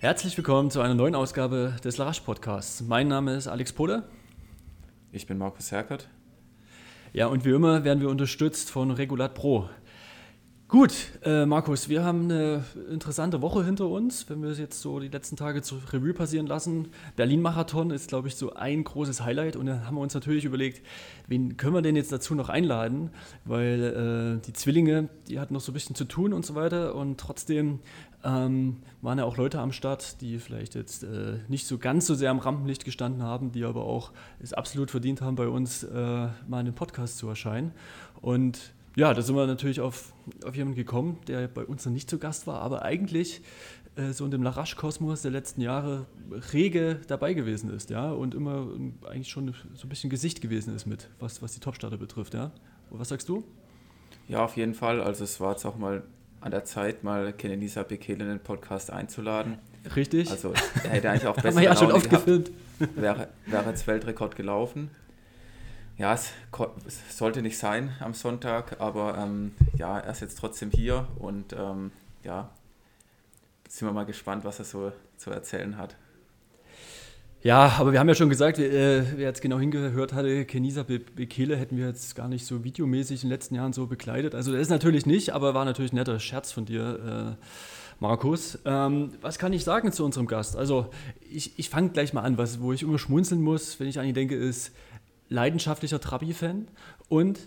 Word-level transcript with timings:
Herzlich 0.00 0.36
willkommen 0.36 0.70
zu 0.70 0.80
einer 0.80 0.94
neuen 0.94 1.16
Ausgabe 1.16 1.74
des 1.82 1.96
Larash 1.96 2.20
Podcasts. 2.20 2.82
Mein 2.82 3.08
Name 3.08 3.34
ist 3.34 3.48
Alex 3.48 3.72
Poder. 3.72 4.04
Ich 5.10 5.26
bin 5.26 5.38
Markus 5.38 5.72
Herkert. 5.72 6.08
Ja, 7.12 7.26
und 7.26 7.44
wie 7.44 7.50
immer 7.50 7.82
werden 7.82 8.00
wir 8.00 8.08
unterstützt 8.08 8.70
von 8.70 8.92
Regulat 8.92 9.34
Pro. 9.34 9.68
Gut, 10.68 10.92
äh, 11.24 11.46
Markus, 11.46 11.88
wir 11.88 12.04
haben 12.04 12.24
eine 12.24 12.62
interessante 12.90 13.40
Woche 13.40 13.64
hinter 13.64 13.88
uns, 13.88 14.28
wenn 14.28 14.42
wir 14.42 14.50
es 14.50 14.58
jetzt 14.58 14.82
so 14.82 15.00
die 15.00 15.08
letzten 15.08 15.34
Tage 15.34 15.62
zur 15.62 15.80
Revue 15.90 16.12
passieren 16.12 16.46
lassen. 16.46 16.88
Berlin-Marathon 17.16 17.90
ist, 17.90 18.08
glaube 18.08 18.28
ich, 18.28 18.36
so 18.36 18.52
ein 18.52 18.84
großes 18.84 19.22
Highlight 19.22 19.56
und 19.56 19.64
dann 19.64 19.86
haben 19.86 19.96
wir 19.96 20.02
uns 20.02 20.12
natürlich 20.12 20.44
überlegt, 20.44 20.86
wen 21.26 21.56
können 21.56 21.72
wir 21.72 21.80
denn 21.80 21.96
jetzt 21.96 22.12
dazu 22.12 22.34
noch 22.34 22.50
einladen, 22.50 23.10
weil 23.46 24.38
äh, 24.40 24.46
die 24.46 24.52
Zwillinge, 24.52 25.08
die 25.28 25.40
hatten 25.40 25.54
noch 25.54 25.62
so 25.62 25.72
ein 25.72 25.74
bisschen 25.74 25.96
zu 25.96 26.04
tun 26.04 26.34
und 26.34 26.44
so 26.44 26.54
weiter 26.54 26.94
und 26.94 27.18
trotzdem 27.18 27.80
ähm, 28.24 28.76
waren 29.00 29.18
ja 29.18 29.24
auch 29.24 29.36
Leute 29.36 29.60
am 29.60 29.72
Start, 29.72 30.20
die 30.20 30.38
vielleicht 30.38 30.74
jetzt 30.74 31.04
äh, 31.04 31.38
nicht 31.48 31.66
so 31.66 31.78
ganz 31.78 32.06
so 32.06 32.14
sehr 32.14 32.30
am 32.30 32.38
Rampenlicht 32.38 32.84
gestanden 32.84 33.22
haben, 33.22 33.52
die 33.52 33.64
aber 33.64 33.84
auch 33.84 34.12
es 34.40 34.52
absolut 34.52 34.90
verdient 34.90 35.20
haben, 35.20 35.36
bei 35.36 35.48
uns 35.48 35.84
äh, 35.84 36.28
mal 36.48 36.60
in 36.60 36.66
den 36.66 36.74
Podcast 36.74 37.18
zu 37.18 37.28
erscheinen 37.28 37.72
und 38.20 38.72
ja, 38.96 39.14
da 39.14 39.22
sind 39.22 39.36
wir 39.36 39.46
natürlich 39.46 39.80
auf, 39.80 40.12
auf 40.44 40.56
jemanden 40.56 40.76
gekommen, 40.76 41.18
der 41.28 41.46
bei 41.46 41.64
uns 41.64 41.84
noch 41.84 41.92
nicht 41.92 42.10
zu 42.10 42.18
Gast 42.18 42.48
war, 42.48 42.60
aber 42.62 42.82
eigentlich 42.82 43.42
äh, 43.94 44.12
so 44.12 44.24
in 44.24 44.32
dem 44.32 44.42
Larache-Kosmos 44.42 45.22
der 45.22 45.30
letzten 45.30 45.60
Jahre 45.60 46.06
rege 46.52 47.00
dabei 47.06 47.34
gewesen 47.34 47.70
ist, 47.70 47.90
ja, 47.90 48.10
und 48.10 48.34
immer 48.34 48.68
eigentlich 49.06 49.28
schon 49.28 49.54
so 49.74 49.86
ein 49.86 49.88
bisschen 49.88 50.10
Gesicht 50.10 50.40
gewesen 50.40 50.74
ist 50.74 50.86
mit, 50.86 51.10
was, 51.20 51.42
was 51.42 51.52
die 51.52 51.60
Topstarter 51.60 51.96
betrifft, 51.96 52.34
ja. 52.34 52.50
Was 52.90 53.10
sagst 53.10 53.28
du? 53.28 53.44
Ja, 54.28 54.44
auf 54.44 54.56
jeden 54.56 54.74
Fall. 54.74 55.00
Also 55.00 55.24
es 55.24 55.40
war 55.40 55.52
jetzt 55.52 55.64
auch 55.64 55.76
mal 55.76 56.02
an 56.40 56.50
der 56.50 56.64
Zeit, 56.64 57.04
mal 57.04 57.32
Kenenisa 57.32 57.82
Bekele 57.82 58.24
in 58.24 58.30
den 58.30 58.40
Podcast 58.40 58.90
einzuladen. 58.90 59.58
Richtig. 59.96 60.30
Also 60.30 60.52
er 60.84 60.90
hätte 60.90 61.10
eigentlich 61.10 61.26
auch 61.26 61.34
besser 61.34 61.48
Haben 61.48 61.56
wir 61.56 61.64
ja 61.64 61.76
schon 61.76 61.92
oft 61.92 62.10
gefilmt. 62.10 62.50
Wäre, 62.94 63.28
wäre 63.46 63.70
jetzt 63.70 63.86
Weltrekord 63.86 64.36
gelaufen 64.36 64.90
ja, 65.98 66.14
es, 66.14 66.32
es, 66.86 67.18
sollte 67.18 67.42
nicht 67.42 67.58
sein 67.58 67.94
am 68.00 68.14
Sonntag, 68.14 68.80
aber 68.80 69.18
ähm, 69.18 69.54
ja, 69.76 69.98
er 69.98 70.12
ist 70.12 70.20
jetzt 70.20 70.38
trotzdem 70.38 70.70
hier 70.70 71.08
und 71.18 71.52
ähm, 71.52 71.90
ja, 72.22 72.50
sind 73.68 73.88
wir 73.88 73.92
mal 73.92 74.06
gespannt, 74.06 74.44
was 74.44 74.60
er 74.60 74.64
so 74.64 74.92
zu 75.16 75.30
erzählen 75.30 75.76
hat. 75.76 75.96
Ja, 77.42 77.76
aber 77.78 77.92
wir 77.92 78.00
haben 78.00 78.08
ja 78.08 78.16
schon 78.16 78.28
gesagt, 78.28 78.58
äh, 78.58 79.04
wer 79.16 79.28
jetzt 79.28 79.40
genau 79.40 79.60
hingehört 79.60 80.12
hatte, 80.12 80.44
Kenisa 80.44 80.82
Bekele 80.82 81.56
hätten 81.56 81.76
wir 81.76 81.86
jetzt 81.86 82.16
gar 82.16 82.26
nicht 82.26 82.44
so 82.44 82.64
videomäßig 82.64 83.22
in 83.22 83.28
den 83.28 83.34
letzten 83.34 83.54
Jahren 83.54 83.72
so 83.72 83.86
bekleidet. 83.86 84.34
Also 84.34 84.50
das 84.50 84.62
ist 84.62 84.70
natürlich 84.70 85.06
nicht, 85.06 85.30
aber 85.30 85.54
war 85.54 85.64
natürlich 85.64 85.92
ein 85.92 85.96
netter 85.96 86.18
Scherz 86.18 86.50
von 86.50 86.64
dir, 86.64 87.36
äh, 87.38 87.44
Markus. 88.00 88.58
Ähm, 88.64 89.12
was 89.20 89.38
kann 89.38 89.52
ich 89.52 89.62
sagen 89.62 89.92
zu 89.92 90.04
unserem 90.04 90.26
Gast? 90.26 90.56
Also 90.56 90.90
ich, 91.30 91.56
ich 91.58 91.68
fange 91.68 91.90
gleich 91.90 92.12
mal 92.12 92.22
an, 92.22 92.38
was, 92.38 92.60
wo 92.60 92.72
ich 92.72 92.82
immer 92.82 92.98
schmunzeln 92.98 93.40
muss, 93.40 93.78
wenn 93.78 93.86
ich 93.86 94.00
an 94.00 94.06
ihn 94.06 94.14
denke, 94.14 94.34
ist, 94.34 94.72
leidenschaftlicher 95.28 96.00
Trabi-Fan 96.00 96.66
und 97.08 97.38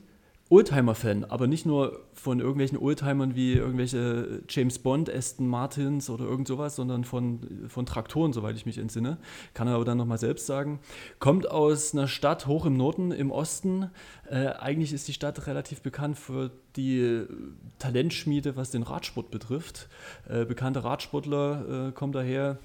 Oldtimer-Fan, 0.52 1.24
aber 1.24 1.48
nicht 1.48 1.66
nur 1.66 2.02
von 2.14 2.42
irgendwelchen 2.42 2.78
Oldtimern 2.78 3.36
wie 3.36 3.54
irgendwelche 3.54 4.44
James 4.50 4.80
Bond, 4.80 5.10
Aston 5.10 5.48
Martins 5.48 6.10
oder 6.10 6.26
irgend 6.26 6.46
sowas, 6.46 6.76
sondern 6.76 7.06
von, 7.06 7.68
von 7.70 7.86
Traktoren, 7.86 8.34
soweit 8.34 8.58
ich 8.58 8.66
mich 8.66 8.78
entsinne. 8.78 9.18
Kann 9.54 9.70
er 9.70 9.76
aber 9.76 9.86
dann 9.86 9.98
nochmal 9.98 10.18
selbst 10.18 10.48
sagen. 10.48 10.80
Kommt 11.20 11.50
aus 11.50 11.94
einer 11.94 12.10
Stadt 12.10 12.48
hoch 12.48 12.66
im 12.66 12.76
Norden, 12.76 13.12
im 13.12 13.32
Osten. 13.32 13.92
Äh, 14.30 14.48
eigentlich 14.48 14.92
ist 14.92 15.08
die 15.08 15.14
Stadt 15.14 15.48
relativ 15.48 15.82
bekannt 15.82 16.18
für 16.18 16.52
die 16.76 17.24
Talentschmiede, 17.80 18.58
was 18.58 18.72
den 18.72 18.84
Radsport 18.84 19.32
betrifft. 19.32 19.88
Äh, 20.30 20.44
bekannte 20.44 20.84
Radsportler 20.84 21.88
äh, 21.88 21.92
kommen 21.94 22.12
daher. 22.12 22.60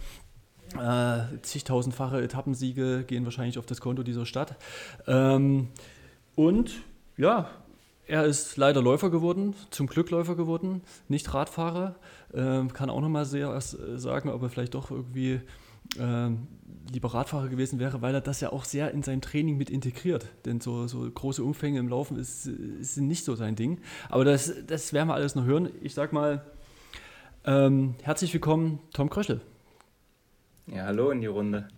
Äh, 0.74 1.40
zigtausendfache 1.42 2.20
Etappensiege 2.20 3.04
gehen 3.04 3.24
wahrscheinlich 3.24 3.60
auf 3.60 3.66
das 3.66 3.80
Konto 3.80 4.02
dieser 4.02 4.26
Stadt. 4.26 4.56
Ähm, 5.06 5.68
und 6.34 6.82
ja, 7.16 7.48
er 8.06 8.24
ist 8.24 8.56
leider 8.56 8.82
Läufer 8.82 9.10
geworden, 9.10 9.54
zum 9.70 9.86
Glück 9.86 10.10
Läufer 10.10 10.36
geworden, 10.36 10.82
nicht 11.08 11.32
Radfahrer. 11.34 11.96
Ähm, 12.32 12.72
kann 12.72 12.90
auch 12.90 13.00
nochmal 13.00 13.24
sehr 13.24 13.60
sagen, 13.60 14.28
ob 14.30 14.42
er 14.42 14.48
vielleicht 14.48 14.74
doch 14.74 14.90
irgendwie 14.90 15.40
ähm, 15.98 16.46
lieber 16.92 17.12
Radfahrer 17.12 17.48
gewesen 17.48 17.78
wäre, 17.78 18.02
weil 18.02 18.14
er 18.14 18.20
das 18.20 18.40
ja 18.40 18.52
auch 18.52 18.64
sehr 18.64 18.92
in 18.92 19.02
sein 19.02 19.20
Training 19.20 19.56
mit 19.56 19.70
integriert. 19.70 20.26
Denn 20.44 20.60
so, 20.60 20.86
so 20.86 21.10
große 21.10 21.42
Umfänge 21.42 21.78
im 21.78 21.88
Laufen 21.88 22.16
ist, 22.16 22.46
ist 22.46 22.96
nicht 22.98 23.24
so 23.24 23.34
sein 23.34 23.56
Ding. 23.56 23.80
Aber 24.08 24.24
das, 24.24 24.52
das 24.66 24.92
werden 24.92 25.08
wir 25.08 25.14
alles 25.14 25.34
noch 25.34 25.44
hören. 25.44 25.70
Ich 25.82 25.94
sag 25.94 26.12
mal, 26.12 26.44
ähm, 27.44 27.94
herzlich 28.02 28.32
willkommen, 28.32 28.80
Tom 28.92 29.10
Kröschel. 29.10 29.40
Ja, 30.66 30.84
hallo 30.84 31.10
in 31.10 31.20
die 31.20 31.28
Runde. 31.28 31.68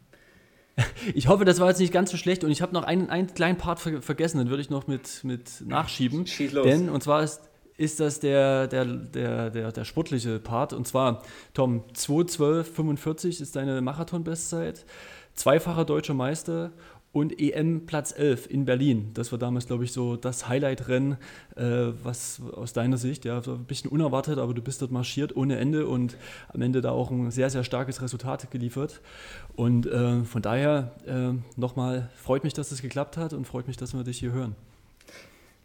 Ich 1.14 1.28
hoffe, 1.28 1.44
das 1.44 1.60
war 1.60 1.68
jetzt 1.68 1.80
nicht 1.80 1.92
ganz 1.92 2.10
so 2.10 2.16
schlecht 2.16 2.44
und 2.44 2.50
ich 2.50 2.62
habe 2.62 2.72
noch 2.72 2.84
einen, 2.84 3.10
einen 3.10 3.32
kleinen 3.34 3.58
Part 3.58 3.80
ver 3.80 4.02
vergessen, 4.02 4.38
den 4.38 4.48
würde 4.48 4.62
ich 4.62 4.70
noch 4.70 4.86
mit, 4.86 5.24
mit 5.24 5.62
nachschieben. 5.66 6.26
Schieß 6.26 6.52
los. 6.52 6.64
Denn, 6.64 6.88
und 6.88 7.02
zwar 7.02 7.22
ist, 7.22 7.40
ist 7.76 8.00
das 8.00 8.20
der, 8.20 8.66
der, 8.66 8.84
der, 8.84 9.50
der, 9.50 9.72
der 9.72 9.84
sportliche 9.84 10.38
Part. 10.38 10.72
Und 10.72 10.86
zwar, 10.86 11.22
Tom, 11.54 11.84
2.12.45 11.94 13.40
ist 13.40 13.56
deine 13.56 13.80
Marathon-Bestzeit, 13.80 14.84
zweifacher 15.34 15.84
deutscher 15.84 16.14
Meister 16.14 16.72
und 17.12 17.40
EM 17.40 17.86
Platz 17.86 18.12
11 18.16 18.50
in 18.50 18.64
Berlin. 18.64 19.10
Das 19.14 19.32
war 19.32 19.38
damals, 19.38 19.66
glaube 19.66 19.84
ich, 19.84 19.92
so 19.92 20.16
das 20.16 20.48
Highlight-Rennen, 20.48 21.16
äh, 21.56 21.62
was 22.02 22.40
aus 22.54 22.72
deiner 22.72 22.98
Sicht, 22.98 23.24
ja, 23.24 23.38
ein 23.38 23.64
bisschen 23.64 23.90
unerwartet, 23.90 24.38
aber 24.38 24.54
du 24.54 24.62
bist 24.62 24.82
dort 24.82 24.90
marschiert 24.90 25.34
ohne 25.34 25.56
Ende 25.58 25.86
und 25.86 26.16
am 26.48 26.60
Ende 26.60 26.80
da 26.80 26.90
auch 26.90 27.10
ein 27.10 27.30
sehr, 27.30 27.50
sehr 27.50 27.64
starkes 27.64 28.02
Resultat 28.02 28.50
geliefert. 28.50 29.00
Und 29.56 29.86
äh, 29.86 30.22
von 30.24 30.42
daher 30.42 30.92
äh, 31.06 31.32
nochmal, 31.58 32.10
freut 32.14 32.44
mich, 32.44 32.52
dass 32.52 32.66
es 32.66 32.78
das 32.78 32.82
geklappt 32.82 33.16
hat 33.16 33.32
und 33.32 33.46
freut 33.46 33.66
mich, 33.66 33.76
dass 33.76 33.94
wir 33.94 34.04
dich 34.04 34.18
hier 34.18 34.32
hören. 34.32 34.54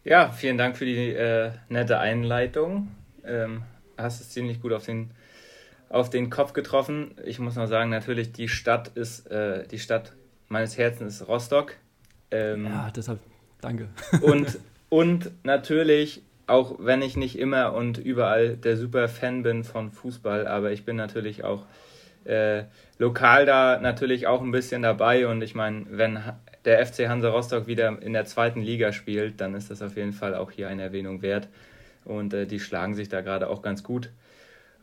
Ja, 0.04 0.30
vielen 0.30 0.58
Dank 0.58 0.76
für 0.76 0.84
die 0.84 1.10
äh, 1.10 1.52
nette 1.68 1.98
Einleitung. 1.98 2.88
Ähm, 3.24 3.62
hast 3.96 4.20
es 4.20 4.30
ziemlich 4.30 4.60
gut 4.60 4.72
auf 4.72 4.84
den, 4.84 5.10
auf 5.88 6.10
den 6.10 6.30
Kopf 6.30 6.52
getroffen. 6.52 7.12
Ich 7.24 7.38
muss 7.38 7.56
noch 7.56 7.66
sagen, 7.66 7.90
natürlich, 7.90 8.32
die 8.32 8.48
Stadt 8.48 8.88
ist, 8.88 9.26
äh, 9.30 9.66
die 9.68 9.78
Stadt 9.78 10.12
meines 10.54 10.78
Herzens 10.78 11.20
ist 11.20 11.28
Rostock. 11.28 11.74
Ähm, 12.30 12.64
ja, 12.66 12.90
deshalb 12.94 13.18
danke. 13.60 13.88
und, 14.22 14.58
und 14.88 15.30
natürlich, 15.42 16.22
auch 16.46 16.76
wenn 16.78 17.02
ich 17.02 17.16
nicht 17.16 17.38
immer 17.38 17.74
und 17.74 17.98
überall 17.98 18.56
der 18.56 18.76
super 18.76 19.08
Fan 19.08 19.42
bin 19.42 19.64
von 19.64 19.90
Fußball, 19.90 20.46
aber 20.46 20.72
ich 20.72 20.84
bin 20.84 20.96
natürlich 20.96 21.44
auch 21.44 21.66
äh, 22.24 22.64
lokal 22.98 23.44
da 23.44 23.78
natürlich 23.80 24.26
auch 24.26 24.40
ein 24.40 24.52
bisschen 24.52 24.82
dabei 24.82 25.26
und 25.26 25.42
ich 25.42 25.54
meine, 25.54 25.86
wenn 25.90 26.20
der 26.64 26.86
FC 26.86 27.08
Hansa 27.08 27.28
Rostock 27.28 27.66
wieder 27.66 28.00
in 28.00 28.12
der 28.12 28.24
zweiten 28.24 28.62
Liga 28.62 28.92
spielt, 28.92 29.40
dann 29.40 29.54
ist 29.54 29.70
das 29.70 29.82
auf 29.82 29.96
jeden 29.96 30.12
Fall 30.12 30.34
auch 30.34 30.50
hier 30.50 30.68
eine 30.68 30.82
Erwähnung 30.82 31.20
wert 31.20 31.48
und 32.04 32.32
äh, 32.32 32.46
die 32.46 32.60
schlagen 32.60 32.94
sich 32.94 33.08
da 33.08 33.20
gerade 33.20 33.50
auch 33.50 33.60
ganz 33.60 33.82
gut. 33.82 34.10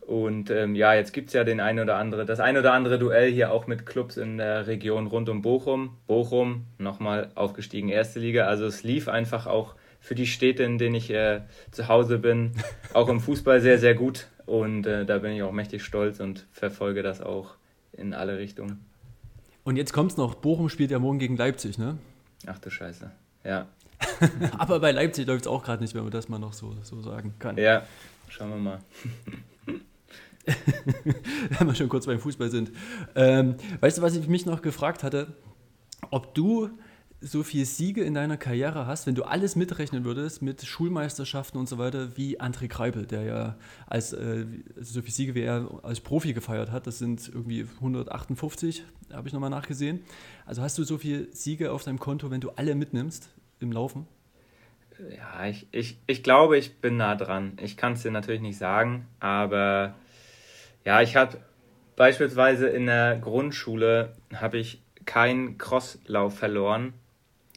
Und 0.06 0.50
ähm, 0.50 0.74
ja, 0.74 0.94
jetzt 0.94 1.12
gibt 1.12 1.28
es 1.28 1.34
ja 1.34 1.44
den 1.44 1.60
ein 1.60 1.78
oder 1.78 1.96
andere, 1.96 2.26
das 2.26 2.40
ein 2.40 2.56
oder 2.56 2.72
andere 2.72 2.98
Duell 2.98 3.30
hier 3.30 3.52
auch 3.52 3.68
mit 3.68 3.86
Clubs 3.86 4.16
in 4.16 4.36
der 4.36 4.66
Region 4.66 5.06
rund 5.06 5.28
um 5.28 5.42
Bochum. 5.42 5.96
Bochum 6.06 6.66
nochmal 6.78 7.30
aufgestiegen, 7.36 7.88
erste 7.88 8.18
Liga. 8.18 8.46
Also 8.46 8.66
es 8.66 8.82
lief 8.82 9.08
einfach 9.08 9.46
auch 9.46 9.74
für 10.00 10.16
die 10.16 10.26
Städte, 10.26 10.64
in 10.64 10.78
denen 10.78 10.96
ich 10.96 11.10
äh, 11.10 11.42
zu 11.70 11.86
Hause 11.86 12.18
bin, 12.18 12.52
auch 12.92 13.08
im 13.08 13.20
Fußball 13.20 13.60
sehr, 13.60 13.78
sehr 13.78 13.94
gut. 13.94 14.26
Und 14.44 14.86
äh, 14.86 15.06
da 15.06 15.18
bin 15.18 15.32
ich 15.32 15.42
auch 15.44 15.52
mächtig 15.52 15.84
stolz 15.84 16.18
und 16.18 16.46
verfolge 16.50 17.04
das 17.04 17.20
auch 17.20 17.54
in 17.92 18.12
alle 18.12 18.38
Richtungen. 18.38 18.84
Und 19.62 19.76
jetzt 19.76 19.92
kommt 19.92 20.10
es 20.10 20.16
noch, 20.16 20.34
Bochum 20.34 20.68
spielt 20.68 20.90
ja 20.90 20.98
morgen 20.98 21.20
gegen 21.20 21.36
Leipzig, 21.36 21.78
ne? 21.78 21.96
Ach 22.46 22.58
du 22.58 22.70
Scheiße, 22.70 23.12
ja. 23.44 23.68
Aber 24.58 24.80
bei 24.80 24.90
Leipzig 24.90 25.28
läuft 25.28 25.42
es 25.42 25.46
auch 25.46 25.62
gerade 25.62 25.80
nicht, 25.80 25.94
wenn 25.94 26.02
man 26.02 26.10
das 26.10 26.28
mal 26.28 26.40
noch 26.40 26.52
so, 26.52 26.74
so 26.82 27.00
sagen 27.02 27.34
kann. 27.38 27.56
Ja, 27.56 27.84
schauen 28.28 28.50
wir 28.50 28.56
mal. 28.56 28.78
wenn 31.58 31.66
wir 31.66 31.74
schon 31.74 31.88
kurz 31.88 32.06
beim 32.06 32.18
Fußball 32.18 32.50
sind. 32.50 32.72
Ähm, 33.14 33.56
weißt 33.80 33.98
du, 33.98 34.02
was 34.02 34.16
ich 34.16 34.28
mich 34.28 34.46
noch 34.46 34.62
gefragt 34.62 35.02
hatte? 35.02 35.34
Ob 36.10 36.34
du 36.34 36.70
so 37.22 37.44
viele 37.44 37.64
Siege 37.64 38.02
in 38.02 38.14
deiner 38.14 38.36
Karriere 38.36 38.86
hast, 38.86 39.06
wenn 39.06 39.14
du 39.14 39.22
alles 39.22 39.54
mitrechnen 39.54 40.04
würdest 40.04 40.42
mit 40.42 40.62
Schulmeisterschaften 40.62 41.58
und 41.58 41.68
so 41.68 41.78
weiter, 41.78 42.16
wie 42.16 42.40
André 42.40 42.66
Kreipel, 42.66 43.06
der 43.06 43.22
ja 43.22 43.56
als 43.86 44.12
äh, 44.12 44.44
so 44.80 45.00
viele 45.00 45.12
Siege 45.12 45.34
wie 45.36 45.42
er 45.42 45.68
als 45.84 46.00
Profi 46.00 46.32
gefeiert 46.32 46.72
hat, 46.72 46.86
das 46.86 46.98
sind 46.98 47.28
irgendwie 47.28 47.66
158, 47.76 48.84
habe 49.12 49.28
ich 49.28 49.32
nochmal 49.32 49.50
nachgesehen. 49.50 50.00
Also 50.46 50.62
hast 50.62 50.76
du 50.78 50.84
so 50.84 50.98
viele 50.98 51.32
Siege 51.32 51.70
auf 51.70 51.84
deinem 51.84 52.00
Konto, 52.00 52.30
wenn 52.30 52.40
du 52.40 52.50
alle 52.50 52.74
mitnimmst 52.74 53.30
im 53.60 53.70
Laufen? 53.70 54.06
Ja, 55.16 55.46
ich, 55.46 55.66
ich, 55.70 55.98
ich 56.06 56.22
glaube, 56.22 56.58
ich 56.58 56.80
bin 56.80 56.96
nah 56.96 57.14
dran. 57.14 57.52
Ich 57.60 57.76
kann 57.76 57.94
es 57.94 58.02
dir 58.02 58.10
natürlich 58.10 58.42
nicht 58.42 58.58
sagen, 58.58 59.06
aber 59.20 59.94
ja, 60.84 61.00
ich 61.00 61.16
habe 61.16 61.38
beispielsweise 61.96 62.68
in 62.68 62.86
der 62.86 63.16
Grundschule 63.16 64.12
habe 64.34 64.58
ich 64.58 64.82
keinen 65.04 65.58
Crosslauf 65.58 66.36
verloren 66.38 66.94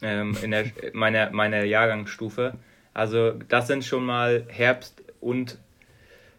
ähm, 0.02 0.36
in 0.42 0.50
der 0.50 0.66
meiner 0.92 1.30
meiner 1.30 1.64
Jahrgangsstufe. 1.64 2.54
Also 2.94 3.32
das 3.32 3.66
sind 3.66 3.84
schon 3.84 4.04
mal 4.04 4.46
Herbst 4.48 5.02
und 5.20 5.58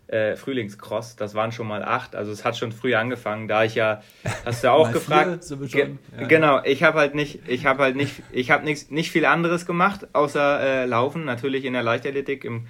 äh, 0.07 0.35
Frühlingscross. 0.35 1.15
Das 1.17 1.35
waren 1.35 1.51
schon 1.51 1.67
mal 1.67 1.83
acht. 1.83 2.15
Also 2.15 2.31
es 2.31 2.45
hat 2.45 2.57
schon 2.57 2.71
früh 2.71 2.95
angefangen. 2.95 3.47
Da 3.47 3.63
ich 3.63 3.75
ja, 3.75 4.01
hast 4.45 4.63
du 4.63 4.71
auch 4.71 4.91
gefragt. 4.91 5.45
Ge 5.71 5.95
ja. 6.17 6.27
Genau, 6.27 6.61
ich 6.63 6.83
habe 6.83 6.99
halt 6.99 7.13
nicht, 7.13 7.41
ich 7.47 7.65
habe 7.65 7.83
halt 7.83 7.95
nicht, 7.95 8.23
ich 8.31 8.51
habe 8.51 8.63
nicht, 8.63 8.91
nicht 8.91 9.11
viel 9.11 9.25
anderes 9.25 9.65
gemacht 9.65 10.07
außer 10.13 10.61
äh, 10.61 10.85
Laufen. 10.85 11.25
Natürlich 11.25 11.65
in 11.65 11.73
der 11.73 11.83
Leichtathletik 11.83 12.45
im 12.45 12.67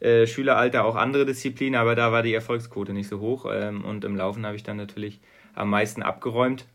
äh, 0.00 0.26
Schüleralter 0.26 0.84
auch 0.84 0.96
andere 0.96 1.26
Disziplinen, 1.26 1.78
aber 1.80 1.94
da 1.94 2.10
war 2.10 2.22
die 2.22 2.34
Erfolgsquote 2.34 2.92
nicht 2.92 3.08
so 3.08 3.20
hoch. 3.20 3.46
Ähm, 3.52 3.84
und 3.84 4.04
im 4.04 4.16
Laufen 4.16 4.46
habe 4.46 4.56
ich 4.56 4.62
dann 4.62 4.76
natürlich 4.76 5.20
am 5.54 5.70
meisten 5.70 6.02
abgeräumt. 6.02 6.66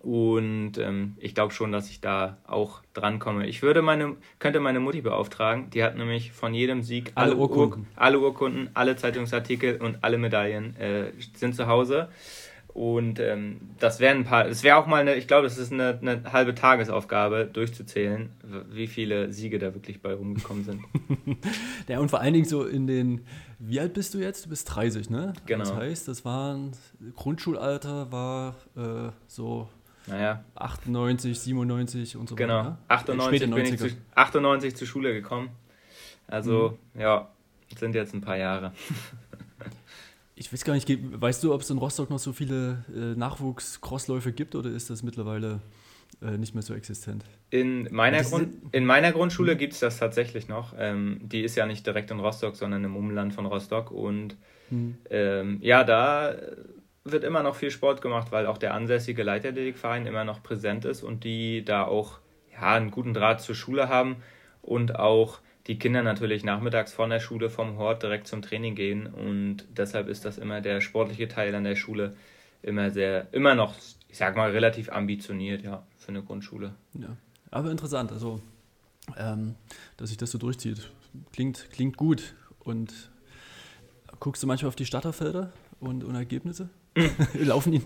Und 0.00 0.76
ähm, 0.78 1.16
ich 1.18 1.34
glaube 1.34 1.54
schon, 1.54 1.72
dass 1.72 1.88
ich 1.88 2.00
da 2.00 2.36
auch 2.46 2.82
drankomme. 2.92 3.46
Ich 3.46 3.62
würde 3.62 3.80
meine, 3.80 4.16
könnte 4.38 4.60
meine 4.60 4.80
Mutti 4.80 5.00
beauftragen. 5.00 5.70
Die 5.70 5.82
hat 5.82 5.96
nämlich 5.96 6.32
von 6.32 6.52
jedem 6.52 6.82
Sieg 6.82 7.12
alle, 7.14 7.32
alle 7.32 7.40
Urkunden. 7.40 7.80
Ur 7.82 8.02
alle 8.02 8.18
Urkunden, 8.20 8.70
alle 8.74 8.96
Zeitungsartikel 8.96 9.80
und 9.80 10.04
alle 10.04 10.18
Medaillen 10.18 10.76
äh, 10.76 11.12
sind 11.34 11.54
zu 11.54 11.66
Hause. 11.68 12.08
Und 12.74 13.20
ähm, 13.20 13.60
das 13.78 14.00
wären 14.00 14.18
ein 14.18 14.24
paar, 14.24 14.48
es 14.48 14.64
wäre 14.64 14.76
auch 14.76 14.88
mal 14.88 15.00
eine, 15.00 15.14
ich 15.14 15.28
glaube, 15.28 15.44
das 15.44 15.58
ist 15.58 15.72
eine, 15.72 15.96
eine, 16.02 16.32
halbe 16.32 16.56
Tagesaufgabe, 16.56 17.48
durchzuzählen, 17.50 18.30
wie 18.68 18.88
viele 18.88 19.32
Siege 19.32 19.60
da 19.60 19.74
wirklich 19.74 20.02
bei 20.02 20.12
rumgekommen 20.12 20.64
sind. 20.64 20.82
ja, 21.88 22.00
und 22.00 22.10
vor 22.10 22.20
allen 22.20 22.34
Dingen 22.34 22.46
so 22.46 22.64
in 22.64 22.88
den, 22.88 23.24
wie 23.60 23.78
alt 23.78 23.94
bist 23.94 24.12
du 24.12 24.18
jetzt? 24.18 24.46
Du 24.46 24.50
bist 24.50 24.74
30, 24.74 25.08
ne? 25.08 25.34
Genau. 25.46 25.60
Das 25.60 25.72
heißt, 25.72 26.08
das 26.08 26.24
war 26.24 26.58
Grundschulalter 27.14 28.10
war 28.10 28.56
äh, 28.76 29.12
so 29.28 29.68
naja. 30.08 30.44
98, 30.56 31.38
97 31.38 32.16
und 32.16 32.28
so 32.28 32.34
genau. 32.34 32.58
weiter. 32.58 32.78
Genau. 33.06 33.24
98 33.24 33.50
bin 33.50 33.64
ich 33.66 33.78
zu, 33.78 33.88
98 34.16 34.76
zur 34.76 34.86
Schule 34.88 35.14
gekommen. 35.14 35.50
Also, 36.26 36.76
mhm. 36.92 37.00
ja, 37.00 37.28
sind 37.78 37.94
jetzt 37.94 38.14
ein 38.14 38.20
paar 38.20 38.36
Jahre. 38.36 38.72
ich 40.36 40.52
weiß 40.52 40.64
gar 40.64 40.74
nicht, 40.74 40.88
weißt 40.88 41.44
du, 41.44 41.54
ob 41.54 41.60
es 41.60 41.70
in 41.70 41.78
Rostock 41.78 42.10
noch 42.10 42.18
so 42.18 42.32
viele 42.32 42.84
äh, 42.94 43.18
Nachwuchs-Crossläufe 43.18 44.32
gibt 44.32 44.54
oder 44.54 44.70
ist 44.70 44.90
das 44.90 45.02
mittlerweile 45.02 45.60
äh, 46.22 46.36
nicht 46.38 46.54
mehr 46.54 46.62
so 46.62 46.74
existent? 46.74 47.24
In 47.50 47.88
meiner, 47.92 48.22
Grund, 48.22 48.54
in 48.72 48.84
meiner 48.84 49.12
Grundschule 49.12 49.56
gibt 49.56 49.74
es 49.74 49.80
das 49.80 49.98
tatsächlich 49.98 50.48
noch. 50.48 50.74
Ähm, 50.76 51.20
die 51.22 51.42
ist 51.42 51.56
ja 51.56 51.66
nicht 51.66 51.86
direkt 51.86 52.10
in 52.10 52.18
Rostock, 52.18 52.56
sondern 52.56 52.82
im 52.84 52.96
Umland 52.96 53.32
von 53.32 53.46
Rostock. 53.46 53.90
Und 53.90 54.36
mhm. 54.70 54.98
ähm, 55.10 55.58
ja, 55.62 55.84
da 55.84 56.34
wird 57.04 57.22
immer 57.22 57.42
noch 57.42 57.54
viel 57.54 57.70
Sport 57.70 58.02
gemacht, 58.02 58.32
weil 58.32 58.46
auch 58.46 58.58
der 58.58 58.74
ansässige 58.74 59.22
Leichtathletikverein 59.22 60.06
immer 60.06 60.24
noch 60.24 60.42
präsent 60.42 60.84
ist 60.84 61.02
und 61.02 61.22
die 61.22 61.64
da 61.64 61.84
auch 61.84 62.18
ja, 62.52 62.74
einen 62.74 62.90
guten 62.90 63.14
Draht 63.14 63.40
zur 63.40 63.54
Schule 63.54 63.88
haben 63.88 64.16
und 64.62 64.98
auch 64.98 65.40
die 65.66 65.78
Kinder 65.78 66.02
natürlich 66.02 66.44
nachmittags 66.44 66.92
von 66.92 67.10
der 67.10 67.20
Schule 67.20 67.50
vom 67.50 67.78
Hort 67.78 68.02
direkt 68.02 68.26
zum 68.26 68.42
Training 68.42 68.74
gehen 68.74 69.06
und 69.06 69.64
deshalb 69.76 70.08
ist 70.08 70.24
das 70.24 70.38
immer 70.38 70.60
der 70.60 70.80
sportliche 70.80 71.28
Teil 71.28 71.54
an 71.54 71.64
der 71.64 71.76
Schule 71.76 72.14
immer 72.64 72.90
sehr, 72.90 73.28
immer 73.32 73.54
noch, 73.54 73.74
ich 74.08 74.16
sag 74.16 74.36
mal, 74.36 74.50
relativ 74.50 74.90
ambitioniert, 74.90 75.62
ja, 75.62 75.86
für 75.98 76.08
eine 76.08 76.22
Grundschule. 76.22 76.74
Ja, 76.94 77.16
aber 77.50 77.70
interessant, 77.70 78.10
also, 78.12 78.40
ähm, 79.16 79.54
dass 79.96 80.08
sich 80.08 80.18
das 80.18 80.30
so 80.30 80.38
durchzieht. 80.38 80.90
Klingt, 81.32 81.68
klingt 81.70 81.96
gut 81.96 82.34
und 82.60 83.10
guckst 84.18 84.42
du 84.42 84.46
manchmal 84.46 84.68
auf 84.68 84.76
die 84.76 84.86
Starterfelder 84.86 85.52
und, 85.80 86.04
und 86.04 86.14
Ergebnisse? 86.14 86.70
Laufen 87.34 87.72
die? 87.72 87.82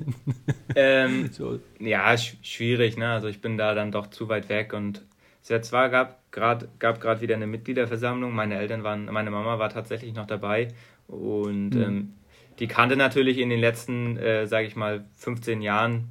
ähm, 0.74 1.28
so. 1.32 1.58
Ja, 1.80 2.16
sch 2.16 2.36
schwierig, 2.42 2.96
ne? 2.96 3.08
Also 3.10 3.28
ich 3.28 3.40
bin 3.40 3.56
da 3.56 3.74
dann 3.74 3.90
doch 3.90 4.08
zu 4.08 4.28
weit 4.28 4.48
weg 4.48 4.72
und 4.72 5.02
es 5.42 5.48
ja 5.48 5.62
zwar 5.62 5.88
gab 5.88 6.30
gerade 6.30 6.68
gab 6.78 7.00
gerade 7.00 7.20
wieder 7.20 7.34
eine 7.34 7.46
Mitgliederversammlung. 7.46 8.34
Meine 8.34 8.58
Eltern 8.58 8.82
waren, 8.84 9.06
meine 9.06 9.30
Mama 9.30 9.58
war 9.58 9.70
tatsächlich 9.70 10.14
noch 10.14 10.26
dabei 10.26 10.68
und 11.06 11.70
mhm. 11.70 11.82
ähm, 11.82 12.14
die 12.58 12.66
kannte 12.66 12.96
natürlich 12.96 13.38
in 13.38 13.50
den 13.50 13.60
letzten, 13.60 14.16
äh, 14.16 14.46
sage 14.46 14.66
ich 14.66 14.74
mal, 14.74 15.04
15 15.14 15.62
Jahren, 15.62 16.08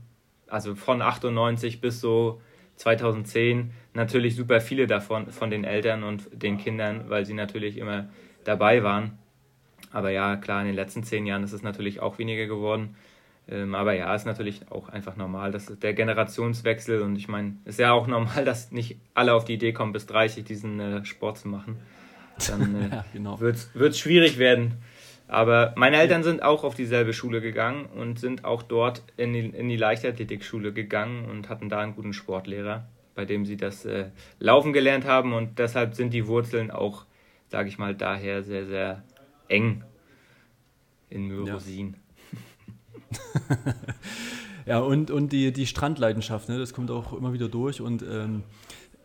also 0.47 0.75
von 0.75 1.01
98 1.01 1.81
bis 1.81 2.00
so 2.00 2.41
2010 2.77 3.71
natürlich 3.94 4.35
super 4.35 4.62
viele 4.62 4.88
davon 4.88 5.27
von 5.31 5.50
den 5.50 5.63
Eltern 5.63 6.03
und 6.03 6.29
den 6.31 6.57
Kindern, 6.57 7.09
weil 7.09 7.25
sie 7.25 7.33
natürlich 7.33 7.77
immer 7.77 8.07
dabei 8.44 8.83
waren. 8.83 9.18
Aber 9.91 10.12
ja, 10.12 10.35
klar, 10.35 10.62
in 10.62 10.68
den 10.68 10.75
letzten 10.75 11.03
zehn 11.03 11.25
Jahren 11.25 11.44
ist 11.44 11.53
es 11.53 11.63
natürlich 11.63 12.00
auch 12.00 12.18
weniger 12.18 12.45
geworden. 12.45 12.95
Ähm, 13.49 13.75
aber 13.75 13.94
ja, 13.94 14.13
ist 14.13 14.25
natürlich 14.25 14.69
auch 14.71 14.89
einfach 14.89 15.15
normal, 15.15 15.51
dass 15.51 15.67
der 15.67 15.94
Generationswechsel 15.94 17.01
und 17.01 17.15
ich 17.15 17.27
meine, 17.27 17.57
ist 17.65 17.79
ja 17.79 17.94
auch 17.94 18.07
normal, 18.07 18.45
dass 18.45 18.71
nicht 18.71 18.97
alle 19.13 19.33
auf 19.33 19.45
die 19.45 19.53
Idee 19.53 19.73
kommen, 19.73 19.94
bis 19.94 20.05
30 20.05 20.44
diesen 20.44 20.79
äh, 20.79 21.05
Sport 21.05 21.38
zu 21.38 21.47
machen. 21.47 21.77
Dann 22.47 22.75
äh, 22.75 22.89
ja, 22.95 23.05
genau. 23.13 23.39
wird 23.39 23.55
es 23.73 23.99
schwierig 23.99 24.38
werden. 24.38 24.75
Aber 25.27 25.73
meine 25.75 25.97
Eltern 25.97 26.23
sind 26.23 26.41
auch 26.41 26.63
auf 26.63 26.75
dieselbe 26.75 27.11
Schule 27.13 27.41
gegangen 27.41 27.85
und 27.85 28.19
sind 28.19 28.45
auch 28.45 28.63
dort 28.63 29.03
in 29.17 29.33
die, 29.33 29.45
in 29.47 29.67
die 29.67 29.75
Leichtathletikschule 29.75 30.71
gegangen 30.71 31.25
und 31.25 31.50
hatten 31.50 31.67
da 31.67 31.79
einen 31.79 31.95
guten 31.95 32.13
Sportlehrer, 32.13 32.88
bei 33.13 33.25
dem 33.25 33.45
sie 33.45 33.57
das 33.57 33.83
äh, 33.85 34.09
Laufen 34.39 34.71
gelernt 34.71 35.05
haben 35.05 35.33
und 35.33 35.59
deshalb 35.59 35.95
sind 35.95 36.13
die 36.13 36.27
Wurzeln 36.27 36.71
auch, 36.71 37.05
sage 37.50 37.67
ich 37.67 37.77
mal, 37.77 37.93
daher 37.93 38.43
sehr, 38.43 38.65
sehr 38.65 39.03
eng 39.50 39.83
in 41.09 41.27
Myrosin. 41.27 41.93
Ja, 41.93 42.06
ja 44.65 44.80
und, 44.80 45.12
und 45.12 45.31
die, 45.31 45.51
die 45.51 45.68
Strandleidenschaft, 45.68 46.50
ne, 46.50 46.57
das 46.57 46.74
kommt 46.74 46.92
auch 46.92 47.13
immer 47.13 47.33
wieder 47.33 47.48
durch 47.48 47.81
und 47.81 48.04
ähm, 48.04 48.44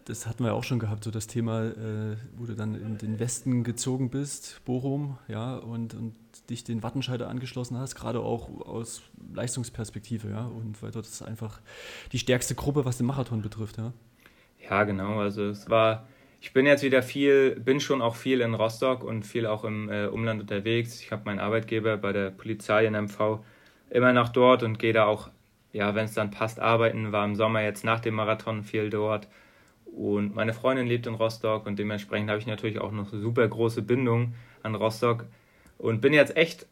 das 0.05 0.27
hatten 0.27 0.43
wir 0.43 0.49
ja 0.49 0.55
auch 0.55 0.65
schon 0.65 0.79
gehabt, 0.79 1.05
so 1.05 1.11
das 1.11 1.27
Thema, 1.29 1.65
äh, 1.65 2.17
wo 2.37 2.47
du 2.47 2.55
dann 2.55 2.75
in 2.75 2.99
den 2.99 3.21
Westen 3.21 3.63
gezogen 3.63 4.11
bist, 4.11 4.61
Bochum, 4.65 5.19
ja, 5.29 5.57
und, 5.57 5.95
und 5.95 6.15
dich 6.51 6.65
den 6.65 6.83
Wattenscheider 6.83 7.29
angeschlossen 7.29 7.79
hast, 7.79 7.95
gerade 7.95 8.21
auch 8.21 8.49
aus 8.67 9.03
Leistungsperspektive, 9.33 10.31
ja, 10.31 10.47
und 10.47 10.83
weil 10.83 10.91
dort 10.91 11.07
ist 11.07 11.23
einfach 11.23 11.61
die 12.11 12.19
stärkste 12.19 12.55
Gruppe, 12.57 12.85
was 12.85 12.97
den 12.97 13.07
Marathon 13.07 13.43
betrifft, 13.43 13.79
ja. 13.79 13.93
Ja, 14.69 14.85
genau, 14.85 15.21
also 15.21 15.49
es 15.49 15.69
war 15.71 16.07
ich 16.43 16.53
bin 16.53 16.67
jetzt 16.67 16.83
wieder 16.83 17.05
viel, 17.05 17.55
bin 17.55 17.79
schon 17.79 18.03
auch 18.03 18.17
viel 18.17 18.41
in 18.41 18.55
Rostock 18.55 19.05
und 19.05 19.25
viel 19.25 19.47
auch 19.47 19.63
im 19.63 19.89
äh, 19.89 20.07
Umland 20.07 20.41
unterwegs. 20.41 21.01
Ich 21.01 21.13
habe 21.13 21.23
meinen 21.25 21.39
Arbeitgeber 21.39 21.97
bei 21.97 22.13
der 22.13 22.31
Polizei 22.33 22.85
in 22.85 22.95
MV 22.95 23.39
immer 23.93 24.13
noch 24.13 24.31
dort 24.31 24.63
und 24.63 24.79
gehe 24.79 24.93
da 24.93 25.05
auch, 25.05 25.31
ja, 25.73 25.95
wenn 25.95 26.07
es 26.07 26.15
dann 26.15 26.31
passt, 26.31 26.61
arbeiten. 26.61 27.13
War 27.13 27.25
im 27.25 27.35
Sommer 27.35 27.63
jetzt 27.63 27.85
nach 27.85 28.01
dem 28.01 28.15
Marathon 28.15 28.63
viel 28.65 28.91
dort. 28.91 29.29
Und 29.85 30.35
meine 30.35 30.55
Freundin 30.55 30.87
lebt 30.87 31.07
in 31.07 31.15
Rostock 31.15 31.67
und 31.67 31.79
dementsprechend 31.79 32.31
habe 32.31 32.39
ich 32.39 32.47
natürlich 32.47 32.81
auch 32.81 32.93
noch 32.93 33.11
super 33.13 33.47
große 33.47 33.83
Bindung 33.83 34.35
an 34.63 34.75
Rostock 34.75 35.27
und 35.79 36.01
bin 36.01 36.15
jetzt 36.15 36.37
echt 36.37 36.67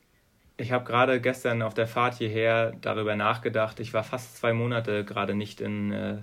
ich 0.60 0.72
habe 0.72 0.84
gerade 0.84 1.20
gestern 1.20 1.62
auf 1.62 1.74
der 1.74 1.86
Fahrt 1.86 2.16
hierher 2.16 2.72
darüber 2.80 3.16
nachgedacht. 3.16 3.80
Ich 3.80 3.94
war 3.94 4.04
fast 4.04 4.36
zwei 4.36 4.52
Monate 4.52 5.04
gerade 5.04 5.34
nicht 5.34 5.60
in, 5.60 5.90
äh, 5.90 6.18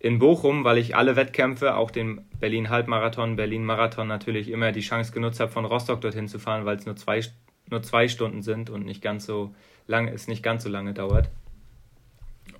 in 0.00 0.18
Bochum, 0.18 0.64
weil 0.64 0.78
ich 0.78 0.96
alle 0.96 1.16
Wettkämpfe, 1.16 1.76
auch 1.76 1.90
den 1.90 2.26
Berlin-Halbmarathon, 2.40 3.36
Berlin-Marathon 3.36 4.08
natürlich 4.08 4.50
immer 4.50 4.72
die 4.72 4.80
Chance 4.80 5.12
genutzt 5.12 5.40
habe, 5.40 5.52
von 5.52 5.64
Rostock 5.64 6.00
dorthin 6.00 6.28
zu 6.28 6.38
fahren, 6.38 6.64
weil 6.64 6.76
es 6.76 6.86
nur 6.86 6.96
zwei, 6.96 7.20
nur 7.70 7.82
zwei 7.82 8.08
Stunden 8.08 8.42
sind 8.42 8.70
und 8.70 8.84
nicht 8.84 9.02
ganz 9.02 9.24
so 9.24 9.54
lange, 9.88 10.12
es 10.12 10.28
nicht 10.28 10.44
ganz 10.44 10.62
so 10.62 10.68
lange 10.68 10.94
dauert. 10.94 11.28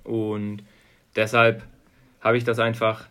Und 0.03 0.63
deshalb 1.15 1.63
habe 2.19 2.37
ich 2.37 2.43
das 2.43 2.59
einfach 2.59 3.07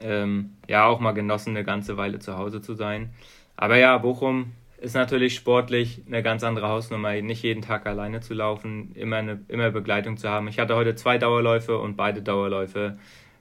ähm, 0.00 0.56
ja 0.68 0.84
auch 0.84 1.00
mal 1.00 1.12
genossen, 1.12 1.50
eine 1.50 1.64
ganze 1.64 1.96
Weile 1.96 2.18
zu 2.18 2.36
Hause 2.36 2.60
zu 2.60 2.74
sein. 2.74 3.10
Aber 3.56 3.76
ja, 3.76 3.96
Bochum 3.98 4.52
ist 4.78 4.94
natürlich 4.94 5.34
sportlich 5.34 6.02
eine 6.06 6.22
ganz 6.22 6.42
andere 6.42 6.68
Hausnummer, 6.68 7.12
nicht 7.20 7.42
jeden 7.42 7.62
Tag 7.62 7.86
alleine 7.86 8.20
zu 8.20 8.34
laufen, 8.34 8.92
immer 8.94 9.16
eine 9.16 9.40
immer 9.48 9.70
Begleitung 9.70 10.16
zu 10.16 10.28
haben. 10.28 10.48
Ich 10.48 10.58
hatte 10.58 10.74
heute 10.74 10.94
zwei 10.94 11.18
Dauerläufe 11.18 11.78
und 11.78 11.96
beide 11.96 12.22
Dauerläufe 12.22 12.98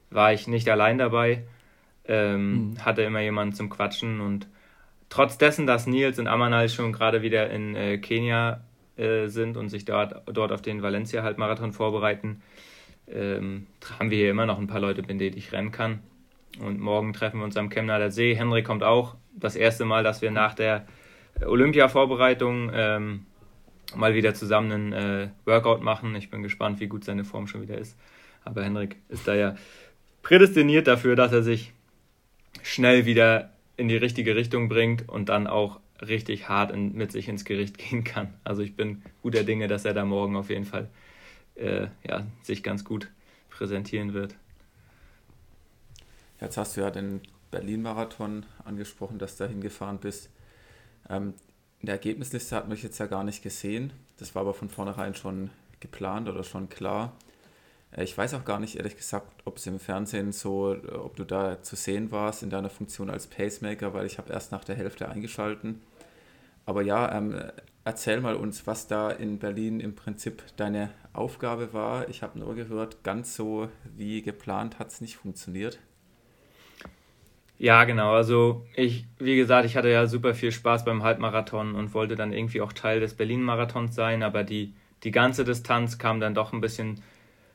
war 0.09 0.33
ich 0.33 0.48
nicht 0.48 0.69
allein 0.69 0.98
dabei, 0.98 1.43
ähm, 2.05 2.71
mhm. 2.71 2.86
hatte 2.86 3.03
immer 3.03 3.21
jemanden 3.21 3.53
zum 3.53 3.69
Quatschen 3.69 4.19
und 4.19 4.48
trotz 5.07 5.38
dessen, 5.38 5.65
dass 5.65 5.88
Nils 5.88 6.19
und 6.19 6.27
Amanal 6.27 6.67
schon 6.67 6.91
gerade 6.91 7.21
wieder 7.21 7.50
in 7.50 7.75
äh, 7.75 7.98
Kenia 8.00 8.62
äh, 8.99 9.27
sind 9.27 9.57
und 9.57 9.69
sich 9.69 9.85
dort, 9.85 10.21
dort 10.25 10.51
auf 10.51 10.61
den 10.61 10.81
Valencia-Halbmarathon 10.81 11.73
vorbereiten, 11.73 12.41
ähm, 13.07 13.67
haben 13.97 14.11
wir 14.11 14.17
hier 14.17 14.31
immer 14.31 14.45
noch 14.45 14.59
ein 14.59 14.67
paar 14.67 14.79
Leute, 14.79 15.01
mit 15.01 15.19
denen 15.19 15.37
ich 15.37 15.51
rennen 15.51 15.71
kann. 15.71 15.99
Und 16.59 16.79
morgen 16.79 17.13
treffen 17.13 17.39
wir 17.39 17.45
uns 17.45 17.57
am 17.57 17.69
Chemnader 17.69 18.11
See. 18.11 18.35
Henry 18.35 18.63
kommt 18.63 18.83
auch. 18.83 19.15
Das 19.33 19.55
erste 19.55 19.85
Mal, 19.85 20.03
dass 20.03 20.21
wir 20.21 20.31
nach 20.31 20.53
der 20.53 20.85
Olympia-Vorbereitung 21.45 22.71
ähm, 22.73 23.25
mal 23.95 24.13
wieder 24.13 24.33
zusammen 24.33 24.71
einen 24.71 24.93
äh, 24.93 25.29
Workout 25.45 25.81
machen. 25.81 26.15
Ich 26.15 26.29
bin 26.29 26.43
gespannt, 26.43 26.79
wie 26.79 26.87
gut 26.87 27.03
seine 27.03 27.23
Form 27.23 27.47
schon 27.47 27.61
wieder 27.61 27.77
ist. 27.77 27.97
Aber 28.43 28.63
Henrik 28.63 28.97
ist 29.09 29.27
da 29.27 29.35
ja 29.35 29.55
prädestiniert 30.21 30.87
dafür, 30.87 31.15
dass 31.15 31.31
er 31.31 31.43
sich 31.43 31.73
schnell 32.63 33.05
wieder 33.05 33.51
in 33.77 33.87
die 33.87 33.97
richtige 33.97 34.35
Richtung 34.35 34.69
bringt 34.69 35.07
und 35.07 35.29
dann 35.29 35.47
auch 35.47 35.79
richtig 36.01 36.49
hart 36.49 36.71
in, 36.71 36.93
mit 36.93 37.11
sich 37.11 37.27
ins 37.27 37.45
Gericht 37.45 37.77
gehen 37.89 38.03
kann. 38.03 38.33
Also 38.43 38.61
ich 38.61 38.75
bin 38.75 39.01
guter 39.21 39.43
Dinge, 39.43 39.67
dass 39.67 39.85
er 39.85 39.93
da 39.93 40.05
morgen 40.05 40.35
auf 40.35 40.49
jeden 40.49 40.65
Fall 40.65 40.89
äh, 41.55 41.87
ja, 42.07 42.25
sich 42.43 42.63
ganz 42.63 42.83
gut 42.83 43.09
präsentieren 43.49 44.13
wird. 44.13 44.35
Jetzt 46.39 46.57
hast 46.57 46.77
du 46.77 46.81
ja 46.81 46.91
den 46.91 47.21
Berlin-Marathon 47.51 48.45
angesprochen, 48.63 49.19
dass 49.19 49.35
du 49.35 49.43
da 49.43 49.49
hingefahren 49.49 49.97
bist. 49.97 50.29
Ähm, 51.09 51.33
in 51.81 51.87
der 51.87 51.95
Ergebnisliste 51.95 52.55
hat 52.55 52.69
mich 52.69 52.83
jetzt 52.83 52.99
ja 52.99 53.07
gar 53.07 53.23
nicht 53.23 53.41
gesehen. 53.41 53.91
Das 54.17 54.35
war 54.35 54.41
aber 54.41 54.53
von 54.53 54.69
vornherein 54.69 55.15
schon 55.15 55.49
geplant 55.79 56.29
oder 56.29 56.43
schon 56.43 56.69
klar. 56.69 57.13
Äh, 57.91 58.03
ich 58.03 58.17
weiß 58.17 58.33
auch 58.35 58.45
gar 58.45 58.59
nicht, 58.59 58.75
ehrlich 58.77 58.95
gesagt, 58.95 59.41
ob 59.45 59.57
es 59.57 59.67
im 59.67 59.79
Fernsehen 59.79 60.31
so, 60.31 60.75
ob 60.93 61.15
du 61.15 61.23
da 61.23 61.61
zu 61.61 61.75
sehen 61.75 62.11
warst 62.11 62.43
in 62.43 62.49
deiner 62.49 62.69
Funktion 62.69 63.09
als 63.09 63.27
Pacemaker, 63.27 63.93
weil 63.93 64.05
ich 64.05 64.17
habe 64.17 64.31
erst 64.31 64.51
nach 64.51 64.63
der 64.63 64.75
Hälfte 64.75 65.09
eingeschalten. 65.09 65.81
Aber 66.65 66.81
ja, 66.81 67.11
ähm, 67.15 67.35
erzähl 67.83 68.21
mal 68.21 68.35
uns, 68.35 68.67
was 68.67 68.87
da 68.87 69.09
in 69.09 69.39
Berlin 69.39 69.79
im 69.79 69.95
Prinzip 69.95 70.43
deine 70.57 70.91
Aufgabe 71.13 71.73
war. 71.73 72.07
Ich 72.09 72.21
habe 72.21 72.37
nur 72.39 72.55
gehört, 72.55 73.03
ganz 73.03 73.35
so 73.35 73.69
wie 73.95 74.21
geplant 74.21 74.79
hat 74.79 74.89
es 74.89 75.01
nicht 75.01 75.17
funktioniert. 75.17 75.79
Ja, 77.57 77.83
genau. 77.83 78.13
Also 78.13 78.65
ich, 78.75 79.05
wie 79.17 79.35
gesagt, 79.35 79.65
ich 79.65 79.75
hatte 79.75 79.89
ja 79.89 80.07
super 80.07 80.33
viel 80.33 80.51
Spaß 80.51 80.85
beim 80.85 81.03
Halbmarathon 81.03 81.75
und 81.75 81.93
wollte 81.93 82.15
dann 82.15 82.31
irgendwie 82.31 82.61
auch 82.61 82.71
Teil 82.71 83.01
des 83.01 83.15
Berlin-Marathons 83.15 83.93
sein, 83.93 84.23
aber 84.23 84.43
die, 84.45 84.73
die 85.03 85.11
ganze 85.11 85.43
Distanz 85.43 85.97
kam 85.97 86.21
dann 86.21 86.33
doch 86.33 86.53
ein 86.53 86.61
bisschen 86.61 87.01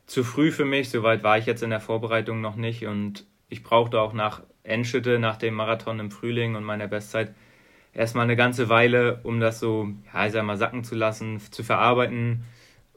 zu 0.07 0.23
früh 0.23 0.51
für 0.51 0.67
mich. 0.67 0.91
Soweit 0.91 1.23
war 1.23 1.39
ich 1.39 1.47
jetzt 1.47 1.63
in 1.63 1.71
der 1.71 1.81
Vorbereitung 1.81 2.43
noch 2.43 2.57
nicht 2.57 2.87
und 2.87 3.25
ich 3.49 3.63
brauchte 3.63 3.99
auch 3.99 4.13
nach 4.13 4.43
Enschede, 4.63 5.19
nach 5.19 5.37
dem 5.37 5.55
Marathon 5.55 6.01
im 6.01 6.11
Frühling 6.11 6.55
und 6.55 6.65
meiner 6.65 6.89
Bestzeit, 6.89 7.35
erstmal 7.95 8.25
eine 8.25 8.37
ganze 8.37 8.69
Weile, 8.69 9.21
um 9.23 9.41
das 9.41 9.61
so, 9.61 9.89
ja, 10.13 10.27
ich 10.27 10.33
sag 10.33 10.45
mal, 10.45 10.57
sacken 10.57 10.85
zu 10.85 10.95
lassen, 10.95 11.41
zu 11.51 11.63
verarbeiten, 11.63 12.45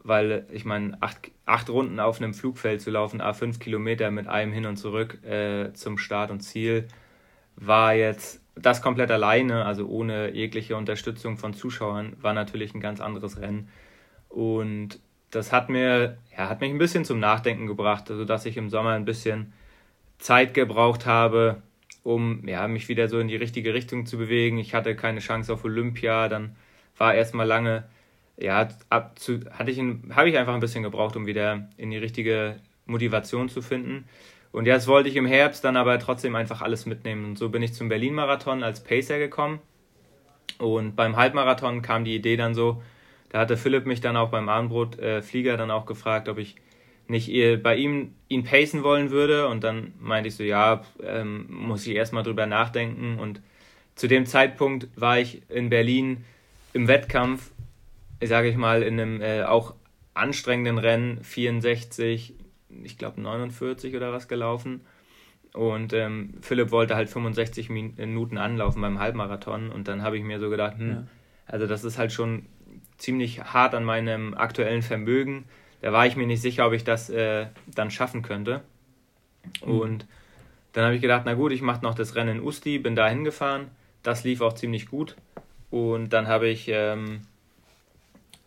weil 0.03 0.45
ich 0.51 0.65
meine, 0.65 0.97
acht, 1.01 1.31
acht 1.45 1.69
Runden 1.69 1.99
auf 1.99 2.19
einem 2.19 2.33
Flugfeld 2.33 2.81
zu 2.81 2.91
laufen, 2.91 3.21
a 3.21 3.33
fünf 3.33 3.59
Kilometer 3.59 4.09
mit 4.11 4.27
einem 4.27 4.51
hin 4.51 4.65
und 4.65 4.77
zurück 4.77 5.23
äh, 5.23 5.73
zum 5.73 5.97
Start 5.97 6.31
und 6.31 6.41
Ziel, 6.41 6.87
war 7.55 7.93
jetzt 7.93 8.41
das 8.55 8.81
komplett 8.81 9.11
alleine, 9.11 9.65
also 9.65 9.87
ohne 9.87 10.33
jegliche 10.33 10.75
Unterstützung 10.75 11.37
von 11.37 11.53
Zuschauern, 11.53 12.15
war 12.21 12.33
natürlich 12.33 12.73
ein 12.73 12.81
ganz 12.81 13.01
anderes 13.01 13.39
Rennen. 13.39 13.69
Und 14.29 14.99
das 15.29 15.51
hat 15.51 15.69
mir, 15.69 16.17
ja, 16.35 16.49
hat 16.49 16.61
mich 16.61 16.71
ein 16.71 16.77
bisschen 16.77 17.05
zum 17.05 17.19
Nachdenken 17.19 17.67
gebracht, 17.67 18.09
also 18.09 18.25
dass 18.25 18.45
ich 18.45 18.57
im 18.57 18.69
Sommer 18.69 18.91
ein 18.91 19.05
bisschen 19.05 19.53
Zeit 20.17 20.53
gebraucht 20.53 21.05
habe, 21.05 21.61
um 22.07 22.47
ja, 22.47 22.65
mich 22.69 22.87
wieder 22.87 23.09
so 23.09 23.19
in 23.19 23.27
die 23.27 23.35
richtige 23.35 23.73
Richtung 23.73 24.05
zu 24.05 24.17
bewegen. 24.17 24.57
Ich 24.59 24.73
hatte 24.73 24.95
keine 24.95 25.19
Chance 25.19 25.51
auf 25.51 25.65
Olympia, 25.65 26.29
dann 26.29 26.55
war 26.97 27.13
erstmal 27.13 27.45
lange, 27.45 27.83
ja, 28.37 28.69
ab 28.89 29.19
zu, 29.19 29.41
hatte 29.51 29.71
ich 29.71 29.79
habe 29.79 30.29
ich 30.29 30.37
einfach 30.37 30.53
ein 30.53 30.61
bisschen 30.61 30.83
gebraucht, 30.83 31.17
um 31.17 31.25
wieder 31.25 31.69
in 31.75 31.91
die 31.91 31.97
richtige 31.97 32.61
Motivation 32.85 33.49
zu 33.49 33.61
finden. 33.61 34.05
Und 34.53 34.67
jetzt 34.67 34.87
wollte 34.87 35.09
ich 35.09 35.17
im 35.17 35.25
Herbst 35.25 35.65
dann 35.65 35.75
aber 35.75 35.99
trotzdem 35.99 36.35
einfach 36.35 36.61
alles 36.61 36.85
mitnehmen. 36.85 37.25
Und 37.25 37.37
so 37.37 37.49
bin 37.49 37.61
ich 37.61 37.73
zum 37.73 37.89
Berlin-Marathon 37.89 38.63
als 38.63 38.81
Pacer 38.81 39.19
gekommen. 39.19 39.59
Und 40.59 40.95
beim 40.95 41.17
Halbmarathon 41.17 41.81
kam 41.81 42.05
die 42.05 42.15
Idee 42.15 42.37
dann 42.37 42.55
so, 42.55 42.81
da 43.29 43.39
hatte 43.39 43.57
Philipp 43.57 43.85
mich 43.85 43.99
dann 43.99 44.15
auch 44.15 44.29
beim 44.29 44.47
Abendbrot-Flieger 44.47 45.55
äh, 45.55 45.57
dann 45.57 45.71
auch 45.71 45.85
gefragt, 45.85 46.29
ob 46.29 46.37
ich 46.37 46.55
nicht 47.09 47.31
bei 47.63 47.75
ihm 47.75 48.13
ihn 48.27 48.43
pacen 48.43 48.83
wollen 48.83 49.11
würde. 49.11 49.47
Und 49.47 49.63
dann 49.63 49.93
meinte 49.99 50.27
ich 50.27 50.35
so, 50.35 50.43
ja, 50.43 50.83
ähm, 51.03 51.45
muss 51.49 51.85
ich 51.87 51.95
erstmal 51.95 52.23
drüber 52.23 52.45
nachdenken. 52.45 53.19
Und 53.19 53.41
zu 53.95 54.07
dem 54.07 54.25
Zeitpunkt 54.25 54.87
war 54.95 55.19
ich 55.19 55.41
in 55.49 55.69
Berlin 55.69 56.23
im 56.73 56.87
Wettkampf, 56.87 57.51
sage 58.23 58.49
ich 58.49 58.57
mal, 58.57 58.83
in 58.83 58.99
einem 58.99 59.21
äh, 59.21 59.43
auch 59.43 59.73
anstrengenden 60.13 60.77
Rennen, 60.77 61.23
64, 61.23 62.33
ich 62.83 62.97
glaube 62.97 63.21
49 63.21 63.95
oder 63.95 64.11
was 64.11 64.27
gelaufen. 64.27 64.81
Und 65.53 65.93
ähm, 65.93 66.35
Philipp 66.41 66.71
wollte 66.71 66.95
halt 66.95 67.09
65 67.09 67.69
Minuten 67.69 68.37
anlaufen 68.37 68.81
beim 68.81 68.99
Halbmarathon. 68.99 69.71
Und 69.71 69.87
dann 69.87 70.03
habe 70.03 70.17
ich 70.17 70.23
mir 70.23 70.39
so 70.39 70.49
gedacht, 70.49 70.77
hm, 70.77 70.89
ja. 70.89 71.03
also 71.45 71.65
das 71.65 71.83
ist 71.83 71.97
halt 71.97 72.11
schon 72.11 72.45
ziemlich 72.97 73.43
hart 73.43 73.73
an 73.73 73.83
meinem 73.83 74.33
aktuellen 74.33 74.81
Vermögen 74.81 75.45
da 75.81 75.93
war 75.93 76.05
ich 76.05 76.15
mir 76.15 76.27
nicht 76.27 76.41
sicher, 76.41 76.67
ob 76.67 76.73
ich 76.73 76.83
das 76.83 77.09
äh, 77.09 77.47
dann 77.67 77.91
schaffen 77.91 78.21
könnte. 78.21 78.61
Mhm. 79.65 79.79
Und 79.79 80.07
dann 80.73 80.85
habe 80.85 80.95
ich 80.95 81.01
gedacht, 81.01 81.23
na 81.25 81.33
gut, 81.33 81.51
ich 81.51 81.61
mache 81.61 81.83
noch 81.83 81.95
das 81.95 82.15
Rennen 82.15 82.37
in 82.37 82.43
Usti, 82.43 82.79
bin 82.79 82.95
da 82.95 83.07
hingefahren. 83.07 83.69
Das 84.03 84.23
lief 84.23 84.41
auch 84.41 84.53
ziemlich 84.53 84.89
gut. 84.89 85.15
Und 85.69 86.13
dann 86.13 86.27
habe 86.27 86.47
ich, 86.47 86.67
ähm, 86.69 87.21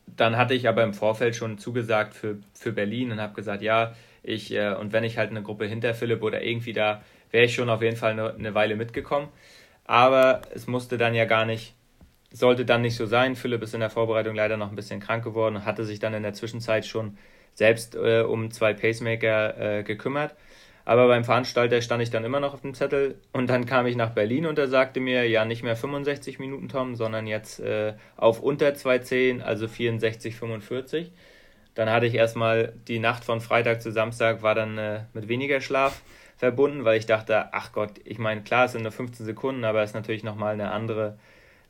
dann 0.07 0.37
hatte 0.37 0.55
ich 0.55 0.69
aber 0.69 0.83
im 0.85 0.95
Vorfeld 0.95 1.37
schon 1.37 1.59
zugesagt 1.59 2.15
für, 2.15 2.39
für 2.55 2.73
Berlin 2.73 3.13
und 3.13 3.21
habe 3.21 3.35
gesagt, 3.35 3.63
ja, 3.63 3.95
ich, 4.23 4.53
äh, 4.53 4.75
und 4.75 4.93
wenn 4.93 5.05
ich 5.05 5.19
halt 5.19 5.31
eine 5.31 5.43
Gruppe 5.43 5.67
hinter 5.67 5.95
Philipp 5.95 6.23
oder 6.23 6.43
irgendwie 6.43 6.73
da, 6.73 7.03
wäre 7.31 7.45
ich 7.45 7.55
schon 7.55 7.71
auf 7.71 7.83
jeden 7.83 7.97
Fall 7.97 8.13
eine, 8.13 8.35
eine 8.35 8.55
Weile 8.55 8.77
mitgekommen. 8.77 9.29
Aber 9.85 10.43
es 10.55 10.67
musste 10.67 10.99
dann 10.99 11.15
ja 11.15 11.25
gar 11.25 11.45
nicht 11.45 11.75
sollte 12.33 12.65
dann 12.65 12.83
nicht 12.83 12.97
so 12.97 13.07
sein. 13.07 13.37
Philipp 13.37 13.63
ist 13.63 13.75
in 13.75 13.81
der 13.81 13.91
Vorbereitung 13.91 14.35
leider 14.35 14.57
noch 14.57 14.71
ein 14.71 14.77
bisschen 14.77 15.01
krank 15.01 15.25
geworden 15.25 15.57
und 15.57 15.65
hatte 15.65 15.85
sich 15.85 15.99
dann 15.99 16.15
in 16.15 16.23
der 16.23 16.33
Zwischenzeit 16.33 16.87
schon 16.87 17.19
selbst 17.55 17.95
äh, 17.97 18.21
um 18.23 18.51
zwei 18.51 18.73
Pacemaker 18.73 19.79
äh, 19.79 19.83
gekümmert. 19.83 20.35
Aber 20.85 21.09
beim 21.09 21.25
Veranstalter 21.25 21.83
stand 21.83 22.03
ich 22.03 22.11
dann 22.11 22.25
immer 22.25 22.41
noch 22.41 22.55
auf 22.55 22.63
dem 22.63 22.75
Zettel 22.75 23.21
und 23.33 23.49
dann 23.49 23.67
kam 23.67 23.87
ich 23.87 23.97
nach 23.97 24.11
Berlin 24.11 24.47
und 24.47 24.59
er 24.59 24.69
sagte 24.69 24.99
mir, 24.99 25.29
ja, 25.29 25.45
nicht 25.45 25.63
mehr 25.63 25.77
65 25.77 26.39
Minuten, 26.39 26.69
Tom, 26.69 26.97
sondern 26.97 27.27
jetzt 27.27 27.61
äh, 27.61 27.95
auf 28.17 28.41
unter 28.41 28.75
210, 28.75 29.43
also 29.43 29.69
64, 29.69 30.35
45. 30.35 31.13
Dann 31.75 31.91
hatte 31.91 32.07
ich 32.07 32.15
erstmal 32.15 32.73
die 32.89 32.99
Nacht 32.99 33.25
von 33.25 33.41
Freitag 33.41 33.83
zu 33.83 33.93
Samstag, 33.93 34.43
war 34.43 34.55
dann 34.55 34.79
äh, 34.79 35.01
mit 35.13 35.29
weniger 35.29 35.61
Schlaf 35.61 36.03
verbunden, 36.37 36.85
weil 36.85 36.99
ich 36.99 37.07
dachte, 37.07 37.53
ach 37.53 37.73
Gott, 37.73 38.01
ich 38.05 38.19
meine, 38.19 38.43
klar, 38.43 38.65
es 38.65 38.73
sind 38.73 38.83
nur 38.83 38.93
15 38.93 39.27
Sekunden, 39.27 39.65
aber 39.65 39.83
es 39.83 39.91
ist 39.91 39.95
natürlich 39.95 40.25
nochmal 40.25 40.55
eine 40.55 40.73
andere 40.73 41.19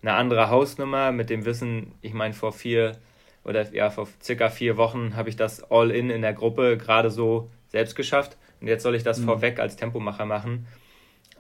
eine 0.03 0.15
andere 0.15 0.51
Hausnummer 0.51 1.13
mit 1.13 1.31
dem 1.31 1.45
Wissen, 1.45 1.93
ich 2.01 2.15
meine, 2.15 2.35
vor 2.35 2.53
vier 2.53 2.97
oder 3.45 3.73
ja, 3.73 3.91
vor 3.91 4.09
circa 4.23 4.49
vier 4.51 4.77
Wochen 4.77 5.17
habe 5.17 5.29
ich 5.29 5.37
das 5.37 5.71
All-In 5.71 6.11
in 6.11 6.23
der 6.23 6.35
Gruppe 6.35 6.77
gerade 6.77 7.11
so 7.11 7.51
selbst 7.69 7.97
geschafft 7.97 8.37
und 8.61 8.67
jetzt 8.67 8.83
soll 8.83 8.95
ich 8.95 9.03
das 9.03 9.19
mhm. 9.19 9.25
vorweg 9.25 9.59
als 9.59 9.77
Tempomacher 9.77 10.27
machen. 10.27 10.67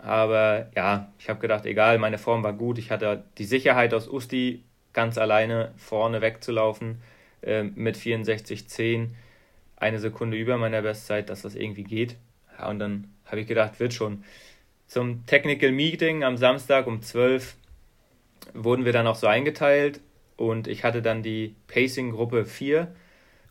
Aber 0.02 0.70
ja, 0.74 1.12
ich 1.18 1.28
habe 1.28 1.40
gedacht, 1.40 1.66
egal, 1.66 1.98
meine 1.98 2.18
Form 2.18 2.42
war 2.42 2.54
gut. 2.54 2.78
Ich 2.78 2.90
hatte 2.90 3.24
die 3.36 3.44
Sicherheit 3.44 3.92
aus 3.92 4.08
Usti 4.08 4.64
ganz 4.92 5.18
alleine 5.18 5.72
vorne 5.76 6.20
wegzulaufen 6.20 7.02
äh, 7.42 7.62
mit 7.62 7.96
64,10, 7.96 9.08
eine 9.76 9.98
Sekunde 9.98 10.36
über 10.36 10.56
meiner 10.56 10.82
Bestzeit, 10.82 11.28
dass 11.28 11.42
das 11.42 11.54
irgendwie 11.54 11.84
geht. 11.84 12.16
Ja, 12.58 12.68
und 12.68 12.78
dann 12.78 13.12
habe 13.26 13.40
ich 13.40 13.46
gedacht, 13.46 13.78
wird 13.78 13.94
schon. 13.94 14.24
Zum 14.86 15.24
Technical 15.26 15.70
Meeting 15.70 16.24
am 16.24 16.36
Samstag 16.36 16.86
um 16.86 17.02
12 17.02 17.56
wurden 18.54 18.84
wir 18.84 18.92
dann 18.92 19.06
auch 19.06 19.16
so 19.16 19.26
eingeteilt 19.26 20.00
und 20.36 20.68
ich 20.68 20.84
hatte 20.84 21.02
dann 21.02 21.22
die 21.22 21.54
Pacing-Gruppe 21.68 22.44
4. 22.44 22.88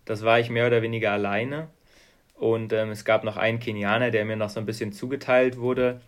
Das 0.05 0.23
war 0.23 0.39
ich 0.39 0.49
mehr 0.49 0.67
oder 0.67 0.81
weniger 0.81 1.11
alleine. 1.11 1.67
Und 2.35 2.71
ähm, 2.73 2.89
es 2.91 3.05
gab 3.05 3.23
noch 3.23 3.37
einen 3.37 3.59
Kenianer, 3.59 4.11
der 4.11 4.25
mir 4.25 4.37
noch 4.37 4.49
so 4.49 4.59
ein 4.59 4.65
bisschen 4.65 4.93
zugeteilt 4.93 5.57
wurde, 5.57 6.01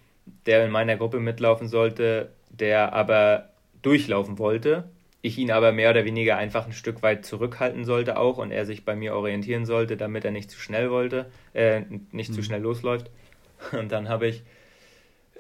der 0.45 0.65
in 0.65 0.71
meiner 0.71 0.95
Gruppe 0.95 1.19
mitlaufen 1.19 1.67
sollte, 1.67 2.31
der 2.49 2.93
aber 2.93 3.49
durchlaufen 3.81 4.39
wollte. 4.39 4.89
Ich 5.21 5.37
ihn 5.37 5.51
aber 5.51 5.71
mehr 5.71 5.91
oder 5.91 6.05
weniger 6.05 6.37
einfach 6.37 6.65
ein 6.65 6.73
Stück 6.73 7.03
weit 7.03 7.25
zurückhalten 7.25 7.85
sollte 7.85 8.17
auch 8.17 8.37
und 8.37 8.51
er 8.51 8.65
sich 8.65 8.85
bei 8.85 8.95
mir 8.95 9.13
orientieren 9.13 9.65
sollte, 9.65 9.97
damit 9.97 10.25
er 10.25 10.31
nicht 10.31 10.49
zu 10.49 10.59
schnell 10.59 10.89
wollte, 10.89 11.29
äh, 11.53 11.81
nicht 12.11 12.31
mhm. 12.31 12.33
zu 12.33 12.43
schnell 12.43 12.61
losläuft. 12.61 13.11
Und 13.77 13.91
dann 13.91 14.09
habe 14.09 14.27
ich 14.27 14.41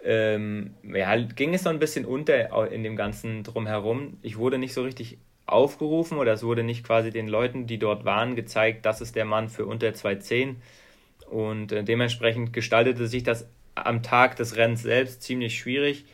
ähm, 0.03 0.75
ja, 0.83 1.15
ging 1.15 1.53
es 1.53 1.63
so 1.63 1.69
ein 1.69 1.79
bisschen 1.79 2.05
unter 2.05 2.71
in 2.71 2.83
dem 2.83 2.95
ganzen 2.95 3.43
Drumherum. 3.43 4.17
Ich 4.21 4.37
wurde 4.37 4.57
nicht 4.57 4.73
so 4.73 4.83
richtig 4.83 5.17
aufgerufen 5.45 6.17
oder 6.17 6.33
es 6.33 6.43
wurde 6.43 6.63
nicht 6.63 6.83
quasi 6.83 7.11
den 7.11 7.27
Leuten, 7.27 7.67
die 7.67 7.77
dort 7.77 8.05
waren, 8.05 8.35
gezeigt, 8.35 8.85
das 8.85 9.01
ist 9.01 9.15
der 9.15 9.25
Mann 9.25 9.49
für 9.49 9.65
unter 9.65 9.87
2,10. 9.87 10.55
Und 11.29 11.71
äh, 11.71 11.83
dementsprechend 11.83 12.53
gestaltete 12.53 13.07
sich 13.07 13.23
das 13.23 13.47
am 13.75 14.03
Tag 14.03 14.35
des 14.35 14.55
Rennens 14.55 14.81
selbst 14.81 15.21
ziemlich 15.21 15.57
schwierig, 15.57 16.05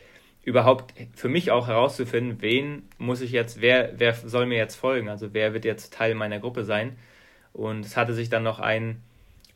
überhaupt 0.44 0.94
für 1.14 1.28
mich 1.28 1.50
auch 1.50 1.66
herauszufinden, 1.66 2.40
wen 2.40 2.88
muss 2.98 3.20
ich 3.20 3.32
jetzt, 3.32 3.60
wer, 3.60 3.92
wer 3.98 4.14
soll 4.14 4.46
mir 4.46 4.56
jetzt 4.56 4.76
folgen, 4.76 5.08
also 5.08 5.34
wer 5.34 5.52
wird 5.54 5.64
jetzt 5.64 5.92
Teil 5.92 6.14
meiner 6.14 6.38
Gruppe 6.38 6.64
sein. 6.64 6.96
Und 7.52 7.84
es 7.84 7.96
hatte 7.96 8.14
sich 8.14 8.30
dann 8.30 8.44
noch 8.44 8.60
ein, 8.60 9.02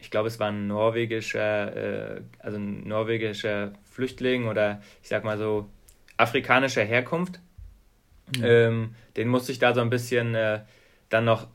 ich 0.03 0.11
glaube, 0.11 0.27
es 0.27 0.41
war 0.41 0.49
ein 0.49 0.67
norwegischer, 0.67 2.17
äh, 2.17 2.21
also 2.41 2.59
ein 2.59 2.87
norwegischer 2.87 3.73
Flüchtling 3.85 4.49
oder 4.49 4.83
ich 5.01 5.09
sag 5.09 5.23
mal 5.23 5.39
so 5.39 5.71
afrikanischer 6.17 6.83
Herkunft. 6.83 7.41
Mhm. 8.37 8.45
Ähm, 8.45 8.95
den 9.17 9.29
musste 9.29 9.53
ich 9.53 9.61
da 9.61 9.73
so 9.73 9.81
ein 9.81 9.91
bisschen 9.91 10.35
äh, 10.35 10.61
dann 11.09 11.25
noch 11.25 11.49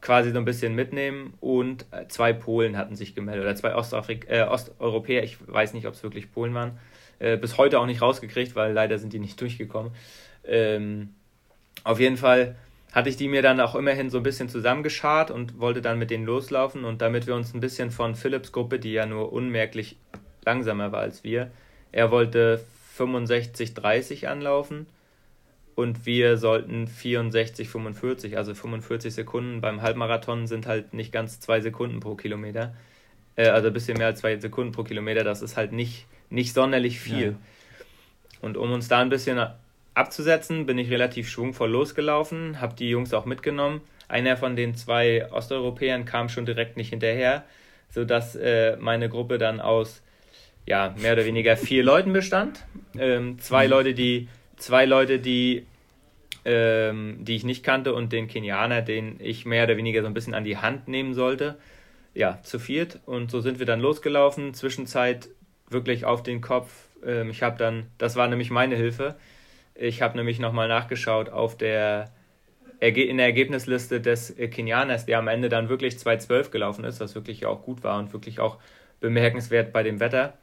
quasi 0.00 0.30
so 0.30 0.38
ein 0.38 0.44
bisschen 0.44 0.76
mitnehmen 0.76 1.34
und 1.40 1.86
äh, 1.90 2.06
zwei 2.06 2.32
Polen 2.32 2.76
hatten 2.76 2.94
sich 2.94 3.16
gemeldet 3.16 3.44
oder 3.44 3.56
zwei 3.56 3.74
Ostafrik 3.74 4.26
äh, 4.28 4.42
Osteuropäer, 4.42 5.24
ich 5.24 5.38
weiß 5.44 5.74
nicht, 5.74 5.86
ob 5.86 5.94
es 5.94 6.02
wirklich 6.04 6.30
Polen 6.30 6.54
waren, 6.54 6.78
äh, 7.18 7.36
bis 7.36 7.58
heute 7.58 7.80
auch 7.80 7.86
nicht 7.86 8.00
rausgekriegt, 8.00 8.54
weil 8.54 8.72
leider 8.72 8.98
sind 8.98 9.12
die 9.12 9.18
nicht 9.18 9.40
durchgekommen. 9.40 9.92
Ähm, 10.44 11.14
auf 11.82 11.98
jeden 11.98 12.16
Fall 12.16 12.54
hatte 12.92 13.08
ich 13.08 13.16
die 13.16 13.28
mir 13.28 13.42
dann 13.42 13.60
auch 13.60 13.74
immerhin 13.74 14.10
so 14.10 14.18
ein 14.18 14.22
bisschen 14.22 14.48
zusammengeschart 14.48 15.30
und 15.30 15.58
wollte 15.58 15.82
dann 15.82 15.98
mit 15.98 16.10
denen 16.10 16.26
loslaufen 16.26 16.84
und 16.84 17.00
damit 17.00 17.26
wir 17.26 17.34
uns 17.34 17.54
ein 17.54 17.60
bisschen 17.60 17.90
von 17.90 18.14
Philips 18.14 18.52
Gruppe, 18.52 18.78
die 18.78 18.92
ja 18.92 19.06
nur 19.06 19.32
unmerklich 19.32 19.96
langsamer 20.44 20.92
war 20.92 21.00
als 21.00 21.24
wir, 21.24 21.50
er 21.90 22.10
wollte 22.10 22.64
65, 22.94 23.74
30 23.74 24.28
anlaufen 24.28 24.86
und 25.74 26.04
wir 26.04 26.36
sollten 26.36 26.86
64, 26.86 27.68
45, 27.68 28.36
also 28.36 28.54
45 28.54 29.14
Sekunden. 29.14 29.60
Beim 29.60 29.80
Halbmarathon 29.80 30.46
sind 30.46 30.66
halt 30.66 30.92
nicht 30.92 31.12
ganz 31.12 31.40
zwei 31.40 31.60
Sekunden 31.60 32.00
pro 32.00 32.14
Kilometer. 32.14 32.74
Äh, 33.36 33.48
also 33.48 33.68
ein 33.68 33.72
bisschen 33.72 33.96
mehr 33.96 34.08
als 34.08 34.20
zwei 34.20 34.36
Sekunden 34.38 34.72
pro 34.72 34.84
Kilometer. 34.84 35.24
Das 35.24 35.40
ist 35.40 35.56
halt 35.56 35.72
nicht, 35.72 36.06
nicht 36.28 36.52
sonderlich 36.52 37.00
viel. 37.00 37.28
Ja. 37.28 37.34
Und 38.42 38.56
um 38.56 38.72
uns 38.72 38.88
da 38.88 39.00
ein 39.00 39.08
bisschen 39.08 39.38
abzusetzen, 39.94 40.66
bin 40.66 40.78
ich 40.78 40.90
relativ 40.90 41.28
schwungvoll 41.28 41.70
losgelaufen, 41.70 42.60
habe 42.60 42.74
die 42.74 42.88
Jungs 42.88 43.12
auch 43.14 43.24
mitgenommen. 43.24 43.80
Einer 44.08 44.36
von 44.36 44.56
den 44.56 44.74
zwei 44.74 45.30
Osteuropäern 45.32 46.04
kam 46.04 46.28
schon 46.28 46.46
direkt 46.46 46.76
nicht 46.76 46.90
hinterher, 46.90 47.44
sodass 47.90 48.36
äh, 48.36 48.76
meine 48.76 49.08
Gruppe 49.08 49.38
dann 49.38 49.60
aus 49.60 50.02
ja, 50.66 50.94
mehr 51.00 51.14
oder 51.14 51.24
weniger 51.24 51.56
vier 51.56 51.82
Leuten 51.82 52.12
bestand. 52.12 52.64
Ähm, 52.98 53.38
zwei 53.38 53.64
mhm. 53.64 53.70
Leute, 53.70 53.94
die 53.94 54.28
zwei 54.56 54.84
Leute, 54.84 55.18
die 55.18 55.66
ähm, 56.44 57.18
die 57.20 57.36
ich 57.36 57.44
nicht 57.44 57.62
kannte 57.62 57.94
und 57.94 58.12
den 58.12 58.26
Kenianer, 58.26 58.82
den 58.82 59.16
ich 59.20 59.46
mehr 59.46 59.64
oder 59.64 59.76
weniger 59.76 60.02
so 60.02 60.06
ein 60.06 60.14
bisschen 60.14 60.34
an 60.34 60.44
die 60.44 60.56
Hand 60.56 60.88
nehmen 60.88 61.14
sollte. 61.14 61.56
Ja, 62.14 62.40
zu 62.42 62.58
viert. 62.58 63.00
Und 63.06 63.30
so 63.30 63.40
sind 63.40 63.58
wir 63.58 63.66
dann 63.66 63.80
losgelaufen. 63.80 64.54
Zwischenzeit 64.54 65.28
wirklich 65.68 66.04
auf 66.04 66.22
den 66.22 66.40
Kopf. 66.40 66.70
Ähm, 67.06 67.30
ich 67.30 67.42
habe 67.42 67.56
dann, 67.56 67.86
das 67.98 68.16
war 68.16 68.28
nämlich 68.28 68.50
meine 68.50 68.76
Hilfe. 68.76 69.14
Ich 69.74 70.02
habe 70.02 70.16
nämlich 70.16 70.38
nochmal 70.38 70.68
nachgeschaut 70.68 71.28
auf 71.28 71.56
der 71.56 72.12
in 72.80 73.18
der 73.18 73.26
Ergebnisliste 73.26 74.00
des 74.00 74.34
Kenianers, 74.36 75.06
der 75.06 75.20
am 75.20 75.28
Ende 75.28 75.48
dann 75.48 75.68
wirklich 75.68 75.94
2.12 75.94 76.50
gelaufen 76.50 76.84
ist, 76.84 76.98
was 76.98 77.14
wirklich 77.14 77.46
auch 77.46 77.62
gut 77.62 77.84
war 77.84 77.96
und 77.98 78.12
wirklich 78.12 78.40
auch 78.40 78.58
bemerkenswert 78.98 79.72
bei 79.72 79.84
dem 79.84 80.00
Wetter. 80.00 80.36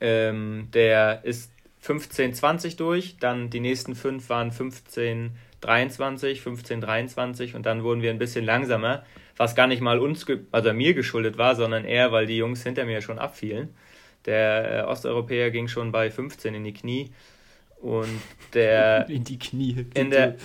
Ähm, 0.00 0.68
der 0.74 1.24
ist 1.24 1.52
15.20 1.84 2.76
durch, 2.76 3.18
dann 3.18 3.50
die 3.50 3.60
nächsten 3.60 3.94
fünf 3.94 4.28
waren 4.30 4.50
15.23, 4.50 6.42
15.23 6.42 7.54
und 7.54 7.66
dann 7.66 7.84
wurden 7.84 8.02
wir 8.02 8.10
ein 8.10 8.18
bisschen 8.18 8.44
langsamer, 8.44 9.04
was 9.36 9.54
gar 9.54 9.68
nicht 9.68 9.80
mal 9.80 10.00
uns, 10.00 10.26
also 10.50 10.72
mir 10.72 10.94
geschuldet 10.94 11.38
war, 11.38 11.54
sondern 11.54 11.84
eher, 11.84 12.10
weil 12.10 12.26
die 12.26 12.36
Jungs 12.36 12.64
hinter 12.64 12.84
mir 12.84 13.00
schon 13.00 13.20
abfielen. 13.20 13.76
Der 14.26 14.80
äh, 14.80 14.90
Osteuropäer 14.90 15.52
ging 15.52 15.68
schon 15.68 15.92
bei 15.92 16.10
15 16.10 16.54
in 16.54 16.64
die 16.64 16.74
Knie 16.74 17.12
und 17.82 18.22
der 18.54 19.06
in 19.10 19.24
die 19.24 19.38
Knie. 19.38 19.86
In 19.94 20.10
der 20.10 20.36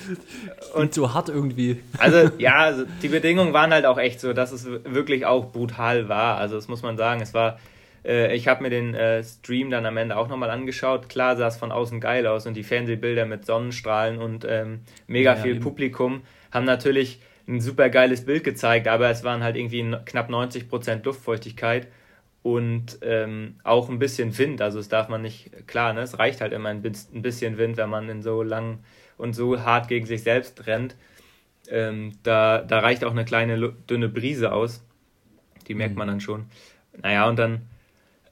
und 0.73 0.93
so 0.93 1.13
hart 1.13 1.29
irgendwie. 1.29 1.79
Also 1.99 2.31
ja 2.37 2.55
also 2.57 2.83
die 3.01 3.07
Bedingungen 3.07 3.53
waren 3.53 3.71
halt 3.71 3.85
auch 3.85 3.97
echt 3.97 4.19
so 4.19 4.33
dass 4.33 4.51
es 4.51 4.67
wirklich 4.67 5.25
auch 5.25 5.51
brutal 5.51 6.09
war. 6.09 6.37
Also 6.37 6.55
das 6.55 6.67
muss 6.67 6.81
man 6.81 6.97
sagen. 6.97 7.21
Es 7.21 7.33
war 7.33 7.59
äh, 8.03 8.35
ich 8.35 8.47
habe 8.47 8.63
mir 8.63 8.69
den 8.69 8.95
äh, 8.95 9.23
Stream 9.23 9.69
dann 9.69 9.85
am 9.85 9.97
Ende 9.97 10.17
auch 10.17 10.27
nochmal 10.27 10.49
angeschaut. 10.49 11.09
Klar 11.09 11.37
sah 11.37 11.47
es 11.47 11.57
von 11.57 11.71
außen 11.71 12.01
geil 12.01 12.25
aus 12.27 12.47
und 12.47 12.55
die 12.55 12.63
Fernsehbilder 12.63 13.25
mit 13.25 13.45
Sonnenstrahlen 13.45 14.19
und 14.19 14.45
ähm, 14.49 14.81
mega 15.05 15.35
ja, 15.35 15.41
viel 15.41 15.55
eben. 15.55 15.63
Publikum 15.63 16.21
haben 16.51 16.65
natürlich 16.65 17.19
ein 17.47 17.61
super 17.61 17.89
geiles 17.89 18.25
Bild 18.25 18.43
gezeigt 18.43 18.89
aber 18.89 19.09
es 19.09 19.23
waren 19.23 19.41
halt 19.41 19.55
irgendwie 19.55 19.95
knapp 20.05 20.29
90 20.29 20.67
Prozent 20.67 21.05
Luftfeuchtigkeit 21.05 21.87
und 22.47 22.99
ähm, 23.01 23.55
auch 23.65 23.89
ein 23.89 23.99
bisschen 23.99 24.37
Wind. 24.37 24.61
Also 24.61 24.79
es 24.79 24.87
darf 24.87 25.09
man 25.09 25.21
nicht, 25.21 25.67
klar, 25.67 25.91
ne, 25.91 25.99
es 25.99 26.17
reicht 26.17 26.39
halt 26.39 26.53
immer 26.53 26.69
ein 26.69 26.81
bisschen 26.81 27.57
Wind, 27.57 27.75
wenn 27.75 27.89
man 27.89 28.07
in 28.07 28.21
so 28.21 28.41
lang 28.41 28.79
und 29.17 29.33
so 29.33 29.59
hart 29.59 29.89
gegen 29.89 30.05
sich 30.05 30.23
selbst 30.23 30.65
rennt. 30.65 30.95
Ähm, 31.69 32.13
da, 32.23 32.61
da 32.61 32.79
reicht 32.79 33.03
auch 33.03 33.11
eine 33.11 33.25
kleine 33.25 33.73
dünne 33.89 34.07
Brise 34.07 34.53
aus. 34.53 34.81
Die 35.67 35.73
merkt 35.73 35.95
mhm. 35.95 35.97
man 35.97 36.07
dann 36.07 36.21
schon. 36.21 36.45
Naja, 37.01 37.27
und 37.27 37.37
dann 37.37 37.63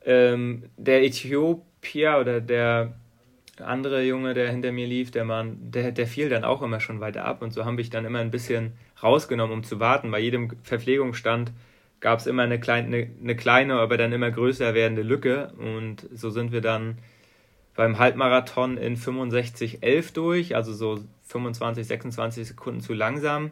ähm, 0.05 0.63
der 0.77 1.03
Äthiopier 1.03 2.17
oder 2.21 2.39
der 2.39 2.93
andere 3.59 4.01
Junge, 4.03 4.33
der 4.33 4.49
hinter 4.49 4.71
mir 4.71 4.87
lief, 4.87 5.11
der 5.11 5.25
Mann, 5.25 5.57
der, 5.59 5.91
der 5.91 6.07
fiel 6.07 6.29
dann 6.29 6.45
auch 6.45 6.61
immer 6.61 6.79
schon 6.79 7.01
weiter 7.01 7.25
ab 7.25 7.41
und 7.41 7.51
so 7.51 7.65
habe 7.65 7.81
ich 7.81 7.89
dann 7.89 8.05
immer 8.05 8.19
ein 8.19 8.31
bisschen 8.31 8.77
rausgenommen, 9.03 9.57
um 9.57 9.63
zu 9.65 9.81
warten. 9.81 10.09
Bei 10.09 10.19
jedem 10.19 10.55
Verpflegungsstand 10.63 11.51
gab 12.05 12.19
es 12.19 12.27
immer 12.27 12.43
eine 12.43 12.59
kleine, 12.59 12.85
eine, 12.85 13.09
eine 13.19 13.35
kleine, 13.35 13.79
aber 13.79 13.97
dann 13.97 14.11
immer 14.11 14.29
größer 14.29 14.75
werdende 14.75 15.01
Lücke. 15.01 15.51
Und 15.57 16.07
so 16.13 16.29
sind 16.29 16.51
wir 16.51 16.61
dann 16.61 16.99
beim 17.75 17.97
Halbmarathon 17.97 18.77
in 18.77 18.95
65,11 18.95 20.13
durch, 20.13 20.55
also 20.55 20.71
so 20.71 21.03
25, 21.23 21.87
26 21.87 22.47
Sekunden 22.49 22.81
zu 22.81 22.93
langsam. 22.93 23.49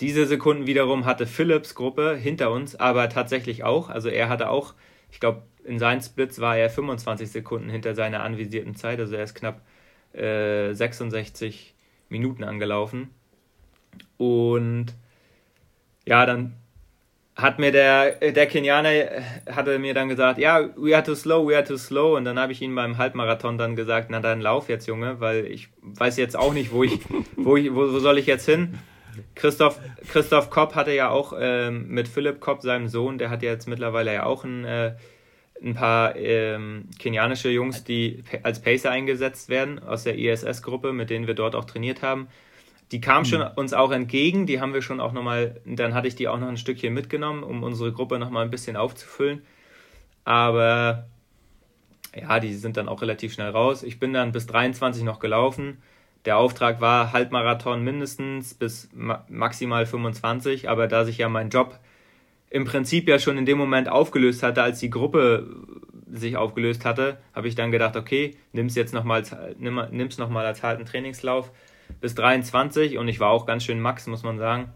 Diese 0.00 0.26
Sekunden 0.26 0.66
wiederum 0.66 1.04
hatte 1.04 1.28
Philips 1.28 1.76
Gruppe 1.76 2.16
hinter 2.16 2.50
uns, 2.50 2.74
aber 2.74 3.08
tatsächlich 3.08 3.62
auch. 3.62 3.88
Also 3.88 4.08
er 4.08 4.28
hatte 4.28 4.50
auch, 4.50 4.74
ich 5.12 5.20
glaube, 5.20 5.42
in 5.62 5.78
seinen 5.78 6.00
Splits 6.00 6.40
war 6.40 6.56
er 6.56 6.70
25 6.70 7.30
Sekunden 7.30 7.70
hinter 7.70 7.94
seiner 7.94 8.24
anvisierten 8.24 8.74
Zeit. 8.74 8.98
Also 8.98 9.14
er 9.14 9.22
ist 9.22 9.36
knapp 9.36 9.60
äh, 10.12 10.74
66 10.74 11.76
Minuten 12.08 12.42
angelaufen. 12.42 13.10
Und 14.18 14.86
ja, 16.04 16.26
dann 16.26 16.56
hat 17.36 17.58
mir 17.58 17.70
der, 17.70 18.32
der 18.32 18.46
Kenianer 18.46 18.90
hatte 19.50 19.78
mir 19.78 19.92
dann 19.92 20.08
gesagt, 20.08 20.38
ja, 20.38 20.70
we 20.76 20.94
are 20.94 21.04
too 21.04 21.14
slow, 21.14 21.46
we 21.46 21.54
are 21.54 21.64
too 21.64 21.76
slow. 21.76 22.16
Und 22.16 22.24
dann 22.24 22.38
habe 22.38 22.52
ich 22.52 22.62
ihm 22.62 22.74
beim 22.74 22.96
Halbmarathon 22.96 23.58
dann 23.58 23.76
gesagt, 23.76 24.08
na 24.10 24.20
dann 24.20 24.40
lauf 24.40 24.70
jetzt, 24.70 24.86
Junge, 24.86 25.20
weil 25.20 25.44
ich 25.44 25.68
weiß 25.82 26.16
jetzt 26.16 26.36
auch 26.36 26.54
nicht, 26.54 26.72
wo 26.72 26.82
ich, 26.82 26.98
wo 27.36 27.56
ich, 27.56 27.72
wo, 27.74 27.92
wo 27.92 27.98
soll 27.98 28.16
ich 28.16 28.26
jetzt 28.26 28.46
hin? 28.46 28.78
Christoph, 29.34 29.78
Christoph 30.08 30.48
Kopp 30.48 30.74
hatte 30.74 30.92
ja 30.92 31.10
auch 31.10 31.34
ähm, 31.38 31.88
mit 31.88 32.08
Philipp 32.08 32.40
Kopp, 32.40 32.62
seinem 32.62 32.88
Sohn, 32.88 33.18
der 33.18 33.28
hat 33.28 33.42
ja 33.42 33.50
jetzt 33.50 33.68
mittlerweile 33.68 34.14
ja 34.14 34.24
auch 34.24 34.44
ein, 34.44 34.64
äh, 34.64 34.94
ein 35.62 35.74
paar 35.74 36.16
ähm, 36.16 36.88
kenianische 36.98 37.50
Jungs, 37.50 37.84
die 37.84 38.24
als 38.42 38.60
Pacer 38.60 38.90
eingesetzt 38.90 39.48
werden 39.50 39.78
aus 39.78 40.04
der 40.04 40.18
ISS-Gruppe, 40.18 40.92
mit 40.92 41.10
denen 41.10 41.26
wir 41.26 41.34
dort 41.34 41.54
auch 41.54 41.64
trainiert 41.64 42.02
haben. 42.02 42.28
Die 42.92 43.00
kam 43.00 43.24
schon 43.24 43.40
mhm. 43.40 43.50
uns 43.56 43.72
auch 43.72 43.90
entgegen, 43.90 44.46
die 44.46 44.60
haben 44.60 44.72
wir 44.72 44.82
schon 44.82 45.00
auch 45.00 45.12
nochmal, 45.12 45.60
dann 45.64 45.94
hatte 45.94 46.08
ich 46.08 46.14
die 46.14 46.28
auch 46.28 46.38
noch 46.38 46.48
ein 46.48 46.56
Stückchen 46.56 46.94
mitgenommen, 46.94 47.42
um 47.42 47.62
unsere 47.62 47.92
Gruppe 47.92 48.18
nochmal 48.18 48.44
ein 48.44 48.50
bisschen 48.50 48.76
aufzufüllen. 48.76 49.42
Aber 50.24 51.06
ja, 52.14 52.40
die 52.40 52.54
sind 52.54 52.76
dann 52.76 52.88
auch 52.88 53.02
relativ 53.02 53.32
schnell 53.32 53.50
raus. 53.50 53.82
Ich 53.82 53.98
bin 53.98 54.12
dann 54.12 54.32
bis 54.32 54.46
23 54.46 55.02
noch 55.02 55.18
gelaufen. 55.18 55.78
Der 56.24 56.38
Auftrag 56.38 56.80
war 56.80 57.12
Halbmarathon 57.12 57.82
mindestens 57.82 58.54
bis 58.54 58.88
maximal 58.92 59.86
25, 59.86 60.68
aber 60.68 60.88
da 60.88 61.04
sich 61.04 61.18
ja 61.18 61.28
mein 61.28 61.50
Job 61.50 61.78
im 62.50 62.64
Prinzip 62.64 63.08
ja 63.08 63.18
schon 63.18 63.38
in 63.38 63.46
dem 63.46 63.58
Moment 63.58 63.88
aufgelöst 63.88 64.42
hatte, 64.42 64.62
als 64.62 64.78
die 64.78 64.90
Gruppe 64.90 65.48
sich 66.10 66.36
aufgelöst 66.36 66.84
hatte, 66.84 67.18
habe 67.34 67.48
ich 67.48 67.54
dann 67.54 67.70
gedacht, 67.70 67.96
okay, 67.96 68.36
nimm's 68.52 68.76
jetzt 68.76 68.94
nochmal, 68.94 69.22
nimm, 69.58 69.80
nimm's 69.90 70.18
nochmal 70.18 70.46
als 70.46 70.62
harten 70.62 70.86
Trainingslauf 70.86 71.52
bis 72.00 72.14
23 72.14 72.98
und 72.98 73.08
ich 73.08 73.20
war 73.20 73.30
auch 73.30 73.46
ganz 73.46 73.64
schön 73.64 73.80
max, 73.80 74.06
muss 74.06 74.22
man 74.22 74.38
sagen. 74.38 74.72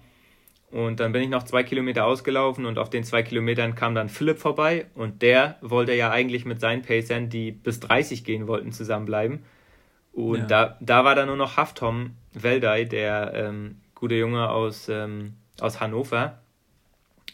Und 0.71 1.01
dann 1.01 1.11
bin 1.11 1.23
ich 1.23 1.29
noch 1.29 1.43
zwei 1.43 1.65
Kilometer 1.65 2.05
ausgelaufen 2.05 2.65
und 2.65 2.79
auf 2.79 2.91
den 2.91 3.03
zwei 3.03 3.23
Kilometern 3.23 3.75
kam 3.75 3.95
dann 3.95 4.09
Philipp 4.09 4.39
vorbei 4.39 4.87
und 4.95 5.21
der 5.21 5.57
wollte 5.63 5.95
ja 5.95 6.11
eigentlich 6.11 6.45
mit 6.45 6.61
seinen 6.61 6.83
Pacern, 6.83 7.29
die 7.29 7.51
bis 7.51 7.81
30 7.81 8.25
gehen 8.25 8.47
wollten, 8.47 8.71
zusammenbleiben. 8.71 9.43
Und 10.13 10.39
ja. 10.39 10.47
da, 10.47 10.77
da 10.81 11.05
war 11.05 11.15
dann 11.15 11.27
nur 11.27 11.37
noch 11.37 11.57
Haftom 11.57 12.13
Weldei, 12.33 12.85
der 12.85 13.33
ähm, 13.35 13.81
gute 13.95 14.15
Junge 14.15 14.51
aus, 14.51 14.89
ähm, 14.89 15.35
aus 15.61 15.81
Hannover, 15.81 16.39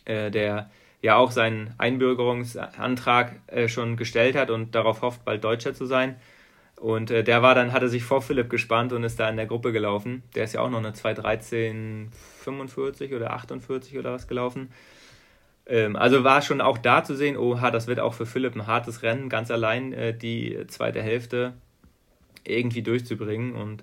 äh, 0.07 0.31
der 0.31 0.71
ja 1.03 1.17
auch 1.17 1.31
seinen 1.31 1.75
Einbürgerungsantrag 1.79 3.37
äh, 3.49 3.69
schon 3.69 3.97
gestellt 3.97 4.35
hat 4.35 4.51
und 4.51 4.75
darauf 4.75 5.03
hofft, 5.03 5.25
bald 5.25 5.45
Deutscher 5.45 5.75
zu 5.75 5.85
sein. 5.85 6.17
Und 6.77 7.11
äh, 7.11 7.25
der 7.25 7.43
war 7.43 7.55
dann, 7.55 7.73
hatte 7.73 7.89
sich 7.89 8.05
vor 8.05 8.23
Philipp 8.23 8.51
gespannt 8.51 8.93
und 8.93 9.03
ist 9.03 9.19
da 9.19 9.29
in 9.29 9.37
der 9.37 9.47
Gruppe 9.47 9.73
gelaufen. 9.73 10.23
Der 10.35 10.45
ist 10.45 10.53
ja 10.53 10.61
auch 10.61 10.71
noch 10.71 10.79
eine 10.79 10.91
2.13.45 10.91 13.17
oder 13.17 13.33
48 13.33 13.99
oder 13.99 14.13
was 14.13 14.29
gelaufen. 14.29 14.71
Ähm, 15.67 15.97
also 15.97 16.23
war 16.23 16.43
schon 16.43 16.61
auch 16.61 16.79
da 16.79 17.03
zu 17.03 17.17
sehen, 17.17 17.37
oha, 17.37 17.71
das 17.71 17.87
wird 17.87 18.01
auch 18.01 18.15
für 18.15 18.27
Philipp 18.27 18.55
ein 18.55 18.67
hartes 18.67 19.03
Rennen, 19.03 19.29
ganz 19.29 19.51
allein 19.51 19.93
äh, 19.93 20.17
die 20.17 20.65
zweite 20.69 21.03
Hälfte 21.03 21.55
irgendwie 22.45 22.83
durchzubringen. 22.83 23.57
Und 23.57 23.83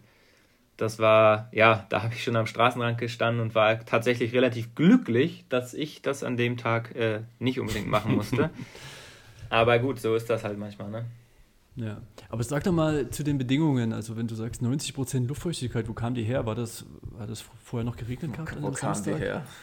das 0.78 1.00
war, 1.00 1.50
ja, 1.52 1.86
da 1.90 2.04
habe 2.04 2.14
ich 2.14 2.24
schon 2.24 2.36
am 2.36 2.46
Straßenrand 2.46 3.00
gestanden 3.00 3.42
und 3.42 3.56
war 3.56 3.84
tatsächlich 3.86 4.34
relativ 4.34 4.76
glücklich, 4.76 5.46
dass 5.50 5.74
ich 5.74 6.02
das 6.02 6.24
an 6.24 6.38
dem 6.38 6.58
Tag 6.58 6.96
äh, 6.96 7.22
nicht 7.40 7.60
unbedingt 7.60 7.88
machen 7.88 8.16
musste. 8.16 8.52
Aber 9.50 9.78
gut, 9.80 10.00
so 10.00 10.16
ist 10.16 10.30
das 10.30 10.44
halt 10.44 10.58
manchmal, 10.58 10.90
ne? 10.90 11.06
Ja, 11.76 12.02
aber 12.30 12.44
sag 12.44 12.64
doch 12.64 12.72
mal 12.72 13.10
zu 13.10 13.24
den 13.24 13.38
Bedingungen, 13.38 13.94
also 13.94 14.16
wenn 14.16 14.28
du 14.28 14.36
sagst 14.36 14.62
90% 14.62 15.28
Luftfeuchtigkeit, 15.28 15.88
wo 15.90 15.94
kam 15.94 16.14
die 16.14 16.24
her? 16.24 16.46
War 16.46 16.54
das, 16.54 16.86
war 17.02 17.26
das 17.26 17.44
vorher 17.64 17.84
noch 17.84 17.98
geregnet 17.98 18.34
gehabt? 18.34 18.56
Wo, 18.62 18.68
wo 18.68 18.72
kam 18.72 19.02
die 19.04 19.14
her? 19.14 19.46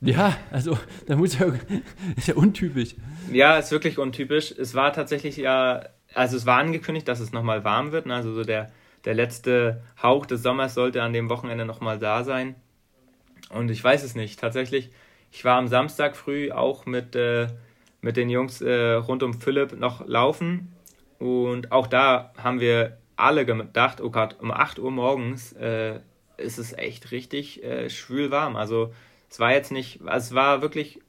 Ja, 0.00 0.36
also 0.50 0.76
da 1.06 1.16
muss 1.16 1.38
ja, 1.38 1.46
ist 2.16 2.28
ja 2.28 2.34
untypisch. 2.34 2.94
Ja, 3.32 3.56
ist 3.56 3.70
wirklich 3.70 3.98
untypisch. 3.98 4.52
Es 4.52 4.74
war 4.74 4.92
tatsächlich 4.92 5.38
ja, 5.38 5.86
also 6.12 6.36
es 6.36 6.44
war 6.44 6.58
angekündigt, 6.58 7.08
dass 7.08 7.20
es 7.20 7.32
nochmal 7.32 7.64
warm 7.64 7.90
wird, 7.92 8.04
ne? 8.04 8.14
also 8.14 8.34
so 8.34 8.44
der, 8.44 8.70
der 9.06 9.14
letzte 9.14 9.82
Hauch 10.02 10.26
des 10.26 10.42
Sommers 10.42 10.74
sollte 10.74 11.02
an 11.02 11.14
dem 11.14 11.30
Wochenende 11.30 11.64
nochmal 11.64 11.98
da 11.98 12.22
sein. 12.22 12.54
Und 13.48 13.70
ich 13.70 13.82
weiß 13.82 14.02
es 14.02 14.14
nicht, 14.14 14.38
tatsächlich, 14.38 14.90
ich 15.30 15.42
war 15.42 15.56
am 15.56 15.68
Samstag 15.68 16.16
früh 16.16 16.50
auch 16.50 16.84
mit, 16.84 17.16
äh, 17.16 17.46
mit 18.02 18.18
den 18.18 18.28
Jungs 18.28 18.60
äh, 18.60 18.92
rund 18.94 19.22
um 19.22 19.32
Philipp 19.32 19.78
noch 19.78 20.06
laufen 20.06 20.73
und 21.24 21.72
auch 21.72 21.86
da 21.86 22.34
haben 22.36 22.60
wir 22.60 22.98
alle 23.16 23.46
gedacht, 23.46 24.02
oh 24.02 24.10
Gott, 24.10 24.36
um 24.40 24.50
8 24.50 24.78
Uhr 24.78 24.90
morgens 24.90 25.54
äh, 25.54 26.00
ist 26.36 26.58
es 26.58 26.74
echt 26.74 27.12
richtig 27.12 27.64
äh, 27.64 27.88
schwül 27.88 28.30
warm. 28.30 28.56
Also 28.56 28.92
es 29.30 29.40
war 29.40 29.52
jetzt 29.52 29.72
nicht, 29.72 30.02
es 30.02 30.34
war 30.34 30.60
wirklich 30.60 31.00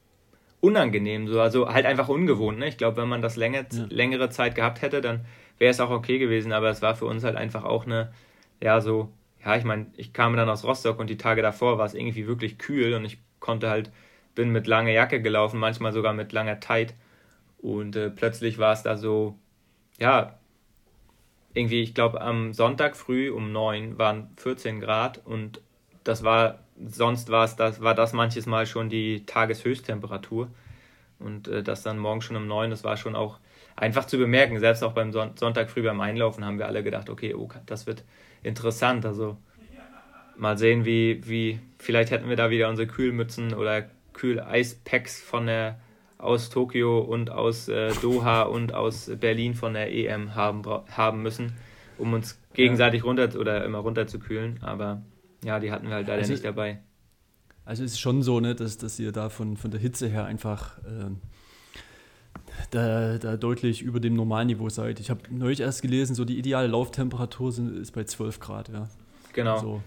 unangenehm, 0.62 1.28
so, 1.28 1.41
also 1.41 1.67
halt 1.67 1.86
einfach 1.86 2.08
ungewohnt. 2.08 2.60
Ne? 2.60 2.69
Ich 2.69 2.78
glaube, 2.78 2.95
wenn 3.01 3.10
man 3.10 3.21
das 3.21 3.36
länger, 3.36 3.65
ja. 3.69 3.86
längere 3.89 4.30
Zeit 4.30 4.56
gehabt 4.56 4.82
hätte, 4.82 5.01
dann 5.01 5.25
wäre 5.58 5.71
es 5.71 5.82
auch 5.82 5.89
okay 5.89 6.17
gewesen, 6.17 6.54
aber 6.54 6.69
es 6.69 6.82
war 6.82 6.95
für 6.95 7.08
uns 7.08 7.25
halt 7.25 7.36
einfach 7.36 7.65
auch 7.65 7.86
eine, 7.86 8.13
ja, 8.62 8.80
so, 8.80 9.10
ja, 9.43 9.58
ich 9.58 9.65
meine, 9.65 9.88
ich 9.97 10.13
kam 10.13 10.38
dann 10.38 10.49
aus 10.49 10.63
Rostock 10.63 10.97
und 10.97 11.10
die 11.10 11.17
Tage 11.17 11.41
davor 11.41 11.78
war 11.78 11.86
es 11.88 11.93
irgendwie 11.93 12.25
wirklich 12.25 12.58
kühl 12.58 12.93
und 12.93 13.04
ich 13.04 13.17
konnte 13.41 13.69
halt, 13.69 13.91
bin 14.34 14.49
mit 14.51 14.65
langer 14.65 14.91
Jacke 14.91 15.21
gelaufen, 15.21 15.60
manchmal 15.60 15.91
sogar 15.91 16.13
mit 16.13 16.32
langer 16.32 16.62
Tight 16.62 16.93
und 17.58 17.97
äh, 17.97 18.10
plötzlich 18.10 18.60
war 18.60 18.71
es 18.71 18.82
da 18.82 18.95
so, 18.95 19.38
ja, 19.99 20.38
irgendwie, 21.53 21.81
ich 21.81 21.93
glaube, 21.93 22.21
am 22.21 22.53
Sonntag 22.53 22.95
früh 22.95 23.31
um 23.31 23.51
9 23.51 23.97
waren 23.97 24.29
14 24.38 24.81
Grad 24.81 25.21
und 25.25 25.62
das 26.03 26.23
war, 26.23 26.60
sonst 26.86 27.29
war 27.29 27.45
es, 27.45 27.55
das 27.55 27.81
war 27.81 27.95
das 27.95 28.13
manches 28.13 28.45
Mal 28.45 28.65
schon 28.65 28.89
die 28.89 29.25
Tageshöchsttemperatur. 29.25 30.49
Und 31.17 31.47
äh, 31.47 31.63
das 31.63 31.81
dann 31.81 31.97
morgen 31.97 32.21
schon 32.21 32.36
um 32.36 32.45
9, 32.45 32.69
das 32.69 32.84
war 32.84 32.97
schon 32.97 33.15
auch 33.15 33.39
einfach 33.75 34.05
zu 34.05 34.17
bemerken. 34.17 34.60
Selbst 34.60 34.84
auch 34.84 34.91
beim 34.91 35.12
Son 35.12 35.31
Sonntag 35.38 35.69
früh 35.69 35.81
beim 35.81 36.01
Einlaufen 36.01 36.45
haben 36.45 36.60
wir 36.60 36.67
alle 36.67 36.84
gedacht, 36.84 37.10
okay, 37.10 37.34
oh, 37.34 37.49
das 37.65 37.88
wird 37.88 38.03
interessant. 38.43 39.05
Also 39.05 39.38
mal 40.36 40.58
sehen, 40.58 40.86
wie, 40.86 41.21
wie, 41.25 41.60
vielleicht 41.79 42.12
hätten 42.12 42.29
wir 42.29 42.36
da 42.36 42.49
wieder 42.49 42.69
unsere 42.69 42.88
Kühlmützen 42.88 43.53
oder 43.53 43.89
Kühl-Eispacks 44.13 45.21
von 45.21 45.47
der 45.47 45.79
aus 46.17 46.49
Tokio 46.49 46.99
und 46.99 47.30
aus 47.30 47.67
äh, 47.67 47.91
Doha 48.01 48.43
und 48.43 48.73
aus 48.73 49.12
Berlin 49.19 49.54
von 49.54 49.73
der 49.73 49.93
EM 49.93 50.36
haben, 50.36 50.63
haben 50.91 51.21
müssen, 51.21 51.54
um 51.97 52.13
uns 52.13 52.39
gegenseitig 52.54 53.04
runter 53.04 53.30
oder 53.38 53.65
immer 53.65 53.80
runter 53.80 54.08
zu 54.08 54.19
kühlen. 54.19 54.60
Aber 54.62 55.01
ja, 55.43 55.60
die 55.60 55.71
hatten 55.71 55.88
wir 55.88 55.95
halt 55.95 56.08
leider 56.08 56.19
also, 56.19 56.32
nicht 56.32 56.45
dabei. 56.45 56.80
Also 57.65 57.84
es 57.84 57.93
ist 57.93 57.99
schon 57.99 58.21
so, 58.21 58.39
ne, 58.39 58.56
dass, 58.56 58.78
dass 58.78 58.99
ihr 58.99 59.12
da 59.12 59.30
von, 59.30 59.58
von 59.58 59.71
der 59.71 59.80
Hitze 59.80 60.08
her 60.08 60.25
einfach 60.25 60.78
äh, 60.80 61.12
da, 62.71 63.17
da 63.17 63.38
deutlich 63.38 63.82
über 63.82 63.99
dem 63.99 64.15
Normalniveau 64.15 64.69
seid. 64.69 64.99
Ich 64.99 65.10
habe 65.10 65.21
neulich 65.30 65.60
erst 65.60 65.82
gelesen, 65.82 66.15
so 66.15 66.25
die 66.25 66.38
ideale 66.38 66.67
Lauftemperatur 66.67 67.51
sind, 67.51 67.75
ist 67.78 67.91
bei 67.91 68.04
12 68.04 68.39
Grad, 68.39 68.69
ja. 68.69 68.88
Genau. 69.34 69.56
Also, 69.56 69.82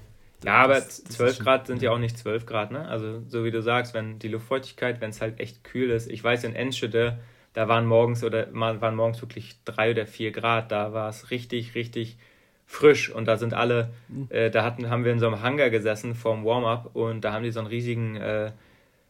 ja, 0.44 0.54
aber 0.54 0.74
das, 0.74 1.04
12 1.04 1.40
Grad 1.40 1.66
sind 1.66 1.82
ja 1.82 1.90
auch 1.90 1.98
nicht 1.98 2.16
12 2.16 2.46
Grad, 2.46 2.70
ne? 2.70 2.86
Also, 2.86 3.22
so 3.26 3.44
wie 3.44 3.50
du 3.50 3.60
sagst, 3.60 3.94
wenn 3.94 4.18
die 4.18 4.28
Luftfeuchtigkeit, 4.28 5.00
wenn 5.00 5.10
es 5.10 5.20
halt 5.20 5.40
echt 5.40 5.64
kühl 5.64 5.90
ist. 5.90 6.10
Ich 6.10 6.22
weiß, 6.22 6.44
in 6.44 6.54
Enschede, 6.54 7.18
da 7.54 7.66
waren 7.66 7.86
morgens 7.86 8.22
oder 8.22 8.46
waren 8.52 8.94
morgens 8.94 9.20
wirklich 9.20 9.56
drei 9.64 9.90
oder 9.90 10.06
vier 10.06 10.30
Grad. 10.30 10.70
Da 10.70 10.92
war 10.92 11.08
es 11.08 11.30
richtig, 11.30 11.74
richtig 11.74 12.18
frisch 12.66 13.10
und 13.10 13.26
da 13.26 13.36
sind 13.36 13.54
alle, 13.54 13.90
mhm. 14.08 14.28
äh, 14.30 14.50
da 14.50 14.62
hatten, 14.62 14.90
haben 14.90 15.04
wir 15.04 15.12
in 15.12 15.18
so 15.18 15.26
einem 15.26 15.42
Hangar 15.42 15.70
gesessen 15.70 16.14
vorm 16.14 16.44
Warm-up 16.44 16.94
und 16.94 17.22
da 17.24 17.32
haben 17.32 17.42
die 17.42 17.50
so 17.50 17.60
einen 17.60 17.68
riesigen 17.68 18.16
äh, 18.16 18.52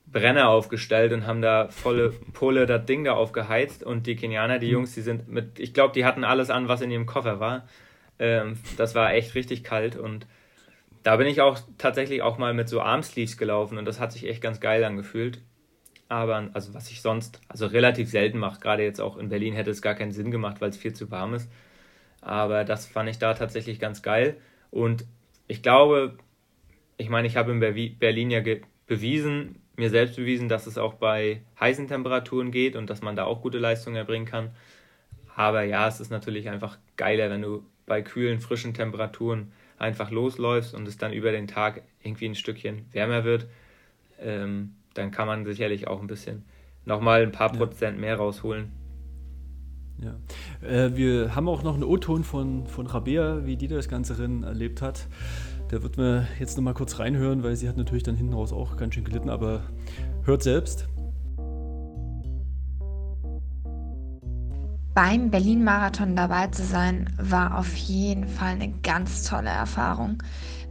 Brenner 0.07 0.49
aufgestellt 0.49 1.12
und 1.12 1.27
haben 1.27 1.43
da 1.43 1.69
volle 1.69 2.11
Pulle 2.33 2.67
das 2.67 2.87
Ding 2.87 3.05
da 3.05 3.12
aufgeheizt 3.14 3.83
und 3.83 4.07
die 4.07 4.17
Kenianer, 4.17 4.61
die 4.61 4.69
mhm. 4.69 4.73
Jungs, 4.73 4.95
die 4.95 5.03
sind 5.03 5.29
mit, 5.29 5.59
ich 5.59 5.75
glaube, 5.75 5.93
die 5.93 6.05
hatten 6.05 6.25
alles 6.25 6.51
an, 6.51 6.69
was 6.69 6.81
in 6.81 6.91
ihrem 6.91 7.07
Koffer 7.07 7.41
war. 7.41 7.69
Ähm, 8.21 8.59
das 8.77 8.95
war 8.95 9.12
echt 9.12 9.35
richtig 9.35 9.64
kalt 9.64 9.97
und 9.97 10.27
da 11.09 11.16
bin 11.16 11.27
ich 11.27 11.40
auch 11.40 11.59
tatsächlich 11.79 12.21
auch 12.21 12.37
mal 12.37 12.53
mit 12.53 12.68
so 12.68 12.83
Armsleeves 12.83 13.38
gelaufen 13.38 13.79
und 13.79 13.87
das 13.87 13.99
hat 13.99 14.12
sich 14.12 14.29
echt 14.29 14.42
ganz 14.42 14.61
geil 14.61 14.85
angefühlt. 14.85 15.40
Aber, 16.07 16.51
also 16.53 16.75
was 16.75 16.90
ich 16.90 17.01
sonst, 17.01 17.40
also 17.49 17.64
relativ 17.64 18.11
selten 18.11 18.37
mache, 18.37 18.61
gerade 18.61 18.83
jetzt 18.83 19.01
auch 19.01 19.16
in 19.16 19.31
Berlin 19.31 19.55
hätte 19.55 19.71
es 19.71 19.81
gar 19.81 19.94
keinen 19.94 20.12
Sinn 20.12 20.31
gemacht, 20.31 20.61
weil 20.61 20.68
es 20.68 20.77
viel 20.77 20.92
zu 20.92 21.11
warm 21.11 21.33
ist. 21.33 21.51
Aber 22.21 22.64
das 22.64 22.85
fand 22.85 23.09
ich 23.09 23.18
da 23.18 23.33
tatsächlich 23.33 23.81
ganz 23.81 24.03
geil. 24.03 24.37
Und 24.71 25.07
ich 25.47 25.62
glaube, 25.62 26.18
ich 26.99 27.09
meine, 27.09 27.27
ich 27.27 27.38
habe 27.38 27.53
in 27.53 27.99
Berlin 27.99 28.31
ja 28.31 28.42
bewiesen, 28.87 29.62
mir 29.77 29.88
selbst 29.88 30.16
bewiesen, 30.16 30.51
dass 30.51 30.66
es 30.66 30.77
auch 30.77 30.92
bei 30.92 31.40
heißen 31.59 31.88
Temperaturen 31.88 32.51
geht 32.51 32.77
und 32.77 32.90
dass 32.90 33.01
man 33.01 33.16
da 33.16 33.25
auch 33.25 33.40
gute 33.40 33.57
Leistungen 33.57 33.97
erbringen 33.97 34.27
kann. 34.27 34.51
Aber 35.35 35.62
ja, 35.62 35.88
es 35.88 36.01
ist 36.01 36.11
natürlich 36.11 36.51
einfach 36.51 36.77
geiler, 36.99 37.31
wenn 37.31 37.40
du 37.40 37.64
bei 37.87 38.03
kühlen, 38.03 38.40
frischen 38.40 38.75
Temperaturen 38.75 39.53
einfach 39.79 40.11
losläufst 40.11 40.75
und 40.75 40.87
es 40.88 40.97
dann 40.97 41.12
über 41.12 41.33
den 41.33 41.47
Tag 41.47 41.83
irgendwie 42.03 42.27
ein 42.27 42.35
Stückchen 42.35 42.87
wärmer 42.93 43.25
wird, 43.25 43.47
ähm, 44.21 44.75
dann 44.95 45.11
kann 45.11 45.27
man 45.27 45.45
sicherlich 45.45 45.87
auch 45.87 46.01
ein 46.01 46.07
bisschen 46.07 46.45
nochmal 46.85 47.23
ein 47.23 47.33
paar 47.33 47.53
Prozent 47.53 47.99
mehr 47.99 48.17
rausholen. 48.17 48.73
Ja. 50.01 50.17
Äh, 50.67 50.97
wir 50.97 51.35
haben 51.35 51.49
auch 51.49 51.62
noch 51.62 51.75
einen 51.75 51.85
O-Ton 51.85 52.25
von, 52.25 52.67
von 52.67 52.87
Rabea, 52.87 53.47
wie 53.47 53.57
die 53.57 53.69
das 53.69 53.88
Ganze 53.88 54.19
Rennen 54.19 54.45
erlebt 54.45 54.81
hat. 54.81 55.07
Der 55.71 55.83
wird 55.83 55.97
mir 55.97 56.27
jetzt 56.38 56.57
nochmal 56.57 56.75
kurz 56.75 56.99
reinhören, 56.99 57.43
weil 57.43 57.57
sie 57.57 57.69
hat 57.69 57.77
natürlich 57.77 58.05
dann 58.05 58.17
hinten 58.17 58.33
raus 58.33 58.53
auch 58.53 58.77
ganz 58.77 58.95
schön 58.95 59.05
gelitten, 59.05 59.29
aber 59.29 59.62
hört 60.25 60.43
selbst. 60.43 60.88
Beim 64.98 65.30
Berlin-Marathon 65.30 66.16
dabei 66.16 66.48
zu 66.48 66.64
sein, 66.64 67.08
war 67.18 67.56
auf 67.56 67.72
jeden 67.76 68.26
Fall 68.26 68.54
eine 68.54 68.72
ganz 68.82 69.22
tolle 69.22 69.48
Erfahrung. 69.48 70.20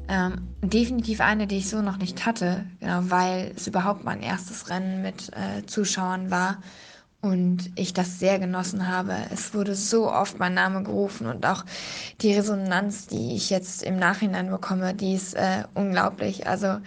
Ähm, 0.10 0.50
definitiv 0.62 1.22
eine, 1.22 1.48
die 1.48 1.60
ich 1.60 1.70
so 1.70 1.82
noch 1.82 1.96
nicht 1.96 2.26
hatte, 2.26 2.66
genau, 2.82 3.04
weil 3.04 3.54
es 3.56 3.68
überhaupt 3.68 4.04
mein 4.04 4.22
erstes 4.22 4.70
Rennen 4.70 5.02
mit 5.02 5.30
äh, 5.30 5.66
Zuschauern 5.66 6.30
war 6.30 6.58
und 7.22 7.72
ich 7.76 7.94
das 7.94 8.20
sehr 8.20 8.38
genossen 8.38 8.90
habe. 8.90 9.16
Es 9.32 9.54
wurde 9.54 9.76
so 9.76 10.12
oft 10.12 10.40
mein 10.40 10.56
Name 10.56 10.84
gerufen 10.84 11.28
und 11.28 11.46
auch 11.46 11.64
die 12.20 12.34
Resonanz, 12.34 13.08
die 13.08 13.34
ich 13.34 13.50
jetzt 13.50 13.82
im 13.82 13.96
Nachhinein 13.96 14.50
bekomme, 14.50 14.94
die 14.94 15.14
ist 15.14 15.36
äh, 15.36 15.64
unglaublich. 15.74 16.48
Also 16.48 16.80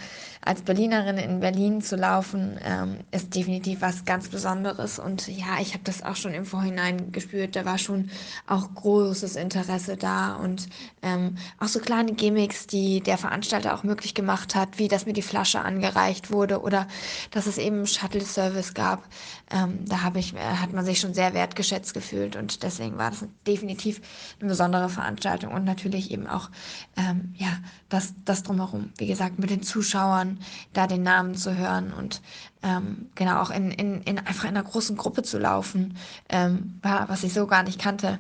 als 0.43 0.63
Berlinerin 0.63 1.19
in 1.19 1.41
Berlin 1.41 1.83
zu 1.83 1.97
laufen, 1.97 2.59
ähm, 2.65 3.01
ist 3.11 3.35
definitiv 3.35 3.83
was 3.83 4.07
ganz 4.07 4.29
Besonderes. 4.29 4.99
Und 4.99 5.29
ja, 5.29 5.61
ich 5.61 5.75
habe 5.75 5.85
das 5.85 6.03
auch 6.03 6.17
schon 6.17 6.33
im 6.33 6.47
Vorhinein 6.47 7.13
gespürt. 7.13 7.57
Da 7.57 7.67
war 7.67 7.77
schon 7.77 8.11
auch 8.47 8.73
großes 8.75 9.37
Interesse 9.37 9.99
da 9.99 10.35
und 10.37 10.69
ähm, 11.03 11.37
auch 11.59 11.69
so 11.69 11.79
kleine 11.79 12.15
Gimmicks, 12.15 12.67
die 12.67 13.01
der 13.01 13.19
Veranstalter 13.19 13.75
auch 13.75 13.83
möglich 13.83 14.15
gemacht 14.15 14.55
hat, 14.55 14.79
wie 14.79 14.89
dass 14.89 15.05
mir 15.05 15.13
die 15.13 15.21
Flasche 15.21 15.61
angereicht 15.61 16.31
wurde 16.31 16.63
oder 16.63 16.89
dass 17.31 17.47
es 17.47 17.59
eben 17.59 17.87
Shuttle-Service 17.87 18.73
gab. 18.73 19.07
Ähm, 19.51 19.85
da 19.87 20.03
habe 20.03 20.21
ich, 20.21 20.35
äh, 20.35 20.39
hat 20.39 20.73
man 20.73 20.87
sich 20.87 21.01
schon 21.01 21.13
sehr 21.13 21.35
wertgeschätzt 21.35 21.93
gefühlt 21.93 22.37
und 22.37 22.63
deswegen 22.63 22.97
war 22.97 23.11
das 23.11 23.27
definitiv 23.47 24.01
eine 24.41 24.49
besondere 24.49 24.89
Veranstaltung 24.89 25.53
und 25.53 25.65
natürlich 25.65 26.11
eben 26.11 26.27
auch 26.27 26.51
ähm, 26.97 27.35
ja 27.37 27.59
das, 27.91 28.15
das 28.25 28.43
drumherum. 28.43 28.93
Wie 28.97 29.07
gesagt, 29.07 29.39
mit 29.39 29.51
den 29.51 29.63
Zuschauern 29.63 30.39
da 30.73 30.87
den 30.87 31.03
Namen 31.03 31.35
zu 31.35 31.57
hören 31.57 31.93
und 31.93 32.23
ähm, 32.63 33.11
genau 33.15 33.41
auch 33.41 33.51
in, 33.51 33.71
in, 33.71 34.03
in 34.03 34.19
einfach 34.19 34.45
in 34.45 34.51
einer 34.51 34.63
großen 34.63 34.97
Gruppe 34.97 35.23
zu 35.23 35.39
laufen, 35.39 35.97
ähm, 36.31 36.79
war, 36.83 37.09
was 37.09 37.25
ich 37.25 37.35
so 37.35 37.47
gar 37.47 37.63
nicht 37.63 37.79
kannte, 37.79 38.19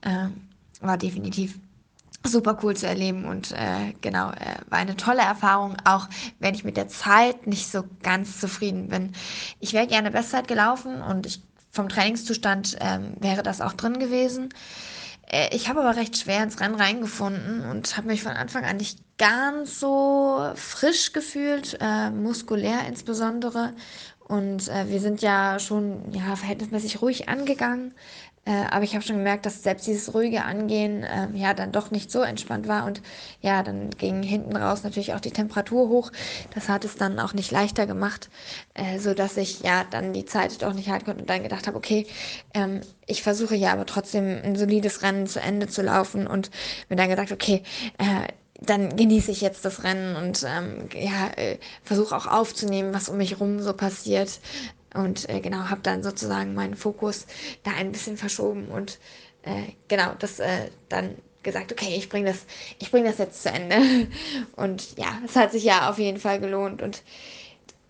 äh, 0.00 0.28
war 0.80 0.96
definitiv 0.96 1.58
super 2.24 2.58
cool 2.62 2.76
zu 2.76 2.86
erleben 2.86 3.24
und 3.24 3.52
äh, 3.52 3.94
genau, 4.00 4.30
äh, 4.30 4.56
war 4.68 4.78
eine 4.78 4.96
tolle 4.96 5.22
Erfahrung, 5.22 5.76
auch 5.84 6.08
wenn 6.38 6.54
ich 6.54 6.64
mit 6.64 6.76
der 6.76 6.88
Zeit 6.88 7.46
nicht 7.46 7.70
so 7.70 7.84
ganz 8.02 8.40
zufrieden 8.40 8.88
bin. 8.88 9.12
Ich 9.60 9.72
wäre 9.72 9.86
gerne 9.86 10.10
Bestzeit 10.10 10.48
gelaufen 10.48 11.00
und 11.02 11.26
ich, 11.26 11.42
vom 11.70 11.88
Trainingszustand 11.88 12.76
ähm, 12.80 13.14
wäre 13.20 13.42
das 13.42 13.60
auch 13.60 13.72
drin 13.72 13.98
gewesen. 13.98 14.50
Äh, 15.30 15.54
ich 15.54 15.68
habe 15.68 15.80
aber 15.80 15.96
recht 15.96 16.16
schwer 16.16 16.42
ins 16.42 16.60
Rennen 16.60 16.74
reingefunden 16.74 17.64
und 17.68 17.96
habe 17.96 18.08
mich 18.08 18.22
von 18.22 18.32
Anfang 18.32 18.64
an 18.64 18.78
nicht 18.78 19.00
ganz 19.18 19.80
so 19.80 20.52
frisch 20.54 21.12
gefühlt, 21.12 21.78
äh, 21.80 22.10
muskulär 22.10 22.86
insbesondere. 22.86 23.74
Und 24.20 24.68
äh, 24.68 24.88
wir 24.88 25.00
sind 25.00 25.22
ja 25.22 25.58
schon 25.58 26.12
ja, 26.12 26.36
verhältnismäßig 26.36 27.00
ruhig 27.00 27.28
angegangen. 27.28 27.94
Äh, 28.48 28.64
aber 28.70 28.82
ich 28.82 28.94
habe 28.94 29.04
schon 29.04 29.18
gemerkt, 29.18 29.44
dass 29.44 29.62
selbst 29.62 29.86
dieses 29.86 30.14
ruhige 30.14 30.42
Angehen 30.42 31.02
äh, 31.02 31.28
ja 31.34 31.52
dann 31.52 31.70
doch 31.70 31.90
nicht 31.90 32.10
so 32.10 32.22
entspannt 32.22 32.66
war. 32.66 32.86
Und 32.86 33.02
ja, 33.42 33.62
dann 33.62 33.90
ging 33.90 34.22
hinten 34.22 34.56
raus 34.56 34.84
natürlich 34.84 35.12
auch 35.12 35.20
die 35.20 35.32
Temperatur 35.32 35.90
hoch. 35.90 36.10
Das 36.54 36.70
hat 36.70 36.86
es 36.86 36.96
dann 36.96 37.20
auch 37.20 37.34
nicht 37.34 37.50
leichter 37.50 37.86
gemacht, 37.86 38.30
äh, 38.72 38.98
so 38.98 39.12
dass 39.12 39.36
ich 39.36 39.60
ja 39.60 39.84
dann 39.90 40.14
die 40.14 40.24
Zeit 40.24 40.62
doch 40.62 40.72
nicht 40.72 40.88
halten 40.88 41.04
konnte 41.04 41.20
und 41.20 41.28
dann 41.28 41.42
gedacht 41.42 41.66
habe, 41.66 41.76
okay, 41.76 42.06
ähm, 42.54 42.80
ich 43.06 43.22
versuche 43.22 43.54
ja 43.54 43.70
aber 43.70 43.84
trotzdem 43.84 44.24
ein 44.42 44.56
solides 44.56 45.02
Rennen 45.02 45.26
zu 45.26 45.40
Ende 45.40 45.68
zu 45.68 45.82
laufen 45.82 46.26
und 46.26 46.50
mir 46.88 46.96
dann 46.96 47.10
gedacht, 47.10 47.32
okay, 47.32 47.62
äh, 47.98 48.32
dann 48.60 48.96
genieße 48.96 49.30
ich 49.30 49.40
jetzt 49.42 49.64
das 49.64 49.84
Rennen 49.84 50.16
und 50.16 50.44
ähm, 50.48 50.88
ja, 50.94 51.28
äh, 51.36 51.58
versuche 51.84 52.16
auch 52.16 52.26
aufzunehmen, 52.26 52.94
was 52.94 53.08
um 53.08 53.18
mich 53.18 53.38
rum 53.40 53.60
so 53.60 53.72
passiert. 53.74 54.40
Und 54.94 55.28
äh, 55.28 55.40
genau, 55.40 55.68
habe 55.70 55.80
dann 55.82 56.02
sozusagen 56.02 56.54
meinen 56.54 56.74
Fokus 56.74 57.26
da 57.62 57.72
ein 57.72 57.92
bisschen 57.92 58.16
verschoben 58.16 58.68
und 58.68 58.98
äh, 59.42 59.72
genau, 59.88 60.14
das 60.18 60.40
äh, 60.40 60.70
dann 60.88 61.16
gesagt, 61.42 61.72
okay, 61.72 61.94
ich 61.96 62.08
bringe 62.08 62.26
das, 62.30 62.46
ich 62.78 62.90
bringe 62.90 63.08
das 63.08 63.18
jetzt 63.18 63.42
zu 63.42 63.50
Ende. 63.50 63.76
Und 64.56 64.98
ja, 64.98 65.20
es 65.24 65.36
hat 65.36 65.52
sich 65.52 65.64
ja 65.64 65.88
auf 65.88 65.98
jeden 65.98 66.18
Fall 66.18 66.40
gelohnt 66.40 66.82
und 66.82 67.02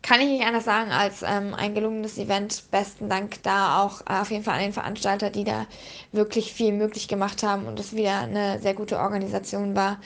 kann 0.09 0.23
ich 0.23 0.29
nicht 0.29 0.47
anders 0.47 0.65
sagen 0.65 0.91
als 0.91 1.23
ähm, 1.23 1.53
ein 1.55 1.75
gelungenes 1.75 2.17
Event. 2.17 2.71
Besten 2.71 3.11
Dank 3.11 3.43
da 3.43 3.83
auch 3.83 4.01
äh, 4.01 4.21
auf 4.23 4.31
jeden 4.31 4.43
Fall 4.43 4.55
an 4.55 4.63
den 4.63 4.73
Veranstalter, 4.73 5.29
die 5.29 5.45
da 5.45 5.67
wirklich 6.13 6.55
viel 6.55 6.73
möglich 6.73 7.09
gemacht 7.09 7.43
haben 7.43 7.67
und 7.67 7.79
es 7.79 7.95
wieder 7.95 8.21
eine 8.21 8.59
sehr 8.59 8.73
gute 8.73 9.01
Organisation 9.01 9.77
war. 9.77 9.99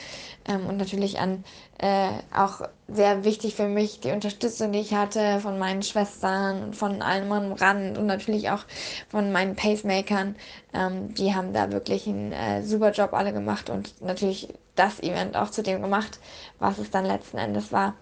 Ähm, 0.45 0.67
und 0.67 0.77
natürlich 0.77 1.21
an 1.21 1.45
äh, 1.79 2.09
auch 2.37 2.63
sehr 2.89 3.23
wichtig 3.23 3.55
für 3.55 3.69
mich 3.69 4.01
die 4.01 4.11
Unterstützung, 4.11 4.73
die 4.73 4.81
ich 4.81 4.93
hatte 4.93 5.39
von 5.39 5.57
meinen 5.61 5.85
Schwestern, 5.85 6.75
von 6.75 7.01
allem 7.01 7.31
am 7.31 7.53
Rand 7.53 7.97
und 7.97 8.07
natürlich 8.07 8.51
auch 8.51 8.65
von 9.09 9.31
meinen 9.31 9.55
Pacemakern. 9.55 10.35
Ähm, 10.75 11.15
die 11.15 11.33
haben 11.33 11.53
da 11.53 11.71
wirklich 11.71 12.09
einen 12.09 12.33
äh, 12.33 12.65
super 12.65 12.91
Job 12.91 13.13
alle 13.13 13.33
gemacht 13.33 13.71
und 13.71 14.03
natürlich 14.03 14.49
das 14.75 14.99
Event 14.99 15.37
auch 15.37 15.51
zu 15.51 15.63
dem 15.63 15.81
gemacht, 15.81 16.19
was 16.59 16.79
es 16.79 16.91
dann 16.91 17.05
letzten 17.05 17.39
Endes 17.39 17.71
war. 17.71 17.95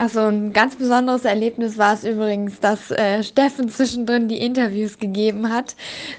Also 0.00 0.20
ein 0.20 0.54
ganz 0.54 0.76
besonderes 0.76 1.26
Erlebnis 1.26 1.76
war 1.76 1.92
es 1.92 2.04
übrigens, 2.04 2.58
dass 2.58 2.90
äh, 2.90 3.22
Steffen 3.22 3.68
zwischendrin 3.68 4.28
die 4.28 4.38
Interviews 4.38 4.98
gegeben 4.98 5.52
hat. 5.52 5.76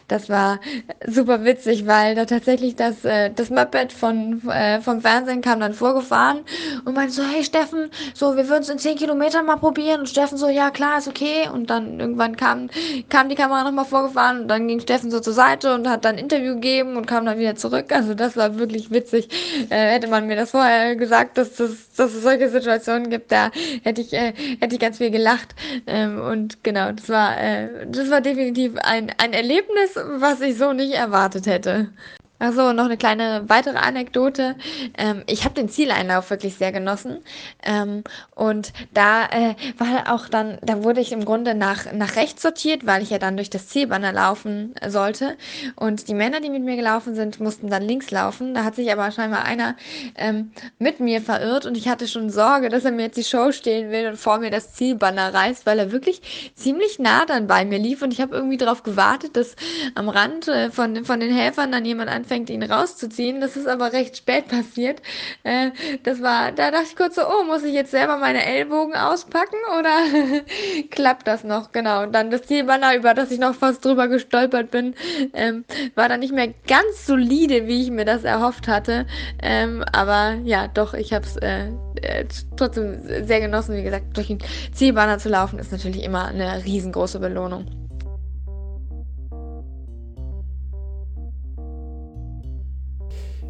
Das 0.08 0.30
war 0.30 0.60
super 1.08 1.44
witzig, 1.46 1.88
weil 1.88 2.13
da 2.13 2.26
tatsächlich 2.26 2.76
das, 2.76 3.04
äh, 3.04 3.32
das 3.36 3.50
Muppet 3.50 3.91
von, 3.91 4.48
äh, 4.50 4.82
vom 4.82 5.02
Fernsehen 5.02 5.41
kam 5.41 5.62
dann 5.62 5.74
vorgefahren 5.74 6.41
und 6.86 6.94
meinte 6.94 7.12
so, 7.12 7.24
hey 7.24 7.44
Steffen, 7.44 7.89
so 8.13 8.38
wir 8.38 8.48
würden 8.50 8.62
es 8.62 8.70
in 8.70 8.78
10 8.78 8.98
Kilometern 8.98 9.48
mal 9.48 9.58
probieren. 9.58 10.02
Und 10.02 10.10
Steffen 10.10 10.38
so, 10.38 10.48
ja 10.48 10.70
klar, 10.70 11.00
ist 11.00 11.08
okay. 11.08 11.50
Und 11.52 11.72
dann 11.72 12.00
irgendwann 12.00 12.38
kam, 12.38 12.70
kam 13.10 13.30
die 13.30 13.36
Kamera 13.36 13.63
nochmal 13.63 13.86
vorgefahren 13.86 14.41
und 14.41 14.48
dann 14.48 14.67
ging 14.67 14.80
Steffen 14.80 15.10
so 15.10 15.20
zur 15.22 15.34
Seite 15.34 15.74
und 15.74 15.89
hat 15.89 16.06
dann 16.06 16.17
ein 16.17 16.20
Interview 16.20 16.54
gegeben 16.54 16.98
und 16.98 17.08
kam 17.08 17.26
dann 17.26 17.39
wieder 17.39 17.56
zurück. 17.56 17.91
Also 17.91 18.13
das 18.13 18.38
war 18.38 18.60
wirklich 18.60 18.91
witzig. 18.91 19.28
Äh, 19.72 19.94
hätte 19.94 20.08
man 20.08 20.28
mir 20.28 20.36
das 20.36 20.52
vorher 20.52 20.96
gesagt, 20.96 21.39
dass, 21.39 21.56
das, 21.56 21.72
dass 21.98 22.13
es 22.13 22.22
solche 22.22 22.48
Situationen 22.48 23.10
gibt, 23.10 23.32
da 23.32 23.50
hätte 23.84 24.02
ich, 24.02 24.14
äh, 24.14 24.34
hätte 24.60 24.76
ich 24.76 24.80
ganz 24.80 24.98
viel 24.98 25.12
gelacht. 25.12 25.56
Ähm, 25.88 26.22
und 26.22 26.64
genau, 26.64 26.92
das 26.92 27.10
war, 27.10 27.40
äh, 27.40 27.88
das 27.88 28.10
war 28.10 28.22
definitiv 28.22 28.76
ein, 28.78 29.12
ein 29.18 29.34
Erlebnis, 29.34 29.96
was 29.96 30.42
ich 30.42 30.58
so 30.58 30.74
nicht 30.74 30.94
erwartet 30.94 31.46
hätte. 31.46 31.90
Achso, 32.41 32.73
noch 32.73 32.86
eine 32.86 32.97
kleine 32.97 33.43
weitere 33.49 33.77
Anekdote. 33.77 34.56
Ähm, 34.97 35.21
ich 35.27 35.43
habe 35.45 35.54
den 35.54 35.69
Zieleinlauf 35.69 36.32
wirklich 36.32 36.56
sehr 36.56 36.71
genossen. 36.71 37.19
Ähm, 37.62 38.04
und 38.34 38.73
da 38.95 39.25
äh, 39.25 39.54
war 39.77 40.12
auch 40.12 40.27
dann, 40.27 40.58
da 40.63 40.84
wurde 40.84 41.01
ich 41.01 41.12
im 41.12 41.23
Grunde 41.23 41.54
nach, 41.54 41.93
nach 41.93 42.15
rechts 42.15 42.41
sortiert, 42.41 42.88
weil 42.88 43.04
ich 43.04 43.12
ja 43.12 43.19
dann 43.19 43.38
durch 43.38 43.51
das 43.51 43.67
Zielbanner 43.67 44.12
laufen 44.12 44.73
sollte. 44.88 45.38
Und 45.75 46.08
die 46.08 46.15
Männer, 46.15 46.41
die 46.41 46.49
mit 46.49 46.63
mir 46.63 46.77
gelaufen 46.77 47.13
sind, 47.13 47.39
mussten 47.39 47.69
dann 47.69 47.84
links 47.84 48.10
laufen. 48.10 48.56
Da 48.56 48.63
hat 48.63 48.73
sich 48.73 48.91
aber 48.91 49.12
scheinbar 49.12 49.45
einer 49.45 49.75
ähm, 50.15 50.51
mit 50.80 50.99
mir 50.99 51.21
verirrt 51.21 51.67
und 51.67 51.77
ich 51.77 51.89
hatte 51.89 52.08
schon 52.08 52.32
Sorge, 52.32 52.69
dass 52.69 52.86
er 52.86 52.91
mir 52.91 53.04
jetzt 53.04 53.17
die 53.17 53.23
Show 53.23 53.51
stehlen 53.51 53.91
will 53.91 54.08
und 54.08 54.17
vor 54.17 54.39
mir 54.39 54.49
das 54.49 54.73
Zielbanner 54.73 55.32
reißt, 55.32 55.67
weil 55.67 55.77
er 55.77 55.91
wirklich 55.91 56.54
ziemlich 56.56 56.97
nah 56.97 57.27
dann 57.27 57.45
bei 57.45 57.65
mir 57.65 57.77
lief 57.77 58.01
und 58.01 58.12
ich 58.12 58.19
habe 58.19 58.36
irgendwie 58.36 58.58
darauf 58.58 58.82
gewartet, 58.82 59.38
dass 59.38 59.56
am 59.93 60.10
Rand 60.10 60.47
äh, 60.47 60.71
von, 60.71 61.06
von 61.06 61.19
den 61.19 61.32
Helfern 61.32 61.71
dann 61.71 61.86
jemand 61.86 62.10
anfängt, 62.10 62.31
anfängt, 62.32 62.50
ihn 62.50 62.63
rauszuziehen. 62.63 63.41
Das 63.41 63.58
ist 63.58 63.67
aber 63.67 63.91
recht 63.91 64.17
spät 64.17 64.48
passiert. 64.48 65.02
Äh, 65.44 65.72
das 66.04 66.22
war, 66.22 66.52
da 66.52 66.72
dachte 66.72 66.86
ich 66.89 66.96
kurz 66.96 67.15
so, 67.15 67.24
oh, 67.24 67.44
muss 67.44 67.63
ich 67.63 67.74
jetzt 67.74 67.91
selber 67.91 68.17
meine 68.17 68.46
Ellbogen 68.46 68.96
auspacken 68.96 69.58
oder 69.78 69.91
klappt 70.91 71.28
das 71.28 71.44
noch? 71.44 71.72
Genau. 71.72 72.04
Und 72.04 72.13
dann 72.13 72.32
das 72.32 72.44
Zielbanner, 72.44 72.96
über 72.96 73.13
das 73.13 73.32
ich 73.32 73.39
noch 73.39 73.54
fast 73.54 73.84
drüber 73.84 74.08
gestolpert 74.08 74.72
bin, 74.72 74.96
ähm, 75.34 75.65
war 75.96 76.08
dann 76.08 76.22
nicht 76.22 76.34
mehr 76.34 76.54
ganz 76.67 77.06
solide, 77.06 77.67
wie 77.67 77.84
ich 77.84 77.91
mir 77.91 78.06
das 78.06 78.24
erhofft 78.24 78.67
hatte. 78.67 79.06
Ähm, 79.41 79.84
aber 79.91 80.38
ja, 80.44 80.67
doch, 80.67 80.94
ich 80.94 81.13
habe 81.13 81.26
es 81.26 81.36
äh, 81.38 81.67
äh, 82.02 82.26
trotzdem 82.56 83.02
sehr 83.26 83.41
genossen. 83.41 83.76
Wie 83.76 83.84
gesagt, 83.84 84.15
durch 84.15 84.28
den 84.28 84.39
Zielbanner 84.74 85.17
zu 85.17 85.28
laufen 85.28 85.60
ist 85.60 85.72
natürlich 85.72 86.04
immer 86.04 86.26
eine 86.26 86.63
riesengroße 86.63 87.20
Belohnung. 87.20 87.81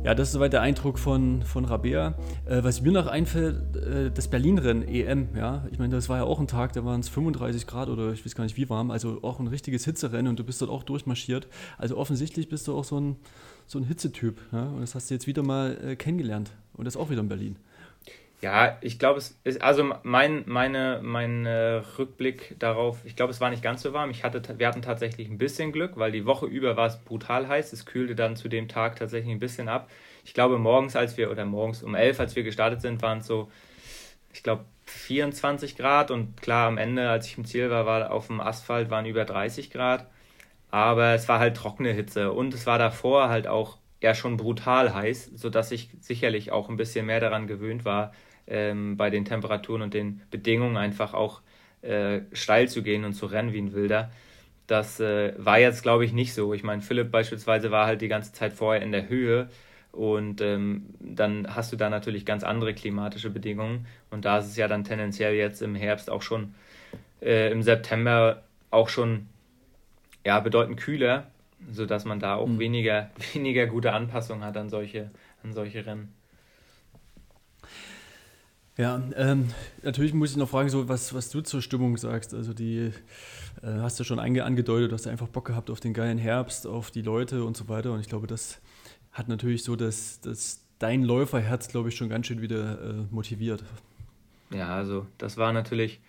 Ja, 0.03 0.15
das 0.15 0.29
ist 0.29 0.33
soweit 0.33 0.51
der 0.51 0.61
Eindruck 0.61 0.97
von, 0.97 1.43
von 1.43 1.63
Rabea. 1.63 2.15
Äh, 2.45 2.63
was 2.63 2.81
mir 2.81 2.91
noch 2.91 3.05
einfällt, 3.05 3.75
äh, 3.75 4.09
das 4.09 4.29
Berlin-Rennen, 4.29 4.87
EM, 4.87 5.29
ja. 5.35 5.67
Ich 5.71 5.77
meine, 5.77 5.95
das 5.95 6.09
war 6.09 6.17
ja 6.17 6.23
auch 6.23 6.39
ein 6.39 6.47
Tag, 6.47 6.73
da 6.73 6.83
waren 6.83 7.01
es 7.01 7.09
35 7.09 7.67
Grad 7.67 7.87
oder 7.87 8.11
ich 8.11 8.25
weiß 8.25 8.33
gar 8.33 8.43
nicht 8.43 8.57
wie 8.57 8.67
warm, 8.67 8.89
also 8.89 9.19
auch 9.21 9.39
ein 9.39 9.45
richtiges 9.45 9.85
Hitzerennen 9.85 10.27
und 10.27 10.39
du 10.39 10.43
bist 10.43 10.59
dort 10.59 10.71
auch 10.71 10.81
durchmarschiert. 10.81 11.47
Also 11.77 11.97
offensichtlich 11.97 12.49
bist 12.49 12.67
du 12.67 12.75
auch 12.75 12.83
so 12.83 12.99
ein, 12.99 13.17
so 13.67 13.77
ein 13.77 13.83
Hitzetyp, 13.83 14.41
ja. 14.51 14.63
Und 14.63 14.81
das 14.81 14.95
hast 14.95 15.11
du 15.11 15.13
jetzt 15.13 15.27
wieder 15.27 15.43
mal 15.43 15.77
äh, 15.83 15.95
kennengelernt 15.95 16.51
und 16.73 16.85
das 16.85 16.97
auch 16.97 17.11
wieder 17.11 17.21
in 17.21 17.29
Berlin. 17.29 17.57
Ja, 18.41 18.79
ich 18.81 18.97
glaube, 18.97 19.19
es 19.19 19.39
ist, 19.43 19.61
also 19.61 19.93
mein, 20.01 20.43
meine, 20.47 20.99
mein 21.03 21.45
äh, 21.45 21.83
Rückblick 21.99 22.55
darauf, 22.57 22.97
ich 23.05 23.15
glaube, 23.15 23.31
es 23.31 23.39
war 23.39 23.51
nicht 23.51 23.61
ganz 23.61 23.83
so 23.83 23.93
warm. 23.93 24.09
Ich 24.09 24.23
hatte, 24.23 24.41
wir 24.57 24.67
hatten 24.67 24.81
tatsächlich 24.81 25.29
ein 25.29 25.37
bisschen 25.37 25.71
Glück, 25.71 25.97
weil 25.97 26.11
die 26.11 26.25
Woche 26.25 26.47
über 26.47 26.75
war 26.75 26.87
es 26.87 26.97
brutal 26.97 27.47
heiß. 27.47 27.71
Es 27.71 27.85
kühlte 27.85 28.15
dann 28.15 28.35
zu 28.35 28.47
dem 28.49 28.67
Tag 28.67 28.95
tatsächlich 28.95 29.31
ein 29.31 29.39
bisschen 29.39 29.67
ab. 29.69 29.91
Ich 30.25 30.33
glaube, 30.33 30.57
morgens, 30.57 30.95
als 30.95 31.17
wir, 31.17 31.29
oder 31.29 31.45
morgens 31.45 31.83
um 31.83 31.93
elf, 31.93 32.19
als 32.19 32.35
wir 32.35 32.41
gestartet 32.43 32.81
sind, 32.81 33.03
waren 33.03 33.19
es 33.19 33.27
so, 33.27 33.51
ich 34.33 34.43
glaube, 34.43 34.65
24 34.85 35.77
Grad 35.77 36.11
und 36.11 36.41
klar, 36.41 36.67
am 36.67 36.77
Ende, 36.77 37.09
als 37.09 37.27
ich 37.27 37.37
im 37.37 37.45
Ziel 37.45 37.69
war, 37.69 37.85
war 37.85 38.11
auf 38.11 38.27
dem 38.27 38.41
Asphalt 38.41 38.89
waren 38.89 39.05
über 39.05 39.25
30 39.25 39.71
Grad. 39.71 40.07
Aber 40.71 41.13
es 41.15 41.27
war 41.29 41.39
halt 41.39 41.57
trockene 41.57 41.91
Hitze 41.93 42.31
und 42.31 42.53
es 42.53 42.65
war 42.67 42.79
davor 42.79 43.29
halt 43.29 43.47
auch 43.47 43.77
ja 44.01 44.15
schon 44.15 44.37
brutal 44.37 44.93
heiß, 44.93 45.31
sodass 45.35 45.71
ich 45.71 45.89
sicherlich 46.01 46.51
auch 46.51 46.69
ein 46.69 46.77
bisschen 46.77 47.05
mehr 47.07 47.19
daran 47.19 47.47
gewöhnt 47.47 47.85
war, 47.85 48.13
ähm, 48.47 48.97
bei 48.97 49.09
den 49.09 49.25
Temperaturen 49.25 49.81
und 49.81 49.93
den 49.93 50.21
Bedingungen 50.31 50.77
einfach 50.77 51.13
auch 51.13 51.41
äh, 51.81 52.21
steil 52.33 52.67
zu 52.67 52.83
gehen 52.83 53.05
und 53.05 53.13
zu 53.13 53.25
rennen 53.25 53.53
wie 53.53 53.61
ein 53.61 53.73
Wilder. 53.73 54.11
Das 54.67 54.99
äh, 54.99 55.33
war 55.37 55.59
jetzt, 55.59 55.81
glaube 55.83 56.05
ich, 56.05 56.13
nicht 56.13 56.33
so. 56.33 56.53
Ich 56.53 56.63
meine, 56.63 56.81
Philipp 56.81 57.11
beispielsweise 57.11 57.71
war 57.71 57.87
halt 57.87 58.01
die 58.01 58.07
ganze 58.07 58.33
Zeit 58.33 58.53
vorher 58.53 58.81
in 58.81 58.91
der 58.91 59.09
Höhe 59.09 59.49
und 59.91 60.39
ähm, 60.39 60.85
dann 60.99 61.53
hast 61.53 61.73
du 61.73 61.75
da 61.75 61.89
natürlich 61.89 62.25
ganz 62.25 62.43
andere 62.43 62.73
klimatische 62.73 63.29
Bedingungen. 63.29 63.87
Und 64.09 64.25
da 64.25 64.37
ist 64.37 64.47
es 64.47 64.57
ja 64.57 64.67
dann 64.67 64.83
tendenziell 64.83 65.33
jetzt 65.35 65.61
im 65.61 65.75
Herbst 65.75 66.09
auch 66.09 66.21
schon, 66.21 66.53
äh, 67.21 67.51
im 67.51 67.61
September 67.63 68.43
auch 68.69 68.87
schon 68.87 69.27
ja, 70.25 70.39
bedeutend 70.39 70.79
kühler, 70.79 71.27
sodass 71.69 72.05
man 72.05 72.19
da 72.19 72.35
auch 72.35 72.47
mhm. 72.47 72.59
weniger, 72.59 73.09
weniger 73.33 73.67
gute 73.67 73.91
Anpassungen 73.91 74.45
hat 74.45 74.55
an 74.55 74.69
solche, 74.69 75.11
an 75.43 75.53
solche 75.53 75.85
Rennen. 75.85 76.13
Ja, 78.77 79.01
ähm, 79.15 79.49
natürlich 79.83 80.13
muss 80.13 80.31
ich 80.31 80.37
noch 80.37 80.49
fragen, 80.49 80.69
so 80.69 80.87
was, 80.87 81.13
was 81.13 81.29
du 81.29 81.41
zur 81.41 81.61
Stimmung 81.61 81.97
sagst. 81.97 82.33
Also 82.33 82.53
die 82.53 82.91
äh, 83.61 83.67
hast 83.79 83.99
du 83.99 84.03
schon 84.03 84.19
ange 84.19 84.43
angedeutet, 84.43 84.91
dass 84.91 85.03
du 85.03 85.09
einfach 85.09 85.27
Bock 85.27 85.45
gehabt 85.45 85.69
auf 85.69 85.79
den 85.79 85.93
geilen 85.93 86.17
Herbst, 86.17 86.65
auf 86.65 86.89
die 86.89 87.01
Leute 87.01 87.43
und 87.43 87.57
so 87.57 87.67
weiter. 87.67 87.91
Und 87.91 87.99
ich 87.99 88.07
glaube, 88.07 88.27
das 88.27 88.61
hat 89.11 89.27
natürlich 89.27 89.63
so 89.63 89.75
dass, 89.75 90.21
dass 90.21 90.65
dein 90.79 91.03
Läuferherz, 91.03 91.67
glaube 91.67 91.89
ich, 91.89 91.95
schon 91.95 92.09
ganz 92.09 92.27
schön 92.27 92.41
wieder 92.41 92.81
äh, 92.81 92.93
motiviert. 93.11 93.63
Ja, 94.53 94.75
also 94.75 95.05
das 95.17 95.37
war 95.37 95.53
natürlich 95.53 95.99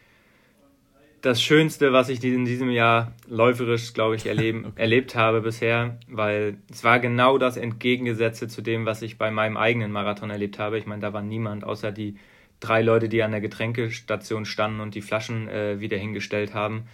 das 1.21 1.41
Schönste, 1.41 1.93
was 1.93 2.09
ich 2.09 2.23
in 2.25 2.45
diesem 2.45 2.71
Jahr 2.71 3.13
läuferisch, 3.29 3.93
glaube 3.93 4.17
ich, 4.17 4.27
erleben, 4.27 4.65
okay. 4.67 4.81
erlebt 4.81 5.15
habe 5.15 5.41
bisher, 5.41 5.99
weil 6.09 6.59
es 6.71 6.83
war 6.85 7.01
genau 7.01 7.39
das 7.39 7.57
Entgegengesetzte 7.57 8.49
zu 8.49 8.63
dem, 8.63 8.87
was 8.87 9.03
ich 9.03 9.19
bei 9.19 9.31
meinem 9.31 9.57
eigenen 9.57 9.93
Marathon 9.93 10.31
erlebt 10.31 10.59
habe. 10.59 10.79
Ich 10.79 10.87
meine, 10.87 11.03
da 11.03 11.13
war 11.13 11.23
niemand 11.23 11.65
außer 11.65 11.93
die 11.93 12.17
drei 12.63 12.81
Leute, 12.81 13.09
die 13.09 13.23
an 13.23 13.33
der 13.33 13.41
Getränkestation 13.41 14.45
standen 14.45 14.81
und 14.81 14.95
die 14.95 15.03
Flaschen 15.03 15.49
äh, 15.49 15.81
wieder 15.81 15.99
hingestellt 15.99 16.55
haben, 16.55 16.85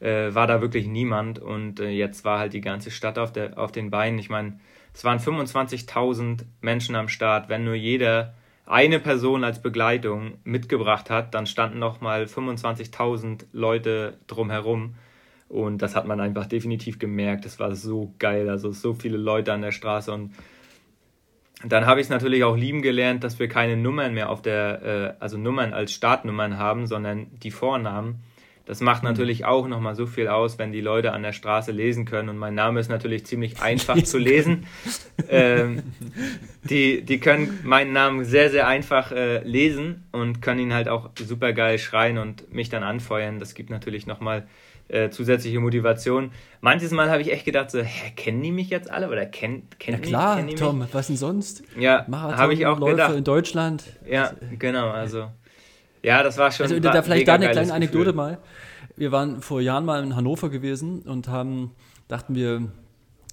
äh, 0.00 0.34
war 0.34 0.46
da 0.46 0.60
wirklich 0.60 0.86
niemand. 0.86 1.38
Und 1.38 1.80
äh, 1.80 1.90
jetzt 1.90 2.24
war 2.24 2.38
halt 2.38 2.54
die 2.54 2.60
ganze 2.60 2.90
Stadt 2.90 3.18
auf, 3.18 3.32
der, 3.32 3.58
auf 3.58 3.70
den 3.70 3.90
Beinen. 3.90 4.18
Ich 4.18 4.30
meine, 4.30 4.58
es 4.94 5.04
waren 5.04 5.18
25.000 5.18 6.44
Menschen 6.60 6.96
am 6.96 7.08
Start. 7.08 7.48
Wenn 7.48 7.64
nur 7.64 7.74
jeder 7.74 8.34
eine 8.66 9.00
Person 9.00 9.44
als 9.44 9.62
Begleitung 9.62 10.38
mitgebracht 10.44 11.10
hat, 11.10 11.34
dann 11.34 11.46
standen 11.46 11.78
noch 11.78 12.00
mal 12.00 12.24
25.000 12.24 13.44
Leute 13.52 14.18
drumherum. 14.26 14.94
Und 15.48 15.80
das 15.80 15.96
hat 15.96 16.06
man 16.06 16.20
einfach 16.20 16.46
definitiv 16.46 16.98
gemerkt. 16.98 17.46
Es 17.46 17.58
war 17.58 17.74
so 17.74 18.14
geil. 18.18 18.50
Also 18.50 18.72
so 18.72 18.94
viele 18.94 19.16
Leute 19.16 19.52
an 19.52 19.62
der 19.62 19.72
Straße 19.72 20.12
und 20.12 20.32
dann 21.64 21.86
habe 21.86 22.00
ich 22.00 22.06
es 22.06 22.10
natürlich 22.10 22.44
auch 22.44 22.56
lieben 22.56 22.82
gelernt, 22.82 23.24
dass 23.24 23.38
wir 23.38 23.48
keine 23.48 23.76
Nummern 23.76 24.14
mehr 24.14 24.30
auf 24.30 24.42
der, 24.42 25.16
äh, 25.18 25.22
also 25.22 25.36
Nummern 25.36 25.72
als 25.72 25.92
Startnummern 25.92 26.58
haben, 26.58 26.86
sondern 26.86 27.26
die 27.42 27.50
Vornamen. 27.50 28.22
Das 28.64 28.80
macht 28.80 29.02
mhm. 29.02 29.08
natürlich 29.08 29.44
auch 29.44 29.66
nochmal 29.66 29.94
so 29.94 30.06
viel 30.06 30.28
aus, 30.28 30.58
wenn 30.58 30.72
die 30.72 30.82
Leute 30.82 31.12
an 31.12 31.22
der 31.22 31.32
Straße 31.32 31.72
lesen 31.72 32.04
können. 32.04 32.28
Und 32.28 32.36
mein 32.36 32.54
Name 32.54 32.78
ist 32.78 32.88
natürlich 32.88 33.26
ziemlich 33.26 33.60
einfach 33.60 34.00
zu 34.02 34.18
lesen. 34.18 34.66
Ähm, 35.28 35.82
die, 36.62 37.02
die 37.02 37.18
können 37.18 37.58
meinen 37.64 37.92
Namen 37.92 38.24
sehr, 38.24 38.50
sehr 38.50 38.68
einfach 38.68 39.10
äh, 39.10 39.42
lesen 39.42 40.04
und 40.12 40.42
können 40.42 40.60
ihn 40.60 40.74
halt 40.74 40.88
auch 40.88 41.10
super 41.16 41.52
geil 41.52 41.78
schreien 41.78 42.18
und 42.18 42.52
mich 42.52 42.68
dann 42.68 42.84
anfeuern. 42.84 43.40
Das 43.40 43.54
gibt 43.54 43.70
natürlich 43.70 44.06
nochmal 44.06 44.40
äh, 44.40 44.44
zusätzliche 45.10 45.60
Motivation. 45.60 46.30
Manches 46.60 46.90
Mal 46.92 47.10
habe 47.10 47.20
ich 47.22 47.32
echt 47.32 47.44
gedacht, 47.44 47.70
so, 47.70 47.80
hä, 47.80 48.12
kennen 48.16 48.42
die 48.42 48.52
mich 48.52 48.70
jetzt 48.70 48.90
alle 48.90 49.08
oder 49.08 49.26
kennen 49.26 49.68
kenn 49.78 49.94
Ja 49.94 50.00
klar, 50.00 50.36
kennen 50.36 50.48
die 50.48 50.54
Tom, 50.54 50.84
was 50.90 51.06
denn 51.08 51.16
sonst? 51.16 51.62
Ja, 51.78 52.06
habe 52.10 52.54
ich 52.54 52.66
auch 52.66 52.78
Läufe 52.78 52.92
gedacht. 52.92 53.14
in 53.16 53.24
Deutschland. 53.24 53.84
Ja, 54.08 54.32
genau, 54.58 54.88
also 54.90 55.30
Ja, 56.02 56.22
das 56.22 56.38
war 56.38 56.50
schon. 56.50 56.64
Also 56.64 56.80
da 56.80 57.02
vielleicht 57.02 57.28
da 57.28 57.34
eine 57.34 57.50
kleine 57.50 57.72
Anekdote 57.72 58.04
Gefühl. 58.06 58.14
mal. 58.14 58.38
Wir 58.96 59.12
waren 59.12 59.42
vor 59.42 59.60
Jahren 59.60 59.84
mal 59.84 60.02
in 60.02 60.16
Hannover 60.16 60.48
gewesen 60.48 61.02
und 61.02 61.28
haben, 61.28 61.72
dachten 62.08 62.34
wir, 62.34 62.72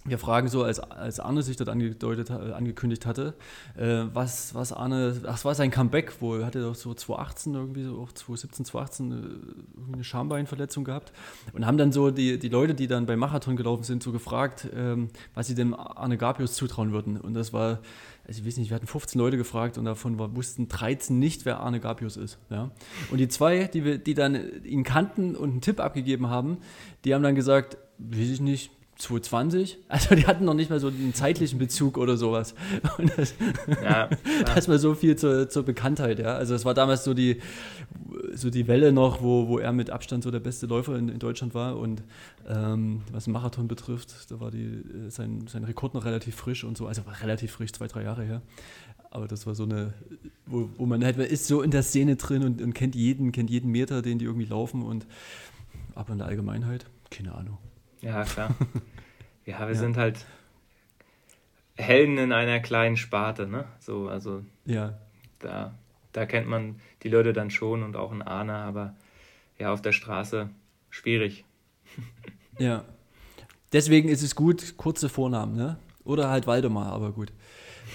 wir 0.07 0.19
fragen 0.19 0.47
so, 0.49 0.63
als, 0.63 0.79
als 0.79 1.19
Arne 1.19 1.41
sich 1.41 1.57
dort 1.57 1.69
angedeutet, 1.69 2.29
äh, 2.29 2.53
angekündigt 2.53 3.07
hatte, 3.07 3.33
äh, 3.75 4.03
was, 4.13 4.53
was 4.53 4.71
Arne, 4.71 5.19
ach, 5.25 5.43
war 5.43 5.55
sein 5.55 5.71
Comeback 5.71 6.21
wohl, 6.21 6.45
hatte 6.45 6.61
doch 6.61 6.75
so 6.75 6.93
2018 6.93 7.55
irgendwie, 7.55 7.83
so 7.83 7.99
auch 7.99 8.11
2017, 8.11 8.65
2018 8.65 9.11
äh, 9.11 9.93
eine 9.93 10.03
Schambeinverletzung 10.03 10.83
gehabt 10.83 11.11
und 11.53 11.65
haben 11.65 11.77
dann 11.77 11.91
so 11.91 12.11
die, 12.11 12.37
die 12.37 12.49
Leute, 12.49 12.75
die 12.75 12.87
dann 12.87 13.07
beim 13.07 13.17
Marathon 13.17 13.55
gelaufen 13.55 13.83
sind, 13.83 14.03
so 14.03 14.11
gefragt, 14.11 14.67
ähm, 14.75 15.09
was 15.33 15.47
sie 15.47 15.55
dem 15.55 15.73
Arne 15.73 16.17
Gabius 16.17 16.53
zutrauen 16.53 16.91
würden 16.91 17.19
und 17.19 17.33
das 17.33 17.51
war, 17.51 17.79
also 18.27 18.41
ich 18.41 18.45
weiß 18.45 18.57
nicht, 18.57 18.69
wir 18.69 18.75
hatten 18.75 18.87
15 18.87 19.19
Leute 19.19 19.37
gefragt 19.37 19.79
und 19.79 19.85
davon 19.85 20.19
war, 20.19 20.35
wussten 20.35 20.67
13 20.67 21.17
nicht, 21.17 21.45
wer 21.45 21.61
Arne 21.61 21.79
Gabius 21.79 22.15
ist. 22.17 22.37
Ja? 22.49 22.71
Und 23.11 23.17
die 23.17 23.27
zwei, 23.27 23.65
die, 23.65 23.83
wir, 23.83 23.97
die 23.97 24.13
dann 24.13 24.63
ihn 24.63 24.83
kannten 24.83 25.35
und 25.35 25.49
einen 25.51 25.61
Tipp 25.61 25.79
abgegeben 25.79 26.29
haben, 26.29 26.57
die 27.03 27.13
haben 27.13 27.23
dann 27.23 27.35
gesagt, 27.35 27.77
weiß 27.97 28.29
ich 28.29 28.41
nicht, 28.41 28.71
2020. 28.97 29.77
Also 29.87 30.15
die 30.15 30.27
hatten 30.27 30.45
noch 30.45 30.53
nicht 30.53 30.69
mal 30.69 30.79
so 30.79 30.87
einen 30.87 31.13
zeitlichen 31.13 31.59
Bezug 31.59 31.97
oder 31.97 32.17
sowas. 32.17 32.55
Und 32.97 33.17
das, 33.17 33.33
ja, 33.83 34.09
das 34.55 34.67
war 34.67 34.77
so 34.77 34.93
viel 34.93 35.15
zur, 35.15 35.49
zur 35.49 35.63
Bekanntheit, 35.63 36.19
ja. 36.19 36.35
Also 36.35 36.53
es 36.53 36.65
war 36.65 36.73
damals 36.73 37.03
so 37.03 37.13
die, 37.13 37.41
so 38.33 38.49
die 38.49 38.67
Welle 38.67 38.91
noch, 38.91 39.21
wo, 39.21 39.47
wo 39.47 39.59
er 39.59 39.71
mit 39.71 39.89
Abstand 39.89 40.23
so 40.23 40.31
der 40.31 40.39
beste 40.39 40.65
Läufer 40.65 40.97
in, 40.97 41.09
in 41.09 41.19
Deutschland 41.19 41.53
war. 41.53 41.77
Und 41.77 42.03
ähm, 42.47 43.03
was 43.11 43.25
den 43.25 43.33
Marathon 43.33 43.67
betrifft, 43.67 44.31
da 44.31 44.39
war 44.39 44.51
die, 44.51 44.65
äh, 44.65 45.09
sein, 45.09 45.45
sein 45.47 45.63
Rekord 45.63 45.93
noch 45.93 46.05
relativ 46.05 46.35
frisch 46.35 46.63
und 46.63 46.77
so, 46.77 46.87
also 46.87 47.05
war 47.05 47.21
relativ 47.21 47.51
frisch, 47.51 47.71
zwei, 47.73 47.87
drei 47.87 48.03
Jahre 48.03 48.23
her. 48.23 48.41
Aber 49.11 49.27
das 49.29 49.47
war 49.47 49.55
so 49.55 49.63
eine, 49.63 49.93
wo, 50.45 50.69
wo 50.77 50.85
man 50.85 51.03
halt, 51.03 51.17
man 51.17 51.27
ist 51.27 51.47
so 51.47 51.61
in 51.61 51.71
der 51.71 51.83
Szene 51.83 52.17
drin 52.17 52.43
und, 52.43 52.61
und 52.61 52.73
kennt 52.73 52.95
jeden, 52.95 53.31
kennt 53.31 53.49
jeden 53.49 53.71
Meter, 53.71 54.01
den 54.01 54.19
die 54.19 54.25
irgendwie 54.25 54.47
laufen 54.47 54.83
und 54.83 55.07
aber 55.95 56.11
in 56.11 56.17
der 56.17 56.27
Allgemeinheit, 56.27 56.85
keine 57.09 57.33
Ahnung. 57.33 57.57
Ja, 58.05 58.23
klar. 58.23 58.55
Ja, 59.47 59.59
wir 59.59 59.67
ja. 59.67 59.75
sind 59.75 59.95
halt 59.95 60.25
Helden 61.75 62.17
in 62.17 62.31
einer 62.31 62.59
kleinen 62.59 62.97
Sparte, 62.97 63.45
ne? 63.45 63.65
So, 63.79 64.07
also 64.09 64.43
ja. 64.65 64.97
da, 65.37 65.75
da 66.13 66.25
kennt 66.25 66.47
man 66.47 66.81
die 67.03 67.09
Leute 67.09 67.31
dann 67.31 67.51
schon 67.51 67.83
und 67.83 67.95
auch 67.95 68.11
ein 68.11 68.23
Ahner, 68.23 68.63
aber 68.63 68.95
ja, 69.59 69.71
auf 69.71 69.83
der 69.83 69.91
Straße 69.91 70.49
schwierig. 70.89 71.45
Ja. 72.57 72.85
Deswegen 73.73 74.07
ist 74.07 74.23
es 74.23 74.33
gut, 74.33 74.77
kurze 74.77 75.09
Vornamen, 75.09 75.57
ne? 75.57 75.77
Oder 76.05 76.29
halt 76.29 76.47
Waldemar, 76.47 76.93
aber 76.93 77.11
gut. 77.11 77.33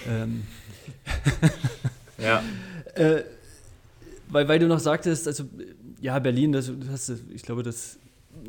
Ähm. 0.07 0.43
ja. 2.19 2.43
Äh, 2.93 3.23
weil, 4.29 4.47
weil 4.47 4.59
du 4.59 4.67
noch 4.67 4.79
sagtest, 4.79 5.27
also 5.27 5.45
ja, 5.99 6.19
Berlin, 6.19 6.51
das, 6.51 6.71
das, 6.79 7.11
ich 7.33 7.41
glaube, 7.41 7.63
das 7.63 7.97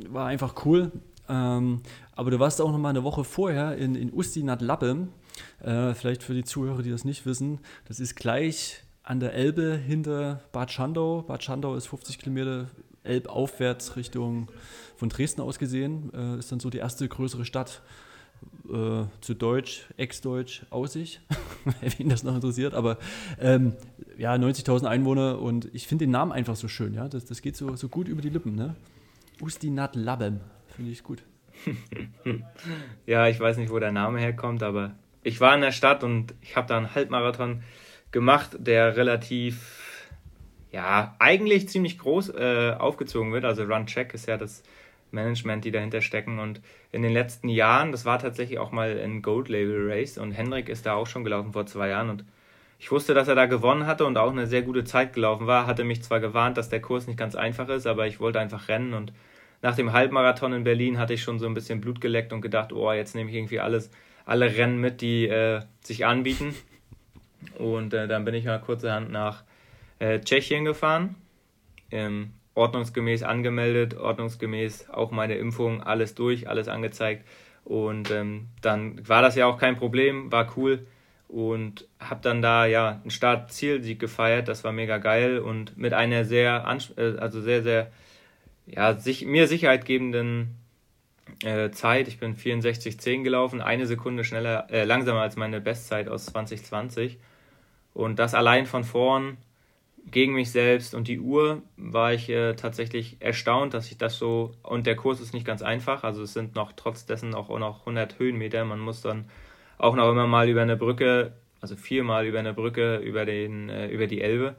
war 0.06 0.26
einfach 0.26 0.66
cool. 0.66 0.92
Ähm, 1.28 1.80
aber 2.14 2.30
du 2.30 2.38
warst 2.38 2.60
auch 2.60 2.70
noch 2.70 2.78
mal 2.78 2.90
eine 2.90 3.04
Woche 3.04 3.24
vorher 3.24 3.76
in, 3.76 3.94
in 3.94 4.12
Usti 4.12 4.42
nad 4.42 4.60
Labem. 4.62 5.08
Äh, 5.60 5.94
vielleicht 5.94 6.22
für 6.22 6.34
die 6.34 6.44
Zuhörer, 6.44 6.82
die 6.82 6.90
das 6.90 7.04
nicht 7.04 7.26
wissen. 7.26 7.60
Das 7.86 8.00
ist 8.00 8.16
gleich 8.16 8.82
an 9.02 9.20
der 9.20 9.34
Elbe 9.34 9.76
hinter 9.76 10.40
Bad 10.52 10.70
Schandau. 10.70 11.22
Bad 11.22 11.42
Schandau 11.42 11.74
ist 11.74 11.86
50 11.86 12.18
Kilometer 12.18 12.68
elbaufwärts 13.04 13.96
Richtung 13.96 14.50
von 14.96 15.08
Dresden 15.08 15.40
aus 15.40 15.58
gesehen. 15.58 16.12
Äh, 16.14 16.38
ist 16.38 16.52
dann 16.52 16.60
so 16.60 16.70
die 16.70 16.78
erste 16.78 17.08
größere 17.08 17.44
Stadt 17.44 17.82
äh, 18.68 19.04
zu 19.20 19.34
Deutsch, 19.34 19.86
Ex-Deutsch, 19.96 20.66
Aussicht, 20.70 21.20
wen 21.98 22.08
das 22.08 22.22
noch 22.22 22.34
interessiert. 22.34 22.74
Aber 22.74 22.98
ähm, 23.40 23.74
ja, 24.18 24.34
90.000 24.34 24.86
Einwohner 24.86 25.40
und 25.40 25.68
ich 25.72 25.86
finde 25.86 26.04
den 26.04 26.12
Namen 26.12 26.32
einfach 26.32 26.56
so 26.56 26.68
schön. 26.68 26.94
Ja? 26.94 27.08
Das, 27.08 27.24
das 27.24 27.42
geht 27.42 27.56
so, 27.56 27.74
so 27.76 27.88
gut 27.88 28.08
über 28.08 28.22
die 28.22 28.30
Lippen. 28.30 28.54
Ne? 28.54 28.74
Ustinat 29.40 29.96
Labem. 29.96 30.40
Finde 30.74 30.90
ich 30.90 31.02
gut. 31.02 31.22
ja, 33.06 33.28
ich 33.28 33.38
weiß 33.38 33.56
nicht, 33.58 33.70
wo 33.70 33.78
der 33.78 33.92
Name 33.92 34.20
herkommt, 34.20 34.62
aber 34.62 34.94
ich 35.22 35.40
war 35.40 35.54
in 35.54 35.60
der 35.60 35.72
Stadt 35.72 36.02
und 36.02 36.34
ich 36.40 36.56
habe 36.56 36.66
da 36.66 36.76
einen 36.76 36.94
Halbmarathon 36.94 37.62
gemacht, 38.10 38.56
der 38.58 38.96
relativ, 38.96 40.08
ja, 40.70 41.14
eigentlich 41.18 41.68
ziemlich 41.68 41.98
groß 41.98 42.30
äh, 42.30 42.74
aufgezogen 42.78 43.32
wird. 43.32 43.44
Also 43.44 43.64
Run 43.64 43.86
Check 43.86 44.14
ist 44.14 44.26
ja 44.26 44.36
das 44.36 44.62
Management, 45.12 45.64
die 45.64 45.70
dahinter 45.70 46.00
stecken. 46.00 46.38
Und 46.38 46.60
in 46.90 47.02
den 47.02 47.12
letzten 47.12 47.48
Jahren, 47.48 47.92
das 47.92 48.04
war 48.04 48.18
tatsächlich 48.18 48.58
auch 48.58 48.72
mal 48.72 48.98
ein 48.98 49.22
Gold 49.22 49.48
Label 49.48 49.90
Race 49.90 50.18
und 50.18 50.32
Hendrik 50.32 50.68
ist 50.68 50.86
da 50.86 50.94
auch 50.94 51.06
schon 51.06 51.24
gelaufen 51.24 51.52
vor 51.52 51.66
zwei 51.66 51.88
Jahren 51.88 52.10
und 52.10 52.24
ich 52.78 52.90
wusste, 52.90 53.14
dass 53.14 53.28
er 53.28 53.36
da 53.36 53.46
gewonnen 53.46 53.86
hatte 53.86 54.04
und 54.04 54.18
auch 54.18 54.32
eine 54.32 54.48
sehr 54.48 54.62
gute 54.62 54.82
Zeit 54.82 55.12
gelaufen 55.12 55.46
war. 55.46 55.68
Hatte 55.68 55.84
mich 55.84 56.02
zwar 56.02 56.18
gewarnt, 56.18 56.56
dass 56.56 56.68
der 56.68 56.80
Kurs 56.80 57.06
nicht 57.06 57.16
ganz 57.16 57.36
einfach 57.36 57.68
ist, 57.68 57.86
aber 57.86 58.08
ich 58.08 58.18
wollte 58.18 58.40
einfach 58.40 58.66
rennen 58.66 58.92
und 58.92 59.12
nach 59.62 59.76
dem 59.76 59.92
Halbmarathon 59.92 60.52
in 60.52 60.64
Berlin 60.64 60.98
hatte 60.98 61.14
ich 61.14 61.22
schon 61.22 61.38
so 61.38 61.46
ein 61.46 61.54
bisschen 61.54 61.80
Blut 61.80 62.00
geleckt 62.00 62.32
und 62.32 62.40
gedacht, 62.40 62.72
oh, 62.72 62.92
jetzt 62.92 63.14
nehme 63.14 63.30
ich 63.30 63.36
irgendwie 63.36 63.60
alles, 63.60 63.90
alle 64.26 64.56
Rennen 64.56 64.78
mit, 64.78 65.00
die 65.00 65.28
äh, 65.28 65.62
sich 65.82 66.04
anbieten. 66.04 66.54
Und 67.58 67.94
äh, 67.94 68.08
dann 68.08 68.24
bin 68.24 68.34
ich 68.34 68.44
mal 68.44 68.60
kurzerhand 68.60 69.10
nach 69.10 69.44
äh, 70.00 70.20
Tschechien 70.20 70.64
gefahren, 70.64 71.14
ähm, 71.92 72.32
ordnungsgemäß 72.54 73.22
angemeldet, 73.22 73.94
ordnungsgemäß 73.94 74.90
auch 74.90 75.12
meine 75.12 75.36
Impfung, 75.36 75.82
alles 75.82 76.14
durch, 76.14 76.48
alles 76.48 76.68
angezeigt. 76.68 77.26
Und 77.64 78.10
ähm, 78.10 78.48
dann 78.60 79.08
war 79.08 79.22
das 79.22 79.36
ja 79.36 79.46
auch 79.46 79.58
kein 79.58 79.76
Problem, 79.76 80.32
war 80.32 80.52
cool 80.56 80.86
und 81.28 81.86
habe 82.00 82.20
dann 82.20 82.42
da 82.42 82.66
ja 82.66 83.00
einen 83.00 83.10
Start-Ziel-Sieg 83.10 84.00
gefeiert. 84.00 84.48
Das 84.48 84.64
war 84.64 84.72
mega 84.72 84.98
geil 84.98 85.38
und 85.38 85.78
mit 85.78 85.94
einer 85.94 86.24
sehr, 86.24 86.64
äh, 86.96 87.16
also 87.18 87.40
sehr, 87.40 87.62
sehr 87.62 87.92
ja, 88.66 88.94
sich, 88.98 89.24
mir 89.24 89.48
Sicherheit 89.48 89.84
gebenden 89.84 90.56
äh, 91.44 91.70
Zeit. 91.70 92.08
Ich 92.08 92.18
bin 92.18 92.36
64,10 92.36 93.22
gelaufen, 93.22 93.60
eine 93.60 93.86
Sekunde 93.86 94.24
schneller, 94.24 94.68
äh, 94.70 94.84
langsamer 94.84 95.20
als 95.20 95.36
meine 95.36 95.60
Bestzeit 95.60 96.08
aus 96.08 96.26
2020. 96.26 97.18
Und 97.94 98.18
das 98.18 98.34
allein 98.34 98.66
von 98.66 98.84
vorn 98.84 99.36
gegen 100.10 100.34
mich 100.34 100.50
selbst 100.50 100.94
und 100.94 101.08
die 101.08 101.20
Uhr 101.20 101.62
war 101.76 102.12
ich 102.12 102.28
äh, 102.28 102.54
tatsächlich 102.54 103.18
erstaunt, 103.20 103.74
dass 103.74 103.90
ich 103.90 103.98
das 103.98 104.18
so 104.18 104.52
und 104.62 104.86
der 104.86 104.96
Kurs 104.96 105.20
ist 105.20 105.32
nicht 105.32 105.46
ganz 105.46 105.62
einfach, 105.62 106.02
also 106.02 106.22
es 106.22 106.32
sind 106.32 106.56
noch 106.56 106.72
trotz 106.72 107.06
dessen 107.06 107.34
auch 107.34 107.56
noch 107.58 107.80
100 107.80 108.18
Höhenmeter, 108.18 108.64
man 108.64 108.80
muss 108.80 109.00
dann 109.00 109.26
auch 109.78 109.94
noch 109.94 110.10
immer 110.10 110.26
mal 110.26 110.48
über 110.48 110.62
eine 110.62 110.76
Brücke, 110.76 111.34
also 111.60 111.76
viermal 111.76 112.26
über 112.26 112.40
eine 112.40 112.52
Brücke 112.52 112.96
über 112.96 113.24
den 113.24 113.68
äh, 113.68 113.88
über 113.88 114.06
die 114.08 114.22
Elbe 114.22 114.56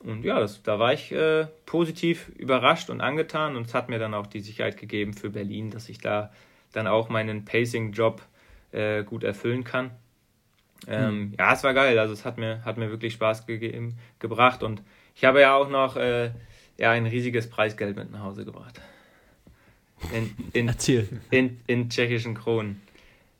und 0.00 0.24
ja, 0.24 0.38
das, 0.38 0.62
da 0.62 0.78
war 0.78 0.92
ich 0.92 1.12
äh, 1.12 1.46
positiv 1.66 2.28
überrascht 2.36 2.88
und 2.90 3.00
angetan 3.00 3.56
und 3.56 3.66
es 3.66 3.74
hat 3.74 3.88
mir 3.88 3.98
dann 3.98 4.14
auch 4.14 4.26
die 4.26 4.40
Sicherheit 4.40 4.76
gegeben 4.76 5.12
für 5.12 5.30
Berlin, 5.30 5.70
dass 5.70 5.88
ich 5.88 5.98
da 5.98 6.32
dann 6.72 6.86
auch 6.86 7.08
meinen 7.08 7.44
Pacing-Job 7.44 8.22
äh, 8.72 9.02
gut 9.02 9.24
erfüllen 9.24 9.64
kann. 9.64 9.90
Ähm, 10.86 11.18
mhm. 11.18 11.34
Ja, 11.38 11.52
es 11.52 11.64
war 11.64 11.74
geil, 11.74 11.98
also 11.98 12.12
es 12.12 12.24
hat 12.24 12.38
mir, 12.38 12.64
hat 12.64 12.76
mir 12.76 12.90
wirklich 12.90 13.14
Spaß 13.14 13.46
gegeben, 13.46 13.98
gebracht 14.20 14.62
und 14.62 14.82
ich 15.16 15.24
habe 15.24 15.40
ja 15.40 15.56
auch 15.56 15.68
noch 15.68 15.96
äh, 15.96 16.30
ja, 16.76 16.92
ein 16.92 17.06
riesiges 17.06 17.50
Preisgeld 17.50 17.96
mit 17.96 18.12
nach 18.12 18.22
Hause 18.22 18.44
gebracht. 18.44 18.80
In, 20.12 20.30
in, 20.52 20.68
Erzähl. 20.68 21.08
In, 21.30 21.60
in 21.66 21.90
tschechischen 21.90 22.34
Kronen. 22.34 22.80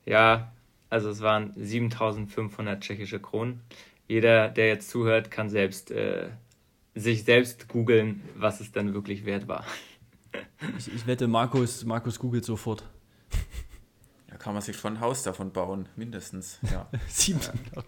Ja, 0.05 0.51
also 0.91 1.11
es 1.11 1.21
waren 1.21 1.53
7500 1.55 2.81
tschechische 2.81 3.21
Kronen. 3.21 3.61
Jeder, 4.09 4.49
der 4.49 4.67
jetzt 4.67 4.91
zuhört, 4.91 5.31
kann 5.31 5.51
selbst 5.51 5.93
äh, 5.93 6.31
sich 6.99 7.25
selbst 7.25 7.69
googeln, 7.69 8.23
was 8.37 8.61
es 8.61 8.73
dann 8.73 8.95
wirklich 8.95 9.25
wert 9.25 9.49
war. 9.49 9.65
Ich, 10.79 10.93
ich 10.93 11.07
wette, 11.07 11.29
Markus, 11.29 11.85
Markus 11.85 12.19
googelt 12.19 12.45
sofort. 12.45 12.85
Da 14.29 14.37
kann 14.37 14.53
man 14.53 14.63
sich 14.63 14.77
schon 14.77 14.95
ein 14.95 15.01
Haus 15.01 15.23
davon 15.23 15.53
bauen, 15.53 15.89
mindestens. 15.97 16.59
Ja. 16.71 16.89
Sieben. 17.09 17.41
Ja. 17.75 17.83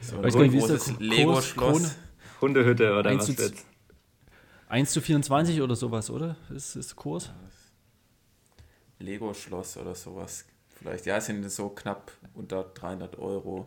So 0.00 0.20
ein 0.20 0.50
großes 0.50 0.98
Lego-Schloss. 1.00 1.96
Hundehütte 2.40 2.98
oder 2.98 3.10
1 3.10 3.28
was 3.28 3.38
wird's? 3.38 3.64
1 4.68 4.90
zu 4.90 5.00
24 5.00 5.62
oder 5.62 5.74
sowas, 5.74 6.10
oder? 6.10 6.36
Ist, 6.50 6.76
ist 6.76 6.96
Kurs? 6.96 7.32
Lego-Schloss 8.98 9.76
oder 9.78 9.94
sowas. 9.94 10.44
Vielleicht, 10.68 11.06
ja, 11.06 11.20
sind 11.20 11.48
so 11.50 11.70
knapp 11.70 12.12
unter 12.34 12.64
300 12.64 13.18
Euro. 13.18 13.66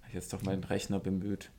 Habe 0.00 0.08
ich 0.08 0.14
jetzt 0.14 0.32
doch 0.32 0.42
meinen 0.42 0.62
Rechner 0.62 1.00
bemüht. 1.00 1.50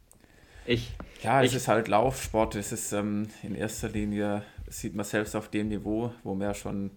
Ich. 0.72 0.94
Ja, 1.22 1.44
es 1.44 1.52
ich, 1.52 1.58
ist 1.58 1.68
halt 1.68 1.90
Laufsport. 1.90 2.56
Es 2.56 2.72
ist 2.72 2.94
ähm, 2.94 3.28
in 3.44 3.56
erster 3.56 3.90
Linie, 3.90 4.44
sieht 4.70 4.96
man 4.96 5.04
selbst 5.04 5.36
auf 5.36 5.50
dem 5.50 5.68
Niveau, 5.68 6.14
wo 6.24 6.34
man 6.34 6.48
ja 6.48 6.54
schon 6.54 6.92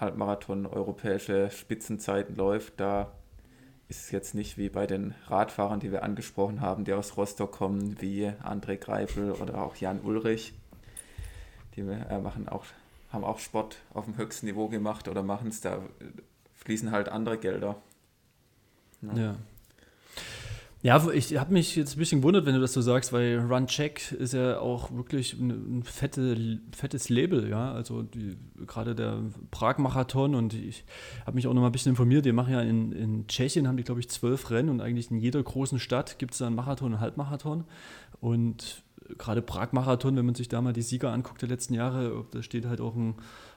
Halbmarathon 0.00 0.64
europäische 0.66 1.50
Spitzenzeiten 1.50 2.34
läuft, 2.34 2.80
da 2.80 3.12
ist 3.88 4.04
es 4.04 4.10
jetzt 4.10 4.34
nicht 4.34 4.56
wie 4.56 4.70
bei 4.70 4.86
den 4.86 5.14
Radfahrern, 5.26 5.80
die 5.80 5.92
wir 5.92 6.02
angesprochen 6.02 6.62
haben, 6.62 6.84
die 6.84 6.94
aus 6.94 7.18
Rostock 7.18 7.52
kommen, 7.52 8.00
wie 8.00 8.28
André 8.42 8.76
Greipel 8.76 9.32
oder 9.32 9.62
auch 9.62 9.76
Jan 9.76 10.00
Ulrich. 10.00 10.54
Die 11.76 11.82
äh, 11.82 12.18
machen 12.20 12.48
auch, 12.48 12.64
haben 13.12 13.24
auch 13.24 13.38
Sport 13.38 13.76
auf 13.92 14.06
dem 14.06 14.16
höchsten 14.16 14.46
Niveau 14.46 14.68
gemacht 14.68 15.08
oder 15.08 15.22
machen 15.22 15.48
es, 15.48 15.60
da 15.60 15.80
fließen 16.54 16.90
halt 16.90 17.10
andere 17.10 17.36
Gelder. 17.36 17.76
Ja. 19.02 19.14
ja. 19.14 19.36
Ja, 20.84 21.02
ich 21.14 21.34
habe 21.38 21.50
mich 21.50 21.76
jetzt 21.76 21.96
ein 21.96 21.98
bisschen 21.98 22.20
gewundert, 22.20 22.44
wenn 22.44 22.54
du 22.54 22.60
das 22.60 22.74
so 22.74 22.82
sagst, 22.82 23.10
weil 23.14 23.38
Runcheck 23.38 24.12
ist 24.12 24.34
ja 24.34 24.58
auch 24.60 24.94
wirklich 24.94 25.32
ein, 25.32 25.82
fette, 25.82 26.60
fettes 26.76 27.08
Label, 27.08 27.48
ja. 27.48 27.72
Also 27.72 28.04
gerade 28.66 28.94
der 28.94 29.22
Prag-Marathon 29.50 30.34
und 30.34 30.52
ich 30.52 30.84
habe 31.24 31.36
mich 31.36 31.46
auch 31.46 31.54
noch 31.54 31.62
mal 31.62 31.68
ein 31.68 31.72
bisschen 31.72 31.92
informiert. 31.92 32.26
Die 32.26 32.32
machen 32.32 32.52
ja 32.52 32.60
in, 32.60 32.92
in 32.92 33.26
Tschechien, 33.28 33.66
haben 33.66 33.78
die, 33.78 33.82
glaube 33.82 34.00
ich, 34.00 34.10
zwölf 34.10 34.50
Rennen 34.50 34.68
und 34.68 34.82
eigentlich 34.82 35.10
in 35.10 35.16
jeder 35.16 35.42
großen 35.42 35.78
Stadt 35.78 36.18
gibt 36.18 36.34
es 36.34 36.40
da 36.40 36.48
einen 36.48 36.56
Marathon 36.56 36.92
und 36.92 37.00
Halbmarathon. 37.00 37.64
Und 38.20 38.82
gerade 39.16 39.40
Prag-Marathon, 39.40 40.16
wenn 40.16 40.26
man 40.26 40.34
sich 40.34 40.48
da 40.48 40.60
mal 40.60 40.74
die 40.74 40.82
Sieger 40.82 41.12
anguckt 41.12 41.40
der 41.40 41.48
letzten 41.48 41.72
Jahre, 41.72 42.26
da 42.30 42.42
steht 42.42 42.66
halt 42.66 42.82
auch 42.82 42.94
ein 42.94 43.14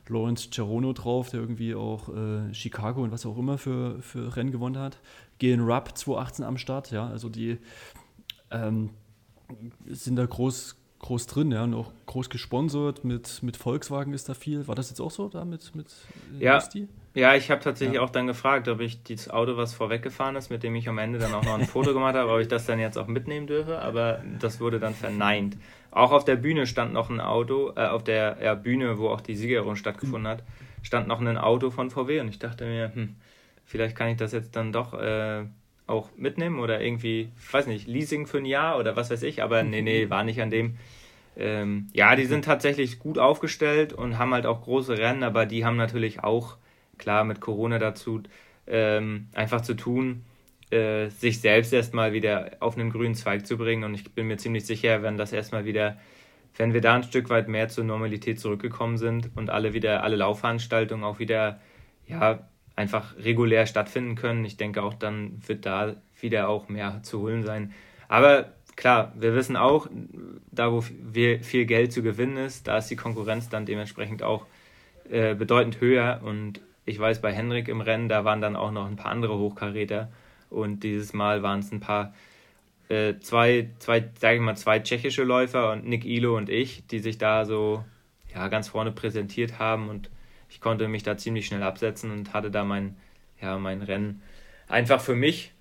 Lawrence 0.10 0.50
Cerono 0.52 0.94
drauf, 0.94 1.30
der 1.30 1.40
irgendwie 1.40 1.76
auch 1.76 2.10
äh, 2.10 2.54
Chicago 2.54 3.04
und 3.04 3.12
was 3.12 3.26
auch 3.26 3.38
immer 3.38 3.58
für, 3.58 4.02
für 4.02 4.36
Rennen 4.36 4.52
gewonnen 4.52 4.78
hat. 4.78 5.00
Gehen 5.40 5.62
Rupp 5.62 5.98
2018 5.98 6.46
am 6.46 6.58
Start, 6.58 6.92
ja, 6.92 7.08
also 7.08 7.30
die 7.30 7.58
ähm, 8.52 8.92
sind 9.86 10.16
da 10.16 10.26
groß, 10.26 10.76
groß 11.00 11.28
drin, 11.28 11.52
ja, 11.52 11.64
und 11.64 11.74
auch 11.74 11.92
groß 12.06 12.30
gesponsert, 12.30 13.04
mit, 13.04 13.44
mit 13.44 13.58
Volkswagen 13.58 14.14
ist 14.14 14.30
da 14.30 14.34
viel. 14.34 14.68
War 14.68 14.76
das 14.76 14.90
jetzt 14.90 15.00
auch 15.00 15.12
so 15.12 15.30
da 15.30 15.46
mit, 15.46 15.76
mit 15.76 15.88
ja. 16.40 16.60
Ja, 17.18 17.34
ich 17.34 17.50
habe 17.50 17.62
tatsächlich 17.64 17.96
ja. 17.96 18.02
auch 18.04 18.12
dann 18.12 18.28
gefragt, 18.28 18.68
ob 18.68 18.80
ich 18.80 19.02
das 19.02 19.28
Auto, 19.28 19.58
was 19.58 19.74
vorweggefahren 19.74 20.36
ist, 20.36 20.52
mit 20.52 20.62
dem 20.62 20.76
ich 20.76 20.88
am 20.88 21.00
Ende 21.00 21.18
dann 21.18 21.34
auch 21.34 21.44
noch 21.44 21.58
ein 21.58 21.66
Foto 21.66 21.92
gemacht 21.92 22.14
habe, 22.14 22.32
ob 22.32 22.40
ich 22.40 22.48
das 22.48 22.68
dann 22.68 22.78
jetzt 22.78 22.96
auch 22.96 23.08
mitnehmen 23.08 23.48
dürfe, 23.48 23.80
aber 23.80 24.22
das 24.40 24.60
wurde 24.60 24.80
dann 24.80 24.94
verneint. 24.94 25.58
Auch 25.90 26.12
auf 26.12 26.26
der 26.26 26.36
Bühne 26.36 26.68
stand 26.68 26.94
noch 26.94 27.10
ein 27.10 27.20
Auto, 27.20 27.74
äh, 27.76 27.88
auf 27.88 28.04
der 28.04 28.38
ja, 28.44 28.54
Bühne, 28.54 29.00
wo 29.00 29.10
auch 29.10 29.22
die 29.22 29.36
Siegerung 29.36 29.76
stattgefunden 29.76 30.28
hat, 30.28 30.44
stand 30.84 31.08
noch 31.08 31.20
ein 31.20 31.40
Auto 31.40 31.72
von 31.72 31.90
VW 31.90 32.20
und 32.20 32.28
ich 32.28 32.38
dachte 32.38 32.68
mir, 32.68 32.94
hm, 32.94 33.16
vielleicht 33.66 33.96
kann 33.96 34.10
ich 34.10 34.18
das 34.18 34.32
jetzt 34.32 34.56
dann 34.56 34.72
doch 34.72 34.94
äh, 34.94 35.44
auch 35.88 36.10
mitnehmen 36.18 36.60
oder 36.60 36.82
irgendwie, 36.82 37.30
ich 37.36 37.52
weiß 37.52 37.66
nicht, 37.66 37.88
Leasing 37.88 38.28
für 38.28 38.38
ein 38.38 38.46
Jahr 38.46 38.78
oder 38.78 38.96
was 38.96 39.10
weiß 39.10 39.24
ich, 39.24 39.42
aber 39.42 39.64
nee, 39.64 39.82
nee, 39.82 40.12
war 40.12 40.24
nicht 40.24 40.40
an 40.40 40.52
dem. 40.52 40.78
Ähm, 41.36 41.88
ja, 41.94 42.16
die 42.16 42.26
sind 42.26 42.46
tatsächlich 42.46 43.00
gut 43.00 43.18
aufgestellt 43.18 43.92
und 43.92 44.20
haben 44.20 44.36
halt 44.36 44.46
auch 44.46 44.62
große 44.62 45.00
Rennen, 45.00 45.24
aber 45.24 45.48
die 45.48 45.66
haben 45.66 45.78
natürlich 45.78 46.24
auch 46.24 46.58
klar 46.98 47.24
mit 47.24 47.40
Corona 47.40 47.80
dazu 47.80 48.24
ähm, 48.68 49.28
einfach 49.34 49.62
zu 49.62 49.76
tun, 49.76 50.24
äh, 50.70 51.10
sich 51.10 51.40
selbst 51.40 51.72
erstmal 51.74 52.14
wieder 52.14 52.58
auf 52.60 52.78
einen 52.78 52.92
grünen 52.92 53.16
Zweig 53.16 53.48
zu 53.48 53.58
bringen. 53.58 53.84
Und 53.84 53.94
ich 53.94 54.14
bin 54.14 54.28
mir 54.28 54.38
ziemlich 54.38 54.66
sicher, 54.66 55.02
wenn 55.04 55.18
das 55.18 55.32
erstmal 55.32 55.66
wieder, 55.66 55.98
wenn 56.58 56.74
wir 56.74 56.82
da 56.82 56.96
ein 56.96 57.04
Stück 57.04 57.30
weit 57.30 57.48
mehr 57.48 57.70
zur 57.70 57.84
Normalität 57.84 58.40
zurückgekommen 58.40 58.98
sind 58.98 59.32
und 59.36 59.50
alle 59.50 59.74
wieder, 59.74 60.04
alle 60.04 60.18
Laufveranstaltungen 60.18 61.06
auch 61.06 61.20
wieder, 61.20 61.62
ja, 62.06 62.48
einfach 62.76 63.18
regulär 63.18 63.66
stattfinden 63.66 64.16
können, 64.16 64.46
ich 64.46 64.56
denke 64.56 64.84
auch 64.84 64.94
dann 64.94 65.42
wird 65.48 65.66
da 65.66 65.96
wieder 66.20 66.48
auch 66.48 66.70
mehr 66.70 67.02
zu 67.02 67.22
holen 67.22 67.44
sein. 67.44 67.74
Aber 68.08 68.54
klar, 68.76 69.14
wir 69.18 69.34
wissen 69.36 69.56
auch, 69.56 69.88
da 70.52 70.72
wo 70.72 70.82
viel 70.82 71.66
Geld 71.66 71.92
zu 71.92 72.04
gewinnen 72.04 72.38
ist, 72.38 72.68
da 72.68 72.78
ist 72.78 72.90
die 72.90 72.96
Konkurrenz 72.96 73.50
dann 73.50 73.66
dementsprechend 73.66 74.22
auch 74.22 74.46
äh, 75.10 75.34
bedeutend 75.34 75.82
höher 75.82 76.22
und 76.24 76.62
ich 76.88 76.98
weiß, 76.98 77.22
bei 77.22 77.34
Henrik 77.34 77.68
im 77.68 77.82
Rennen, 77.82 78.08
da 78.08 78.24
waren 78.24 78.42
dann 78.42 78.56
auch 78.56 78.72
noch 78.72 78.88
ein 78.88 78.96
paar 78.96 79.12
andere 79.12 79.38
Hochkaräter. 79.38 80.10
Und 80.50 80.84
dieses 80.84 81.14
Mal 81.14 81.44
waren 81.44 81.60
es 81.60 81.72
ein 81.74 81.82
paar, 81.82 82.14
äh, 82.88 83.16
zwei, 83.20 83.70
zwei, 83.80 84.10
sag 84.18 84.36
ich 84.36 84.42
mal, 84.42 84.56
zwei 84.56 84.80
tschechische 84.80 85.26
Läufer 85.26 85.74
und 85.74 85.86
Nick 85.86 86.06
Ilo 86.06 86.38
und 86.38 86.50
ich, 86.50 86.88
die 86.88 87.00
sich 87.00 87.18
da 87.18 87.44
so 87.44 87.84
ja, 88.34 88.48
ganz 88.48 88.70
vorne 88.70 88.94
präsentiert 88.94 89.60
haben. 89.60 89.90
Und 89.90 90.10
ich 90.50 90.62
konnte 90.62 90.88
mich 90.88 91.04
da 91.04 91.18
ziemlich 91.18 91.46
schnell 91.48 91.62
absetzen 91.62 92.10
und 92.10 92.34
hatte 92.34 92.52
da 92.52 92.64
mein, 92.64 92.96
ja, 93.42 93.58
mein 93.58 93.82
Rennen 93.82 94.22
einfach 94.70 95.02
für 95.02 95.16
mich. 95.16 95.52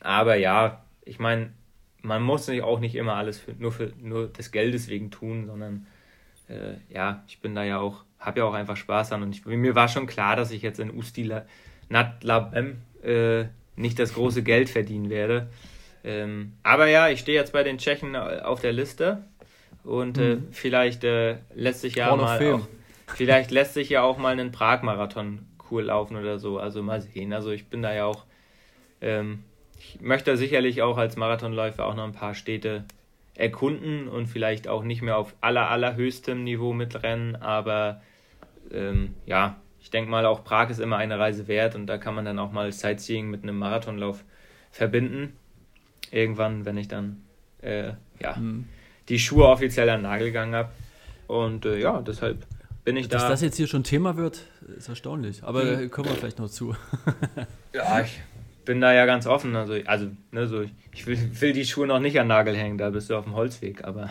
Aber 0.00 0.36
ja, 0.36 0.82
ich 1.04 1.18
meine, 1.18 1.52
man 2.00 2.22
muss 2.22 2.48
nicht 2.48 2.62
auch 2.62 2.80
nicht 2.80 2.94
immer 2.94 3.16
alles 3.16 3.38
für, 3.38 3.52
nur, 3.52 3.70
für, 3.70 3.92
nur 4.00 4.28
des 4.28 4.50
Geldes 4.50 4.88
wegen 4.88 5.10
tun, 5.10 5.46
sondern 5.46 5.86
äh, 6.48 6.76
ja, 6.88 7.22
ich 7.28 7.40
bin 7.40 7.54
da 7.54 7.64
ja 7.64 7.80
auch 7.80 8.04
habe 8.22 8.40
ja 8.40 8.46
auch 8.46 8.54
einfach 8.54 8.76
Spaß 8.76 9.12
an. 9.12 9.22
Und 9.22 9.34
ich, 9.34 9.44
mir 9.44 9.74
war 9.74 9.88
schon 9.88 10.06
klar, 10.06 10.36
dass 10.36 10.50
ich 10.50 10.62
jetzt 10.62 10.80
in 10.80 10.90
Ustila 10.90 11.44
Natlabem 11.88 12.78
äh, 13.02 13.44
nicht 13.76 13.98
das 13.98 14.14
große 14.14 14.42
Geld 14.44 14.70
verdienen 14.70 15.10
werde. 15.10 15.48
Ähm, 16.04 16.54
aber 16.62 16.86
ja, 16.86 17.08
ich 17.08 17.20
stehe 17.20 17.38
jetzt 17.38 17.52
bei 17.52 17.62
den 17.62 17.78
Tschechen 17.78 18.16
auf 18.16 18.60
der 18.60 18.72
Liste 18.72 19.24
und 19.84 20.18
äh, 20.18 20.36
mhm. 20.36 20.48
vielleicht 20.50 21.04
äh, 21.04 21.36
lässt 21.54 21.82
sich 21.82 21.96
ja 21.96 22.14
mal 22.16 22.54
auch, 22.54 22.68
vielleicht 23.06 23.50
lässt 23.50 23.74
sich 23.74 23.88
ja 23.88 24.02
auch 24.02 24.18
mal 24.18 24.32
einen 24.32 24.50
Prag-Marathon 24.50 25.46
cool 25.70 25.84
laufen 25.84 26.16
oder 26.16 26.38
so. 26.38 26.58
Also 26.58 26.82
mal 26.82 27.00
sehen. 27.00 27.32
Also 27.32 27.50
ich 27.50 27.66
bin 27.66 27.82
da 27.82 27.94
ja 27.94 28.06
auch, 28.06 28.24
ähm, 29.00 29.44
ich 29.78 30.00
möchte 30.00 30.36
sicherlich 30.36 30.82
auch 30.82 30.98
als 30.98 31.16
Marathonläufer 31.16 31.86
auch 31.86 31.94
noch 31.94 32.04
ein 32.04 32.12
paar 32.12 32.34
Städte 32.34 32.84
erkunden 33.34 34.08
und 34.08 34.26
vielleicht 34.26 34.68
auch 34.68 34.82
nicht 34.82 35.02
mehr 35.02 35.16
auf 35.16 35.34
aller 35.40 35.70
allerhöchstem 35.70 36.44
Niveau 36.44 36.72
mitrennen, 36.72 37.36
aber 37.36 38.02
ähm, 38.72 39.14
ja, 39.26 39.56
ich 39.80 39.90
denke 39.90 40.10
mal, 40.10 40.26
auch 40.26 40.44
Prag 40.44 40.70
ist 40.70 40.80
immer 40.80 40.96
eine 40.96 41.18
Reise 41.18 41.48
wert 41.48 41.74
und 41.74 41.86
da 41.86 41.98
kann 41.98 42.14
man 42.14 42.24
dann 42.24 42.38
auch 42.38 42.52
mal 42.52 42.70
Sightseeing 42.70 43.28
mit 43.28 43.42
einem 43.42 43.58
Marathonlauf 43.58 44.24
verbinden. 44.70 45.32
Irgendwann, 46.10 46.64
wenn 46.64 46.76
ich 46.76 46.88
dann 46.88 47.22
äh, 47.62 47.92
ja, 48.20 48.36
mhm. 48.36 48.68
die 49.08 49.18
Schuhe 49.18 49.46
offiziell 49.46 49.88
an 49.90 50.00
den 50.00 50.02
Nagel 50.02 50.28
gegangen 50.28 50.54
habe. 50.54 50.70
Und 51.26 51.64
äh, 51.64 51.78
ja, 51.78 52.00
deshalb 52.00 52.46
bin 52.84 52.96
ich 52.96 53.08
Dass 53.08 53.22
da. 53.22 53.28
Dass 53.28 53.40
das 53.40 53.46
jetzt 53.46 53.56
hier 53.56 53.66
schon 53.66 53.84
Thema 53.84 54.16
wird, 54.16 54.46
ist 54.76 54.88
erstaunlich. 54.88 55.42
Aber 55.42 55.64
mhm. 55.64 55.90
kommen 55.90 56.10
wir 56.10 56.16
vielleicht 56.16 56.38
noch 56.38 56.50
zu. 56.50 56.76
ja, 57.72 58.00
ich 58.00 58.20
bin 58.64 58.80
da 58.80 58.92
ja 58.92 59.06
ganz 59.06 59.26
offen. 59.26 59.54
Also, 59.56 59.74
also 59.86 60.10
ne, 60.30 60.46
so, 60.46 60.64
ich 60.92 61.06
will, 61.06 61.18
will, 61.40 61.52
die 61.52 61.64
Schuhe 61.64 61.86
noch 61.86 62.00
nicht 62.00 62.18
an 62.18 62.28
Nagel 62.28 62.56
hängen, 62.56 62.78
da 62.78 62.90
bist 62.90 63.10
du 63.10 63.16
auf 63.16 63.24
dem 63.24 63.34
Holzweg. 63.34 63.84
Aber 63.84 64.10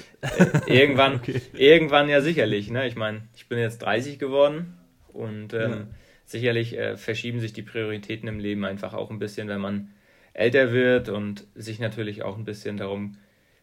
irgendwann, 0.66 1.14
okay. 1.16 1.40
irgendwann 1.54 2.08
ja 2.08 2.20
sicherlich. 2.20 2.70
Ne? 2.70 2.86
Ich 2.86 2.96
meine, 2.96 3.22
ich 3.34 3.48
bin 3.48 3.58
jetzt 3.58 3.78
30 3.78 4.18
geworden 4.18 4.78
und 5.12 5.54
ähm, 5.54 5.70
ja. 5.70 5.86
sicherlich 6.24 6.76
äh, 6.76 6.96
verschieben 6.96 7.40
sich 7.40 7.52
die 7.52 7.62
Prioritäten 7.62 8.28
im 8.28 8.38
Leben 8.38 8.64
einfach 8.64 8.94
auch 8.94 9.10
ein 9.10 9.18
bisschen, 9.18 9.48
wenn 9.48 9.60
man 9.60 9.90
älter 10.34 10.72
wird 10.72 11.08
und 11.08 11.46
sich 11.54 11.80
natürlich 11.80 12.22
auch 12.22 12.36
ein 12.36 12.44
bisschen 12.44 12.76
darum 12.76 13.16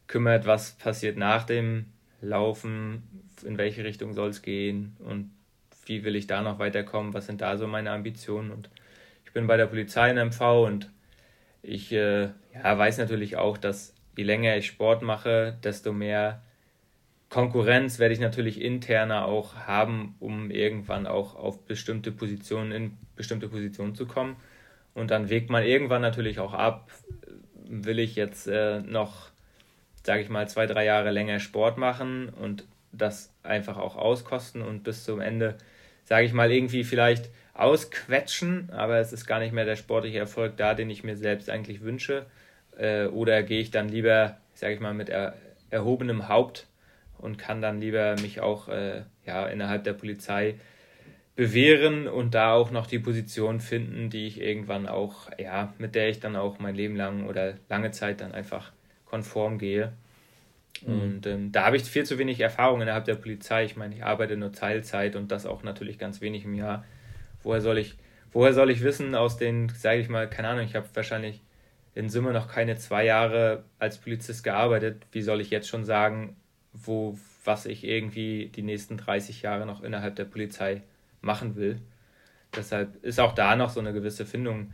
kümmert, 0.07 0.45
was 0.45 0.73
passiert 0.73 1.17
nach 1.17 1.43
dem 1.43 1.85
Laufen, 2.21 3.03
in 3.45 3.57
welche 3.57 3.83
Richtung 3.83 4.13
soll 4.13 4.29
es 4.29 4.41
gehen 4.41 4.95
und 4.99 5.31
wie 5.85 6.03
will 6.03 6.15
ich 6.15 6.27
da 6.27 6.41
noch 6.41 6.59
weiterkommen, 6.59 7.13
was 7.13 7.27
sind 7.27 7.41
da 7.41 7.57
so 7.57 7.67
meine 7.67 7.91
Ambitionen 7.91 8.51
und 8.51 8.69
bin 9.35 9.47
bei 9.47 9.57
der 9.57 9.67
Polizei 9.67 10.09
in 10.09 10.17
MV 10.17 10.65
und 10.65 10.89
ich 11.61 11.91
äh, 11.91 12.29
ja, 12.53 12.77
weiß 12.77 12.97
natürlich 12.97 13.35
auch, 13.35 13.57
dass 13.57 13.93
je 14.17 14.23
länger 14.23 14.55
ich 14.55 14.65
Sport 14.65 15.01
mache, 15.01 15.57
desto 15.61 15.91
mehr 15.91 16.41
Konkurrenz 17.29 17.99
werde 17.99 18.13
ich 18.13 18.21
natürlich 18.21 18.61
interner 18.61 19.25
auch 19.25 19.55
haben, 19.67 20.15
um 20.21 20.51
irgendwann 20.51 21.05
auch 21.05 21.35
auf 21.35 21.65
bestimmte 21.65 22.13
Positionen 22.13 22.71
in 22.71 22.97
bestimmte 23.17 23.49
Positionen 23.49 23.93
zu 23.93 24.05
kommen. 24.05 24.37
Und 24.93 25.11
dann 25.11 25.29
wägt 25.29 25.49
man 25.49 25.65
irgendwann 25.65 26.01
natürlich 26.01 26.39
auch 26.39 26.53
ab, 26.53 26.89
will 27.67 27.99
ich 27.99 28.15
jetzt 28.15 28.47
äh, 28.47 28.79
noch, 28.79 29.31
sage 30.03 30.21
ich 30.21 30.29
mal, 30.29 30.47
zwei, 30.47 30.65
drei 30.65 30.85
Jahre 30.85 31.11
länger 31.11 31.39
Sport 31.39 31.77
machen 31.77 32.29
und 32.29 32.65
das 32.93 33.33
einfach 33.43 33.75
auch 33.75 33.97
auskosten 33.97 34.61
und 34.61 34.83
bis 34.83 35.03
zum 35.03 35.19
Ende, 35.19 35.57
sage 36.05 36.25
ich 36.25 36.31
mal, 36.31 36.53
irgendwie 36.53 36.85
vielleicht 36.85 37.29
ausquetschen, 37.55 38.69
aber 38.71 38.99
es 38.99 39.13
ist 39.13 39.25
gar 39.25 39.39
nicht 39.39 39.53
mehr 39.53 39.65
der 39.65 39.77
sportliche 39.77 40.19
Erfolg 40.19 40.57
da, 40.57 40.73
den 40.73 40.89
ich 40.89 41.03
mir 41.03 41.15
selbst 41.15 41.49
eigentlich 41.49 41.81
wünsche. 41.81 42.25
Äh, 42.77 43.05
oder 43.05 43.41
gehe 43.43 43.61
ich 43.61 43.71
dann 43.71 43.89
lieber, 43.89 44.37
sage 44.53 44.73
ich 44.73 44.79
mal, 44.79 44.93
mit 44.93 45.09
er, 45.09 45.35
erhobenem 45.69 46.27
Haupt 46.27 46.67
und 47.17 47.37
kann 47.37 47.61
dann 47.61 47.79
lieber 47.79 48.15
mich 48.21 48.41
auch 48.41 48.67
äh, 48.67 49.03
ja, 49.25 49.47
innerhalb 49.47 49.85
der 49.85 49.93
Polizei 49.93 50.55
bewähren 51.35 52.07
und 52.07 52.33
da 52.33 52.53
auch 52.53 52.71
noch 52.71 52.87
die 52.87 52.99
Position 52.99 53.59
finden, 53.59 54.09
die 54.09 54.27
ich 54.27 54.39
irgendwann 54.39 54.87
auch, 54.87 55.29
ja, 55.37 55.73
mit 55.77 55.95
der 55.95 56.09
ich 56.09 56.19
dann 56.19 56.35
auch 56.35 56.59
mein 56.59 56.75
Leben 56.75 56.95
lang 56.95 57.27
oder 57.27 57.55
lange 57.69 57.91
Zeit 57.91 58.21
dann 58.21 58.33
einfach 58.33 58.71
konform 59.05 59.57
gehe. 59.57 59.93
Mhm. 60.85 61.01
Und 61.01 61.27
ähm, 61.27 61.51
da 61.53 61.65
habe 61.65 61.77
ich 61.77 61.83
viel 61.83 62.05
zu 62.05 62.17
wenig 62.17 62.39
Erfahrung 62.39 62.81
innerhalb 62.81 63.05
der 63.05 63.15
Polizei. 63.15 63.63
Ich 63.63 63.77
meine, 63.77 63.95
ich 63.95 64.03
arbeite 64.03 64.35
nur 64.35 64.51
Teilzeit 64.51 65.15
und 65.15 65.31
das 65.31 65.45
auch 65.45 65.63
natürlich 65.63 65.97
ganz 65.97 66.19
wenig 66.19 66.43
im 66.43 66.53
Jahr 66.53 66.83
woher 67.45 67.61
soll 67.61 67.77
ich, 67.77 67.95
woher 68.33 68.53
soll 68.53 68.69
ich 68.69 68.83
wissen 68.83 69.15
aus 69.15 69.37
den, 69.37 69.69
sage 69.69 70.01
ich 70.01 70.09
mal, 70.09 70.29
keine 70.29 70.49
Ahnung, 70.49 70.65
ich 70.65 70.75
habe 70.75 70.87
wahrscheinlich 70.93 71.41
in 71.93 72.09
Summe 72.09 72.33
noch 72.33 72.49
keine 72.49 72.75
zwei 72.75 73.05
Jahre 73.05 73.63
als 73.79 73.97
Polizist 73.99 74.43
gearbeitet. 74.43 75.07
Wie 75.13 75.21
soll 75.21 75.39
ich 75.39 75.49
jetzt 75.49 75.69
schon 75.69 75.85
sagen, 75.85 76.35
wo, 76.73 77.17
was 77.45 77.65
ich 77.65 77.85
irgendwie 77.85 78.47
die 78.53 78.63
nächsten 78.63 78.97
30 78.97 79.41
Jahre 79.43 79.65
noch 79.65 79.81
innerhalb 79.81 80.17
der 80.17 80.25
Polizei 80.25 80.83
machen 81.21 81.55
will? 81.55 81.79
Deshalb 82.53 83.01
ist 83.03 83.19
auch 83.19 83.33
da 83.33 83.55
noch 83.55 83.69
so 83.69 83.79
eine 83.79 83.93
gewisse 83.93 84.25
Findung, 84.25 84.73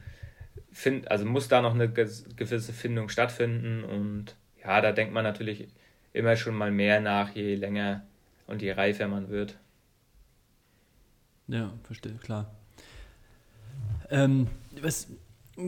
find, 0.71 1.11
also 1.11 1.25
muss 1.25 1.47
da 1.47 1.61
noch 1.61 1.75
eine 1.75 1.89
gewisse 1.89 2.73
Findung 2.73 3.09
stattfinden 3.09 3.83
und 3.83 4.35
ja, 4.63 4.81
da 4.81 4.91
denkt 4.91 5.13
man 5.13 5.23
natürlich 5.23 5.67
immer 6.13 6.35
schon 6.35 6.55
mal 6.55 6.71
mehr 6.71 7.01
nach, 7.01 7.35
je 7.35 7.55
länger 7.55 8.03
und 8.47 8.61
je 8.61 8.71
reifer 8.71 9.07
man 9.07 9.29
wird. 9.29 9.57
Ja, 11.47 11.73
verstehe, 11.83 12.13
klar. 12.15 12.51
Ähm, 14.11 14.47
was, 14.81 15.07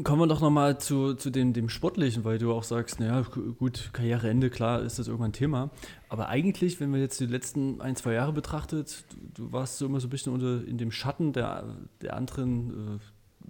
Kommen 0.03 0.21
wir 0.21 0.27
doch 0.27 0.39
nochmal 0.39 0.79
zu, 0.79 1.13
zu 1.13 1.29
dem, 1.29 1.51
dem 1.51 1.67
Sportlichen, 1.67 2.23
weil 2.23 2.37
du 2.37 2.53
auch 2.53 2.63
sagst, 2.63 3.01
naja, 3.01 3.21
gut, 3.59 3.89
Karriereende, 3.91 4.49
klar 4.49 4.81
ist 4.81 4.97
das 4.97 5.07
irgendwann 5.07 5.33
Thema. 5.33 5.71
Aber 6.07 6.29
eigentlich, 6.29 6.79
wenn 6.79 6.89
man 6.89 7.01
jetzt 7.01 7.19
die 7.19 7.25
letzten 7.25 7.81
ein, 7.81 7.97
zwei 7.97 8.13
Jahre 8.13 8.31
betrachtet, 8.31 9.03
du, 9.09 9.43
du 9.43 9.51
warst 9.51 9.77
so 9.77 9.85
immer 9.85 9.99
so 9.99 10.07
ein 10.07 10.09
bisschen 10.09 10.31
unter, 10.31 10.65
in 10.65 10.77
dem 10.77 10.89
Schatten 10.89 11.33
der, 11.33 11.75
der 12.01 12.15
anderen 12.15 12.97
äh, 12.97 12.99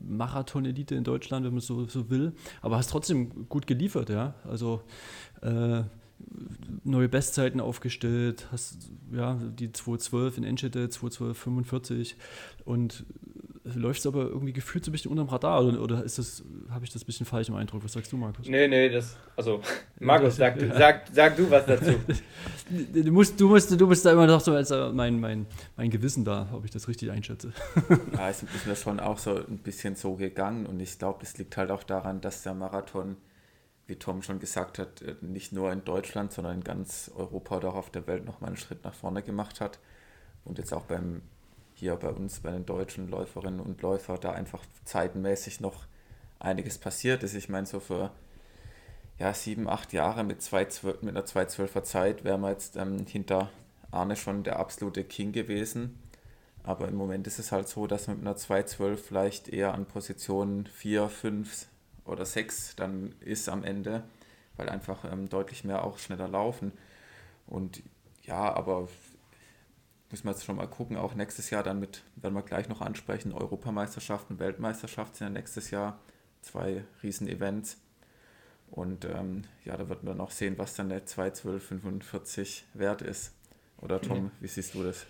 Marathon-Elite 0.04 0.96
in 0.96 1.04
Deutschland, 1.04 1.46
wenn 1.46 1.54
man 1.54 1.62
so, 1.62 1.86
so 1.86 2.10
will. 2.10 2.34
Aber 2.62 2.78
hast 2.78 2.90
trotzdem 2.90 3.48
gut 3.48 3.68
geliefert, 3.68 4.10
ja. 4.10 4.34
Also 4.44 4.82
äh, 5.44 5.84
neue 6.84 7.10
Bestzeiten 7.10 7.60
aufgestellt, 7.60 8.48
hast 8.52 8.90
ja 9.12 9.36
die 9.36 9.72
212 9.72 10.40
in 10.40 10.44
Enschede, 10.44 10.86
212,45 10.88 12.16
und 12.66 13.06
läufst 13.64 14.06
aber 14.06 14.24
irgendwie 14.24 14.52
gefühlt 14.52 14.84
so 14.84 14.92
ein 14.92 14.94
bisschen 14.94 15.10
unterm 15.12 15.30
Radar 15.30 15.64
oder, 15.64 15.82
oder 15.82 16.04
ist 16.04 16.18
das, 16.18 16.44
habe 16.70 16.84
ich 16.84 16.92
das 16.92 17.04
ein 17.04 17.06
bisschen 17.06 17.26
falsch 17.26 17.48
im 17.48 17.56
Eindruck? 17.56 17.84
Was 17.84 17.94
sagst 17.94 18.12
du, 18.12 18.18
Markus? 18.18 18.48
Nee, 18.48 18.68
nee, 18.68 18.90
das, 18.90 19.18
also, 19.38 19.62
Markus, 20.00 20.36
sag, 20.36 20.62
ja. 20.62 20.78
sag, 20.78 21.08
sag 21.12 21.38
du 21.38 21.50
was 21.50 21.66
dazu. 21.66 21.94
du, 22.70 23.12
musst, 23.12 23.40
du, 23.40 23.48
musst, 23.48 23.80
du 23.80 23.88
bist 23.88 24.06
da 24.06 24.12
immer 24.12 24.28
noch 24.28 24.42
so 24.42 24.54
als 24.54 24.72
äh, 24.72 24.90
mein, 24.90 25.20
mein, 25.20 25.46
mein 25.78 25.90
Gewissen 25.90 26.26
da, 26.26 26.50
ob 26.52 26.66
ich 26.66 26.72
das 26.72 26.88
richtig 26.90 27.10
einschätze. 27.12 27.54
ja, 28.14 28.30
es 28.30 28.44
ist 28.44 28.68
mir 28.68 28.76
schon 28.76 29.00
auch 29.00 29.18
so 29.18 29.36
ein 29.36 29.60
bisschen 29.60 29.96
so 29.96 30.16
gegangen 30.16 30.66
und 30.66 30.80
ich 30.82 31.00
glaube, 31.00 31.20
das 31.22 31.38
liegt 31.38 31.56
halt 31.56 31.72
auch 31.72 31.84
daran, 31.84 32.20
dass 32.20 32.44
der 32.44 32.54
Marathon, 32.54 33.16
wie 33.88 33.96
Tom 33.96 34.24
schon 34.24 34.40
gesagt 34.40 34.78
hat, 34.78 35.02
äh, 35.02 35.16
nicht 35.22 35.54
nur 35.54 35.72
in 35.72 35.86
Deutschland, 35.86 36.34
sondern 36.34 36.56
in 36.56 36.64
ganz 36.66 37.12
Europa 37.16 37.58
oder 37.58 37.70
auch 37.70 37.76
auf 37.76 37.90
der 37.92 38.08
Welt 38.08 38.26
nochmal 38.26 38.50
einen 38.50 38.58
Schritt 38.58 38.84
nach 38.84 38.94
vorne 38.94 39.24
gemacht 39.24 39.62
hat 39.62 39.80
und 40.44 40.58
jetzt 40.58 40.74
auch 40.74 40.84
beim 40.84 41.22
hier 41.84 41.98
bei 41.98 42.10
uns, 42.10 42.40
bei 42.40 42.52
den 42.52 42.66
deutschen 42.66 43.10
Läuferinnen 43.10 43.60
und 43.60 43.82
Läufern, 43.82 44.18
da 44.22 44.32
einfach 44.32 44.64
zeitenmäßig 44.86 45.60
noch 45.60 45.86
einiges 46.40 46.78
passiert 46.78 47.24
ist. 47.24 47.34
Ich 47.34 47.50
meine, 47.50 47.66
so 47.66 47.82
für 47.82 48.12
ja, 49.20 49.34
sieben, 49.34 49.68
acht 49.68 49.92
Jahre 49.92 50.24
mit, 50.24 50.42
zwei, 50.42 50.66
mit 51.02 51.10
einer 51.10 51.26
212er 51.26 51.84
Zeit 51.84 52.24
wären 52.24 52.40
wir 52.40 52.52
jetzt 52.52 52.78
ähm, 52.78 53.06
hinter 53.06 53.50
Arne 53.92 54.16
schon 54.16 54.44
der 54.44 54.60
absolute 54.60 55.04
King 55.04 55.34
gewesen. 55.34 56.00
Aber 56.64 56.88
im 56.88 56.96
Moment 56.96 57.28
ist 57.28 57.38
es 57.38 57.52
halt 57.52 57.68
so, 57.68 57.86
dass 57.86 58.08
man 58.08 58.18
mit 58.18 58.28
einer 58.28 58.38
212 58.38 59.06
vielleicht 59.06 59.50
eher 59.50 59.74
an 59.74 59.86
Position 59.86 60.68
4, 60.68 61.10
5 61.10 61.68
oder 62.06 62.26
6 62.26 62.78
dann 62.78 63.14
ist 63.20 63.50
am 63.50 63.66
Ende, 63.66 64.04
weil 64.56 64.70
einfach 64.70 65.04
ähm, 65.04 65.28
deutlich 65.28 65.66
mehr 65.66 65.84
auch 65.84 65.98
schneller 65.98 66.30
laufen. 66.30 66.72
Und 67.46 67.84
ja, 68.24 68.54
aber 68.54 68.88
müssen 70.14 70.26
wir 70.26 70.32
jetzt 70.32 70.46
schon 70.46 70.58
mal 70.58 70.68
gucken, 70.68 70.96
auch 70.96 71.16
nächstes 71.16 71.50
Jahr 71.50 71.64
dann 71.64 71.80
mit, 71.80 72.04
werden 72.18 72.36
wir 72.36 72.44
gleich 72.44 72.70
noch 72.70 72.82
ansprechen, 72.82 73.34
Europameisterschaften, 73.34 74.38
Weltmeisterschaft 74.38 75.16
sind 75.16 75.28
ja 75.28 75.34
nächstes 75.34 75.72
Jahr 75.72 76.00
zwei 76.42 76.84
Riesen-Events. 77.02 77.82
Und 78.70 79.06
ähm, 79.06 79.46
ja, 79.66 79.76
da 79.76 79.90
wird 79.90 80.04
man 80.04 80.18
noch 80.18 80.30
sehen, 80.30 80.60
was 80.60 80.76
dann 80.76 80.90
der 80.90 81.08
2.12.45 81.08 82.62
wert 82.76 83.02
ist. 83.02 83.34
Oder 83.82 84.00
Tom, 84.00 84.30
wie 84.40 84.48
siehst 84.48 84.76
du 84.76 84.84
das? 84.84 85.08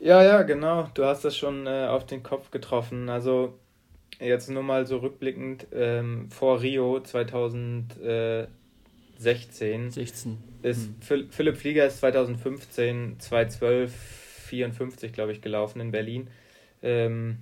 Ja, 0.00 0.22
ja, 0.22 0.42
genau. 0.42 0.88
Du 0.94 1.04
hast 1.04 1.24
das 1.24 1.36
schon 1.36 1.66
äh, 1.66 1.88
auf 1.88 2.06
den 2.06 2.22
Kopf 2.22 2.52
getroffen. 2.52 3.08
Also 3.08 3.58
jetzt 4.20 4.48
nur 4.48 4.62
mal 4.62 4.86
so 4.86 4.98
rückblickend 4.98 5.66
ähm, 5.72 6.30
vor 6.30 6.62
Rio 6.62 7.00
2016. 7.00 9.90
16. 9.90 10.38
Ist 10.62 10.88
hm. 11.08 11.30
Philipp 11.30 11.56
Flieger 11.56 11.86
ist 11.86 11.98
2015 11.98 13.16
212 13.18 14.19
54, 14.50 15.12
glaube 15.12 15.32
ich, 15.32 15.40
gelaufen 15.40 15.80
in 15.80 15.90
Berlin. 15.90 16.28
Ähm, 16.82 17.38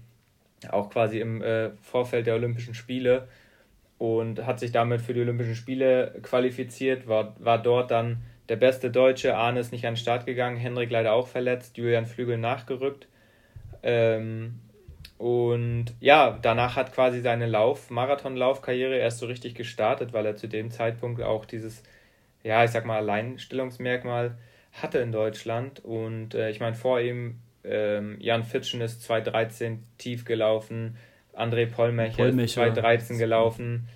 auch 0.70 0.90
quasi 0.90 1.20
im 1.20 1.42
äh, 1.42 1.70
Vorfeld 1.82 2.26
der 2.26 2.34
Olympischen 2.34 2.74
Spiele 2.74 3.28
und 3.98 4.44
hat 4.46 4.60
sich 4.60 4.72
damit 4.72 5.00
für 5.00 5.14
die 5.14 5.20
Olympischen 5.20 5.54
Spiele 5.54 6.14
qualifiziert, 6.22 7.08
war, 7.08 7.34
war 7.38 7.60
dort 7.60 7.90
dann 7.90 8.18
der 8.48 8.56
beste 8.56 8.90
Deutsche. 8.90 9.36
Arne 9.36 9.60
ist 9.60 9.72
nicht 9.72 9.86
an 9.86 9.94
den 9.94 9.98
Start 9.98 10.26
gegangen, 10.26 10.56
Henrik 10.56 10.90
leider 10.90 11.12
auch 11.12 11.28
verletzt, 11.28 11.76
Julian 11.76 12.06
Flügel 12.06 12.38
nachgerückt. 12.38 13.08
Ähm, 13.82 14.60
und 15.18 15.86
ja, 16.00 16.38
danach 16.40 16.76
hat 16.76 16.92
quasi 16.92 17.20
seine 17.20 17.46
Lauf, 17.46 17.90
Marathonlaufkarriere 17.90 18.96
erst 18.96 19.18
so 19.18 19.26
richtig 19.26 19.54
gestartet, 19.54 20.12
weil 20.12 20.26
er 20.26 20.36
zu 20.36 20.46
dem 20.46 20.70
Zeitpunkt 20.70 21.20
auch 21.22 21.44
dieses, 21.44 21.82
ja, 22.44 22.64
ich 22.64 22.70
sag 22.70 22.86
mal, 22.86 22.98
Alleinstellungsmerkmal 22.98 24.36
hatte 24.72 24.98
in 24.98 25.12
Deutschland. 25.12 25.84
Und 25.84 26.34
äh, 26.34 26.50
ich 26.50 26.60
meine, 26.60 26.74
vor 26.74 27.00
ihm 27.00 27.40
ähm, 27.64 28.16
Jan 28.20 28.44
Fitschen 28.44 28.80
ist 28.80 29.02
2013 29.02 29.82
tief 29.98 30.24
gelaufen, 30.24 30.96
André 31.34 31.66
Pollmecher, 31.66 32.16
Pollmecher. 32.16 32.44
ist 32.44 32.54
2013 32.54 33.18
gelaufen. 33.18 33.88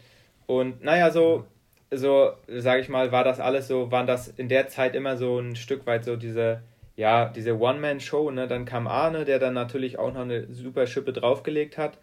Und 0.47 0.83
naja, 0.83 1.11
so, 1.11 1.47
so 1.91 2.33
sage 2.49 2.83
ich 2.83 2.89
mal, 2.89 3.13
war 3.13 3.25
das 3.25 3.41
alles 3.41 3.69
so, 3.69 3.91
waren 3.91 4.07
das 4.07 4.29
in 4.29 4.49
der 4.49 4.69
Zeit 4.69 4.95
immer 4.95 5.17
so 5.17 5.39
ein 5.39 5.57
Stück 5.57 5.87
weit 5.87 6.05
so 6.05 6.17
diese, 6.17 6.63
ja, 6.97 7.29
diese 7.29 7.59
One-Man-Show. 7.59 8.31
Ne? 8.31 8.47
Dann 8.47 8.65
kam 8.65 8.87
Arne, 8.87 9.25
der 9.25 9.39
dann 9.39 9.55
natürlich 9.55 9.99
auch 9.99 10.13
noch 10.13 10.23
eine 10.23 10.53
super 10.53 10.87
Schippe 10.87 11.13
draufgelegt 11.13 11.79
hat. 11.79 11.99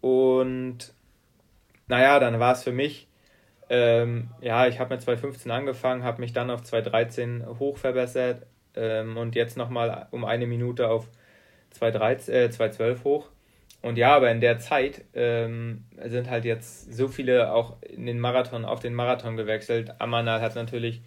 Und 0.00 0.92
naja, 1.88 2.20
dann 2.20 2.38
war 2.38 2.52
es 2.52 2.62
für 2.62 2.72
mich 2.72 3.08
ähm, 3.70 4.30
ja, 4.40 4.66
ich 4.66 4.80
habe 4.80 4.94
mit 4.94 5.00
2015 5.00 5.50
angefangen, 5.50 6.02
habe 6.02 6.20
mich 6.20 6.32
dann 6.32 6.50
auf 6.50 6.64
2013 6.64 7.46
hoch 7.60 7.78
verbessert 7.78 8.44
ähm, 8.74 9.16
und 9.16 9.36
jetzt 9.36 9.56
nochmal 9.56 10.08
um 10.10 10.24
eine 10.24 10.46
Minute 10.46 10.88
auf 10.88 11.08
2013, 11.70 12.34
äh, 12.34 12.50
212 12.50 13.04
hoch. 13.04 13.28
Und 13.80 13.96
ja, 13.96 14.14
aber 14.14 14.30
in 14.30 14.40
der 14.40 14.58
Zeit 14.58 15.04
ähm, 15.14 15.84
sind 16.04 16.28
halt 16.28 16.44
jetzt 16.44 16.92
so 16.92 17.06
viele 17.06 17.52
auch 17.52 17.76
in 17.82 18.06
den 18.06 18.18
Marathon, 18.18 18.64
auf 18.64 18.80
den 18.80 18.92
Marathon 18.92 19.36
gewechselt. 19.36 19.94
Amanal 20.00 20.40
hat 20.40 20.56
natürlich 20.56 21.00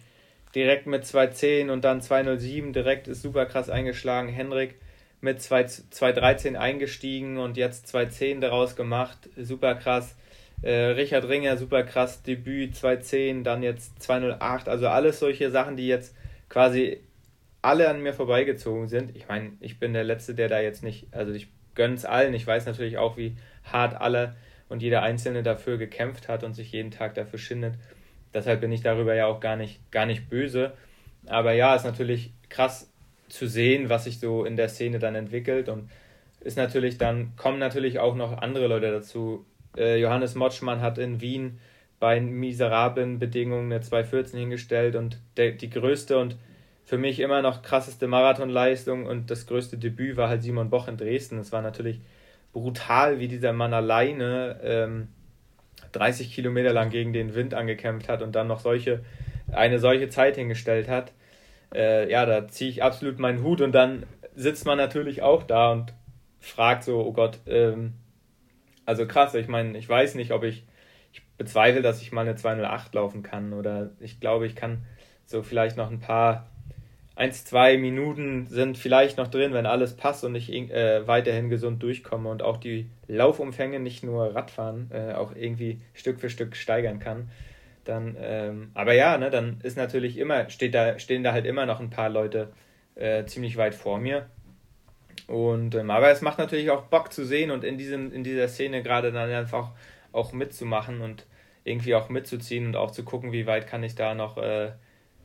direkt 0.54 0.86
mit 0.86 1.04
210 1.04 1.68
und 1.68 1.84
dann 1.84 2.00
207 2.00 2.72
direkt 2.72 3.08
ist 3.08 3.22
super 3.22 3.44
krass 3.44 3.68
eingeschlagen. 3.68 4.28
Henrik 4.28 4.76
mit 5.20 5.42
213 5.42 6.56
eingestiegen 6.56 7.38
und 7.38 7.56
jetzt 7.56 7.88
210 7.88 8.40
daraus 8.40 8.74
gemacht. 8.74 9.28
Super 9.36 9.74
krass. 9.74 10.16
Äh, 10.62 10.72
Richard 10.72 11.28
Ringer, 11.28 11.56
super 11.56 11.82
krass, 11.82 12.22
Debüt 12.22 12.74
210, 12.74 13.44
dann 13.44 13.62
jetzt 13.62 14.02
208, 14.02 14.68
also 14.68 14.88
alles 14.88 15.18
solche 15.18 15.50
Sachen, 15.50 15.76
die 15.76 15.86
jetzt 15.86 16.16
quasi 16.48 17.00
alle 17.62 17.88
an 17.88 18.02
mir 18.02 18.12
vorbeigezogen 18.12 18.88
sind. 18.88 19.16
Ich 19.16 19.28
meine, 19.28 19.52
ich 19.60 19.78
bin 19.78 19.92
der 19.92 20.04
Letzte, 20.04 20.34
der 20.34 20.48
da 20.48 20.60
jetzt 20.60 20.82
nicht, 20.82 21.06
also 21.12 21.32
ich 21.32 21.48
gönn's 21.74 22.04
allen. 22.04 22.34
Ich 22.34 22.46
weiß 22.46 22.66
natürlich 22.66 22.98
auch, 22.98 23.16
wie 23.16 23.36
hart 23.64 24.00
alle 24.00 24.36
und 24.68 24.82
jeder 24.82 25.02
Einzelne 25.02 25.42
dafür 25.42 25.78
gekämpft 25.78 26.28
hat 26.28 26.44
und 26.44 26.54
sich 26.54 26.72
jeden 26.72 26.90
Tag 26.90 27.14
dafür 27.14 27.38
schindet. 27.38 27.74
Deshalb 28.32 28.60
bin 28.60 28.72
ich 28.72 28.82
darüber 28.82 29.14
ja 29.14 29.26
auch 29.26 29.40
gar 29.40 29.56
nicht, 29.56 29.90
gar 29.90 30.06
nicht 30.06 30.28
böse. 30.28 30.72
Aber 31.26 31.52
ja, 31.52 31.74
ist 31.74 31.84
natürlich 31.84 32.32
krass 32.48 32.90
zu 33.28 33.46
sehen, 33.46 33.88
was 33.88 34.04
sich 34.04 34.20
so 34.20 34.44
in 34.44 34.56
der 34.56 34.68
Szene 34.68 34.98
dann 34.98 35.14
entwickelt 35.14 35.68
und 35.68 35.90
ist 36.40 36.56
natürlich 36.56 36.98
dann, 36.98 37.34
kommen 37.36 37.58
natürlich 37.58 37.98
auch 37.98 38.14
noch 38.14 38.38
andere 38.38 38.66
Leute 38.66 38.90
dazu, 38.90 39.46
äh, 39.76 40.00
Johannes 40.00 40.34
Motschmann 40.34 40.80
hat 40.80 40.98
in 40.98 41.20
Wien 41.20 41.58
bei 42.00 42.20
miserablen 42.20 43.18
Bedingungen 43.18 43.72
eine 43.72 43.80
214 43.80 44.38
hingestellt 44.38 44.96
und 44.96 45.18
der, 45.36 45.52
die 45.52 45.70
größte 45.70 46.18
und 46.18 46.36
für 46.84 46.98
mich 46.98 47.20
immer 47.20 47.40
noch 47.40 47.62
krasseste 47.62 48.06
Marathonleistung 48.06 49.06
und 49.06 49.30
das 49.30 49.46
größte 49.46 49.78
Debüt 49.78 50.16
war 50.16 50.28
halt 50.28 50.42
Simon 50.42 50.68
Boch 50.68 50.86
in 50.86 50.98
Dresden. 50.98 51.38
Es 51.38 51.50
war 51.50 51.62
natürlich 51.62 52.00
brutal, 52.52 53.18
wie 53.20 53.28
dieser 53.28 53.52
Mann 53.52 53.72
alleine 53.72 54.60
ähm, 54.62 55.08
30 55.92 56.32
Kilometer 56.32 56.72
lang 56.72 56.90
gegen 56.90 57.12
den 57.12 57.34
Wind 57.34 57.54
angekämpft 57.54 58.08
hat 58.08 58.22
und 58.22 58.34
dann 58.34 58.48
noch 58.48 58.60
solche, 58.60 59.02
eine 59.50 59.78
solche 59.78 60.08
Zeit 60.08 60.36
hingestellt 60.36 60.88
hat. 60.88 61.12
Äh, 61.74 62.10
ja, 62.10 62.26
da 62.26 62.46
ziehe 62.48 62.70
ich 62.70 62.82
absolut 62.82 63.18
meinen 63.18 63.42
Hut 63.42 63.60
und 63.60 63.72
dann 63.72 64.04
sitzt 64.34 64.66
man 64.66 64.76
natürlich 64.76 65.22
auch 65.22 65.42
da 65.42 65.72
und 65.72 65.94
fragt 66.40 66.84
so, 66.84 67.00
oh 67.00 67.12
Gott, 67.12 67.38
ähm, 67.46 67.94
also 68.86 69.06
krass, 69.06 69.34
ich 69.34 69.48
meine, 69.48 69.76
ich 69.78 69.88
weiß 69.88 70.14
nicht, 70.14 70.32
ob 70.32 70.44
ich, 70.44 70.64
ich 71.12 71.22
bezweifle, 71.38 71.82
dass 71.82 72.02
ich 72.02 72.12
mal 72.12 72.22
eine 72.22 72.36
208 72.36 72.94
laufen 72.94 73.22
kann 73.22 73.52
oder 73.52 73.90
ich 74.00 74.20
glaube, 74.20 74.46
ich 74.46 74.56
kann 74.56 74.84
so 75.26 75.42
vielleicht 75.42 75.76
noch 75.76 75.90
ein 75.90 76.00
paar, 76.00 76.48
eins, 77.16 77.44
zwei 77.44 77.78
Minuten 77.78 78.46
sind 78.46 78.76
vielleicht 78.76 79.18
noch 79.18 79.28
drin, 79.28 79.52
wenn 79.52 79.66
alles 79.66 79.96
passt 79.96 80.24
und 80.24 80.34
ich 80.34 80.52
äh, 80.52 81.06
weiterhin 81.06 81.48
gesund 81.48 81.82
durchkomme 81.82 82.28
und 82.28 82.42
auch 82.42 82.56
die 82.56 82.90
Laufumfänge, 83.06 83.78
nicht 83.80 84.02
nur 84.02 84.34
Radfahren, 84.34 84.90
äh, 84.92 85.12
auch 85.14 85.34
irgendwie 85.34 85.80
Stück 85.92 86.20
für 86.20 86.30
Stück 86.30 86.56
steigern 86.56 86.98
kann. 86.98 87.30
Dann, 87.84 88.16
ähm, 88.18 88.70
aber 88.74 88.94
ja, 88.94 89.16
ne, 89.18 89.30
dann 89.30 89.60
ist 89.62 89.76
natürlich 89.76 90.16
immer, 90.16 90.48
steht 90.50 90.74
da, 90.74 90.98
stehen 90.98 91.22
da 91.22 91.32
halt 91.32 91.44
immer 91.44 91.66
noch 91.66 91.80
ein 91.80 91.90
paar 91.90 92.08
Leute 92.08 92.52
äh, 92.94 93.24
ziemlich 93.26 93.56
weit 93.56 93.74
vor 93.74 93.98
mir. 93.98 94.26
Und, 95.26 95.74
ähm, 95.74 95.90
aber 95.90 96.10
es 96.10 96.20
macht 96.20 96.38
natürlich 96.38 96.70
auch 96.70 96.82
Bock 96.82 97.12
zu 97.12 97.24
sehen 97.24 97.50
und 97.50 97.64
in, 97.64 97.78
diesem, 97.78 98.12
in 98.12 98.24
dieser 98.24 98.48
Szene 98.48 98.82
gerade 98.82 99.10
dann 99.10 99.30
einfach 99.30 99.70
auch 100.12 100.32
mitzumachen 100.32 101.00
und 101.00 101.26
irgendwie 101.64 101.94
auch 101.94 102.08
mitzuziehen 102.08 102.66
und 102.66 102.76
auch 102.76 102.90
zu 102.90 103.04
gucken, 103.04 103.32
wie 103.32 103.46
weit 103.46 103.66
kann 103.66 103.82
ich 103.82 103.94
da 103.94 104.14
noch, 104.14 104.36
äh, 104.36 104.72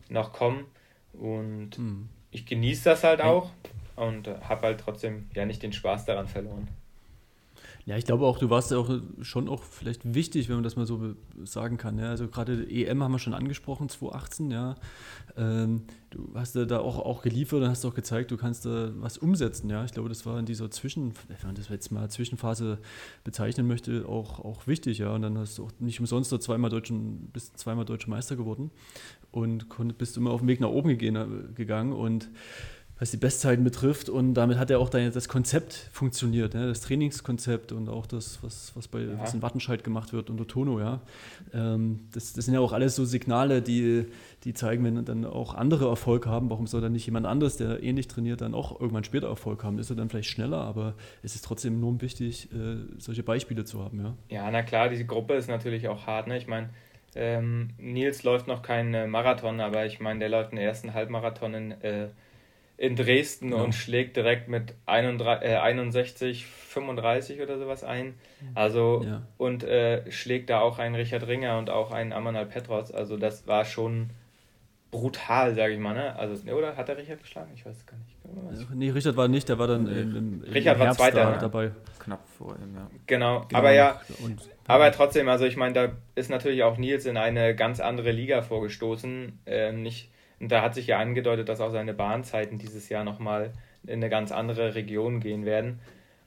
noch 0.07 0.31
kommen. 0.31 0.65
Und 1.13 1.75
hm. 1.75 2.09
ich 2.31 2.45
genieße 2.45 2.85
das 2.85 3.03
halt 3.03 3.21
auch 3.21 3.51
und 3.95 4.27
äh, 4.27 4.35
habe 4.47 4.67
halt 4.67 4.79
trotzdem 4.79 5.29
ja 5.35 5.45
nicht 5.45 5.61
den 5.61 5.73
Spaß 5.73 6.05
daran 6.05 6.27
verloren. 6.27 6.69
Ja, 7.85 7.97
ich 7.97 8.05
glaube 8.05 8.25
auch, 8.25 8.37
du 8.37 8.49
warst 8.49 8.71
ja 8.71 8.77
auch 8.77 8.89
schon 9.21 9.49
auch 9.49 9.63
vielleicht 9.63 10.13
wichtig, 10.13 10.47
wenn 10.47 10.55
man 10.55 10.63
das 10.63 10.75
mal 10.75 10.85
so 10.85 11.15
sagen 11.43 11.77
kann. 11.77 11.97
Ja. 11.97 12.09
Also 12.09 12.27
gerade 12.27 12.69
EM 12.69 13.01
haben 13.01 13.11
wir 13.11 13.19
schon 13.19 13.33
angesprochen, 13.33 13.89
2018, 13.89 14.51
ja. 14.51 14.75
Ähm, 15.37 15.83
du 16.09 16.29
hast 16.35 16.55
ja 16.55 16.65
da 16.65 16.79
auch, 16.79 16.99
auch 16.99 17.21
geliefert 17.21 17.61
und 17.61 17.69
hast 17.69 17.85
auch 17.85 17.95
gezeigt, 17.95 18.31
du 18.31 18.37
kannst 18.37 18.65
da 18.65 18.91
was 18.97 19.17
umsetzen, 19.17 19.69
ja. 19.69 19.83
Ich 19.85 19.93
glaube, 19.93 20.09
das 20.09 20.25
war 20.25 20.37
in 20.37 20.45
dieser 20.45 20.69
Zwischen, 20.69 21.13
wenn 21.27 21.37
man 21.43 21.55
das 21.55 21.69
jetzt 21.69 21.91
mal 21.91 22.09
Zwischenphase 22.09 22.79
bezeichnen 23.23 23.65
möchte, 23.67 24.07
auch, 24.07 24.39
auch 24.39 24.67
wichtig, 24.67 24.99
ja. 24.99 25.13
Und 25.13 25.21
dann 25.21 25.37
hast 25.37 25.57
du 25.57 25.65
auch 25.65 25.71
nicht 25.79 25.99
umsonst 25.99 26.31
da 26.31 26.39
zweimal 26.39 26.69
deutschen, 26.69 27.29
bist 27.31 27.57
zweimal 27.57 27.85
deutscher 27.85 28.09
Meister 28.09 28.35
geworden 28.35 28.71
und 29.31 29.67
bist 29.97 30.17
immer 30.17 30.31
auf 30.31 30.41
dem 30.41 30.47
Weg 30.47 30.59
nach 30.59 30.69
oben 30.69 30.97
gegangen 30.97 31.93
und 31.93 32.29
was 32.99 33.11
die 33.11 33.17
Bestzeiten 33.17 33.63
betrifft. 33.63 34.09
Und 34.09 34.33
damit 34.33 34.57
hat 34.57 34.69
ja 34.69 34.77
auch 34.77 34.89
dein, 34.89 35.11
das 35.11 35.29
Konzept 35.29 35.89
funktioniert, 35.91 36.53
ne? 36.53 36.67
das 36.67 36.81
Trainingskonzept 36.81 37.71
und 37.71 37.87
auch 37.89 38.05
das, 38.05 38.39
was, 38.43 38.73
was, 38.75 38.87
bei, 38.87 38.99
ja. 38.99 39.19
was 39.19 39.33
in 39.33 39.41
Wattenscheid 39.41 39.83
gemacht 39.83 40.11
wird 40.11 40.29
unter 40.29 40.45
Tono. 40.45 40.79
Ja? 40.79 40.99
Ähm, 41.53 42.01
das, 42.13 42.33
das 42.33 42.45
sind 42.45 42.53
ja 42.53 42.59
auch 42.59 42.73
alles 42.73 42.95
so 42.95 43.05
Signale, 43.05 43.61
die, 43.61 44.05
die 44.43 44.53
zeigen, 44.53 44.83
wenn 44.83 45.05
dann 45.05 45.25
auch 45.25 45.55
andere 45.55 45.87
Erfolg 45.87 46.27
haben, 46.27 46.49
warum 46.49 46.67
soll 46.67 46.81
dann 46.81 46.91
nicht 46.91 47.05
jemand 47.05 47.25
anderes, 47.25 47.55
der 47.55 47.81
ähnlich 47.81 48.09
trainiert, 48.09 48.41
dann 48.41 48.53
auch 48.53 48.79
irgendwann 48.79 49.05
später 49.05 49.27
Erfolg 49.27 49.63
haben? 49.63 49.79
Ist 49.79 49.89
er 49.89 49.95
dann 49.95 50.09
vielleicht 50.09 50.29
schneller, 50.29 50.59
aber 50.59 50.93
es 51.23 51.35
ist 51.35 51.45
trotzdem 51.45 51.75
enorm 51.75 52.01
wichtig, 52.01 52.49
äh, 52.51 52.77
solche 52.97 53.23
Beispiele 53.23 53.63
zu 53.63 53.81
haben. 53.81 53.99
Ja? 53.99 54.13
ja, 54.29 54.51
na 54.51 54.61
klar, 54.61 54.89
diese 54.89 55.05
Gruppe 55.05 55.35
ist 55.35 55.47
natürlich 55.47 55.87
auch 55.87 56.05
hart. 56.05 56.27
Ne? 56.27 56.37
Ich 56.37 56.47
meine, 56.47 56.69
ähm, 57.15 57.69
Nils 57.77 58.23
läuft 58.23 58.47
noch 58.47 58.61
keinen 58.61 59.09
Marathon, 59.09 59.61
aber 59.61 59.85
ich 59.85 60.01
meine, 60.01 60.19
der 60.19 60.29
läuft 60.29 60.51
den 60.51 60.59
ersten 60.59 60.93
Halbmarathon 60.93 61.53
in 61.53 61.71
äh, 61.81 62.09
in 62.79 62.95
Dresden 62.95 63.51
ja. 63.51 63.57
und 63.57 63.75
schlägt 63.75 64.15
direkt 64.15 64.47
mit 64.47 64.73
31, 64.85 65.49
äh, 65.49 65.57
61, 65.57 66.45
35 66.45 67.41
oder 67.41 67.59
sowas 67.59 67.83
ein. 67.83 68.13
Also 68.55 69.03
ja. 69.05 69.21
und 69.37 69.65
äh, 69.65 70.09
schlägt 70.09 70.49
da 70.49 70.61
auch 70.61 70.79
einen 70.79 70.95
Richard 70.95 71.27
Ringer 71.27 71.57
und 71.57 71.69
auch 71.69 71.91
einen 71.91 72.13
Amanal 72.13 72.45
Petros. 72.45 72.93
Also 72.93 73.17
das 73.17 73.47
war 73.47 73.65
schon 73.65 74.11
brutal, 74.91 75.55
sage 75.55 75.73
ich 75.73 75.79
mal. 75.79 75.93
Ne? 75.93 76.15
Also, 76.15 76.49
oder 76.53 76.77
hat 76.77 76.87
er 76.87 76.97
Richard 76.97 77.21
geschlagen? 77.21 77.51
Ich 77.53 77.65
weiß 77.65 77.75
es 77.75 77.85
gar 77.85 77.97
nicht. 77.97 78.61
Ja, 78.61 78.67
nee, 78.73 78.91
Richard 78.91 79.17
war 79.17 79.27
nicht, 79.27 79.49
der 79.49 79.59
war 79.59 79.67
dann 79.67 79.85
im, 79.85 80.15
im, 80.15 80.43
im 80.45 80.53
Richard 80.53 80.77
Herbst 80.77 80.99
war 80.99 81.11
Zweiter 81.11 81.31
da, 81.33 81.37
dabei. 81.37 81.71
Knapp 81.99 82.25
vor 82.37 82.55
ihm, 82.55 82.75
ja. 82.75 82.89
Genau, 83.07 83.41
genau. 83.41 83.59
aber 83.59 83.71
ja, 83.71 83.99
und, 84.23 84.39
aber 84.67 84.89
trotzdem, 84.93 85.27
also 85.27 85.43
ich 85.43 85.57
meine, 85.57 85.73
da 85.73 85.91
ist 86.15 86.29
natürlich 86.29 86.63
auch 86.63 86.77
Nils 86.77 87.05
in 87.05 87.17
eine 87.17 87.55
ganz 87.55 87.81
andere 87.81 88.11
Liga 88.11 88.41
vorgestoßen. 88.41 89.39
Äh, 89.45 89.73
nicht 89.73 90.09
und 90.39 90.51
da 90.51 90.61
hat 90.61 90.75
sich 90.75 90.87
ja 90.87 90.99
angedeutet, 90.99 91.49
dass 91.49 91.61
auch 91.61 91.71
seine 91.71 91.93
Bahnzeiten 91.93 92.57
dieses 92.57 92.89
Jahr 92.89 93.03
nochmal 93.03 93.53
in 93.83 93.93
eine 93.93 94.09
ganz 94.09 94.31
andere 94.31 94.75
Region 94.75 95.19
gehen 95.19 95.45
werden. 95.45 95.79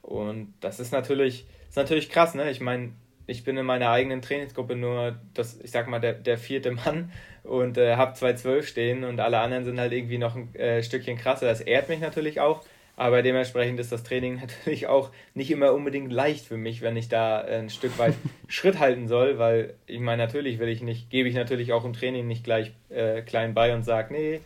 Und 0.02 0.54
das 0.60 0.80
ist 0.80 0.92
natürlich, 0.92 1.46
ist 1.68 1.76
natürlich 1.76 2.10
krass, 2.10 2.34
ne? 2.34 2.50
Ich 2.50 2.60
meine, 2.60 2.92
ich 3.26 3.44
bin 3.44 3.56
in 3.56 3.64
meiner 3.64 3.90
eigenen 3.90 4.20
Trainingsgruppe 4.20 4.76
nur, 4.76 5.18
das, 5.34 5.60
ich 5.60 5.70
sag 5.70 5.88
mal, 5.88 6.00
der, 6.00 6.14
der 6.14 6.38
vierte 6.38 6.72
Mann 6.72 7.12
und 7.44 7.78
äh, 7.78 7.96
habe 7.96 8.16
2,12 8.16 8.62
stehen 8.64 9.04
und 9.04 9.20
alle 9.20 9.38
anderen 9.38 9.64
sind 9.64 9.78
halt 9.78 9.92
irgendwie 9.92 10.18
noch 10.18 10.36
ein 10.36 10.54
äh, 10.54 10.82
Stückchen 10.82 11.16
krasser. 11.16 11.46
Das 11.46 11.60
ehrt 11.60 11.88
mich 11.88 12.00
natürlich 12.00 12.40
auch. 12.40 12.62
Aber 13.02 13.20
dementsprechend 13.22 13.80
ist 13.80 13.90
das 13.90 14.04
Training 14.04 14.36
natürlich 14.40 14.86
auch 14.86 15.10
nicht 15.34 15.50
immer 15.50 15.72
unbedingt 15.72 16.12
leicht 16.12 16.46
für 16.46 16.56
mich, 16.56 16.82
wenn 16.82 16.96
ich 16.96 17.08
da 17.08 17.40
ein 17.40 17.68
Stück 17.68 17.98
weit 17.98 18.14
Schritt 18.48 18.78
halten 18.78 19.08
soll, 19.08 19.40
weil 19.40 19.74
ich 19.88 19.98
meine, 19.98 20.22
natürlich 20.22 20.60
will 20.60 20.68
ich 20.68 20.82
nicht, 20.82 21.10
gebe 21.10 21.28
ich 21.28 21.34
natürlich 21.34 21.72
auch 21.72 21.84
im 21.84 21.94
Training 21.94 22.28
nicht 22.28 22.44
gleich 22.44 22.70
äh, 22.90 23.22
klein 23.22 23.54
bei 23.54 23.74
und 23.74 23.82
sage, 23.82 24.14
nee, 24.14 24.40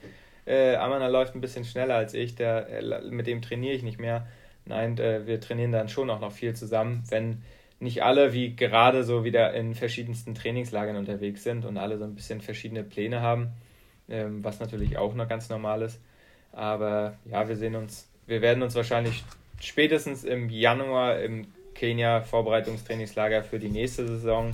äh, 0.47 0.75
Amana 0.77 1.09
läuft 1.09 1.35
ein 1.35 1.43
bisschen 1.43 1.67
schneller 1.67 1.97
als 1.97 2.15
ich, 2.15 2.35
der, 2.35 2.71
äh, 2.71 3.11
mit 3.11 3.27
dem 3.27 3.43
trainiere 3.43 3.75
ich 3.75 3.83
nicht 3.83 4.01
mehr. 4.01 4.27
Nein, 4.65 4.97
äh, 4.97 5.27
wir 5.27 5.39
trainieren 5.39 5.73
dann 5.73 5.91
schon 5.91 6.09
auch 6.09 6.21
noch 6.21 6.33
viel 6.33 6.57
zusammen, 6.57 7.05
wenn 7.11 7.43
nicht 7.79 8.05
alle 8.05 8.33
wie 8.33 8.57
gerade 8.57 9.05
so 9.05 9.23
wieder 9.23 9.53
in 9.53 9.75
verschiedensten 9.75 10.35
Trainingslagern 10.35 10.97
unterwegs 10.97 11.43
sind 11.43 11.67
und 11.67 11.77
alle 11.77 11.99
so 11.99 12.05
ein 12.05 12.15
bisschen 12.15 12.41
verschiedene 12.41 12.85
Pläne 12.85 13.21
haben, 13.21 13.51
ähm, 14.09 14.43
was 14.43 14.61
natürlich 14.61 14.97
auch 14.97 15.13
noch 15.13 15.29
ganz 15.29 15.51
normal 15.51 15.83
ist. 15.83 16.01
Aber 16.53 17.19
ja, 17.27 17.47
wir 17.47 17.57
sehen 17.57 17.77
uns 17.77 18.09
wir 18.27 18.43
werden 18.43 18.63
uns 18.63 18.75
wahrscheinlich 18.75 19.25
spätestens 19.61 20.25
im 20.25 20.49
Januar 20.51 21.21
im 21.21 21.47
Kenia 21.75 22.23
Vorbereitungstrainingslager 22.23 23.45
für 23.45 23.59
die 23.59 23.69
nächste 23.69 24.07
Saison 24.07 24.51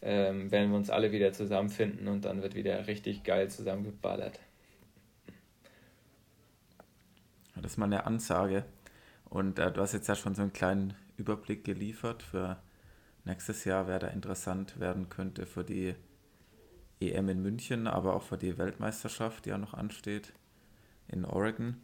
ähm, 0.00 0.50
werden 0.50 0.70
wir 0.70 0.76
uns 0.76 0.90
alle 0.90 1.12
wieder 1.12 1.32
zusammenfinden 1.32 2.08
und 2.08 2.24
dann 2.24 2.42
wird 2.42 2.54
wieder 2.54 2.86
richtig 2.86 3.22
geil 3.22 3.50
zusammengeballert. 3.50 4.40
Das 7.54 7.72
ist 7.72 7.76
mal 7.76 7.86
eine 7.86 8.06
Ansage. 8.06 8.64
Und 9.26 9.58
äh, 9.58 9.70
du 9.70 9.80
hast 9.80 9.92
jetzt 9.92 10.08
ja 10.08 10.16
schon 10.16 10.34
so 10.34 10.42
einen 10.42 10.52
kleinen 10.52 10.94
Überblick 11.16 11.64
geliefert 11.64 12.22
für 12.22 12.58
nächstes 13.24 13.64
Jahr, 13.64 13.86
wer 13.86 13.98
da 13.98 14.08
interessant 14.08 14.80
werden 14.80 15.08
könnte 15.08 15.46
für 15.46 15.62
die 15.62 15.94
EM 17.00 17.28
in 17.28 17.42
München, 17.42 17.86
aber 17.86 18.14
auch 18.14 18.22
für 18.22 18.36
die 18.36 18.58
Weltmeisterschaft, 18.58 19.44
die 19.44 19.50
ja 19.50 19.58
noch 19.58 19.74
ansteht 19.74 20.32
in 21.08 21.24
Oregon. 21.24 21.76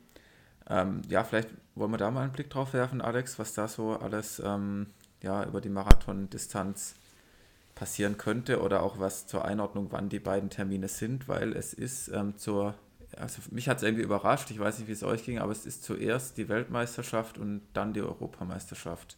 Ähm, 0.69 1.03
ja, 1.09 1.25
vielleicht 1.25 1.49
wollen 1.75 1.91
wir 1.91 1.99
da 1.99 2.11
mal 2.11 2.23
einen 2.23 2.33
Blick 2.33 2.51
drauf 2.51 2.75
werfen, 2.75 3.01
Alex, 3.01 3.39
was 3.39 3.55
da 3.55 3.69
so 3.69 3.97
alles 3.97 4.41
ähm, 4.45 4.89
ja, 5.23 5.45
über 5.45 5.61
die 5.61 5.71
Marathondistanz 5.71 6.95
passieren 7.75 8.19
könnte 8.19 8.61
oder 8.61 8.83
auch 8.83 8.99
was 8.99 9.27
zur 9.27 9.45
Einordnung, 9.45 9.89
wann 9.91 10.09
die 10.09 10.19
beiden 10.19 10.51
Termine 10.51 10.89
sind, 10.89 11.29
weil 11.29 11.53
es 11.53 11.73
ist 11.73 12.09
ähm, 12.09 12.37
zur, 12.37 12.75
also 13.17 13.41
mich 13.51 13.69
hat 13.69 13.79
es 13.79 13.83
irgendwie 13.85 14.03
überrascht, 14.03 14.51
ich 14.51 14.59
weiß 14.59 14.79
nicht, 14.79 14.89
wie 14.89 14.93
es 14.93 15.03
euch 15.03 15.25
ging, 15.25 15.39
aber 15.39 15.53
es 15.53 15.65
ist 15.65 15.85
zuerst 15.85 16.37
die 16.37 16.49
Weltmeisterschaft 16.49 17.39
und 17.39 17.63
dann 17.73 17.95
die 17.95 18.03
Europameisterschaft. 18.03 19.17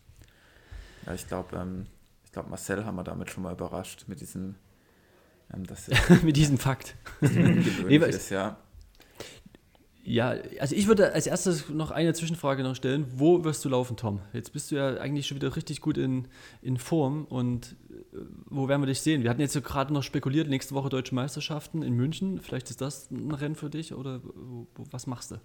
Ja, 1.07 1.15
ich 1.15 1.27
glaube, 1.27 1.57
ähm, 1.57 1.87
ich 2.25 2.33
glaube, 2.33 2.51
Marcel 2.51 2.85
haben 2.85 2.97
wir 2.97 3.03
damit 3.03 3.31
schon 3.31 3.43
mal 3.43 3.55
überrascht 3.55 4.05
mit 4.07 4.21
diesem, 4.21 4.57
ähm, 5.53 5.67
das 5.67 5.89
mit 6.23 6.37
diesem 6.37 6.59
Fakt. 6.59 6.95
nee, 7.21 7.97
ist, 7.97 8.31
ja. 8.31 8.59
Ja, 10.03 10.35
also 10.59 10.75
ich 10.75 10.89
würde 10.89 11.13
als 11.13 11.27
erstes 11.27 11.69
noch 11.69 11.91
eine 11.91 12.15
Zwischenfrage 12.15 12.63
noch 12.63 12.75
stellen. 12.75 13.07
Wo 13.17 13.45
wirst 13.45 13.65
du 13.65 13.69
laufen, 13.69 13.97
Tom? 13.97 14.21
Jetzt 14.33 14.53
bist 14.53 14.71
du 14.71 14.77
ja 14.77 14.97
eigentlich 14.97 15.27
schon 15.27 15.37
wieder 15.37 15.55
richtig 15.55 15.81
gut 15.81 15.99
in, 15.99 16.27
in 16.63 16.79
Form 16.79 17.27
und 17.27 17.77
äh, 17.91 18.17
wo 18.47 18.67
werden 18.69 18.81
wir 18.81 18.87
dich 18.87 19.03
sehen? 19.03 19.23
Wir 19.23 19.31
hatten 19.31 19.43
jetzt 19.43 19.53
so 19.53 19.61
gerade 19.61 19.93
noch 19.93 20.03
spekuliert, 20.03 20.49
nächste 20.49 20.75
Woche 20.75 20.89
Deutsche 20.89 21.15
Meisterschaften 21.15 21.83
in 21.83 21.95
München. 21.95 22.41
Vielleicht 22.41 22.71
ist 22.71 22.81
das 22.81 23.11
ein 23.11 23.31
Rennen 23.31 23.57
für 23.57 23.69
dich 23.69 23.93
oder 23.93 24.21
was 24.91 25.07
machst 25.07 25.33
du? 25.33 25.37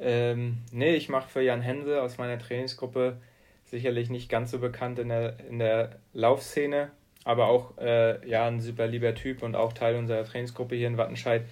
Ähm, 0.00 0.58
nee, 0.72 0.94
ich 0.96 1.08
mache 1.08 1.28
für 1.28 1.42
Jan 1.42 1.60
Hense 1.60 2.02
aus 2.02 2.18
meiner 2.18 2.38
Trainingsgruppe 2.38 3.18
sicherlich 3.64 4.10
nicht 4.10 4.28
ganz 4.28 4.50
so 4.50 4.58
bekannt 4.58 4.98
in 4.98 5.08
der, 5.08 5.38
in 5.48 5.58
der 5.58 6.00
Laufszene, 6.14 6.90
aber 7.24 7.46
auch 7.46 7.76
äh, 7.78 8.26
ja, 8.28 8.46
ein 8.46 8.60
super 8.60 8.86
lieber 8.86 9.14
Typ 9.14 9.42
und 9.42 9.54
auch 9.54 9.72
Teil 9.72 9.96
unserer 9.96 10.24
Trainingsgruppe 10.24 10.74
hier 10.74 10.88
in 10.88 10.96
Wattenscheid 10.96 11.44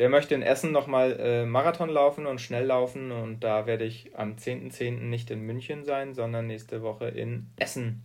der 0.00 0.08
möchte 0.08 0.34
in 0.34 0.40
Essen 0.40 0.72
nochmal 0.72 1.20
äh, 1.20 1.44
Marathon 1.44 1.90
laufen 1.90 2.24
und 2.24 2.40
schnell 2.40 2.64
laufen 2.64 3.12
und 3.12 3.40
da 3.44 3.66
werde 3.66 3.84
ich 3.84 4.16
am 4.16 4.36
10.10. 4.36 4.72
.10. 4.72 4.90
nicht 5.00 5.30
in 5.30 5.42
München 5.42 5.84
sein, 5.84 6.14
sondern 6.14 6.46
nächste 6.46 6.80
Woche 6.80 7.08
in 7.08 7.48
Essen 7.56 8.00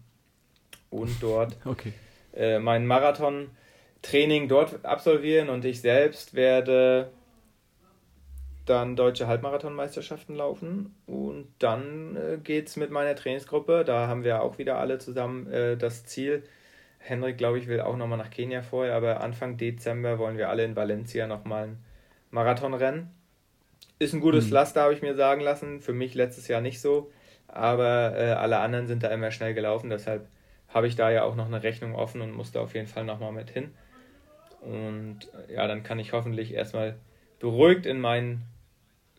und 0.90 1.24
dort 1.24 1.56
okay. 1.66 1.94
äh, 2.36 2.60
mein 2.60 2.86
Marathon-Training 2.86 4.50
dort 4.50 4.84
absolvieren 4.84 5.48
und 5.48 5.64
ich 5.64 5.80
selbst 5.80 6.34
werde 6.34 7.12
dann 8.66 8.98
deutsche 8.98 9.28
Halbmarathonmeisterschaften 9.28 10.36
laufen 10.36 10.94
und 11.06 11.48
dann 11.60 12.18
äh, 12.18 12.38
geht 12.44 12.68
es 12.68 12.76
mit 12.76 12.92
meiner 12.92 13.16
Trainingsgruppe, 13.16 13.86
da 13.86 14.10
haben 14.10 14.26
wir 14.26 14.42
auch 14.42 14.58
wieder 14.58 14.80
alle 14.80 14.98
zusammen 14.98 15.50
äh, 15.50 15.78
das 15.78 16.06
Ziel, 16.06 16.44
Henrik, 17.00 17.38
glaube 17.38 17.58
ich, 17.58 17.68
will 17.68 17.80
auch 17.80 17.96
nochmal 17.96 18.18
nach 18.18 18.32
Kenia 18.32 18.64
vorher, 18.64 18.96
aber 18.96 19.22
Anfang 19.22 19.56
Dezember 19.56 20.20
wollen 20.20 20.38
wir 20.38 20.50
alle 20.50 20.66
in 20.66 20.76
Valencia 20.76 21.26
nochmal 21.26 21.68
ein 21.68 21.85
Marathonrennen. 22.36 23.10
Ist 23.98 24.14
ein 24.14 24.20
gutes 24.20 24.46
mhm. 24.46 24.50
Pflaster, 24.50 24.82
habe 24.82 24.94
ich 24.94 25.02
mir 25.02 25.16
sagen 25.16 25.42
lassen. 25.42 25.82
Für 25.82 25.94
mich 25.94 26.14
letztes 26.14 26.50
Jahr 26.50 26.62
nicht 26.62 26.82
so, 26.82 27.12
aber 27.48 28.14
äh, 28.18 28.32
alle 28.32 28.60
anderen 28.60 28.88
sind 28.88 29.04
da 29.04 29.08
immer 29.08 29.32
schnell 29.32 29.54
gelaufen. 29.54 29.90
Deshalb 29.90 30.28
habe 30.68 30.88
ich 30.88 30.98
da 30.98 31.10
ja 31.10 31.24
auch 31.24 31.36
noch 31.36 31.46
eine 31.48 31.64
Rechnung 31.64 31.96
offen 31.96 32.22
und 32.22 32.34
musste 32.34 32.60
auf 32.60 32.74
jeden 32.74 32.88
Fall 32.88 33.06
nochmal 33.06 33.32
mit 33.32 33.50
hin. 33.50 33.74
Und 34.60 35.20
ja, 35.48 35.66
dann 35.66 35.84
kann 35.84 35.98
ich 35.98 36.12
hoffentlich 36.12 36.54
erstmal 36.54 36.98
beruhigt 37.40 37.86
in 37.86 38.02
meinen 38.02 38.44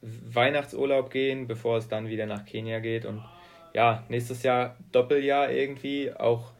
Weihnachtsurlaub 0.03 1.11
gehen, 1.11 1.47
bevor 1.47 1.79
es 1.79 1.89
dann 1.89 2.09
wieder 2.09 2.27
nach 2.27 2.45
Kenia 2.45 2.81
geht. 2.81 3.07
Und 3.07 3.25
ja, 3.73 4.05
nächstes 4.11 4.43
Jahr 4.43 4.77
Doppeljahr 4.93 5.51
irgendwie, 5.51 6.13
auch 6.13 6.53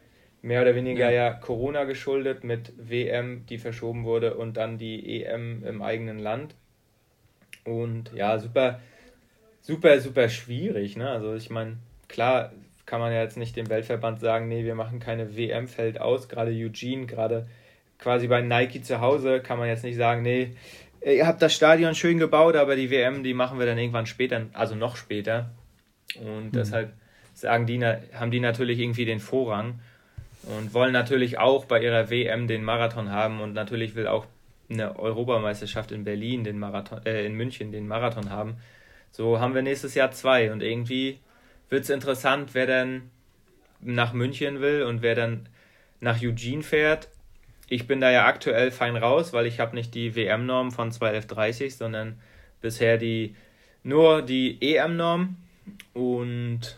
mehr 0.47 0.61
oder 0.61 0.75
weniger 0.75 1.11
ja. 1.11 1.27
ja. 1.27 1.33
Corona 1.33 1.83
geschuldet 1.83 2.43
mit 2.43 2.71
WM, 2.77 3.45
die 3.47 3.57
verschoben 3.57 4.05
wurde 4.05 4.35
und 4.35 4.55
dann 4.55 4.77
die 4.77 5.23
EM 5.23 5.63
im 5.65 5.81
eigenen 5.81 6.19
Land. 6.19 6.55
Und 7.65 8.13
ja, 8.13 8.39
super, 8.39 8.79
super, 9.61 9.99
super 9.99 10.29
schwierig. 10.29 10.95
Ne? 10.95 11.09
Also 11.09 11.35
ich 11.35 11.49
meine, 11.49 11.77
klar 12.07 12.53
kann 12.85 13.01
man 13.01 13.11
ja 13.11 13.21
jetzt 13.21 13.35
nicht 13.35 13.57
dem 13.57 13.69
Weltverband 13.69 14.21
sagen, 14.21 14.47
nee, 14.47 14.63
wir 14.63 14.75
machen 14.75 14.99
keine 14.99 15.35
WM, 15.35 15.67
fällt 15.67 15.99
aus. 15.99 16.29
Gerade 16.29 16.51
Eugene, 16.51 17.07
gerade 17.07 17.45
quasi 17.99 18.27
bei 18.27 18.41
Nike 18.41 18.81
zu 18.81 19.01
Hause 19.01 19.41
kann 19.41 19.59
man 19.59 19.67
jetzt 19.67 19.83
nicht 19.83 19.97
sagen, 19.97 20.21
nee, 20.21 20.51
ihr 21.05 21.27
habt 21.27 21.41
das 21.41 21.53
Stadion 21.53 21.93
schön 21.93 22.19
gebaut, 22.19 22.55
aber 22.55 22.77
die 22.77 22.89
WM, 22.89 23.21
die 23.21 23.33
machen 23.33 23.59
wir 23.59 23.65
dann 23.65 23.77
irgendwann 23.77 24.05
später, 24.05 24.45
also 24.53 24.75
noch 24.75 24.95
später. 24.95 25.51
Und 26.15 26.45
mhm. 26.45 26.51
deshalb 26.53 26.93
sagen 27.33 27.65
die, 27.65 27.83
haben 27.83 28.31
die 28.31 28.39
natürlich 28.39 28.79
irgendwie 28.79 29.03
den 29.03 29.19
Vorrang 29.19 29.81
und 30.43 30.73
wollen 30.73 30.93
natürlich 30.93 31.37
auch 31.37 31.65
bei 31.65 31.81
ihrer 31.81 32.09
WM 32.09 32.47
den 32.47 32.63
Marathon 32.63 33.11
haben 33.11 33.41
und 33.41 33.53
natürlich 33.53 33.95
will 33.95 34.07
auch 34.07 34.25
eine 34.69 34.97
Europameisterschaft 34.99 35.91
in 35.91 36.03
Berlin 36.03 36.43
den 36.43 36.59
Marathon, 36.59 37.05
äh, 37.05 37.25
in 37.25 37.35
München 37.35 37.71
den 37.71 37.87
Marathon 37.87 38.29
haben. 38.29 38.57
So 39.11 39.39
haben 39.39 39.55
wir 39.55 39.61
nächstes 39.61 39.95
Jahr 39.95 40.11
zwei 40.11 40.51
und 40.51 40.61
irgendwie 40.61 41.19
wird 41.69 41.83
es 41.83 41.89
interessant, 41.89 42.49
wer 42.53 42.67
dann 42.67 43.09
nach 43.81 44.13
München 44.13 44.61
will 44.61 44.83
und 44.83 45.01
wer 45.01 45.15
dann 45.15 45.47
nach 45.99 46.21
Eugene 46.21 46.63
fährt. 46.63 47.09
Ich 47.69 47.87
bin 47.87 47.99
da 47.99 48.11
ja 48.11 48.25
aktuell 48.25 48.71
fein 48.71 48.95
raus, 48.95 49.33
weil 49.33 49.45
ich 49.45 49.59
habe 49.59 49.75
nicht 49.75 49.93
die 49.93 50.15
WM-Norm 50.15 50.71
von 50.71 50.87
1230, 50.87 51.75
sondern 51.75 52.19
bisher 52.61 52.97
die 52.97 53.35
nur 53.83 54.21
die 54.21 54.57
EM-Norm 54.61 55.37
und 55.93 56.77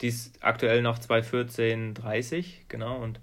die 0.00 0.08
ist 0.08 0.42
aktuell 0.42 0.82
noch 0.82 0.98
214,30, 0.98 2.44
genau. 2.68 2.96
Und 2.96 3.20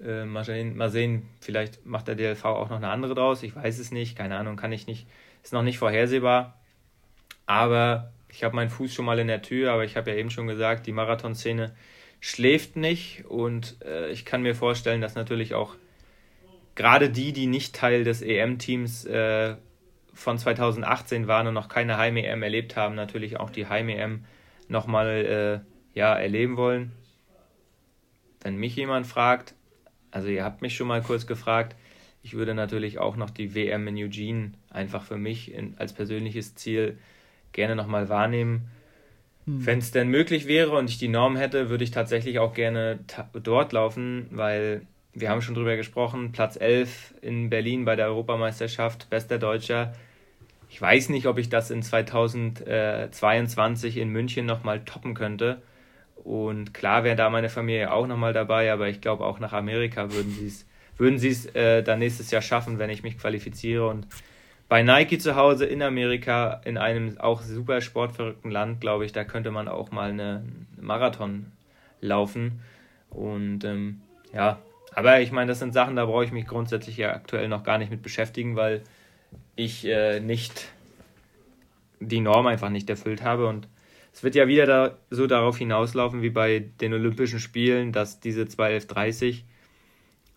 äh, 0.00 0.24
mal, 0.24 0.44
sehen, 0.44 0.76
mal 0.76 0.90
sehen, 0.90 1.28
vielleicht 1.40 1.86
macht 1.86 2.08
der 2.08 2.14
DLV 2.14 2.44
auch 2.44 2.68
noch 2.68 2.76
eine 2.76 2.88
andere 2.90 3.14
draus. 3.14 3.42
Ich 3.42 3.56
weiß 3.56 3.78
es 3.78 3.90
nicht, 3.90 4.16
keine 4.16 4.36
Ahnung, 4.36 4.56
kann 4.56 4.72
ich 4.72 4.86
nicht, 4.86 5.06
ist 5.42 5.52
noch 5.52 5.62
nicht 5.62 5.78
vorhersehbar. 5.78 6.60
Aber 7.46 8.12
ich 8.28 8.44
habe 8.44 8.56
meinen 8.56 8.70
Fuß 8.70 8.92
schon 8.92 9.04
mal 9.04 9.18
in 9.18 9.28
der 9.28 9.42
Tür, 9.42 9.72
aber 9.72 9.84
ich 9.84 9.96
habe 9.96 10.10
ja 10.10 10.16
eben 10.16 10.30
schon 10.30 10.46
gesagt, 10.46 10.86
die 10.86 10.92
Marathonszene 10.92 11.74
schläft 12.20 12.76
nicht 12.76 13.24
und 13.26 13.76
äh, 13.84 14.10
ich 14.10 14.24
kann 14.24 14.42
mir 14.42 14.54
vorstellen, 14.54 15.00
dass 15.00 15.14
natürlich 15.14 15.54
auch 15.54 15.76
gerade 16.74 17.08
die, 17.08 17.32
die 17.32 17.46
nicht 17.46 17.74
Teil 17.74 18.04
des 18.04 18.22
EM-Teams 18.22 19.04
äh, 19.06 19.56
von 20.12 20.38
2018 20.38 21.28
waren 21.28 21.46
und 21.46 21.54
noch 21.54 21.68
keine 21.68 21.98
Heim-EM 21.98 22.42
erlebt 22.42 22.76
haben, 22.76 22.94
natürlich 22.94 23.38
auch 23.38 23.50
die 23.50 23.66
Heim-EM 23.66 24.24
nochmal 24.68 25.62
äh, 25.64 25.75
ja, 25.96 26.14
erleben 26.14 26.56
wollen. 26.56 26.92
Wenn 28.42 28.56
mich 28.56 28.76
jemand 28.76 29.08
fragt, 29.08 29.54
also 30.12 30.28
ihr 30.28 30.44
habt 30.44 30.62
mich 30.62 30.76
schon 30.76 30.86
mal 30.86 31.02
kurz 31.02 31.26
gefragt, 31.26 31.74
ich 32.22 32.34
würde 32.34 32.54
natürlich 32.54 32.98
auch 32.98 33.16
noch 33.16 33.30
die 33.30 33.54
WM 33.54 33.88
in 33.88 33.96
Eugene 33.96 34.52
einfach 34.70 35.02
für 35.02 35.16
mich 35.16 35.52
in, 35.52 35.74
als 35.78 35.94
persönliches 35.94 36.54
Ziel 36.54 36.98
gerne 37.52 37.74
nochmal 37.74 38.10
wahrnehmen. 38.10 38.68
Hm. 39.46 39.64
Wenn 39.64 39.78
es 39.78 39.90
denn 39.90 40.08
möglich 40.08 40.46
wäre 40.46 40.76
und 40.76 40.90
ich 40.90 40.98
die 40.98 41.08
Norm 41.08 41.34
hätte, 41.36 41.70
würde 41.70 41.84
ich 41.84 41.92
tatsächlich 41.92 42.40
auch 42.40 42.52
gerne 42.52 42.98
dort 43.32 43.72
laufen, 43.72 44.26
weil 44.30 44.82
wir 45.14 45.30
haben 45.30 45.40
schon 45.40 45.54
drüber 45.54 45.76
gesprochen, 45.76 46.32
Platz 46.32 46.60
11 46.60 47.14
in 47.22 47.48
Berlin 47.48 47.86
bei 47.86 47.96
der 47.96 48.08
Europameisterschaft, 48.08 49.08
bester 49.08 49.38
Deutscher. 49.38 49.94
Ich 50.68 50.78
weiß 50.78 51.08
nicht, 51.08 51.26
ob 51.26 51.38
ich 51.38 51.48
das 51.48 51.70
in 51.70 51.82
2022 51.82 53.96
in 53.96 54.10
München 54.10 54.44
nochmal 54.44 54.84
toppen 54.84 55.14
könnte. 55.14 55.62
Und 56.24 56.74
klar 56.74 57.04
wäre 57.04 57.16
da 57.16 57.30
meine 57.30 57.48
Familie 57.48 57.92
auch 57.92 58.06
nochmal 58.06 58.32
dabei, 58.32 58.72
aber 58.72 58.88
ich 58.88 59.00
glaube 59.00 59.24
auch 59.24 59.38
nach 59.38 59.52
Amerika 59.52 60.12
würden 60.12 60.32
sie 60.32 60.46
es 60.46 60.66
würden 60.98 61.54
äh, 61.54 61.82
dann 61.82 61.98
nächstes 61.98 62.30
Jahr 62.30 62.42
schaffen, 62.42 62.78
wenn 62.78 62.90
ich 62.90 63.02
mich 63.02 63.18
qualifiziere. 63.18 63.86
Und 63.86 64.06
bei 64.68 64.82
Nike 64.82 65.18
zu 65.18 65.36
Hause 65.36 65.66
in 65.66 65.82
Amerika, 65.82 66.60
in 66.64 66.78
einem 66.78 67.18
auch 67.18 67.42
super 67.42 67.80
sportverrückten 67.80 68.50
Land, 68.50 68.80
glaube 68.80 69.04
ich, 69.04 69.12
da 69.12 69.24
könnte 69.24 69.50
man 69.50 69.68
auch 69.68 69.90
mal 69.90 70.10
eine 70.10 70.44
Marathon 70.80 71.52
laufen. 72.00 72.60
Und 73.10 73.64
ähm, 73.64 74.00
ja, 74.32 74.58
aber 74.94 75.20
ich 75.20 75.32
meine, 75.32 75.48
das 75.48 75.58
sind 75.58 75.74
Sachen, 75.74 75.96
da 75.96 76.06
brauche 76.06 76.24
ich 76.24 76.32
mich 76.32 76.46
grundsätzlich 76.46 76.96
ja 76.96 77.12
aktuell 77.12 77.48
noch 77.48 77.62
gar 77.62 77.78
nicht 77.78 77.90
mit 77.90 78.02
beschäftigen, 78.02 78.56
weil 78.56 78.82
ich 79.54 79.84
äh, 79.84 80.20
nicht 80.20 80.68
die 82.00 82.20
Norm 82.20 82.46
einfach 82.46 82.70
nicht 82.70 82.88
erfüllt 82.90 83.22
habe. 83.22 83.46
Und 83.46 83.68
es 84.16 84.22
wird 84.22 84.34
ja 84.34 84.48
wieder 84.48 84.64
da, 84.64 84.96
so 85.10 85.26
darauf 85.26 85.58
hinauslaufen 85.58 86.22
wie 86.22 86.30
bei 86.30 86.60
den 86.80 86.94
Olympischen 86.94 87.38
Spielen, 87.38 87.92
dass 87.92 88.18
diese 88.18 88.40
1230 88.40 89.44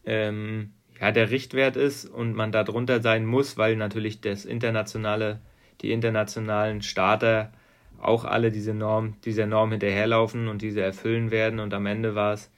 ähm, 0.05 0.71
ja, 0.99 1.13
der 1.13 1.31
Richtwert 1.31 1.77
ist 1.77 2.03
und 2.03 2.35
man 2.35 2.51
da 2.51 2.65
drunter 2.65 3.01
sein 3.01 3.25
muss, 3.25 3.57
weil 3.57 3.77
natürlich 3.77 4.19
das 4.19 4.43
internationale, 4.43 5.39
die 5.79 5.93
internationalen 5.93 6.81
Starter 6.81 7.53
auch 8.01 8.25
alle 8.25 8.51
diese 8.51 8.73
Norm, 8.73 9.15
dieser 9.23 9.45
Norm 9.45 9.71
hinterherlaufen 9.71 10.49
und 10.49 10.61
diese 10.61 10.81
erfüllen 10.81 11.31
werden. 11.31 11.61
Und 11.61 11.73
am 11.73 11.85
Ende 11.85 12.15
war 12.15 12.33
es, 12.33 12.51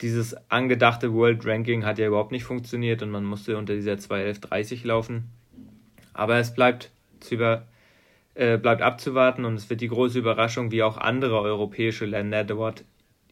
dieses 0.00 0.34
angedachte 0.50 1.12
World 1.12 1.46
Ranking 1.46 1.84
hat 1.84 2.00
ja 2.00 2.08
überhaupt 2.08 2.32
nicht 2.32 2.42
funktioniert 2.42 3.00
und 3.04 3.10
man 3.10 3.24
musste 3.24 3.56
unter 3.56 3.74
dieser 3.74 3.96
21130 3.96 4.82
laufen. 4.82 5.30
Aber 6.14 6.38
es 6.38 6.52
bleibt, 6.52 6.90
zu 7.20 7.36
über, 7.36 7.68
äh, 8.34 8.56
bleibt 8.58 8.82
abzuwarten 8.82 9.44
und 9.44 9.54
es 9.54 9.68
wird 9.68 9.80
die 9.80 9.88
große 9.88 10.18
Überraschung, 10.18 10.70
wie 10.70 10.82
auch 10.82 10.96
andere 10.96 11.40
europäische 11.40 12.06
Länder 12.06 12.44
dort 12.44 12.84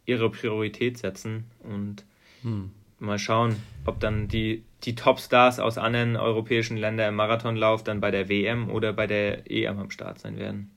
ihre 0.04 0.30
Priorität 0.30 0.98
setzen. 0.98 1.44
Und 1.62 2.04
hm. 2.42 2.70
mal 2.98 3.18
schauen, 3.18 3.56
ob 3.86 4.00
dann 4.00 4.28
die, 4.28 4.64
die 4.84 4.94
Top-Stars 4.94 5.58
aus 5.58 5.78
anderen 5.78 6.16
europäischen 6.16 6.76
Ländern 6.76 7.10
im 7.10 7.14
Marathonlauf 7.16 7.82
dann 7.82 8.00
bei 8.00 8.10
der 8.10 8.28
WM 8.28 8.70
oder 8.70 8.92
bei 8.92 9.06
der 9.06 9.50
EM 9.50 9.78
am 9.78 9.90
Start 9.90 10.18
sein 10.18 10.38
werden. 10.38 10.70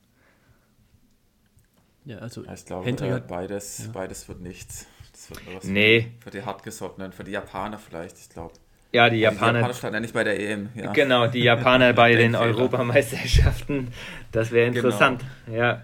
Ja, 2.05 2.17
also 2.17 2.43
ich 2.43 2.65
glaube, 2.65 2.89
äh, 2.89 3.21
beides, 3.28 3.86
ja. 3.86 3.91
beides 3.91 4.28
wird 4.28 4.41
nichts. 4.41 4.88
Das 5.11 5.30
wird 5.30 5.45
nur 5.45 5.55
was 5.55 5.63
nee. 5.65 6.11
für 6.19 6.32
die 6.32 6.43
Hartgesottenen, 6.43 7.13
für 7.13 7.24
die 7.24 7.32
Japaner 7.32 7.78
vielleicht, 7.78 8.17
ich 8.19 8.30
glaube. 8.30 8.53
Ja, 8.93 9.09
die 9.09 9.17
Japaner. 9.17 9.53
Die 9.53 9.57
Japaner 9.57 9.73
standen 9.73 9.95
ja 9.95 9.99
nicht 10.01 10.13
bei 10.13 10.23
der 10.23 10.39
EM. 10.39 10.69
Ja. 10.75 10.93
Genau, 10.93 11.25
die 11.27 11.43
Japaner 11.43 11.93
bei 12.03 12.15
den 12.15 12.35
Europameisterschaften. 12.35 13.87
Das 14.31 14.51
wäre 14.51 14.69
genau. 14.69 14.87
interessant. 14.87 15.23
Genau. 15.47 15.57
Ja. 15.57 15.83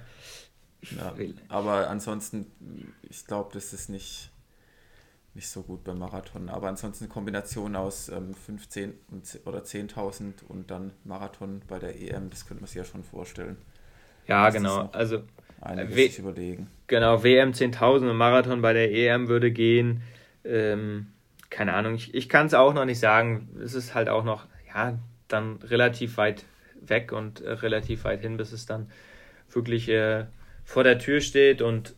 ja. 0.92 1.14
Aber 1.48 1.90
ansonsten, 1.90 2.46
ich 3.10 3.26
glaube, 3.26 3.50
das 3.54 3.74
ist 3.74 3.90
nicht, 3.90 4.30
nicht 5.34 5.50
so 5.50 5.64
gut 5.64 5.84
beim 5.84 5.98
Marathon. 5.98 6.50
Aber 6.50 6.68
ansonsten 6.68 7.06
eine 7.06 7.12
Kombination 7.12 7.76
aus 7.76 8.10
ähm, 8.10 8.36
15 8.36 8.94
und, 9.10 9.40
oder 9.46 9.62
10.000 9.64 10.46
und 10.48 10.70
dann 10.70 10.92
Marathon 11.04 11.64
bei 11.68 11.80
der 11.80 12.00
EM, 12.00 12.30
das 12.30 12.48
könnte 12.48 12.62
man 12.62 12.68
sich 12.68 12.78
ja 12.78 12.86
schon 12.86 13.04
vorstellen. 13.04 13.58
Ja, 14.28 14.52
genau. 14.52 14.88
Also 14.92 15.24
w 15.62 16.12
überlegen. 16.20 16.68
Genau, 16.86 17.24
WM 17.24 17.54
10.000 17.54 18.12
und 18.12 18.18
Marathon 18.18 18.62
bei 18.62 18.74
der 18.74 18.92
EM 18.92 19.28
würde 19.28 19.52
gehen. 19.52 20.04
Ähm, 20.44 21.08
keine 21.50 21.74
Ahnung, 21.74 21.96
ich, 21.96 22.14
ich 22.14 22.30
kann 22.30 22.48
es 22.48 22.54
auch 22.54 22.74
noch 22.74 22.86
nicht 22.86 23.00
sagen. 23.00 23.50
Es 23.64 23.74
ist 23.74 23.96
halt 23.96 24.10
auch 24.10 24.24
noch, 24.24 24.46
ja, 24.68 24.98
dann 25.28 25.58
relativ 25.58 26.18
weit 26.18 26.46
weg 26.82 27.12
und 27.12 27.42
äh, 27.42 27.52
relativ 27.52 28.04
weit 28.04 28.22
hin, 28.22 28.38
bis 28.38 28.52
es 28.52 28.66
dann 28.66 28.90
wirklich 29.50 29.90
äh, 29.90 30.26
vor 30.64 30.84
der 30.84 31.00
Tür 31.00 31.22
steht. 31.22 31.62
Und 31.62 31.96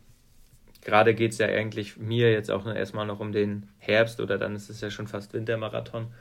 gerade 0.84 1.14
geht 1.14 1.32
es 1.32 1.38
ja 1.38 1.46
eigentlich 1.46 1.96
mir 1.96 2.32
jetzt 2.32 2.50
auch 2.50 2.66
erstmal 2.66 3.06
noch 3.06 3.20
um 3.20 3.32
den 3.32 3.68
Herbst 3.78 4.20
oder 4.20 4.38
dann 4.38 4.56
ist 4.56 4.70
es 4.70 4.80
ja 4.80 4.90
schon 4.90 5.06
fast 5.06 5.34
Wintermarathon. 5.34 6.12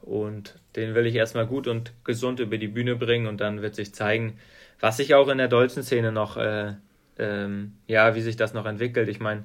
Und 0.00 0.58
den 0.76 0.94
will 0.94 1.06
ich 1.06 1.14
erstmal 1.14 1.46
gut 1.46 1.66
und 1.66 1.92
gesund 2.04 2.38
über 2.38 2.58
die 2.58 2.68
Bühne 2.68 2.96
bringen 2.96 3.26
und 3.26 3.40
dann 3.40 3.62
wird 3.62 3.74
sich 3.74 3.94
zeigen, 3.94 4.38
was 4.78 4.98
sich 4.98 5.14
auch 5.14 5.28
in 5.28 5.38
der 5.38 5.48
deutschen 5.48 5.82
Szene 5.82 6.12
noch, 6.12 6.36
äh, 6.36 6.74
ähm, 7.18 7.72
ja, 7.86 8.14
wie 8.14 8.20
sich 8.20 8.36
das 8.36 8.52
noch 8.52 8.66
entwickelt. 8.66 9.08
Ich 9.08 9.20
meine, 9.20 9.44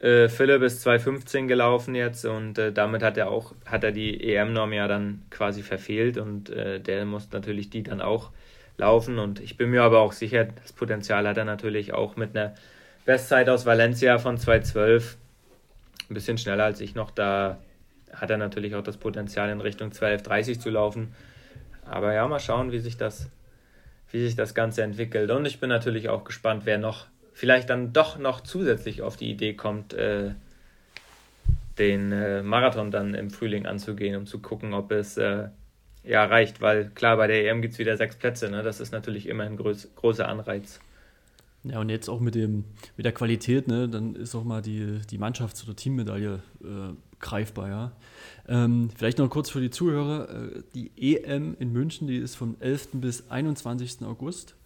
äh, 0.00 0.28
Philipp 0.28 0.62
ist 0.62 0.82
2015 0.82 1.46
gelaufen 1.46 1.94
jetzt 1.94 2.24
und 2.24 2.58
äh, 2.58 2.72
damit 2.72 3.02
hat 3.02 3.16
er 3.16 3.30
auch, 3.30 3.54
hat 3.66 3.84
er 3.84 3.92
die 3.92 4.34
EM-Norm 4.34 4.72
ja 4.72 4.88
dann 4.88 5.22
quasi 5.30 5.62
verfehlt 5.62 6.16
und 6.16 6.50
äh, 6.50 6.80
der 6.80 7.04
muss 7.04 7.30
natürlich 7.32 7.70
die 7.70 7.82
dann 7.82 8.00
auch 8.00 8.30
laufen 8.78 9.18
und 9.18 9.40
ich 9.40 9.56
bin 9.56 9.70
mir 9.70 9.82
aber 9.82 10.00
auch 10.00 10.12
sicher, 10.12 10.44
das 10.44 10.72
Potenzial 10.72 11.28
hat 11.28 11.36
er 11.36 11.44
natürlich 11.44 11.92
auch 11.92 12.16
mit 12.16 12.34
einer 12.34 12.54
Bestzeit 13.04 13.48
aus 13.48 13.66
Valencia 13.66 14.18
von 14.18 14.38
2012, 14.38 15.18
ein 16.08 16.14
bisschen 16.14 16.38
schneller 16.38 16.64
als 16.64 16.80
ich 16.80 16.94
noch, 16.94 17.10
da 17.10 17.58
hat 18.12 18.30
er 18.30 18.38
natürlich 18.38 18.74
auch 18.74 18.82
das 18.82 18.96
Potenzial 18.96 19.50
in 19.50 19.60
Richtung 19.60 19.90
12.30 19.90 20.58
zu 20.58 20.70
laufen. 20.70 21.14
Aber 21.84 22.12
ja, 22.12 22.26
mal 22.26 22.40
schauen, 22.40 22.72
wie 22.72 22.78
sich 22.78 22.96
das, 22.96 23.28
wie 24.10 24.20
sich 24.20 24.36
das 24.36 24.54
Ganze 24.54 24.82
entwickelt. 24.82 25.30
Und 25.30 25.46
ich 25.46 25.60
bin 25.60 25.68
natürlich 25.68 26.08
auch 26.08 26.24
gespannt, 26.24 26.62
wer 26.64 26.78
noch 26.78 27.06
vielleicht 27.40 27.70
dann 27.70 27.94
doch 27.94 28.18
noch 28.18 28.42
zusätzlich 28.42 29.00
auf 29.00 29.16
die 29.16 29.30
Idee 29.30 29.54
kommt, 29.54 29.94
äh, 29.94 30.32
den 31.78 32.12
äh, 32.12 32.42
Marathon 32.42 32.90
dann 32.90 33.14
im 33.14 33.30
Frühling 33.30 33.64
anzugehen, 33.64 34.14
um 34.14 34.26
zu 34.26 34.40
gucken, 34.40 34.74
ob 34.74 34.92
es 34.92 35.16
äh, 35.16 35.48
ja 36.04 36.24
reicht, 36.26 36.60
weil 36.60 36.90
klar, 36.90 37.16
bei 37.16 37.28
der 37.28 37.48
EM 37.48 37.62
gibt 37.62 37.72
es 37.72 37.78
wieder 37.78 37.96
sechs 37.96 38.16
Plätze, 38.16 38.50
ne? 38.50 38.62
das 38.62 38.78
ist 38.78 38.92
natürlich 38.92 39.26
immer 39.26 39.44
ein 39.44 39.56
groß, 39.56 39.88
großer 39.96 40.28
Anreiz. 40.28 40.80
Ja, 41.64 41.80
und 41.80 41.88
jetzt 41.88 42.10
auch 42.10 42.20
mit, 42.20 42.34
dem, 42.34 42.66
mit 42.98 43.06
der 43.06 43.12
Qualität, 43.12 43.68
ne, 43.68 43.88
dann 43.88 44.16
ist 44.16 44.34
auch 44.34 44.44
mal 44.44 44.60
die, 44.60 45.00
die 45.10 45.18
Mannschafts- 45.18 45.64
oder 45.64 45.74
Teammedaille 45.74 46.42
äh, 46.62 46.94
greifbar, 47.20 47.68
ja. 47.68 47.92
Ähm, 48.48 48.90
vielleicht 48.94 49.16
noch 49.16 49.30
kurz 49.30 49.48
für 49.48 49.60
die 49.62 49.70
Zuhörer, 49.70 50.28
äh, 50.28 50.62
die 50.74 50.90
EM 50.98 51.56
in 51.58 51.72
München, 51.72 52.06
die 52.06 52.18
ist 52.18 52.34
vom 52.34 52.56
11. 52.60 52.88
bis 52.94 53.30
21. 53.30 54.02
August. 54.02 54.56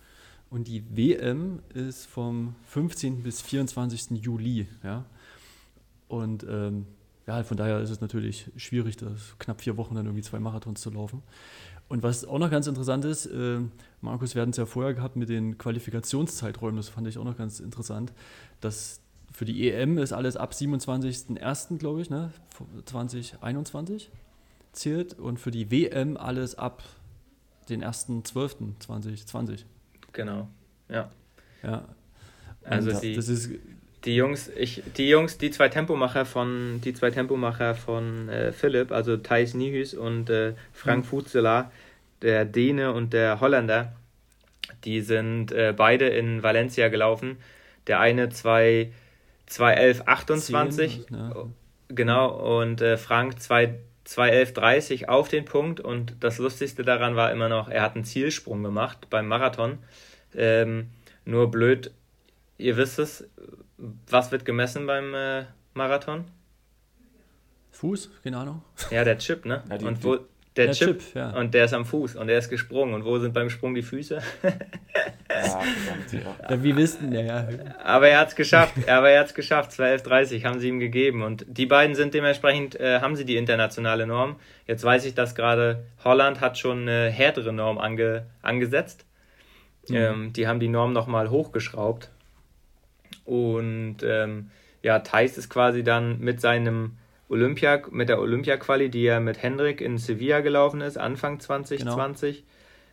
Und 0.51 0.69
die 0.69 0.85
WM 0.97 1.61
ist 1.75 2.07
vom 2.07 2.55
15. 2.67 3.23
bis 3.23 3.41
24. 3.43 4.23
Juli. 4.23 4.69
Ja? 4.83 5.05
Und 6.09 6.47
ähm, 6.49 6.87
ja, 7.27 7.43
von 7.43 7.57
daher 7.57 7.81
ist 7.81 7.91
es 7.91 8.01
natürlich 8.01 8.51
schwierig, 8.57 8.97
das 8.97 9.37
knapp 9.39 9.63
vier 9.63 9.77
Wochen 9.77 9.95
dann 9.95 10.07
irgendwie 10.07 10.23
zwei 10.23 10.39
Marathons 10.39 10.81
zu 10.81 10.91
laufen. 10.91 11.23
Und 11.89 12.03
was 12.03 12.25
auch 12.25 12.39
noch 12.39 12.51
ganz 12.51 12.67
interessant 12.67 13.05
ist, 13.05 13.27
äh, 13.27 13.61
Markus, 14.01 14.35
wir 14.35 14.43
hatten 14.43 14.51
es 14.51 14.57
ja 14.57 14.67
vorher 14.67 14.95
gehabt 14.95 15.17
mit 15.17 15.29
den 15.29 15.59
Qualifikationszeiträumen, 15.59 16.77
das 16.77 16.89
fand 16.89 17.09
ich 17.09 17.19
auch 17.19 17.25
noch 17.25 17.37
ganz 17.37 17.61
interessant, 17.61 18.13
dass 18.61 19.01
für 19.33 19.45
die 19.45 19.71
EM 19.71 19.99
ist 19.99 20.13
alles 20.13 20.37
ab 20.37 20.53
27.01., 20.53 21.79
glaube 21.79 22.01
ich, 22.03 22.11
ne, 22.11 22.33
2021 22.85 24.11
zählt 24.73 25.19
und 25.19 25.41
für 25.41 25.51
die 25.51 25.71
WM 25.71 26.17
alles 26.17 26.55
ab 26.55 26.83
den 27.69 27.83
1.12.2020. 27.83 29.65
Genau, 30.15 30.49
ja. 30.89 31.11
Ja. 31.63 31.85
Also 32.65 32.99
die, 32.99 33.15
das 33.15 33.29
ist 33.29 33.51
die 34.05 34.17
Jungs, 34.17 34.51
ich, 34.57 34.83
die 34.97 35.09
Jungs, 35.09 35.39
die 35.39 35.51
zwei 35.51 35.69
Tempomacher 35.69 36.25
von, 36.25 36.81
die 36.83 36.93
zwei 36.95 37.11
Tempomacher 37.11 37.75
von 37.75 38.29
äh, 38.29 38.53
Philipp, 38.53 38.93
also 38.93 39.17
Thijs 39.17 39.55
Nihus 39.55 39.95
und 39.95 40.31
äh, 40.31 40.55
Frank 40.73 41.05
mhm. 41.05 41.09
Futzela, 41.09 41.71
der 42.23 42.45
Däne 42.45 42.93
und 42.93 43.13
der 43.13 43.41
Holländer, 43.41 43.97
die 44.85 45.01
sind 45.01 45.53
äh, 45.53 45.75
beide 45.77 46.09
in 46.09 46.43
Valencia 46.43 46.89
gelaufen. 46.89 47.37
Der 47.87 48.01
eine 48.01 48.31
2, 48.31 48.93
211 49.47 50.03
28, 50.07 51.07
ja. 51.11 51.47
genau, 51.89 52.61
und 52.61 52.81
äh, 52.81 52.97
Frank 52.97 53.41
2, 53.41 53.75
211 54.05 54.53
30 54.53 55.09
auf 55.09 55.29
den 55.29 55.45
Punkt. 55.45 55.81
Und 55.81 56.17
das 56.21 56.39
Lustigste 56.39 56.85
daran 56.85 57.17
war 57.17 57.33
immer 57.33 57.49
noch, 57.49 57.69
er 57.69 57.83
hat 57.83 57.95
einen 57.95 58.05
Zielsprung 58.05 58.63
gemacht 58.63 59.09
beim 59.11 59.27
Marathon. 59.27 59.79
Ähm, 60.35 60.91
nur 61.25 61.51
blöd, 61.51 61.91
ihr 62.59 62.77
wisst 62.77 62.99
es, 62.99 63.29
was 64.09 64.31
wird 64.33 64.45
gemessen 64.45 64.87
beim 64.87 65.15
äh, 65.15 65.45
Marathon? 65.75 66.25
Fuß, 67.73 68.11
keine 68.23 68.39
Ahnung. 68.39 68.63
Ja, 68.91 69.05
der 69.05 69.19
Chip, 69.19 69.45
ne? 69.45 69.65
Ja, 69.69 69.79
die, 69.79 69.85
und 69.85 70.05
wo, 70.05 70.19
der, 70.57 70.67
der 70.67 70.75
Chip, 70.75 71.01
Chip 71.01 71.15
ja. 71.15 71.31
und 71.31 71.53
der 71.53 71.65
ist 71.65 71.73
am 71.73 71.85
Fuß 71.85 72.15
und 72.15 72.29
der 72.29 72.39
ist 72.39 72.49
gesprungen. 72.49 72.95
Und 72.95 73.05
wo 73.05 73.19
sind 73.19 73.35
beim 73.35 73.51
Sprung 73.51 73.75
die 73.75 73.83
Füße? 73.83 74.23
ja, 75.29 75.63
ja. 76.51 76.63
Wie 76.63 76.77
wissen, 76.77 77.13
ja, 77.13 77.21
ja. 77.21 77.49
Aber 77.83 78.09
er 78.09 78.21
hat 78.21 78.29
es 78.29 78.37
geschafft, 78.37 78.89
aber 78.89 79.11
er 79.11 79.21
hat 79.21 79.27
es 79.29 79.35
geschafft. 79.35 79.73
12,30 79.73 80.45
haben 80.45 80.61
sie 80.61 80.69
ihm 80.69 80.79
gegeben. 80.79 81.23
Und 81.23 81.45
die 81.49 81.67
beiden 81.67 81.97
sind 81.97 82.15
dementsprechend, 82.15 82.79
äh, 82.79 83.01
haben 83.01 83.17
sie 83.17 83.25
die 83.25 83.37
internationale 83.37 84.07
Norm. 84.07 84.37
Jetzt 84.67 84.85
weiß 84.85 85.05
ich, 85.07 85.15
dass 85.15 85.35
gerade 85.35 85.85
Holland 86.05 86.41
hat 86.41 86.57
schon 86.57 86.83
eine 86.83 87.11
härtere 87.11 87.53
Norm 87.53 87.79
ange, 87.79 88.27
angesetzt. 88.41 89.05
Mhm. 89.89 89.97
Ähm, 89.97 90.33
die 90.33 90.47
haben 90.47 90.61
die 90.61 90.69
Norm 90.69 90.93
nochmal 90.93 91.31
hochgeschraubt. 91.31 92.11
Und 93.25 93.99
ähm, 94.05 94.51
ja, 94.83 95.01
Thais 95.01 95.37
ist 95.37 95.49
quasi 95.49 95.83
dann 95.83 96.21
mit 96.21 96.41
seinem 96.41 96.99
Olympia, 97.35 97.83
mit 97.91 98.09
der 98.09 98.21
Olympia-Quali, 98.21 98.91
die 98.91 99.05
er 99.07 99.19
mit 99.19 99.43
Hendrik 99.43 99.81
in 99.81 99.99
Sevilla 99.99 100.41
gelaufen 100.41 100.81
ist, 100.81 100.97
Anfang 100.97 101.41
2020, 101.41 102.45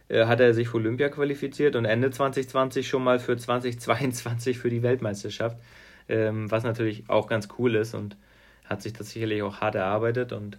genau. 0.09 0.23
äh, 0.23 0.25
hat 0.25 0.39
er 0.39 0.55
sich 0.55 0.69
für 0.69 0.77
Olympia 0.77 1.09
qualifiziert 1.09 1.75
und 1.75 1.85
Ende 1.85 2.09
2020 2.09 2.87
schon 2.87 3.03
mal 3.03 3.19
für 3.19 3.37
2022 3.37 4.57
für 4.57 4.71
die 4.71 4.81
Weltmeisterschaft, 4.81 5.57
ähm, 6.09 6.49
was 6.49 6.63
natürlich 6.63 7.03
auch 7.07 7.27
ganz 7.27 7.49
cool 7.59 7.75
ist 7.75 7.93
und 7.93 8.17
hat 8.65 8.81
sich 8.81 8.93
das 8.93 9.11
sicherlich 9.11 9.43
auch 9.43 9.61
hart 9.61 9.75
erarbeitet 9.75 10.33
und 10.33 10.57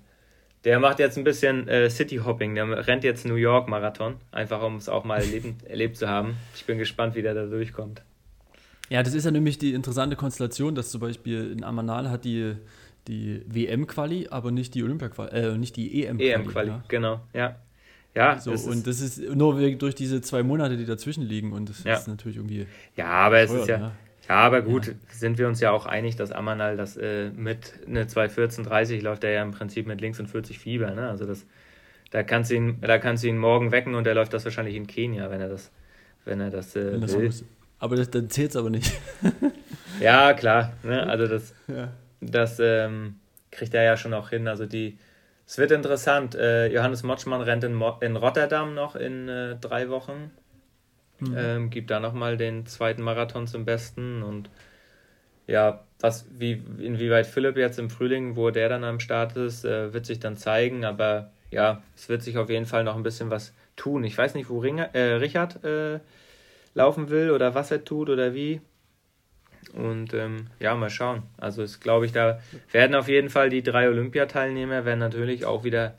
der 0.64 0.78
macht 0.78 1.00
jetzt 1.00 1.18
ein 1.18 1.24
bisschen 1.24 1.66
äh, 1.66 1.90
City-Hopping, 1.90 2.54
der 2.54 2.86
rennt 2.86 3.02
jetzt 3.02 3.26
New 3.26 3.34
York-Marathon, 3.34 4.14
einfach 4.30 4.62
um 4.62 4.76
es 4.76 4.88
auch 4.88 5.02
mal 5.02 5.20
erlebt, 5.20 5.64
erlebt 5.68 5.96
zu 5.96 6.08
haben. 6.08 6.36
Ich 6.54 6.64
bin 6.66 6.78
gespannt, 6.78 7.16
wie 7.16 7.22
der 7.22 7.34
da 7.34 7.46
durchkommt. 7.46 8.02
Ja, 8.90 9.02
das 9.02 9.14
ist 9.14 9.24
ja 9.24 9.32
nämlich 9.32 9.58
die 9.58 9.74
interessante 9.74 10.14
Konstellation, 10.14 10.76
dass 10.76 10.90
zum 10.90 11.00
Beispiel 11.00 11.50
in 11.50 11.64
Amanal 11.64 12.10
hat 12.10 12.24
die, 12.24 12.54
die 13.08 13.42
WM-Quali, 13.46 14.28
aber 14.30 14.50
nicht 14.50 14.74
die 14.74 14.82
Olympia-Quali, 14.82 15.30
äh, 15.30 15.58
nicht 15.58 15.76
die 15.76 16.04
EM-Quali. 16.04 16.30
EM-Quali, 16.30 16.68
ja. 16.68 16.84
genau, 16.88 17.20
ja. 17.32 17.56
Ja, 18.14 18.38
so, 18.38 18.50
das 18.50 18.66
und 18.66 18.86
das 18.86 19.00
ist 19.00 19.18
nur 19.34 19.58
durch 19.76 19.94
diese 19.94 20.20
zwei 20.20 20.42
Monate, 20.42 20.76
die 20.76 20.84
dazwischen 20.84 21.22
liegen 21.22 21.52
und 21.52 21.70
das 21.70 21.82
ja. 21.84 21.94
ist 21.94 22.08
natürlich 22.08 22.36
irgendwie. 22.36 22.66
Ja, 22.94 23.06
aber 23.06 23.38
es 23.38 23.50
ist 23.50 23.68
ja. 23.68 23.78
Ne? 23.78 23.92
Ja, 24.28 24.36
aber 24.36 24.62
gut, 24.62 24.86
ja. 24.86 24.92
sind 25.10 25.38
wir 25.38 25.48
uns 25.48 25.60
ja 25.60 25.72
auch 25.72 25.86
einig, 25.86 26.16
dass 26.16 26.30
Amanal 26.30 26.76
das 26.76 26.96
äh, 26.96 27.30
mit 27.30 27.74
eine 27.86 28.04
214,30 28.04 29.02
läuft 29.02 29.24
er 29.24 29.30
ja 29.30 29.42
im 29.42 29.50
Prinzip 29.50 29.86
mit 29.86 30.00
links 30.00 30.20
und 30.20 30.28
40 30.28 30.58
Fieber, 30.58 30.92
ne? 30.92 31.08
Also 31.08 31.26
das, 31.26 31.44
da 32.10 32.22
kannst 32.22 32.50
du 32.50 32.54
ihn, 32.54 32.78
da 32.80 32.98
kannst 32.98 33.24
du 33.24 33.28
ihn 33.28 33.38
morgen 33.38 33.72
wecken 33.72 33.94
und 33.94 34.06
er 34.06 34.14
läuft 34.14 34.32
das 34.32 34.44
wahrscheinlich 34.44 34.76
in 34.76 34.86
Kenia, 34.86 35.30
wenn 35.30 35.40
er 35.40 35.48
das, 35.48 35.70
wenn 36.24 36.40
er 36.40 36.50
das, 36.50 36.76
äh, 36.76 36.92
wenn 36.92 37.00
das 37.00 37.18
will. 37.18 37.32
Aber 37.78 37.96
das, 37.96 38.10
dann 38.10 38.30
zählt 38.30 38.50
es 38.50 38.56
aber 38.56 38.70
nicht. 38.70 38.92
ja, 40.00 40.34
klar. 40.34 40.72
Ne? 40.84 41.04
Also 41.04 41.26
das, 41.26 41.52
ja. 41.66 41.88
Das 42.22 42.58
ähm, 42.60 43.16
kriegt 43.50 43.74
er 43.74 43.82
ja 43.82 43.96
schon 43.96 44.14
auch 44.14 44.30
hin. 44.30 44.48
Also 44.48 44.66
die, 44.66 44.98
es 45.46 45.58
wird 45.58 45.72
interessant. 45.72 46.34
Äh, 46.34 46.68
Johannes 46.68 47.02
Motschmann 47.02 47.42
rennt 47.42 47.64
in, 47.64 47.74
Mo 47.74 47.98
in 48.00 48.16
Rotterdam 48.16 48.74
noch 48.74 48.96
in 48.96 49.28
äh, 49.28 49.56
drei 49.56 49.88
Wochen. 49.90 50.30
Mhm. 51.20 51.34
Ähm, 51.36 51.70
gibt 51.70 51.90
da 51.90 52.00
nochmal 52.00 52.36
den 52.36 52.66
zweiten 52.66 53.02
Marathon 53.02 53.46
zum 53.46 53.64
Besten. 53.64 54.22
Und 54.22 54.48
ja, 55.46 55.84
was, 56.00 56.26
wie, 56.38 56.62
inwieweit 56.78 57.26
Philipp 57.26 57.56
jetzt 57.56 57.78
im 57.78 57.90
Frühling, 57.90 58.36
wo 58.36 58.50
der 58.50 58.68
dann 58.68 58.84
am 58.84 59.00
Start 59.00 59.36
ist, 59.36 59.64
äh, 59.64 59.92
wird 59.92 60.06
sich 60.06 60.20
dann 60.20 60.36
zeigen. 60.36 60.84
Aber 60.84 61.30
ja, 61.50 61.82
es 61.96 62.08
wird 62.08 62.22
sich 62.22 62.38
auf 62.38 62.48
jeden 62.48 62.66
Fall 62.66 62.84
noch 62.84 62.96
ein 62.96 63.02
bisschen 63.02 63.30
was 63.30 63.52
tun. 63.76 64.04
Ich 64.04 64.16
weiß 64.16 64.34
nicht, 64.34 64.48
wo 64.48 64.58
Ringer, 64.58 64.94
äh, 64.94 65.14
Richard 65.14 65.64
äh, 65.64 66.00
laufen 66.74 67.10
will 67.10 67.30
oder 67.30 67.54
was 67.54 67.70
er 67.70 67.84
tut 67.84 68.08
oder 68.08 68.34
wie. 68.34 68.60
Und 69.74 70.12
ähm, 70.12 70.46
ja, 70.60 70.74
mal 70.74 70.90
schauen. 70.90 71.22
Also 71.38 71.62
ist, 71.62 71.80
glaube 71.80 72.06
ich, 72.06 72.12
da 72.12 72.40
werden 72.70 72.94
auf 72.94 73.08
jeden 73.08 73.30
Fall 73.30 73.48
die 73.48 73.62
drei 73.62 73.88
Olympiateilnehmer 73.88 74.84
werden 74.84 74.98
natürlich 74.98 75.44
auch 75.44 75.64
wieder 75.64 75.94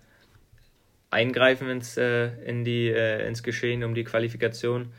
eingreifen 1.09 1.70
ins, 1.70 1.97
äh, 1.97 2.30
in 2.45 2.64
die, 2.64 2.89
äh, 2.89 3.28
ins 3.28 3.43
Geschehen 3.43 3.84
um 3.84 3.95
die 3.95 4.03
Qualifikation. 4.03 4.91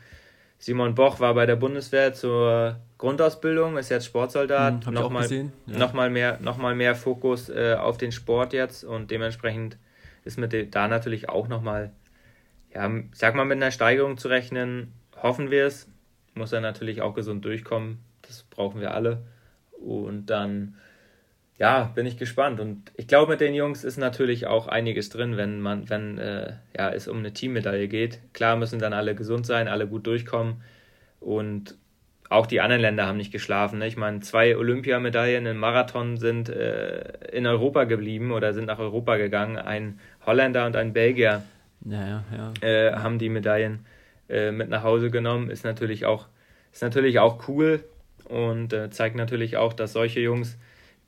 Simon 0.57 0.95
Boch 0.95 1.19
war 1.19 1.33
bei 1.33 1.45
der 1.45 1.57
Bundeswehr 1.57 2.13
zur 2.13 2.77
Grundausbildung, 2.97 3.77
ist 3.77 3.89
jetzt 3.89 4.05
Sportsoldat. 4.05 4.85
Hm, 4.85 4.93
nochmal 4.93 5.29
ja. 5.31 5.77
noch 5.77 5.93
mehr, 5.93 6.39
noch 6.41 6.57
mehr 6.57 6.95
Fokus 6.95 7.49
äh, 7.49 7.75
auf 7.77 7.97
den 7.97 8.11
Sport 8.11 8.53
jetzt 8.53 8.83
und 8.83 9.11
dementsprechend 9.11 9.77
ist 10.23 10.39
mit 10.39 10.75
da 10.75 10.87
natürlich 10.87 11.29
auch 11.29 11.47
nochmal, 11.47 11.91
ja, 12.73 12.89
sag 13.13 13.35
mal, 13.35 13.45
mit 13.45 13.57
einer 13.57 13.71
Steigerung 13.71 14.17
zu 14.17 14.27
rechnen, 14.27 14.93
hoffen 15.21 15.51
wir 15.51 15.65
es. 15.65 15.87
Muss 16.33 16.51
er 16.51 16.61
natürlich 16.61 17.01
auch 17.01 17.13
gesund 17.13 17.45
durchkommen. 17.45 17.99
Das 18.27 18.43
brauchen 18.43 18.81
wir 18.81 18.93
alle. 18.93 19.23
Und 19.71 20.27
dann, 20.27 20.75
ja, 21.57 21.91
bin 21.95 22.05
ich 22.05 22.17
gespannt. 22.17 22.59
Und 22.59 22.91
ich 22.95 23.07
glaube, 23.07 23.31
mit 23.31 23.41
den 23.41 23.53
Jungs 23.53 23.83
ist 23.83 23.97
natürlich 23.97 24.47
auch 24.47 24.67
einiges 24.67 25.09
drin, 25.09 25.37
wenn 25.37 25.61
man, 25.61 25.89
wenn 25.89 26.17
äh, 26.17 26.53
ja, 26.77 26.89
es 26.91 27.07
um 27.07 27.19
eine 27.19 27.33
Teammedaille 27.33 27.87
geht. 27.87 28.19
Klar 28.33 28.55
müssen 28.55 28.79
dann 28.79 28.93
alle 28.93 29.15
gesund 29.15 29.45
sein, 29.45 29.67
alle 29.67 29.87
gut 29.87 30.07
durchkommen. 30.07 30.61
Und 31.19 31.75
auch 32.29 32.47
die 32.47 32.61
anderen 32.61 32.81
Länder 32.81 33.05
haben 33.05 33.17
nicht 33.17 33.31
geschlafen. 33.31 33.79
Ne? 33.79 33.87
Ich 33.87 33.97
meine, 33.97 34.19
zwei 34.21 34.57
Olympiamedaillen 34.57 35.45
im 35.45 35.57
Marathon 35.57 36.17
sind 36.17 36.49
äh, 36.49 37.29
in 37.31 37.45
Europa 37.45 37.83
geblieben 37.83 38.31
oder 38.31 38.53
sind 38.53 38.65
nach 38.65 38.79
Europa 38.79 39.17
gegangen. 39.17 39.57
Ein 39.57 39.99
Holländer 40.25 40.65
und 40.65 40.75
ein 40.75 40.93
Belgier 40.93 41.43
ja, 41.85 42.07
ja, 42.07 42.23
ja. 42.35 42.67
Äh, 42.67 42.93
haben 42.95 43.19
die 43.19 43.29
Medaillen 43.29 43.85
äh, 44.27 44.51
mit 44.51 44.69
nach 44.69 44.83
Hause 44.83 45.11
genommen. 45.11 45.51
Ist 45.51 45.63
natürlich 45.63 46.05
auch, 46.05 46.27
ist 46.73 46.81
natürlich 46.81 47.19
auch 47.19 47.47
cool 47.47 47.83
und 48.25 48.73
äh, 48.73 48.89
zeigt 48.89 49.15
natürlich 49.15 49.57
auch, 49.57 49.73
dass 49.73 49.93
solche 49.93 50.19
Jungs, 50.19 50.57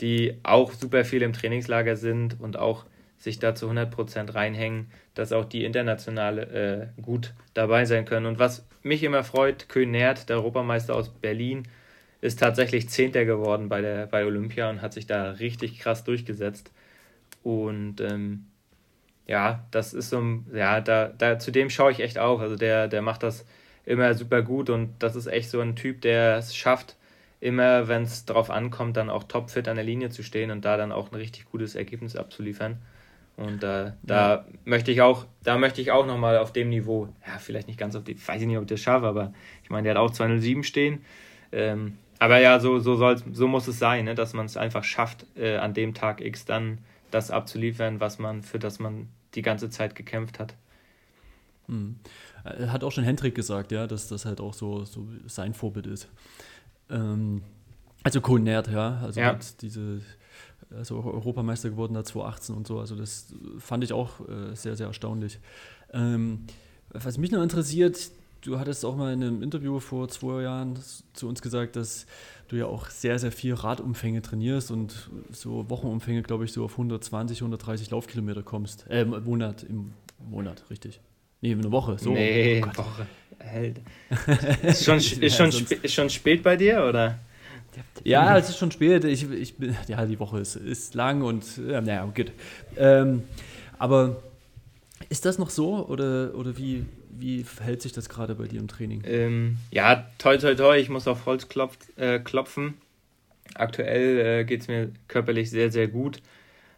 die 0.01 0.38
auch 0.43 0.72
super 0.74 1.05
viel 1.05 1.22
im 1.22 1.34
Trainingslager 1.34 1.95
sind 1.95 2.39
und 2.39 2.57
auch 2.57 2.86
sich 3.18 3.39
da 3.39 3.55
zu 3.55 3.70
100% 3.70 4.34
reinhängen, 4.34 4.88
dass 5.15 5.32
auch 5.32 5.45
die 5.45 5.65
internationale 5.65 6.91
äh, 6.97 7.01
gut 7.01 7.34
dabei 7.53 7.86
sein 7.86 8.05
können. 8.05 8.28
Und 8.28 8.39
was 8.39 8.65
mich 8.84 9.03
immer 9.03 9.24
freut, 9.24 9.70
Köhn 9.70 9.91
Nert, 9.91 10.30
der 10.30 10.38
Europameister 10.38 10.95
aus 10.95 11.09
Berlin, 11.09 11.68
ist 12.22 12.39
tatsächlich 12.39 12.89
Zehnter 12.89 13.26
geworden 13.26 13.70
bei, 13.70 13.82
der, 13.82 14.07
bei 14.07 14.26
Olympia 14.26 14.70
und 14.70 14.82
hat 14.82 14.93
sich 14.93 15.07
da 15.07 15.32
richtig 15.32 15.80
krass 15.80 16.03
durchgesetzt. 16.03 16.72
Und 17.43 18.01
ähm, 18.01 18.45
ja, 19.28 19.65
das 19.72 19.93
ist 19.93 20.09
so 20.09 20.20
ein, 20.20 20.45
ja, 20.53 20.82
da, 20.82 21.07
da 21.07 21.39
zu 21.39 21.51
dem 21.51 21.70
schaue 21.70 21.91
ich 21.91 21.99
echt 21.99 22.18
auf. 22.18 22.39
Also 22.39 22.55
der, 22.55 22.88
der 22.88 23.01
macht 23.01 23.24
das 23.24 23.45
immer 23.86 24.13
super 24.13 24.41
gut 24.41 24.70
und 24.70 24.95
das 24.99 25.15
ist 25.15 25.28
echt 25.28 25.49
so 25.49 25.61
ein 25.61 25.76
Typ, 25.76 26.01
der 26.01 26.38
es 26.38 26.55
schafft, 26.55 26.97
immer, 27.40 27.88
wenn 27.88 28.04
es 28.04 28.26
darauf 28.26 28.50
ankommt, 28.50 28.98
dann 28.98 29.10
auch 29.10 29.24
topfit 29.24 29.68
an 29.68 29.76
der 29.76 29.86
Linie 29.86 30.10
zu 30.10 30.24
stehen 30.24 30.52
und 30.52 30.66
da 30.66 30.78
dann 30.78 30.92
auch 30.92 31.12
ein 31.12 31.16
richtig 31.16 31.46
gutes 31.46 31.76
Ergebnis 31.76 32.16
abzuliefern. 32.16 32.82
Und 33.38 33.64
äh, 33.64 33.92
da 34.02 34.36
ja. 34.36 34.46
möchte 34.66 34.92
ich 34.92 35.02
auch, 35.02 35.26
da 35.44 35.60
möchte 35.60 35.80
ich 35.80 35.92
auch 35.92 36.08
nochmal 36.08 36.40
auf 36.40 36.52
dem 36.52 36.70
Niveau, 36.70 37.10
ja, 37.26 37.38
vielleicht 37.38 37.68
nicht 37.68 37.80
ganz 37.80 37.96
auf 37.96 38.04
dem, 38.04 38.18
weiß 38.18 38.42
ich 38.42 38.48
nicht, 38.48 38.58
ob 38.58 38.64
ich 38.64 38.70
das 38.70 38.80
schaffe, 38.80 39.06
aber 39.06 39.32
ich 39.64 39.70
meine, 39.70 39.84
der 39.84 39.96
hat 39.96 40.02
auch 40.02 40.10
207 40.10 40.64
stehen. 40.64 41.06
Ähm, 41.52 42.00
aber 42.18 42.40
ja, 42.40 42.60
so, 42.60 42.80
so, 42.80 42.96
soll's, 42.96 43.24
so 43.32 43.48
muss 43.48 43.68
es 43.68 43.78
sein, 43.78 44.06
ne, 44.06 44.16
dass 44.16 44.34
man 44.34 44.48
es 44.48 44.58
einfach 44.58 44.84
schafft, 44.84 45.28
äh, 45.36 45.58
an 45.58 45.76
dem 45.76 45.94
Tag 45.94 46.20
X 46.22 46.46
dann 46.46 46.80
das 47.12 47.30
abzuliefern, 47.30 48.00
was 48.00 48.18
man, 48.18 48.42
für 48.42 48.58
das 48.58 48.80
man 48.80 49.08
die 49.36 49.44
ganze 49.44 49.70
Zeit 49.70 49.94
gekämpft 49.94 50.40
hat. 50.40 50.56
Hm. 51.68 52.00
Hat 52.44 52.84
auch 52.84 52.92
schon 52.92 53.04
Hendrik 53.04 53.36
gesagt, 53.36 53.72
ja, 53.72 53.86
dass 53.88 54.08
das 54.08 54.26
halt 54.26 54.42
auch 54.42 54.54
so, 54.54 54.84
so 54.86 55.08
sein 55.28 55.54
Vorbild 55.54 55.86
ist. 55.86 56.10
Ähm, 56.90 57.42
also 58.04 58.22
Konert, 58.22 58.72
ja, 58.72 59.02
also 59.04 59.20
ja. 59.20 59.38
diese 59.62 60.02
also 60.76 61.02
Europameister 61.02 61.70
geworden 61.70 61.94
da 61.94 62.04
2018 62.04 62.56
und 62.56 62.68
so. 62.68 62.80
Also 62.80 62.96
das 62.96 63.34
fand 63.60 63.84
ich 63.84 63.94
auch 63.94 64.20
äh, 64.28 64.56
sehr, 64.56 64.76
sehr 64.76 64.88
erstaunlich. 64.88 65.40
Ähm, 65.94 66.46
was 66.90 67.18
mich 67.18 67.32
noch 67.32 67.42
interessiert, 67.42 68.12
du 68.42 68.60
hattest 68.60 68.86
auch 68.86 68.96
mal 68.96 69.14
in 69.14 69.24
einem 69.24 69.42
Interview 69.42 69.80
vor 69.80 70.08
zwei 70.10 70.42
Jahren 70.44 70.78
zu 71.14 71.28
uns 71.28 71.42
gesagt, 71.42 71.76
dass 71.76 72.06
du 72.48 72.56
ja 72.56 72.66
auch 72.66 72.90
sehr, 72.90 73.20
sehr 73.20 73.32
viel 73.32 73.54
Radumfänge 73.54 74.22
trainierst 74.22 74.72
und 74.72 75.10
so 75.32 75.70
Wochenumfänge, 75.70 76.24
glaube 76.24 76.46
ich, 76.46 76.54
so 76.54 76.64
auf 76.64 76.74
120, 76.74 77.42
130 77.42 77.92
Laufkilometer 77.92 78.44
kommst. 78.44 78.86
Äh, 78.90 79.06
Monat, 79.06 79.64
im 79.64 79.94
Monat, 80.30 80.64
richtig. 80.70 81.02
Nee, 81.42 81.54
eine 81.54 81.72
Woche, 81.72 81.98
so. 82.00 82.12
Nee, 82.12 82.64
oh 82.64 82.78
Woche. 82.78 83.08
Ist 84.64 84.84
schon, 84.84 84.98
ist, 84.98 85.38
schon, 85.38 85.50
ist 85.50 85.94
schon 85.94 86.10
spät 86.10 86.44
bei 86.44 86.56
dir, 86.58 86.84
oder? 86.84 87.20
Ja, 88.04 88.38
es 88.38 88.50
ist 88.50 88.58
schon 88.58 88.72
spät. 88.72 89.04
Ich, 89.06 89.30
ich 89.32 89.56
bin, 89.56 89.76
ja, 89.88 90.06
die 90.06 90.20
Woche 90.20 90.40
ist, 90.40 90.56
ist 90.56 90.96
lang 90.96 91.22
und 91.22 91.46
ja, 91.58 91.82
naja, 91.82 92.06
gut. 92.06 92.32
Ähm, 92.76 93.24
aber 93.78 94.22
ist 95.10 95.26
das 95.26 95.38
noch 95.38 95.50
so 95.50 95.88
oder, 95.88 96.34
oder 96.36 96.58
wie, 96.58 96.86
wie 97.10 97.44
verhält 97.44 97.82
sich 97.82 97.94
das 97.94 98.10
gerade 98.10 98.36
bei 98.36 98.48
dir 98.48 98.60
im 98.60 98.68
Training? 98.68 99.04
Ähm, 99.06 99.58
ja, 99.72 100.08
toi, 100.18 100.38
toi, 100.38 100.56
toi, 100.56 100.78
ich 100.78 100.90
muss 100.90 101.08
auf 101.08 101.26
Holz 101.26 101.48
klopf, 101.48 101.78
äh, 101.98 102.20
klopfen. 102.20 102.76
Aktuell 103.56 104.20
äh, 104.20 104.44
geht 104.46 104.62
es 104.62 104.68
mir 104.68 104.92
körperlich 105.08 105.50
sehr, 105.50 105.72
sehr 105.72 105.88
gut, 105.88 106.22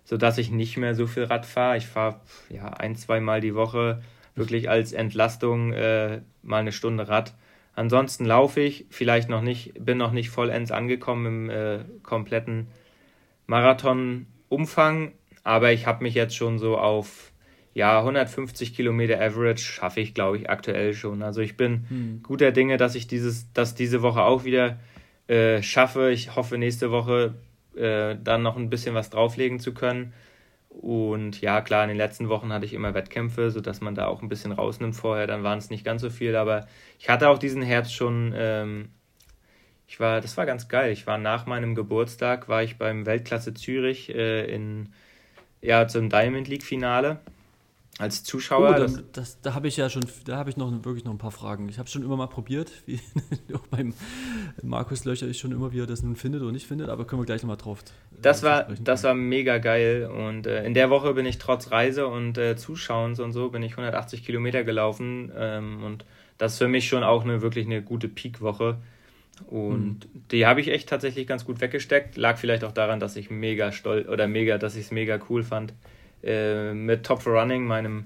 sodass 0.05 0.37
ich 0.37 0.51
nicht 0.51 0.77
mehr 0.77 0.95
so 0.95 1.07
viel 1.07 1.23
Rad 1.23 1.45
fahre. 1.45 1.77
Ich 1.77 1.87
fahre 1.87 2.19
ja, 2.49 2.67
ein, 2.67 2.95
zweimal 2.95 3.41
die 3.41 3.55
Woche 3.55 4.01
wirklich 4.35 4.69
als 4.69 4.93
Entlastung 4.93 5.73
äh, 5.73 6.21
mal 6.43 6.57
eine 6.57 6.71
Stunde 6.71 7.07
Rad. 7.07 7.35
Ansonsten 7.75 8.25
laufe 8.25 8.59
ich, 8.61 8.85
vielleicht 8.89 9.29
noch 9.29 9.41
nicht, 9.41 9.73
bin 9.79 9.97
noch 9.97 10.11
nicht 10.11 10.29
vollends 10.29 10.71
angekommen 10.71 11.25
im 11.25 11.49
äh, 11.49 11.79
kompletten 12.03 12.67
Marathon-Umfang, 13.47 15.13
aber 15.43 15.71
ich 15.71 15.87
habe 15.87 16.03
mich 16.03 16.13
jetzt 16.13 16.35
schon 16.35 16.59
so 16.59 16.77
auf 16.77 17.31
ja, 17.73 17.99
150 17.99 18.75
Kilometer 18.75 19.21
Average 19.21 19.63
schaffe 19.63 20.01
ich, 20.01 20.13
glaube 20.13 20.37
ich, 20.37 20.49
aktuell 20.49 20.93
schon. 20.93 21.21
Also 21.21 21.41
ich 21.41 21.55
bin 21.55 21.85
hm. 21.87 22.23
guter 22.23 22.51
Dinge, 22.51 22.77
dass 22.77 22.95
ich 22.95 23.07
dieses, 23.07 23.53
dass 23.53 23.75
diese 23.75 24.01
Woche 24.01 24.23
auch 24.23 24.43
wieder 24.43 24.79
äh, 25.27 25.61
schaffe. 25.61 26.11
Ich 26.11 26.35
hoffe, 26.35 26.57
nächste 26.57 26.91
Woche 26.91 27.35
äh, 27.75 28.15
dann 28.21 28.41
noch 28.41 28.57
ein 28.57 28.69
bisschen 28.69 28.95
was 28.95 29.09
drauflegen 29.09 29.59
zu 29.59 29.73
können. 29.73 30.13
Und 30.69 31.41
ja, 31.41 31.61
klar, 31.61 31.83
in 31.83 31.89
den 31.89 31.97
letzten 31.97 32.29
Wochen 32.29 32.53
hatte 32.53 32.65
ich 32.65 32.73
immer 32.73 32.93
Wettkämpfe, 32.93 33.51
sodass 33.51 33.81
man 33.81 33.95
da 33.95 34.07
auch 34.07 34.21
ein 34.21 34.29
bisschen 34.29 34.51
rausnimmt 34.51 34.95
vorher. 34.95 35.27
Dann 35.27 35.43
waren 35.43 35.57
es 35.57 35.69
nicht 35.69 35.83
ganz 35.83 36.01
so 36.01 36.09
viel, 36.09 36.35
aber 36.35 36.67
ich 36.99 37.09
hatte 37.09 37.29
auch 37.29 37.39
diesen 37.39 37.61
Herbst 37.61 37.93
schon. 37.93 38.33
Ähm, 38.35 38.89
ich 39.87 39.99
war, 39.99 40.21
das 40.21 40.37
war 40.37 40.45
ganz 40.45 40.67
geil. 40.67 40.91
Ich 40.91 41.07
war 41.07 41.17
nach 41.17 41.47
meinem 41.47 41.73
Geburtstag, 41.73 42.47
war 42.47 42.61
ich 42.63 42.77
beim 42.77 43.07
Weltklasse 43.07 43.55
Zürich 43.55 44.09
äh, 44.13 44.45
in, 44.45 44.93
ja, 45.61 45.87
zum 45.87 46.09
Diamond 46.09 46.47
League 46.47 46.63
Finale 46.63 47.19
als 47.99 48.23
Zuschauer. 48.23 48.75
Oh, 48.75 48.79
das, 48.79 49.03
das, 49.11 49.41
da 49.41 49.53
habe 49.53 49.67
ich 49.67 49.75
ja 49.75 49.89
schon, 49.89 50.05
da 50.25 50.37
habe 50.37 50.49
ich 50.49 50.55
noch 50.55 50.71
wirklich 50.85 51.03
noch 51.03 51.11
ein 51.11 51.17
paar 51.17 51.31
Fragen. 51.31 51.67
Ich 51.67 51.77
habe 51.77 51.85
es 51.85 51.91
schon 51.91 52.01
immer 52.01 52.15
mal 52.15 52.27
probiert, 52.27 52.71
wie 52.85 52.99
auch 53.53 53.67
beim 53.67 53.93
Markus 54.63 55.03
Löcher 55.03 55.27
ich 55.27 55.37
schon 55.37 55.51
immer, 55.51 55.73
wie 55.73 55.81
er 55.81 55.85
das 55.85 56.01
nun 56.01 56.15
findet 56.15 56.41
oder 56.41 56.53
nicht 56.53 56.65
findet, 56.65 56.89
aber 56.89 57.05
können 57.05 57.21
wir 57.21 57.25
gleich 57.25 57.43
nochmal 57.43 57.57
drauf. 57.57 57.83
Das 58.21 58.41
war, 58.41 58.67
das 58.81 59.03
war 59.03 59.13
mega 59.13 59.57
geil 59.57 60.09
und 60.09 60.47
äh, 60.47 60.63
in 60.63 60.73
der 60.73 60.89
Woche 60.89 61.13
bin 61.13 61.25
ich 61.25 61.39
trotz 61.39 61.71
Reise 61.71 62.07
und 62.07 62.37
äh, 62.37 62.55
Zuschauens 62.55 63.19
und 63.19 63.33
so 63.33 63.49
bin 63.49 63.63
ich 63.63 63.73
180 63.73 64.25
Kilometer 64.25 64.63
gelaufen 64.63 65.29
ähm, 65.35 65.83
und 65.83 66.05
das 66.37 66.53
ist 66.53 66.59
für 66.59 66.69
mich 66.69 66.87
schon 66.87 67.03
auch 67.03 67.25
eine 67.25 67.41
wirklich 67.41 67.65
eine 67.65 67.81
gute 67.81 68.07
Peak-Woche. 68.07 68.77
Und 69.47 70.05
mhm. 70.13 70.23
die 70.31 70.45
habe 70.45 70.61
ich 70.61 70.69
echt 70.69 70.87
tatsächlich 70.87 71.27
ganz 71.27 71.43
gut 71.43 71.59
weggesteckt. 71.59 72.15
Lag 72.15 72.37
vielleicht 72.37 72.63
auch 72.63 72.71
daran, 72.71 73.01
dass 73.01 73.17
ich 73.17 73.29
mega 73.29 73.73
stolz 73.73 74.07
oder 74.07 74.27
mega, 74.27 74.57
dass 74.57 74.75
ich 74.75 74.85
es 74.85 74.91
mega 74.91 75.19
cool 75.29 75.43
fand 75.43 75.73
äh, 76.23 76.73
mit 76.73 77.05
Top 77.05 77.21
for 77.21 77.39
Running, 77.39 77.65
meinem 77.65 78.05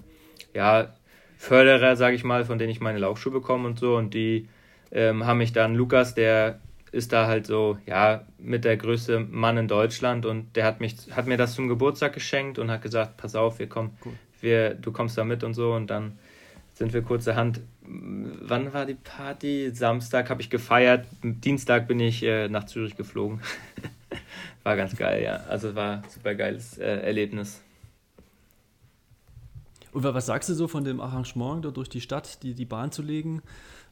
ja, 0.54 0.94
Förderer, 1.38 1.96
sage 1.96 2.16
ich 2.16 2.24
mal, 2.24 2.46
von 2.46 2.58
denen 2.58 2.72
ich 2.72 2.80
meine 2.80 3.00
Laufschuhe 3.00 3.34
bekomme 3.34 3.68
und 3.68 3.80
so. 3.80 3.96
Und 3.96 4.14
die 4.14 4.48
ähm, 4.92 5.26
haben 5.26 5.40
mich 5.40 5.54
dann, 5.54 5.76
Lukas, 5.76 6.16
der 6.16 6.60
ist 6.94 7.12
da 7.12 7.28
halt 7.28 7.48
so, 7.48 7.78
ja, 7.88 8.26
mit 8.38 8.66
der 8.66 8.78
größte 8.78 9.20
Mann 9.20 9.58
in 9.58 9.68
Deutschland 9.68 10.26
und 10.28 10.56
der 10.56 10.66
hat 10.66 10.80
mich, 10.80 10.96
hat 11.12 11.26
mir 11.26 11.38
das 11.38 11.56
zum 11.56 11.68
Geburtstag 11.68 12.14
geschenkt 12.14 12.60
und 12.60 12.70
hat 12.70 12.84
gesagt, 12.84 13.18
pass 13.18 13.36
auf, 13.36 13.58
wir 13.58 13.68
kommen, 13.68 13.98
cool. 14.06 14.14
wir, 14.42 14.76
du 14.76 14.92
kommst 14.92 15.18
da 15.18 15.24
mit 15.24 15.44
und 15.44 15.56
so 15.56 15.74
und 15.74 15.88
dann 15.88 16.20
sind 16.76 16.94
wir 16.94 17.02
kurzerhand, 17.02 17.62
wann 17.82 18.74
war 18.74 18.86
die 18.86 18.94
Party? 18.94 19.72
Samstag 19.74 20.30
habe 20.30 20.42
ich 20.42 20.52
gefeiert, 20.52 21.08
Dienstag 21.24 21.88
bin 21.88 22.00
ich 22.00 22.24
äh, 22.24 22.48
nach 22.48 22.66
Zürich 22.66 22.96
geflogen. 22.96 23.42
war 24.64 24.76
ganz 24.76 24.96
geil, 24.96 25.24
ja. 25.24 25.38
Also 25.50 25.76
war 25.76 25.98
ein 25.98 26.10
super 26.10 26.36
geiles 26.36 26.78
äh, 26.78 27.02
Erlebnis. 27.02 27.63
Und 29.94 30.04
was 30.04 30.26
sagst 30.26 30.50
du 30.50 30.54
so 30.54 30.68
von 30.68 30.84
dem 30.84 31.00
Arrangement, 31.00 31.64
da 31.64 31.70
durch 31.70 31.90
die 31.90 32.02
Stadt 32.02 32.42
die, 32.44 32.54
die 32.54 32.66
Bahn 32.66 32.92
zu 32.92 33.02
legen 33.02 33.42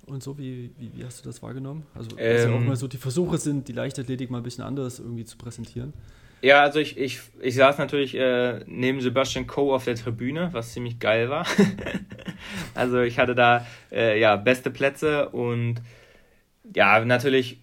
und 0.05 0.23
so? 0.23 0.37
Wie, 0.37 0.71
wie, 0.77 0.91
wie 0.95 1.05
hast 1.05 1.23
du 1.23 1.29
das 1.29 1.41
wahrgenommen? 1.43 1.83
Also, 1.93 2.17
ähm, 2.17 2.51
ja 2.51 2.57
auch 2.57 2.61
mal 2.61 2.75
so 2.75 2.87
die 2.87 2.97
Versuche 2.97 3.37
sind, 3.37 3.67
die 3.67 3.73
Leichtathletik 3.73 4.31
mal 4.31 4.37
ein 4.37 4.43
bisschen 4.43 4.63
anders 4.63 4.99
irgendwie 4.99 5.25
zu 5.25 5.37
präsentieren. 5.37 5.93
Ja, 6.41 6.63
also 6.63 6.79
ich, 6.79 6.97
ich, 6.97 7.19
ich 7.39 7.53
saß 7.53 7.77
natürlich 7.77 8.15
äh, 8.15 8.63
neben 8.65 8.99
Sebastian 8.99 9.45
Coe 9.45 9.75
auf 9.75 9.85
der 9.85 9.95
Tribüne, 9.95 10.49
was 10.53 10.73
ziemlich 10.73 10.99
geil 10.99 11.29
war. 11.29 11.45
also 12.73 13.01
ich 13.01 13.19
hatte 13.19 13.35
da 13.35 13.67
äh, 13.91 14.19
ja 14.19 14.37
beste 14.37 14.71
Plätze 14.71 15.29
und 15.29 15.81
ja, 16.75 17.03
natürlich 17.05 17.60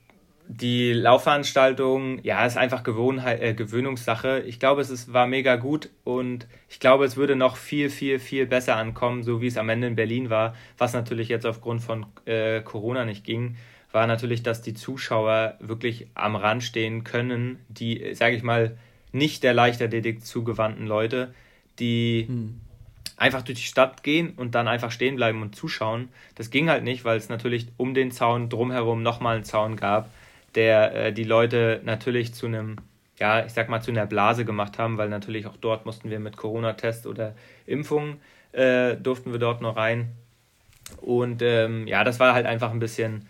die 0.51 0.95
Laufveranstaltung, 0.95 2.25
ja, 2.25 2.45
ist 2.47 2.57
einfach 2.57 2.83
Gewohnheit, 2.83 3.43
äh, 3.43 3.53
Gewöhnungssache. 3.53 4.43
Ich 4.47 4.59
glaube, 4.59 4.81
es 4.81 4.89
ist, 4.89 5.13
war 5.13 5.27
mega 5.27 5.57
gut 5.57 5.91
und 6.05 6.47
ich 6.71 6.81
glaube, 6.81 7.05
es 7.05 7.19
würde 7.19 7.37
noch 7.37 7.57
viel, 7.57 7.91
viel, 7.91 8.19
viel 8.19 8.47
besser 8.47 8.77
ankommen, 8.77 9.23
so 9.23 9.43
wie 9.43 9.47
es 9.47 9.59
am 9.59 9.69
Ende 9.69 9.89
in 9.89 9.95
Berlin 9.95 10.31
war, 10.31 10.57
was 10.79 10.95
natürlich 10.95 11.29
jetzt 11.29 11.45
aufgrund 11.45 11.83
von 11.83 12.07
äh, 12.25 12.63
Corona 12.63 13.05
nicht 13.05 13.25
ging, 13.25 13.57
war 13.93 14.07
natürlich, 14.07 14.43
dass 14.43 14.63
die 14.63 14.73
Zuschauer 14.73 15.57
wirklich 15.61 16.07
am 16.15 16.35
Rand 16.35 16.65
stehen 16.65 17.05
können, 17.05 17.59
die, 17.69 18.15
sage 18.15 18.35
ich 18.35 18.43
mal, 18.43 18.79
nicht 19.13 19.43
der 19.43 19.53
Leichtathletik 19.53 20.25
zugewandten 20.25 20.87
Leute, 20.87 21.35
die 21.79 22.25
hm. 22.27 22.61
einfach 23.19 23.43
durch 23.43 23.59
die 23.59 23.67
Stadt 23.67 24.03
gehen 24.03 24.31
und 24.31 24.55
dann 24.55 24.67
einfach 24.67 24.93
stehen 24.93 25.17
bleiben 25.17 25.43
und 25.43 25.55
zuschauen. 25.55 26.09
Das 26.37 26.49
ging 26.49 26.71
halt 26.71 26.85
nicht, 26.85 27.05
weil 27.05 27.19
es 27.19 27.29
natürlich 27.29 27.69
um 27.77 27.93
den 27.93 28.13
Zaun 28.13 28.49
drumherum 28.49 29.03
nochmal 29.03 29.37
einen 29.37 29.45
Zaun 29.45 29.77
gab 29.77 30.09
der 30.55 30.95
äh, 30.95 31.13
die 31.13 31.25
Leute 31.25 31.81
natürlich 31.85 32.35
zu 32.35 32.47
einem, 32.47 32.77
ja, 33.19 33.45
ich 33.45 33.53
sag 33.53 33.69
mal, 33.69 33.81
zu 33.81 33.91
einer 33.91 34.07
Blase 34.07 34.45
gemacht 34.45 34.79
haben, 34.79 34.99
weil 34.99 35.09
natürlich 35.09 35.47
auch 35.47 35.57
dort 35.57 35.87
mussten 35.87 36.11
wir 36.11 36.21
mit 36.21 36.37
Corona-Test 36.37 37.07
oder 37.07 37.35
Impfung 37.67 38.21
äh, 38.53 38.97
durften 38.97 39.33
wir 39.33 39.39
dort 39.39 39.61
noch 39.61 39.77
rein. 39.77 40.13
Und 41.01 41.43
ähm, 41.43 41.87
ja, 41.87 42.05
das 42.05 42.19
war 42.19 42.35
halt 42.35 42.47
einfach 42.47 42.71
ein 42.71 42.79
bisschen, 42.79 43.27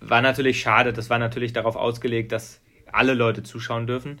war 0.00 0.20
natürlich 0.20 0.60
schade. 0.60 0.92
Das 0.92 1.10
war 1.10 1.18
natürlich 1.18 1.52
darauf 1.52 1.76
ausgelegt, 1.76 2.32
dass 2.32 2.60
alle 2.90 3.14
Leute 3.14 3.42
zuschauen 3.42 3.86
dürfen. 3.86 4.18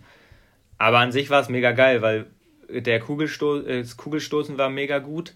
Aber 0.78 0.98
an 0.98 1.12
sich 1.12 1.30
war 1.30 1.40
es 1.40 1.48
mega 1.48 1.72
geil, 1.72 2.02
weil 2.02 2.26
der 2.68 3.00
Kugelsto 3.00 3.60
äh, 3.60 3.80
das 3.80 3.96
Kugelstoßen 3.96 4.58
war 4.58 4.70
mega 4.70 4.98
gut. 4.98 5.34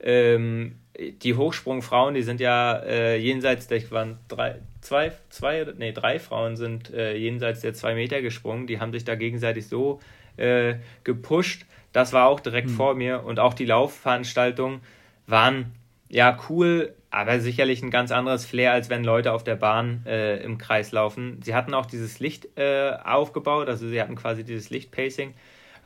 Ähm, 0.00 0.76
die 0.98 1.34
Hochsprungfrauen, 1.34 2.14
die 2.14 2.22
sind 2.22 2.40
ja 2.40 2.76
äh, 2.78 3.16
jenseits 3.16 3.68
der, 3.68 3.88
waren 3.90 4.18
drei, 4.26 4.56
zwei, 4.80 5.12
zwei, 5.30 5.66
nee, 5.76 5.92
drei 5.92 6.18
Frauen 6.18 6.56
sind 6.56 6.92
äh, 6.92 7.16
jenseits 7.16 7.60
der 7.60 7.74
zwei 7.74 7.94
Meter 7.94 8.20
gesprungen. 8.20 8.66
Die 8.66 8.80
haben 8.80 8.92
sich 8.92 9.04
da 9.04 9.14
gegenseitig 9.14 9.68
so 9.68 10.00
äh, 10.36 10.74
gepusht. 11.04 11.66
Das 11.92 12.12
war 12.12 12.28
auch 12.28 12.40
direkt 12.40 12.68
mhm. 12.68 12.74
vor 12.74 12.94
mir 12.94 13.24
und 13.24 13.38
auch 13.38 13.54
die 13.54 13.64
Laufveranstaltungen 13.64 14.80
waren 15.26 15.72
ja 16.08 16.38
cool, 16.48 16.94
aber 17.10 17.40
sicherlich 17.40 17.82
ein 17.82 17.90
ganz 17.90 18.10
anderes 18.10 18.44
Flair, 18.44 18.72
als 18.72 18.90
wenn 18.90 19.04
Leute 19.04 19.32
auf 19.32 19.44
der 19.44 19.56
Bahn 19.56 20.02
äh, 20.06 20.42
im 20.42 20.58
Kreis 20.58 20.92
laufen. 20.92 21.40
Sie 21.44 21.54
hatten 21.54 21.74
auch 21.74 21.86
dieses 21.86 22.18
Licht 22.18 22.48
äh, 22.56 22.92
aufgebaut, 23.04 23.68
also 23.68 23.88
sie 23.88 24.00
hatten 24.00 24.16
quasi 24.16 24.42
dieses 24.42 24.70
Lichtpacing. 24.70 25.34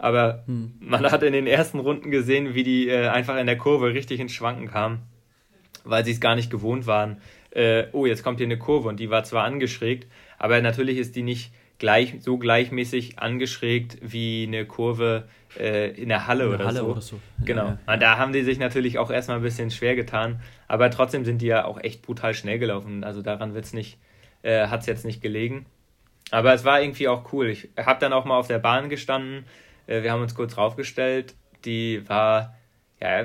Aber 0.03 0.43
hm. 0.47 0.73
man 0.81 1.09
hat 1.13 1.23
in 1.23 1.33
den 1.33 1.47
ersten 1.47 1.79
Runden 1.79 2.11
gesehen, 2.11 2.55
wie 2.55 2.65
die 2.65 2.89
äh, 2.89 3.07
einfach 3.07 3.39
in 3.39 3.47
der 3.47 3.57
Kurve 3.57 3.95
richtig 3.95 4.19
ins 4.19 4.33
Schwanken 4.33 4.67
kamen, 4.67 4.99
weil 5.85 6.05
sie 6.05 6.11
es 6.11 6.21
gar 6.21 6.35
nicht 6.35 6.51
gewohnt 6.51 6.89
waren. 6.89 7.19
Äh, 7.51 7.85
oh, 7.93 8.05
jetzt 8.05 8.25
kommt 8.25 8.39
hier 8.39 8.49
eine 8.49 8.59
Kurve 8.59 8.89
und 8.89 8.99
die 8.99 9.11
war 9.11 9.23
zwar 9.23 9.45
angeschrägt, 9.45 10.09
aber 10.39 10.61
natürlich 10.61 10.99
ist 10.99 11.15
die 11.15 11.23
nicht 11.23 11.53
gleich, 11.79 12.17
so 12.19 12.37
gleichmäßig 12.37 13.21
angeschrägt 13.21 13.99
wie 14.03 14.45
eine 14.49 14.67
Kurve 14.67 15.29
äh, 15.57 15.93
in 15.93 16.09
der 16.09 16.27
Halle, 16.27 16.45
in 16.45 16.51
der 16.51 16.59
oder, 16.59 16.67
Halle 16.67 16.81
so. 16.81 16.87
oder, 16.87 17.01
so. 17.01 17.21
Genau. 17.45 17.67
Ja, 17.67 17.79
ja. 17.87 17.95
Und 17.95 18.03
da 18.03 18.19
haben 18.19 18.33
die 18.33 18.43
sich 18.43 18.59
natürlich 18.59 18.99
auch 18.99 19.11
erstmal 19.11 19.37
ein 19.37 19.45
bisschen 19.45 19.71
schwer 19.71 19.95
getan, 19.95 20.41
aber 20.67 20.91
trotzdem 20.91 21.25
sind 21.25 21.43
die 21.43 21.47
ja 21.47 21.65
auch 21.65 21.79
echt 21.79 22.03
brutal 22.03 22.35
schnell 22.35 22.59
gelaufen. 22.59 23.05
Also 23.05 23.23
daran 23.23 23.55
wird's 23.55 23.73
nicht, 23.73 23.99
äh, 24.43 24.67
hat 24.67 24.81
es 24.81 24.87
jetzt 24.87 25.05
nicht 25.05 25.23
gelegen. 25.23 25.67
Aber 26.33 26.53
es 26.55 26.65
war 26.65 26.83
irgendwie 26.83 27.07
auch 27.07 27.33
cool. 27.33 27.51
Ich 27.51 27.69
habe 27.77 28.01
dann 28.01 28.13
auch 28.13 28.25
mal 28.25 28.37
auf 28.37 28.49
der 28.49 28.59
Bahn 28.59 28.89
gestanden, 28.89 29.45
wir 29.87 30.13
haben 30.13 30.23
uns 30.23 30.35
kurz 30.35 30.55
draufgestellt. 30.55 31.35
Die 31.65 32.09
war 32.09 32.57
ja 33.01 33.25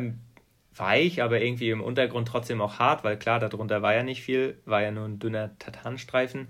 weich, 0.75 1.21
aber 1.21 1.41
irgendwie 1.41 1.69
im 1.69 1.81
Untergrund 1.81 2.27
trotzdem 2.27 2.61
auch 2.61 2.79
hart, 2.79 3.03
weil 3.03 3.17
klar, 3.17 3.39
darunter 3.39 3.81
war 3.81 3.93
ja 3.93 4.03
nicht 4.03 4.21
viel, 4.21 4.57
war 4.65 4.81
ja 4.81 4.91
nur 4.91 5.05
ein 5.05 5.19
dünner 5.19 5.57
Tatanstreifen. 5.59 6.47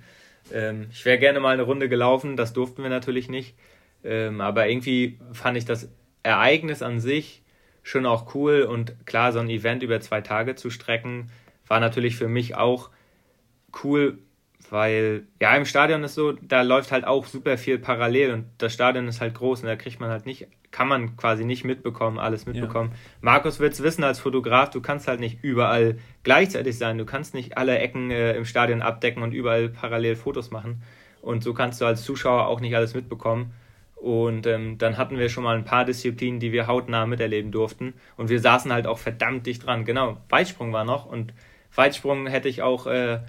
Ähm, 0.51 0.87
ich 0.91 1.05
wäre 1.05 1.17
gerne 1.17 1.39
mal 1.39 1.53
eine 1.53 1.63
Runde 1.63 1.89
gelaufen, 1.89 2.37
das 2.37 2.53
durften 2.53 2.83
wir 2.83 2.89
natürlich 2.89 3.29
nicht. 3.29 3.55
Ähm, 4.03 4.41
aber 4.41 4.67
irgendwie 4.67 5.19
fand 5.33 5.57
ich 5.57 5.65
das 5.65 5.89
Ereignis 6.23 6.81
an 6.81 6.99
sich 6.99 7.41
schon 7.83 8.05
auch 8.05 8.35
cool 8.35 8.63
und 8.63 9.05
klar, 9.05 9.31
so 9.31 9.39
ein 9.39 9.49
Event 9.49 9.81
über 9.81 10.01
zwei 10.01 10.21
Tage 10.21 10.55
zu 10.55 10.69
strecken, 10.69 11.31
war 11.67 11.79
natürlich 11.79 12.15
für 12.17 12.27
mich 12.27 12.55
auch 12.55 12.89
cool, 13.83 14.19
weil 14.71 15.23
ja, 15.41 15.55
im 15.55 15.65
Stadion 15.65 16.03
ist 16.03 16.15
so, 16.15 16.33
da 16.33 16.61
läuft 16.61 16.91
halt 16.91 17.05
auch 17.05 17.25
super 17.25 17.57
viel 17.57 17.79
parallel 17.79 18.31
und 18.31 18.45
das 18.57 18.73
Stadion 18.73 19.07
ist 19.07 19.21
halt 19.21 19.35
groß 19.35 19.61
und 19.61 19.67
da 19.67 19.75
kriegt 19.75 19.99
man 19.99 20.09
halt 20.09 20.25
nicht, 20.25 20.47
kann 20.71 20.87
man 20.87 21.15
quasi 21.17 21.45
nicht 21.45 21.63
mitbekommen, 21.63 22.19
alles 22.19 22.45
mitbekommen. 22.45 22.91
Ja. 22.91 22.97
Markus 23.21 23.59
wird 23.59 23.73
es 23.73 23.83
wissen 23.83 24.03
als 24.03 24.19
Fotograf, 24.19 24.69
du 24.69 24.81
kannst 24.81 25.07
halt 25.07 25.19
nicht 25.19 25.43
überall 25.43 25.97
gleichzeitig 26.23 26.77
sein, 26.77 26.97
du 26.97 27.05
kannst 27.05 27.33
nicht 27.33 27.57
alle 27.57 27.79
Ecken 27.79 28.11
äh, 28.11 28.33
im 28.33 28.45
Stadion 28.45 28.81
abdecken 28.81 29.23
und 29.23 29.33
überall 29.33 29.69
parallel 29.69 30.15
Fotos 30.15 30.51
machen 30.51 30.81
und 31.21 31.43
so 31.43 31.53
kannst 31.53 31.81
du 31.81 31.85
als 31.85 32.03
Zuschauer 32.03 32.47
auch 32.47 32.61
nicht 32.61 32.75
alles 32.75 32.93
mitbekommen. 32.93 33.51
Und 33.95 34.45
ähm, 34.45 34.77
dann 34.77 34.97
hatten 34.97 35.17
wir 35.17 35.27
schon 35.27 35.43
mal 35.43 35.57
ein 35.57 35.65
paar 35.65 35.83
Disziplinen, 35.83 36.39
die 36.39 36.51
wir 36.51 36.67
hautnah 36.67 37.05
miterleben 37.07 37.51
durften. 37.51 37.95
Und 38.15 38.29
wir 38.29 38.39
saßen 38.39 38.71
halt 38.71 38.85
auch 38.85 38.99
verdammt 38.99 39.47
dicht 39.47 39.65
dran. 39.65 39.85
Genau, 39.85 40.17
Weitsprung 40.29 40.71
war 40.71 40.85
noch 40.85 41.05
und 41.05 41.33
Weitsprung 41.75 42.27
hätte 42.27 42.47
ich 42.47 42.61
auch 42.61 42.85
äh, 42.87 43.19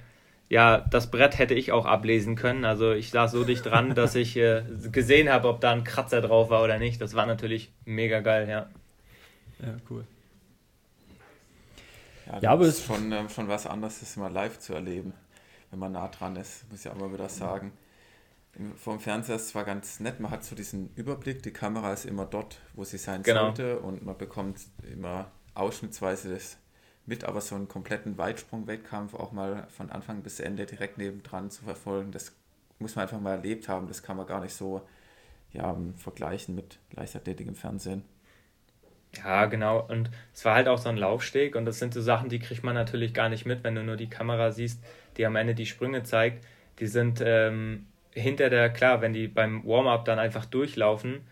ja, 0.48 0.78
das 0.78 1.10
Brett 1.10 1.38
hätte 1.38 1.54
ich 1.54 1.72
auch 1.72 1.84
ablesen 1.84 2.34
können. 2.34 2.64
Also 2.64 2.92
ich 2.92 3.10
saß 3.10 3.32
so 3.32 3.44
dicht 3.44 3.66
dran, 3.66 3.94
dass 3.94 4.14
ich 4.14 4.36
äh, 4.36 4.62
gesehen 4.90 5.28
habe, 5.28 5.48
ob 5.48 5.60
da 5.60 5.72
ein 5.72 5.84
Kratzer 5.84 6.20
drauf 6.22 6.48
war 6.50 6.62
oder 6.62 6.78
nicht. 6.78 7.00
Das 7.00 7.14
war 7.14 7.26
natürlich 7.26 7.72
mega 7.84 8.20
geil, 8.20 8.48
ja. 8.48 8.68
Ja, 9.60 9.76
cool. 9.90 10.04
Ja, 12.26 12.38
ja 12.40 12.50
aber 12.50 12.64
es 12.64 12.78
ist 12.78 12.86
schon, 12.86 13.12
ähm, 13.12 13.28
schon 13.28 13.48
was 13.48 13.66
anderes, 13.66 14.00
das 14.00 14.16
immer 14.16 14.30
live 14.30 14.58
zu 14.58 14.74
erleben, 14.74 15.12
wenn 15.70 15.78
man 15.78 15.92
nah 15.92 16.08
dran 16.08 16.36
ist, 16.36 16.70
muss 16.70 16.84
ich 16.84 16.90
auch 16.90 16.96
mal 16.96 17.12
wieder 17.12 17.28
sagen. 17.28 17.72
Vom 18.76 18.98
Fernseher 18.98 19.36
ist 19.36 19.42
es 19.42 19.48
zwar 19.48 19.64
ganz 19.64 20.00
nett, 20.00 20.18
man 20.18 20.30
hat 20.30 20.44
so 20.44 20.56
diesen 20.56 20.90
Überblick, 20.96 21.42
die 21.42 21.52
Kamera 21.52 21.92
ist 21.92 22.06
immer 22.06 22.24
dort, 22.24 22.60
wo 22.74 22.84
sie 22.84 22.98
sein 22.98 23.22
genau. 23.22 23.46
sollte 23.46 23.78
und 23.78 24.04
man 24.04 24.16
bekommt 24.16 24.60
immer 24.92 25.30
ausschnittsweise 25.54 26.34
das 26.34 26.56
mit, 27.08 27.24
aber 27.24 27.40
so 27.40 27.54
einen 27.54 27.68
kompletten 27.68 28.18
Weitsprung-Wettkampf 28.18 29.14
auch 29.14 29.32
mal 29.32 29.66
von 29.68 29.90
Anfang 29.90 30.22
bis 30.22 30.40
Ende 30.40 30.66
direkt 30.66 30.98
nebendran 30.98 31.50
zu 31.50 31.64
verfolgen, 31.64 32.12
das 32.12 32.32
muss 32.78 32.96
man 32.96 33.04
einfach 33.04 33.20
mal 33.20 33.32
erlebt 33.36 33.68
haben. 33.68 33.88
Das 33.88 34.02
kann 34.02 34.16
man 34.16 34.26
gar 34.26 34.40
nicht 34.40 34.54
so 34.54 34.82
ja, 35.52 35.76
vergleichen 35.96 36.54
mit 36.54 36.78
Leichtathletik 36.92 37.46
im 37.46 37.54
Fernsehen. 37.54 38.04
Ja, 39.16 39.46
genau. 39.46 39.80
Und 39.88 40.10
es 40.34 40.44
war 40.44 40.54
halt 40.54 40.68
auch 40.68 40.78
so 40.78 40.88
ein 40.88 40.96
Laufsteg 40.96 41.56
und 41.56 41.64
das 41.64 41.78
sind 41.78 41.94
so 41.94 42.02
Sachen, 42.02 42.28
die 42.28 42.38
kriegt 42.38 42.62
man 42.62 42.74
natürlich 42.74 43.14
gar 43.14 43.28
nicht 43.28 43.46
mit, 43.46 43.64
wenn 43.64 43.74
du 43.74 43.82
nur 43.82 43.96
die 43.96 44.10
Kamera 44.10 44.52
siehst, 44.52 44.84
die 45.16 45.24
am 45.24 45.36
Ende 45.36 45.54
die 45.54 45.66
Sprünge 45.66 46.02
zeigt. 46.02 46.44
Die 46.78 46.86
sind 46.86 47.22
ähm, 47.24 47.86
hinter 48.12 48.50
der, 48.50 48.70
klar, 48.70 49.00
wenn 49.00 49.12
die 49.12 49.26
beim 49.26 49.64
Warm-up 49.64 50.04
dann 50.04 50.18
einfach 50.18 50.44
durchlaufen, 50.44 51.22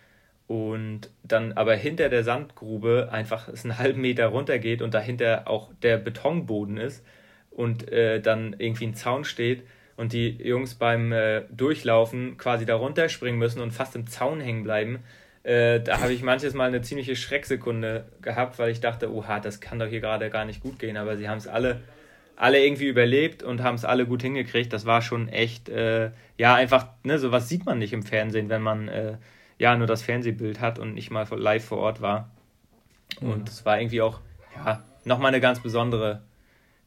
und 0.47 1.11
dann 1.25 1.53
aber 1.53 1.75
hinter 1.75 2.09
der 2.09 2.23
Sandgrube 2.23 3.09
einfach 3.11 3.49
es 3.49 3.65
einen 3.65 3.79
halben 3.79 4.01
Meter 4.01 4.27
runter 4.27 4.59
geht 4.59 4.81
und 4.83 4.95
dahinter 4.95 5.49
auch 5.49 5.71
der 5.83 5.97
Betonboden 5.97 6.77
ist 6.77 7.05
und 7.51 7.91
äh, 7.91 8.21
dann 8.21 8.55
irgendwie 8.59 8.87
ein 8.87 8.95
Zaun 8.95 9.25
steht 9.25 9.65
und 9.97 10.13
die 10.13 10.31
Jungs 10.43 10.75
beim 10.75 11.13
äh, 11.13 11.43
Durchlaufen 11.51 12.37
quasi 12.37 12.67
da 12.67 12.77
runterspringen 12.77 13.39
müssen 13.39 13.61
und 13.61 13.73
fast 13.73 13.97
im 13.97 14.07
Zaun 14.07 14.41
hängen 14.41 14.63
bleiben. 14.63 15.01
Äh, 15.43 15.81
da 15.81 16.01
habe 16.01 16.13
ich 16.13 16.23
manches 16.23 16.55
Mal 16.55 16.69
eine 16.69 16.83
ziemliche 16.83 17.17
Schrecksekunde 17.17 18.05
gehabt, 18.21 18.59
weil 18.59 18.71
ich 18.71 18.81
dachte, 18.81 19.13
oha, 19.13 19.41
das 19.41 19.61
kann 19.61 19.79
doch 19.79 19.87
hier 19.87 20.01
gerade 20.01 20.29
gar 20.29 20.45
nicht 20.45 20.61
gut 20.61 20.79
gehen. 20.79 20.97
Aber 20.97 21.17
sie 21.17 21.29
haben 21.29 21.39
es 21.39 21.49
alle, 21.49 21.81
alle 22.37 22.65
irgendwie 22.65 22.89
überlebt 22.89 23.43
und 23.43 23.63
haben 23.63 23.77
es 23.77 23.85
alle 23.85 24.07
gut 24.07 24.23
hingekriegt. 24.23 24.73
Das 24.73 24.87
war 24.87 25.03
schon 25.03 25.29
echt, 25.29 25.69
äh, 25.69 26.11
ja, 26.37 26.55
einfach, 26.55 26.89
ne, 27.05 27.19
sowas 27.19 27.49
sieht 27.49 27.65
man 27.65 27.79
nicht 27.79 27.93
im 27.93 28.03
Fernsehen, 28.03 28.49
wenn 28.49 28.63
man 28.63 28.89
äh, 28.89 29.15
ja 29.59 29.77
nur 29.77 29.87
das 29.87 30.03
Fernsehbild 30.03 30.61
hat 30.61 30.79
und 30.79 30.95
nicht 30.95 31.11
mal 31.11 31.27
live 31.31 31.65
vor 31.65 31.79
Ort 31.79 32.01
war. 32.01 32.31
Und 33.21 33.49
es 33.49 33.65
war 33.65 33.81
irgendwie 33.81 34.03
auch, 34.03 34.21
ja, 34.55 34.83
nochmal 35.05 35.29
eine 35.29 35.41
ganz 35.41 35.61
besondere, 35.61 36.23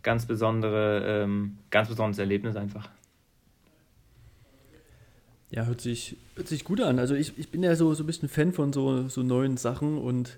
ganz 0.04 0.26
besondere, 0.26 1.24
ähm, 1.24 1.58
ganz 1.72 1.90
besonderes 1.90 2.20
Erlebnis 2.20 2.56
einfach. 2.56 2.90
Ja, 5.52 5.66
hört 5.66 5.82
sich, 5.82 6.16
hört 6.36 6.48
sich 6.48 6.64
gut 6.64 6.80
an. 6.82 7.00
Also 7.00 7.16
ich, 7.16 7.38
ich 7.40 7.50
bin 7.50 7.64
ja 7.64 7.76
so, 7.76 7.94
so 7.96 8.04
ein 8.04 8.08
bisschen 8.08 8.30
Fan 8.30 8.54
von 8.54 8.72
so, 8.72 9.08
so 9.08 9.24
neuen 9.24 9.58
Sachen 9.58 9.98
und 9.98 10.38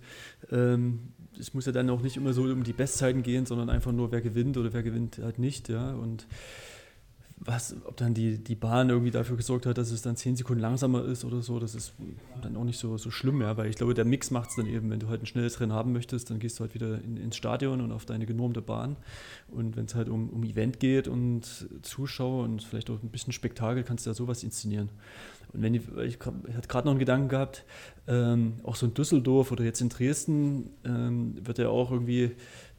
ähm, 0.52 1.10
es 1.38 1.54
muss 1.54 1.66
ja 1.66 1.74
dann 1.74 1.90
auch 1.90 2.02
nicht 2.02 2.16
immer 2.16 2.32
so 2.32 2.44
um 2.44 2.64
die 2.64 2.74
Bestzeiten 2.74 3.24
gehen, 3.24 3.46
sondern 3.46 3.70
einfach 3.70 3.92
nur, 3.92 4.12
wer 4.12 4.22
gewinnt 4.22 4.58
oder 4.58 4.72
wer 4.74 4.84
gewinnt 4.84 5.20
halt 5.22 5.40
nicht, 5.40 5.68
ja. 5.68 5.92
Und 5.94 6.28
was, 7.44 7.76
ob 7.86 7.98
dann 7.98 8.14
die, 8.14 8.38
die 8.38 8.56
Bahn 8.56 8.90
irgendwie 8.90 9.10
dafür 9.10 9.36
gesorgt 9.36 9.66
hat, 9.66 9.78
dass 9.80 9.90
es 9.90 10.04
dann 10.04 10.16
zehn 10.16 10.36
Sekunden 10.36 10.62
langsamer 10.62 11.04
ist 11.06 11.26
oder 11.26 11.42
so, 11.42 11.60
das 11.60 11.74
ist 11.74 11.94
dann 12.44 12.56
auch 12.56 12.64
nicht 12.64 12.78
so, 12.78 12.98
so 12.98 13.10
schlimm, 13.10 13.42
ja, 13.42 13.58
weil 13.58 13.68
ich 13.68 13.76
glaube, 13.76 13.96
der 13.96 14.06
Mix 14.06 14.30
macht 14.30 14.52
es 14.52 14.58
dann 14.58 14.68
eben, 14.68 14.92
wenn 14.92 15.00
du 15.00 15.10
halt 15.10 15.24
ein 15.24 15.26
schnelles 15.26 15.60
Rennen 15.60 15.74
haben 15.74 15.92
möchtest, 15.92 16.30
dann 16.30 16.38
gehst 16.38 16.60
du 16.60 16.62
halt 16.62 16.76
wieder 16.76 17.02
in, 17.02 17.18
ins 17.18 17.36
Stadion 17.36 17.82
und 17.82 17.92
auf 17.92 18.06
deine 18.06 18.28
genormte 18.28 18.62
Bahn 18.62 18.96
und 19.50 19.76
wenn 19.76 19.86
es 19.86 19.96
halt 19.96 20.08
um, 20.08 20.30
um 20.30 20.44
Event 20.44 20.80
geht 20.80 21.08
und 21.08 21.68
Zuschauer 21.82 22.44
und 22.44 22.62
vielleicht 22.62 22.92
auch 22.92 23.02
ein 23.02 23.10
bisschen 23.10 23.34
Spektakel, 23.34 23.84
kannst 23.84 24.06
du 24.06 24.12
ja 24.12 24.14
sowas 24.14 24.44
inszenieren. 24.44 24.90
Und 25.54 25.64
wenn 25.64 25.74
ich, 25.74 25.82
ich, 26.06 26.18
ich 26.20 26.56
hatte 26.56 26.68
gerade 26.68 26.86
noch 26.86 26.92
einen 26.92 27.00
Gedanken 27.00 27.28
gehabt, 27.28 27.66
ähm, 28.08 28.54
auch 28.64 28.76
so 28.76 28.86
in 28.86 28.94
Düsseldorf 28.94 29.52
oder 29.52 29.64
jetzt 29.64 29.82
in 29.82 29.90
Dresden 29.90 30.70
ähm, 30.86 31.36
wird 31.46 31.58
ja 31.58 31.70
auch 31.70 31.92
irgendwie 31.92 32.32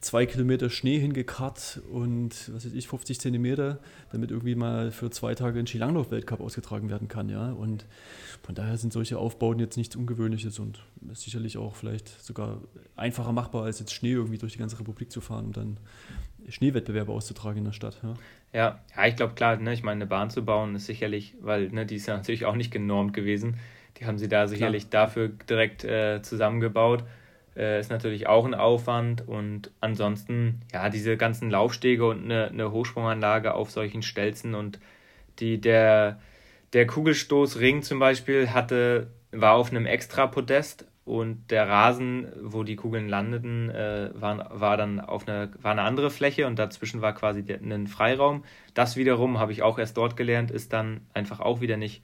zwei 0.02 0.26
Kilometer 0.26 0.68
Schnee 0.68 0.98
hingekarrt 0.98 1.80
und 1.90 2.52
was 2.52 2.66
weiß 2.66 2.72
ich, 2.74 2.88
50 2.88 3.20
Zentimeter, 3.20 3.78
damit 4.10 4.32
irgendwie 4.32 4.56
mal 4.56 4.90
für 4.90 5.10
zwei 5.10 5.34
Tage 5.34 5.60
ein 5.60 5.66
Skilanglauf-Weltcup 5.66 6.40
ausgetragen 6.40 6.90
werden 6.90 7.06
kann, 7.06 7.28
ja. 7.28 7.52
Und 7.52 7.86
von 8.42 8.56
daher 8.56 8.76
sind 8.76 8.92
solche 8.92 9.16
Aufbauten 9.16 9.60
jetzt 9.60 9.76
nichts 9.76 9.94
Ungewöhnliches 9.94 10.58
und 10.58 10.80
sicherlich 11.12 11.56
auch 11.56 11.76
vielleicht 11.76 12.08
sogar 12.22 12.60
einfacher 12.96 13.32
machbar, 13.32 13.64
als 13.64 13.78
jetzt 13.78 13.94
Schnee 13.94 14.10
irgendwie 14.10 14.38
durch 14.38 14.52
die 14.52 14.58
ganze 14.58 14.78
Republik 14.80 15.12
zu 15.12 15.20
fahren 15.20 15.46
und 15.46 15.56
dann 15.56 15.76
Schneewettbewerbe 16.48 17.12
auszutragen 17.12 17.58
in 17.58 17.64
der 17.64 17.72
Stadt. 17.72 18.00
Ja, 18.02 18.14
ja, 18.52 18.80
ja 18.96 19.06
ich 19.06 19.14
glaube 19.14 19.34
klar, 19.34 19.56
ne, 19.56 19.72
ich 19.72 19.84
meine, 19.84 19.98
eine 19.98 20.06
Bahn 20.06 20.30
zu 20.30 20.44
bauen 20.44 20.74
ist 20.74 20.86
sicherlich, 20.86 21.36
weil 21.40 21.70
ne, 21.70 21.86
die 21.86 21.96
ist 21.96 22.06
ja 22.06 22.16
natürlich 22.16 22.44
auch 22.44 22.56
nicht 22.56 22.72
genormt 22.72 23.14
gewesen. 23.14 23.56
Die 23.98 24.06
haben 24.06 24.18
sie 24.18 24.28
da 24.28 24.48
sicherlich 24.48 24.90
klar. 24.90 25.06
dafür 25.06 25.28
direkt 25.28 25.84
äh, 25.84 26.22
zusammengebaut 26.22 27.04
äh, 27.56 27.80
ist 27.80 27.90
natürlich 27.90 28.26
auch 28.26 28.44
ein 28.44 28.54
Aufwand 28.54 29.26
und 29.26 29.70
ansonsten, 29.80 30.60
ja, 30.72 30.88
diese 30.88 31.16
ganzen 31.16 31.50
Laufstege 31.50 32.06
und 32.06 32.24
eine, 32.24 32.48
eine 32.48 32.72
Hochsprunganlage 32.72 33.54
auf 33.54 33.70
solchen 33.70 34.02
Stelzen 34.02 34.54
und 34.54 34.78
die, 35.38 35.60
der, 35.60 36.20
der 36.72 36.86
Kugelstoßring 36.86 37.82
zum 37.82 37.98
Beispiel 37.98 38.50
hatte, 38.50 39.08
war 39.32 39.54
auf 39.54 39.70
einem 39.70 39.86
Extra-Podest 39.86 40.86
und 41.04 41.50
der 41.50 41.68
Rasen, 41.68 42.28
wo 42.40 42.62
die 42.62 42.76
Kugeln 42.76 43.08
landeten, 43.08 43.70
äh, 43.70 44.10
war, 44.14 44.60
war 44.60 44.76
dann 44.76 45.00
auf 45.00 45.26
eine, 45.26 45.50
war 45.60 45.72
eine 45.72 45.82
andere 45.82 46.10
Fläche 46.10 46.46
und 46.46 46.58
dazwischen 46.58 47.02
war 47.02 47.14
quasi 47.14 47.44
ein 47.52 47.88
Freiraum. 47.88 48.44
Das 48.74 48.96
wiederum 48.96 49.38
habe 49.38 49.52
ich 49.52 49.62
auch 49.62 49.78
erst 49.78 49.96
dort 49.96 50.16
gelernt, 50.16 50.50
ist 50.50 50.72
dann 50.72 51.00
einfach 51.12 51.40
auch 51.40 51.60
wieder 51.60 51.76
nicht 51.76 52.02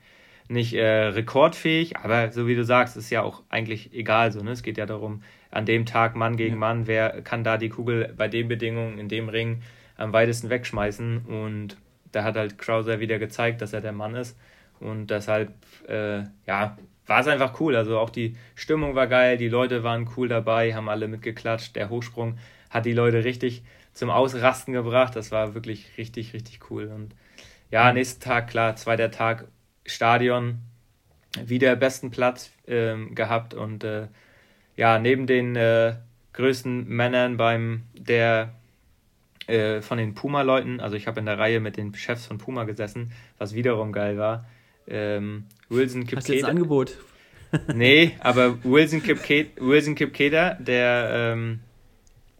nicht 0.49 0.75
äh, 0.75 1.09
rekordfähig, 1.09 1.97
aber 1.97 2.33
so 2.33 2.47
wie 2.47 2.55
du 2.55 2.65
sagst, 2.65 2.97
ist 2.97 3.11
ja 3.11 3.23
auch 3.23 3.43
eigentlich 3.51 3.93
egal 3.93 4.33
so. 4.33 4.41
Ne? 4.41 4.53
Es 4.53 4.63
geht 4.63 4.79
ja 4.79 4.87
darum, 4.87 5.23
an 5.51 5.67
dem 5.67 5.87
Tag 5.87 6.17
Mann 6.17 6.37
gegen 6.37 6.55
ja. 6.55 6.59
Mann, 6.59 6.87
wer 6.87 7.23
kann 7.23 7.45
da 7.45 7.57
die 7.59 7.69
Kugel 7.69 8.15
bei 8.17 8.29
den 8.29 8.49
Bedingungen 8.49 8.99
in 8.99 9.09
dem 9.09 9.29
Ring 9.29 9.63
am 9.97 10.13
weitesten 10.13 10.51
wegschmeißen. 10.51 11.27
Und 11.27 11.77
da 12.13 12.25
hat 12.25 12.37
halt 12.37 12.59
Krauser 12.59 13.01
wieder 13.01 13.19
gezeigt, 13.19 13.61
dass 13.61 13.73
er 13.73 13.81
der 13.81 13.93
Mann 13.93 14.15
ist. 14.15 14.39
Und 14.81 15.09
deshalb, 15.09 15.53
äh, 15.89 16.23
ja, 16.47 16.79
war 17.07 17.21
es 17.21 17.27
einfach 17.27 17.61
cool. 17.61 17.77
Also 17.77 17.99
auch 17.99 18.11
die 18.11 18.37
Stimmung 18.55 18.95
war 18.95 19.07
geil, 19.07 19.37
die 19.37 19.49
Leute 19.49 19.83
waren 19.83 20.09
cool 20.17 20.29
dabei, 20.29 20.75
haben 20.75 20.89
alle 20.89 21.09
mitgeklatscht. 21.09 21.77
Der 21.77 21.91
Hochsprung 21.91 22.39
hat 22.71 22.87
die 22.87 22.93
Leute 22.93 23.25
richtig 23.25 23.63
zum 23.93 24.11
Ausrasten 24.11 24.73
gebracht. 24.73 25.17
Das 25.17 25.33
war 25.33 25.55
wirklich 25.55 25.99
richtig, 25.99 26.33
richtig 26.33 26.71
cool. 26.71 26.87
Und 26.87 27.15
ja, 27.71 27.93
nächsten 27.93 28.23
Tag, 28.23 28.49
klar, 28.49 28.77
zweiter 28.77 29.11
Tag 29.11 29.49
Stadion 29.89 30.59
wieder 31.45 31.77
besten 31.77 32.11
Platz 32.11 32.51
ähm, 32.67 33.15
gehabt 33.15 33.55
und 33.55 33.85
äh, 33.85 34.09
ja, 34.77 34.99
neben 34.99 35.27
den 35.27 35.57
äh, 35.57 35.97
größten 36.33 36.89
Männern 36.89 37.37
beim 37.37 37.83
der 37.95 38.55
äh, 39.47 39.81
von 39.81 39.99
den 39.99 40.15
Puma-Leuten, 40.15 40.81
also 40.81 40.97
ich 40.97 41.07
habe 41.07 41.21
in 41.21 41.27
der 41.27 41.39
Reihe 41.39 41.61
mit 41.61 41.77
den 41.77 41.95
Chefs 41.95 42.27
von 42.27 42.39
Puma 42.39 42.65
gesessen, 42.65 43.13
was 43.39 43.55
wiederum 43.55 43.93
geil 43.93 44.19
war. 44.19 44.47
Ähm, 44.87 45.45
Wilson 45.69 46.03
Kipkeda. 46.03 46.17
Hast 46.19 46.29
du 46.29 46.33
jetzt 46.35 46.45
ein 46.45 46.51
Angebot? 46.51 46.97
nee, 47.75 48.13
aber 48.21 48.63
Wilson 48.63 49.03
Kipkeda, 49.03 49.51
Wilson 49.61 49.95
Kipkeda 49.95 50.55
der 50.55 51.11
ähm, 51.13 51.61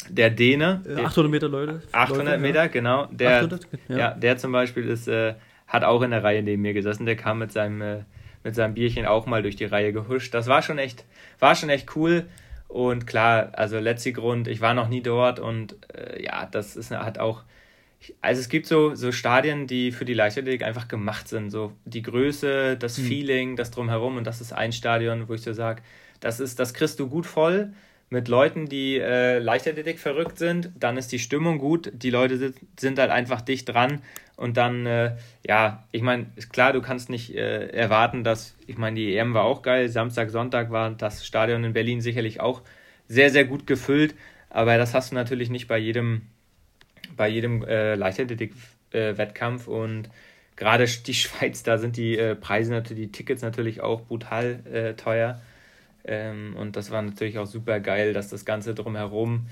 der 0.09 0.31
Däne. 0.31 0.83
800 0.97 1.19
äh, 1.19 1.29
Meter 1.29 1.49
Leute. 1.49 1.83
800 1.93 2.27
Leute, 2.27 2.39
Meter, 2.39 2.63
ja. 2.63 2.67
genau. 2.69 3.07
Der, 3.07 3.39
800, 3.39 3.69
ja. 3.89 3.99
ja. 3.99 4.11
der 4.15 4.37
zum 4.39 4.53
Beispiel 4.53 4.89
ist 4.89 5.09
äh, 5.09 5.35
hat 5.69 5.85
auch 5.85 6.03
in 6.03 6.11
der 6.11 6.25
Reihe 6.25 6.43
neben 6.43 6.63
mir 6.63 6.75
gesessen. 6.75 7.07
Der 7.07 7.17
kam 7.17 7.39
mit 7.39 7.53
seinem, 7.53 7.81
äh, 7.81 8.05
mit 8.43 8.55
seinem 8.55 8.75
Bierchen 8.75 9.07
auch 9.07 9.27
mal 9.27 9.43
durch 9.43 9.57
die 9.57 9.67
Reihe 9.67 9.93
gehuscht. 9.93 10.35
Das 10.35 10.49
war 10.49 10.63
schon 10.63 10.79
echt, 10.79 11.05
war 11.39 11.55
schon 11.55 11.69
echt 11.69 11.95
cool. 11.97 12.27
Und 12.67 13.07
klar, 13.07 13.53
also 13.53 13.79
letzter 13.79 14.13
Grund, 14.13 14.49
ich 14.49 14.61
war 14.61 14.75
noch 14.75 14.89
nie 14.89 15.03
dort 15.03 15.41
und 15.41 15.77
äh, 15.95 16.23
ja, 16.23 16.47
das 16.47 16.77
ist, 16.77 16.91
hat 16.91 17.19
auch 17.19 17.45
also 18.21 18.41
es 18.41 18.49
gibt 18.49 18.67
so, 18.67 18.95
so 18.95 19.13
Stadien, 19.13 19.67
die 19.67 19.93
für 19.93 20.05
die 20.05 20.15
Leichtathletik 20.15 20.63
einfach 20.63 20.89
gemacht 20.89 21.29
sind. 21.29 21.51
So 21.51 21.73
die 21.85 22.03
Größe, 22.03 22.77
das 22.77 22.99
mhm. 22.99 23.03
Feeling, 23.03 23.57
das 23.57 23.71
drumherum. 23.71 24.17
Und 24.17 24.25
das 24.25 24.41
ist 24.41 24.53
ein 24.53 24.73
Stadion, 24.73 25.29
wo 25.29 25.35
ich 25.35 25.43
so 25.43 25.53
sage, 25.53 25.83
das 26.21 26.41
ist, 26.41 26.59
das 26.59 26.75
kriegst 26.75 27.01
du 27.01 27.09
gut 27.09 27.27
voll 27.27 27.73
mit 28.11 28.29
Leuten, 28.29 28.67
die 28.67 28.99
äh, 28.99 29.39
Leichtathletik 29.39 29.99
verrückt 29.99 30.39
sind. 30.39 30.71
Dann 30.79 30.97
ist 30.97 31.13
die 31.13 31.19
Stimmung 31.19 31.59
gut. 31.59 31.91
Die 31.93 32.11
Leute 32.11 32.55
sind, 32.79 32.99
halt 32.99 33.11
einfach 33.11 33.41
dicht 33.41 33.69
dran. 33.69 34.01
Und 34.37 34.57
dann, 34.57 34.87
äh, 34.87 35.17
ja, 35.47 35.85
ich 35.93 36.03
meine, 36.03 36.27
ist 36.37 36.53
klar, 36.53 36.73
du 36.73 36.81
kannst 36.81 37.11
nicht 37.11 37.35
äh, 37.35 37.69
erwarten, 37.69 38.25
dass, 38.25 38.57
ich 38.67 38.79
meine, 38.79 38.97
die 38.97 39.17
EM 39.17 39.35
war 39.35 39.45
auch 39.45 39.63
geil. 39.63 39.89
Samstag, 39.89 40.31
Sonntag 40.31 40.71
war 40.71 40.91
das 40.91 41.27
Stadion 41.27 41.65
in 41.65 41.73
Berlin 41.73 42.01
sicherlich 42.01 42.41
auch 42.41 42.63
sehr, 43.09 43.31
sehr 43.31 43.45
gut 43.45 43.67
gefüllt. 43.67 44.15
Aber 44.49 44.79
das 44.79 44.95
hast 44.95 45.11
du 45.11 45.15
natürlich 45.15 45.51
nicht 45.51 45.69
bei 45.69 45.79
jedem 45.79 46.23
bei 47.17 47.29
jedem 47.29 47.63
äh, 47.65 47.95
Leichtathletik-Wettkampf 47.95 49.69
und 49.69 50.09
gerade 50.57 50.87
die 50.87 51.15
Schweiz, 51.15 51.63
da 51.63 51.77
sind 51.77 51.99
die 51.99 52.17
äh, 52.17 52.35
Preise 52.35 52.73
natürlich, 52.73 53.07
die 53.07 53.13
Tickets 53.13 53.43
natürlich 53.43 53.83
auch 53.83 54.03
brutal 54.03 54.61
äh, 54.73 54.95
teuer. 54.95 55.41
Ähm, 56.09 56.57
und 56.57 56.75
das 56.75 56.91
war 56.91 57.03
natürlich 57.03 57.39
auch 57.39 57.47
super 57.47 57.81
geil, 57.81 58.15
dass 58.15 58.29
das 58.29 58.47
Ganze 58.47 58.75
drumherum 58.75 59.47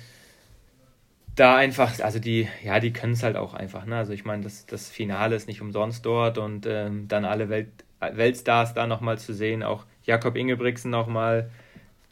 da 1.35 1.55
einfach, 1.55 2.01
also 2.01 2.19
die, 2.19 2.49
ja, 2.65 2.81
die 2.81 2.95
können 2.95 3.13
es 3.13 3.23
halt 3.23 3.37
auch 3.37 3.53
einfach. 3.53 3.85
Ne? 3.85 3.97
Also 3.97 4.15
ich 4.15 4.25
meine, 4.25 4.43
das, 4.43 4.65
das 4.65 4.89
Finale 4.89 5.37
ist 5.37 5.49
nicht 5.49 5.61
umsonst 5.61 6.07
dort 6.07 6.39
und 6.39 6.65
ähm, 6.67 7.09
dann 7.09 7.27
alle 7.27 7.51
Welt, 7.51 7.69
Weltstars 8.01 8.73
da 8.73 8.87
nochmal 8.87 9.19
zu 9.19 9.35
sehen, 9.35 9.63
auch 9.63 9.85
Jakob 10.05 10.35
Ingebrigtsen 10.35 10.91
nochmal 10.91 11.51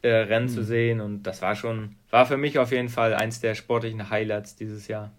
äh, 0.02 0.08
Rennen 0.08 0.46
mhm. 0.46 0.50
zu 0.50 0.62
sehen 0.62 1.00
und 1.00 1.22
das 1.22 1.40
war 1.40 1.56
schon, 1.56 1.96
war 2.10 2.26
für 2.26 2.36
mich 2.36 2.58
auf 2.58 2.70
jeden 2.70 2.90
Fall 2.90 3.14
eins 3.14 3.40
der 3.40 3.54
sportlichen 3.54 4.10
Highlights 4.10 4.56
dieses 4.56 4.88
Jahr. 4.88 5.10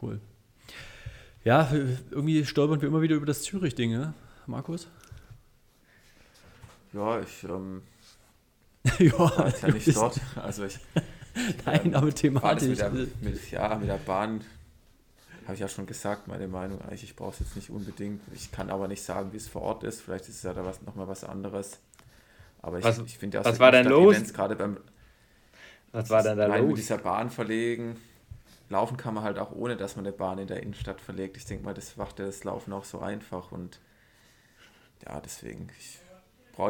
Cool. 0.00 0.18
Ja, 1.44 1.70
irgendwie 2.10 2.46
stolpern 2.46 2.80
wir 2.80 2.88
immer 2.88 3.02
wieder 3.02 3.16
über 3.16 3.26
das 3.26 3.42
Zürich-Ding, 3.42 3.90
ne? 3.92 4.14
Markus? 4.46 4.88
Ja, 6.94 7.20
ich 7.20 7.44
ähm, 7.44 7.82
ja, 8.98 9.18
war 9.18 9.48
jetzt 9.48 9.62
ja 9.62 9.68
nicht 9.70 9.96
dort. 9.96 10.20
Also 10.36 10.64
ich, 10.64 10.78
Nein, 11.66 11.86
ähm, 11.86 11.94
aber 11.94 12.14
thematisch. 12.14 12.68
Mit 12.68 12.78
der, 12.78 12.90
mit, 12.90 13.50
ja, 13.50 13.76
mit 13.76 13.88
der 13.88 13.98
Bahn 13.98 14.42
habe 15.44 15.54
ich 15.54 15.60
ja 15.60 15.68
schon 15.68 15.86
gesagt, 15.86 16.28
meine 16.28 16.48
Meinung 16.48 16.80
eigentlich, 16.82 17.04
ich 17.04 17.16
brauche 17.16 17.32
es 17.32 17.40
jetzt 17.40 17.56
nicht 17.56 17.70
unbedingt. 17.70 18.22
Ich 18.34 18.50
kann 18.52 18.70
aber 18.70 18.88
nicht 18.88 19.02
sagen, 19.02 19.32
wie 19.32 19.36
es 19.36 19.48
vor 19.48 19.62
Ort 19.62 19.84
ist. 19.84 20.00
Vielleicht 20.00 20.28
ist 20.28 20.36
es 20.36 20.42
ja 20.42 20.52
da 20.52 20.64
was, 20.64 20.80
nochmal 20.82 21.08
was 21.08 21.24
anderes. 21.24 21.80
Aber 22.62 22.78
ich, 22.78 22.86
ich 22.86 23.18
finde 23.18 23.38
ja, 23.38 23.44
was 23.44 23.58
war 23.58 23.72
denn 23.72 23.86
los? 23.86 24.32
gerade 24.32 24.56
beim 24.56 24.78
was 25.92 26.08
war 26.10 26.22
denn 26.22 26.38
da 26.38 26.46
los? 26.56 26.66
mit 26.68 26.78
dieser 26.78 26.98
Bahn 26.98 27.30
verlegen 27.30 27.96
laufen 28.68 28.96
kann 28.96 29.14
man 29.14 29.24
halt 29.24 29.38
auch 29.38 29.52
ohne, 29.52 29.76
dass 29.76 29.96
man 29.96 30.06
eine 30.06 30.14
Bahn 30.14 30.38
in 30.38 30.46
der 30.46 30.62
Innenstadt 30.62 31.00
verlegt. 31.00 31.36
Ich 31.36 31.44
denke 31.46 31.64
mal, 31.64 31.74
das 31.74 31.96
macht 31.96 32.18
ja 32.18 32.26
das 32.26 32.44
Laufen 32.44 32.72
auch 32.72 32.84
so 32.84 33.00
einfach 33.00 33.52
und 33.52 33.80
ja, 35.06 35.20
deswegen 35.20 35.68
brauche 35.78 36.00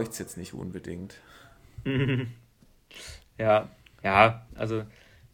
ich 0.02 0.08
es 0.08 0.18
jetzt 0.18 0.36
nicht 0.36 0.54
unbedingt. 0.54 1.16
ja, 3.38 3.68
ja, 4.02 4.46
also 4.54 4.84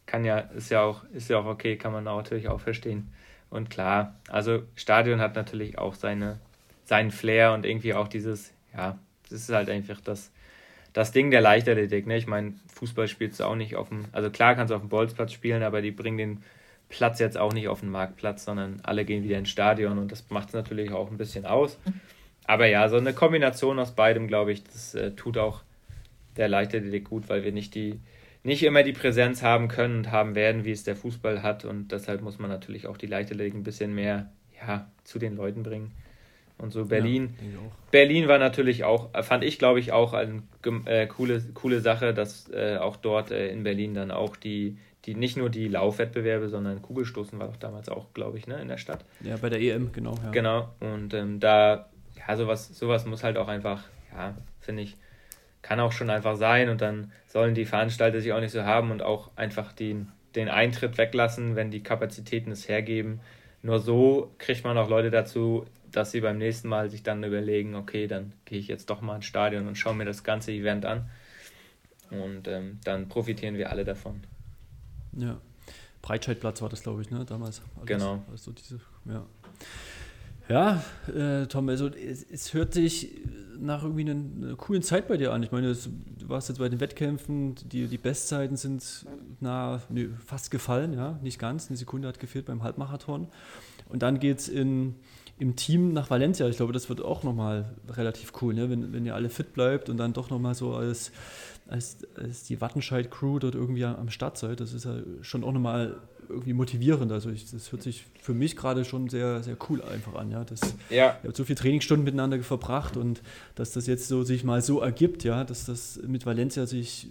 kann 0.06 0.24
ja, 0.24 0.38
ist 0.38 0.70
ja 0.70 0.82
auch, 0.82 1.04
ist 1.12 1.30
ja 1.30 1.38
auch 1.38 1.46
okay, 1.46 1.76
kann 1.76 1.92
man 1.92 2.08
auch 2.08 2.16
natürlich 2.16 2.48
auch 2.48 2.60
verstehen. 2.60 3.12
Und 3.48 3.70
klar, 3.70 4.16
also 4.28 4.62
Stadion 4.76 5.20
hat 5.20 5.34
natürlich 5.34 5.78
auch 5.78 5.94
seine, 5.94 6.38
seinen 6.84 7.10
Flair 7.10 7.52
und 7.52 7.66
irgendwie 7.66 7.94
auch 7.94 8.08
dieses, 8.08 8.52
ja, 8.76 8.98
das 9.24 9.42
ist 9.42 9.50
halt 9.50 9.68
einfach 9.68 10.00
das, 10.00 10.32
das 10.92 11.12
Ding 11.12 11.30
der 11.30 11.40
Leichtathletik. 11.40 12.06
Ne? 12.06 12.16
Ich 12.16 12.26
meine, 12.26 12.54
Fußball 12.74 13.08
spielst 13.08 13.40
du 13.40 13.44
auch 13.44 13.56
nicht 13.56 13.76
auf 13.76 13.88
dem, 13.88 14.04
also 14.12 14.30
klar 14.30 14.54
kannst 14.54 14.70
du 14.70 14.74
auf 14.74 14.82
dem 14.82 14.88
Bolzplatz 14.88 15.32
spielen, 15.32 15.62
aber 15.62 15.82
die 15.82 15.90
bringen 15.90 16.18
den 16.18 16.44
Platz 16.88 17.20
jetzt 17.20 17.38
auch 17.38 17.52
nicht 17.52 17.68
auf 17.68 17.80
den 17.80 17.90
Marktplatz, 17.90 18.44
sondern 18.44 18.80
alle 18.82 19.04
gehen 19.04 19.22
wieder 19.22 19.38
ins 19.38 19.50
Stadion 19.50 19.98
und 19.98 20.10
das 20.10 20.28
macht 20.30 20.48
es 20.48 20.54
natürlich 20.54 20.90
auch 20.92 21.10
ein 21.10 21.18
bisschen 21.18 21.46
aus. 21.46 21.78
Aber 22.46 22.66
ja, 22.66 22.88
so 22.88 22.96
eine 22.96 23.12
Kombination 23.12 23.78
aus 23.78 23.92
beidem, 23.92 24.26
glaube 24.26 24.52
ich, 24.52 24.64
das 24.64 24.94
äh, 24.94 25.12
tut 25.12 25.38
auch 25.38 25.62
der 26.36 26.48
Leichtathletik 26.48 27.04
gut, 27.04 27.28
weil 27.28 27.44
wir 27.44 27.52
nicht 27.52 27.74
die 27.74 28.00
nicht 28.42 28.62
immer 28.62 28.82
die 28.82 28.92
Präsenz 28.92 29.42
haben 29.42 29.68
können 29.68 29.98
und 29.98 30.12
haben 30.12 30.34
werden, 30.34 30.64
wie 30.64 30.70
es 30.70 30.82
der 30.82 30.96
Fußball 30.96 31.42
hat 31.42 31.64
und 31.64 31.92
deshalb 31.92 32.22
muss 32.22 32.38
man 32.38 32.50
natürlich 32.50 32.86
auch 32.86 32.96
die 32.96 33.06
Leichtathletik 33.06 33.54
ein 33.54 33.64
bisschen 33.64 33.94
mehr 33.94 34.30
ja, 34.66 34.90
zu 35.04 35.18
den 35.18 35.36
Leuten 35.36 35.62
bringen. 35.62 35.92
Und 36.58 36.72
so 36.72 36.84
Berlin. 36.84 37.34
Ja, 37.40 37.58
Berlin 37.90 38.28
war 38.28 38.38
natürlich 38.38 38.84
auch, 38.84 39.10
fand 39.22 39.44
ich 39.44 39.58
glaube 39.58 39.80
ich 39.80 39.92
auch 39.92 40.12
eine 40.12 40.42
äh, 40.84 41.06
coole, 41.06 41.42
coole 41.54 41.80
Sache, 41.80 42.12
dass 42.12 42.50
äh, 42.50 42.76
auch 42.76 42.96
dort 42.96 43.30
äh, 43.30 43.48
in 43.48 43.62
Berlin 43.62 43.94
dann 43.94 44.10
auch 44.10 44.36
die, 44.36 44.76
die 45.06 45.14
nicht 45.14 45.38
nur 45.38 45.48
die 45.48 45.68
Laufwettbewerbe, 45.68 46.50
sondern 46.50 46.82
Kugelstoßen 46.82 47.38
war 47.38 47.48
doch 47.48 47.56
damals 47.56 47.88
auch, 47.88 48.12
glaube 48.12 48.36
ich, 48.36 48.46
ne, 48.46 48.60
in 48.60 48.68
der 48.68 48.76
Stadt. 48.76 49.04
Ja, 49.22 49.38
bei 49.38 49.48
der 49.48 49.60
EM, 49.60 49.92
genau. 49.92 50.14
Ja. 50.22 50.30
Genau. 50.30 50.68
Und 50.80 51.14
ähm, 51.14 51.40
da, 51.40 51.88
ja, 52.26 52.36
sowas, 52.36 52.68
sowas 52.68 53.06
muss 53.06 53.22
halt 53.22 53.36
auch 53.36 53.48
einfach, 53.48 53.84
ja, 54.12 54.36
finde 54.60 54.82
ich, 54.82 54.96
kann 55.62 55.80
auch 55.80 55.92
schon 55.92 56.10
einfach 56.10 56.36
sein 56.36 56.68
und 56.68 56.80
dann 56.80 57.12
sollen 57.26 57.54
die 57.54 57.64
Veranstalter 57.64 58.20
sich 58.20 58.32
auch 58.32 58.40
nicht 58.40 58.52
so 58.52 58.64
haben 58.64 58.90
und 58.90 59.02
auch 59.02 59.30
einfach 59.36 59.72
den, 59.72 60.10
den 60.34 60.48
Eintritt 60.48 60.96
weglassen, 60.98 61.56
wenn 61.56 61.70
die 61.70 61.82
Kapazitäten 61.82 62.50
es 62.50 62.68
hergeben. 62.68 63.20
Nur 63.62 63.78
so 63.78 64.32
kriegt 64.38 64.64
man 64.64 64.78
auch 64.78 64.88
Leute 64.88 65.10
dazu, 65.10 65.66
dass 65.92 66.12
sie 66.12 66.20
beim 66.20 66.38
nächsten 66.38 66.68
Mal 66.68 66.88
sich 66.88 67.02
dann 67.02 67.22
überlegen, 67.24 67.74
okay, 67.74 68.06
dann 68.06 68.32
gehe 68.44 68.58
ich 68.58 68.68
jetzt 68.68 68.88
doch 68.90 69.00
mal 69.00 69.16
ins 69.16 69.26
Stadion 69.26 69.66
und 69.66 69.76
schaue 69.76 69.94
mir 69.94 70.04
das 70.04 70.24
ganze 70.24 70.52
Event 70.52 70.86
an. 70.86 71.10
Und 72.10 72.48
ähm, 72.48 72.78
dann 72.84 73.08
profitieren 73.08 73.56
wir 73.56 73.70
alle 73.70 73.84
davon. 73.84 74.22
Ja. 75.12 75.40
Breitscheidplatz 76.02 76.62
war 76.62 76.68
das, 76.68 76.82
glaube 76.82 77.02
ich, 77.02 77.10
ne, 77.10 77.24
damals. 77.24 77.60
Alles, 77.76 77.86
genau. 77.86 78.24
Also 78.30 78.52
diese, 78.52 78.80
ja. 79.04 79.26
Ja, 80.50 80.82
äh, 81.06 81.46
Tom, 81.46 81.68
also 81.68 81.86
es, 81.86 82.24
es, 82.24 82.54
hört 82.54 82.74
sich 82.74 83.08
nach 83.60 83.84
irgendwie 83.84 84.10
einer, 84.10 84.20
einer, 84.48 84.56
coolen 84.56 84.82
Zeit 84.82 85.06
bei 85.06 85.16
dir 85.16 85.32
an. 85.32 85.44
Ich 85.44 85.52
meine, 85.52 85.72
du 85.72 86.28
warst 86.28 86.48
jetzt 86.48 86.58
bei 86.58 86.68
den 86.68 86.80
Wettkämpfen, 86.80 87.54
die, 87.70 87.86
die 87.86 87.98
Bestzeiten 87.98 88.56
sind 88.56 89.06
nah, 89.38 89.80
nee, 89.90 90.08
fast 90.26 90.50
gefallen, 90.50 90.92
ja, 90.92 91.20
nicht 91.22 91.38
ganz. 91.38 91.68
Eine 91.68 91.76
Sekunde 91.76 92.08
hat 92.08 92.18
gefehlt 92.18 92.46
beim 92.46 92.64
Halbmarathon. 92.64 93.28
Und 93.88 94.02
dann 94.02 94.18
geht 94.18 94.40
es 94.40 94.48
im 94.48 94.96
Team 95.54 95.92
nach 95.92 96.10
Valencia. 96.10 96.48
Ich 96.48 96.56
glaube, 96.56 96.72
das 96.72 96.88
wird 96.88 97.00
auch 97.00 97.22
nochmal 97.22 97.76
relativ 97.88 98.32
cool, 98.42 98.52
ne? 98.52 98.68
wenn, 98.70 98.92
wenn 98.92 99.06
ihr 99.06 99.14
alle 99.14 99.30
fit 99.30 99.52
bleibt 99.52 99.88
und 99.88 99.98
dann 99.98 100.14
doch 100.14 100.30
nochmal 100.30 100.56
so 100.56 100.74
als, 100.74 101.12
als, 101.68 101.98
als 102.16 102.42
die 102.42 102.60
Wattenscheid-Crew 102.60 103.38
dort 103.38 103.54
irgendwie 103.54 103.84
am 103.84 104.10
Start 104.10 104.36
seid. 104.36 104.58
Das 104.58 104.72
ist 104.72 104.84
ja 104.84 104.96
schon 105.22 105.44
auch 105.44 105.52
nochmal 105.52 106.00
irgendwie 106.30 106.52
motivierend. 106.52 107.12
Also 107.12 107.30
ich, 107.30 107.50
das 107.50 107.72
hört 107.72 107.82
sich 107.82 108.06
für 108.20 108.34
mich 108.34 108.56
gerade 108.56 108.84
schon 108.84 109.08
sehr, 109.08 109.42
sehr 109.42 109.56
cool 109.68 109.82
einfach 109.82 110.14
an. 110.14 110.30
Ja? 110.30 110.44
Das, 110.44 110.60
ja. 110.88 111.18
Ihr 111.22 111.28
habt 111.28 111.36
so 111.36 111.44
viele 111.44 111.58
Trainingsstunden 111.58 112.04
miteinander 112.04 112.40
verbracht 112.42 112.96
und 112.96 113.22
dass 113.54 113.72
das 113.72 113.86
jetzt 113.86 114.08
so 114.08 114.22
sich 114.22 114.44
mal 114.44 114.62
so 114.62 114.80
ergibt, 114.80 115.24
ja, 115.24 115.44
dass 115.44 115.66
das 115.66 116.00
mit 116.06 116.26
Valencia 116.26 116.66
sich, 116.66 117.08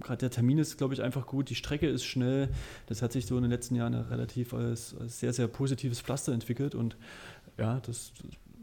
gerade 0.00 0.18
der 0.18 0.30
Termin 0.30 0.58
ist, 0.58 0.76
glaube 0.78 0.94
ich, 0.94 1.02
einfach 1.02 1.26
gut, 1.26 1.50
die 1.50 1.54
Strecke 1.54 1.86
ist 1.86 2.04
schnell. 2.04 2.48
Das 2.86 3.02
hat 3.02 3.12
sich 3.12 3.26
so 3.26 3.36
in 3.36 3.42
den 3.42 3.50
letzten 3.50 3.76
Jahren 3.76 3.94
relativ 3.94 4.54
als, 4.54 4.96
als 4.98 5.20
sehr, 5.20 5.32
sehr 5.32 5.46
positives 5.46 6.00
Pflaster 6.00 6.32
entwickelt 6.32 6.74
und 6.74 6.96
ja, 7.56 7.80
das, 7.86 8.12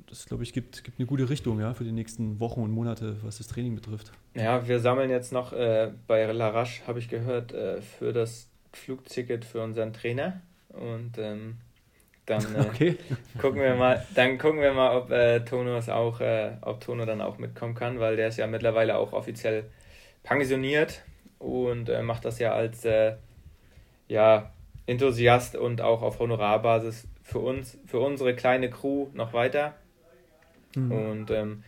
das 0.09 0.25
glaube 0.25 0.43
ich, 0.43 0.51
gibt, 0.51 0.83
gibt 0.83 0.99
eine 0.99 1.05
gute 1.05 1.29
Richtung 1.29 1.59
ja, 1.59 1.73
für 1.73 1.85
die 1.85 1.93
nächsten 1.93 2.39
Wochen 2.39 2.61
und 2.61 2.71
Monate, 2.71 3.15
was 3.23 3.37
das 3.37 3.47
Training 3.47 3.75
betrifft. 3.75 4.11
Ja, 4.35 4.67
wir 4.67 4.79
sammeln 4.79 5.09
jetzt 5.09 5.31
noch 5.31 5.53
äh, 5.53 5.91
bei 6.07 6.25
Larache, 6.31 6.85
habe 6.85 6.99
ich 6.99 7.07
gehört, 7.07 7.53
äh, 7.53 7.81
für 7.81 8.11
das 8.11 8.50
Flugticket 8.73 9.45
für 9.45 9.61
unseren 9.61 9.93
Trainer. 9.93 10.41
Und 10.69 11.17
ähm, 11.17 11.57
dann 12.25 12.55
äh, 12.55 12.59
okay. 12.69 12.97
gucken 13.39 13.61
wir 13.61 13.75
mal, 13.75 14.05
dann 14.15 14.37
gucken 14.37 14.61
wir 14.61 14.73
mal, 14.73 14.95
ob 14.95 15.11
äh, 15.11 15.41
Tono 15.41 15.77
auch, 15.79 16.21
äh, 16.21 16.51
ob 16.61 16.81
Tono 16.81 17.05
dann 17.05 17.21
auch 17.21 17.37
mitkommen 17.37 17.75
kann, 17.75 17.99
weil 17.99 18.15
der 18.15 18.27
ist 18.27 18.37
ja 18.37 18.47
mittlerweile 18.47 18.97
auch 18.97 19.13
offiziell 19.13 19.65
pensioniert 20.23 21.01
und 21.39 21.89
äh, 21.89 22.01
macht 22.01 22.25
das 22.25 22.39
ja 22.39 22.53
als 22.53 22.85
äh, 22.85 23.15
ja, 24.07 24.51
Enthusiast 24.85 25.55
und 25.55 25.81
auch 25.81 26.01
auf 26.01 26.19
Honorarbasis 26.19 27.07
für 27.21 27.39
uns, 27.39 27.77
für 27.85 27.99
unsere 27.99 28.35
kleine 28.35 28.69
Crew 28.69 29.07
noch 29.13 29.33
weiter. 29.33 29.73
Mhm. 30.75 30.91
Und 30.91 31.31
ähm, 31.31 31.63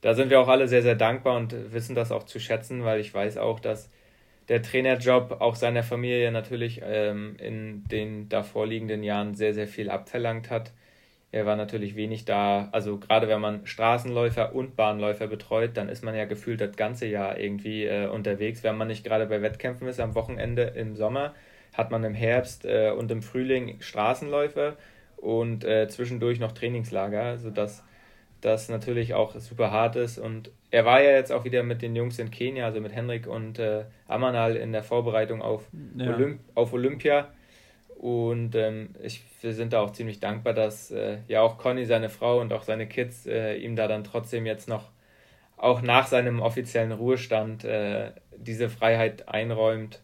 da 0.00 0.14
sind 0.14 0.30
wir 0.30 0.40
auch 0.40 0.48
alle 0.48 0.68
sehr, 0.68 0.82
sehr 0.82 0.94
dankbar 0.94 1.36
und 1.36 1.72
wissen 1.72 1.94
das 1.94 2.12
auch 2.12 2.24
zu 2.24 2.38
schätzen, 2.38 2.84
weil 2.84 3.00
ich 3.00 3.12
weiß 3.12 3.36
auch, 3.36 3.58
dass 3.60 3.90
der 4.48 4.62
Trainerjob 4.62 5.40
auch 5.40 5.54
seiner 5.54 5.82
Familie 5.82 6.32
natürlich 6.32 6.80
ähm, 6.84 7.36
in 7.38 7.84
den 7.84 8.28
davorliegenden 8.28 9.02
Jahren 9.02 9.34
sehr, 9.34 9.54
sehr 9.54 9.68
viel 9.68 9.90
abverlangt 9.90 10.50
hat. 10.50 10.72
Er 11.30 11.44
war 11.44 11.56
natürlich 11.56 11.94
wenig 11.94 12.24
da. 12.24 12.68
Also 12.72 12.98
gerade 12.98 13.28
wenn 13.28 13.40
man 13.40 13.66
Straßenläufer 13.66 14.54
und 14.54 14.76
Bahnläufer 14.76 15.26
betreut, 15.26 15.72
dann 15.74 15.90
ist 15.90 16.02
man 16.02 16.14
ja 16.14 16.24
gefühlt 16.24 16.60
das 16.60 16.76
ganze 16.76 17.06
Jahr 17.06 17.38
irgendwie 17.38 17.84
äh, 17.84 18.06
unterwegs. 18.06 18.62
Wenn 18.62 18.78
man 18.78 18.88
nicht 18.88 19.04
gerade 19.04 19.26
bei 19.26 19.42
Wettkämpfen 19.42 19.86
ist, 19.88 20.00
am 20.00 20.14
Wochenende 20.14 20.62
im 20.62 20.96
Sommer, 20.96 21.34
hat 21.74 21.90
man 21.90 22.02
im 22.04 22.14
Herbst 22.14 22.64
äh, 22.64 22.90
und 22.90 23.10
im 23.10 23.20
Frühling 23.20 23.80
Straßenläufer 23.80 24.76
und 25.16 25.64
äh, 25.64 25.88
zwischendurch 25.88 26.40
noch 26.40 26.52
Trainingslager, 26.52 27.36
sodass 27.36 27.84
das 28.40 28.68
natürlich 28.68 29.14
auch 29.14 29.34
super 29.38 29.70
hart 29.70 29.96
ist. 29.96 30.18
Und 30.18 30.50
er 30.70 30.84
war 30.84 31.02
ja 31.02 31.10
jetzt 31.10 31.32
auch 31.32 31.44
wieder 31.44 31.62
mit 31.62 31.82
den 31.82 31.96
Jungs 31.96 32.18
in 32.18 32.30
Kenia, 32.30 32.66
also 32.66 32.80
mit 32.80 32.94
Henrik 32.94 33.26
und 33.26 33.58
äh, 33.58 33.84
Amanal 34.06 34.56
in 34.56 34.72
der 34.72 34.82
Vorbereitung 34.82 35.42
auf, 35.42 35.64
ja. 35.96 36.14
Olymp 36.14 36.40
auf 36.54 36.72
Olympia. 36.72 37.28
Und 37.98 38.54
ähm, 38.54 38.90
ich, 39.02 39.24
wir 39.40 39.54
sind 39.54 39.72
da 39.72 39.80
auch 39.80 39.90
ziemlich 39.90 40.20
dankbar, 40.20 40.54
dass 40.54 40.92
äh, 40.92 41.18
ja 41.26 41.42
auch 41.42 41.58
Conny, 41.58 41.84
seine 41.84 42.10
Frau 42.10 42.40
und 42.40 42.52
auch 42.52 42.62
seine 42.62 42.86
Kids 42.86 43.26
äh, 43.26 43.56
ihm 43.56 43.74
da 43.74 43.88
dann 43.88 44.04
trotzdem 44.04 44.46
jetzt 44.46 44.68
noch, 44.68 44.90
auch 45.56 45.82
nach 45.82 46.06
seinem 46.06 46.40
offiziellen 46.40 46.92
Ruhestand, 46.92 47.64
äh, 47.64 48.12
diese 48.36 48.68
Freiheit 48.68 49.28
einräumt, 49.28 50.00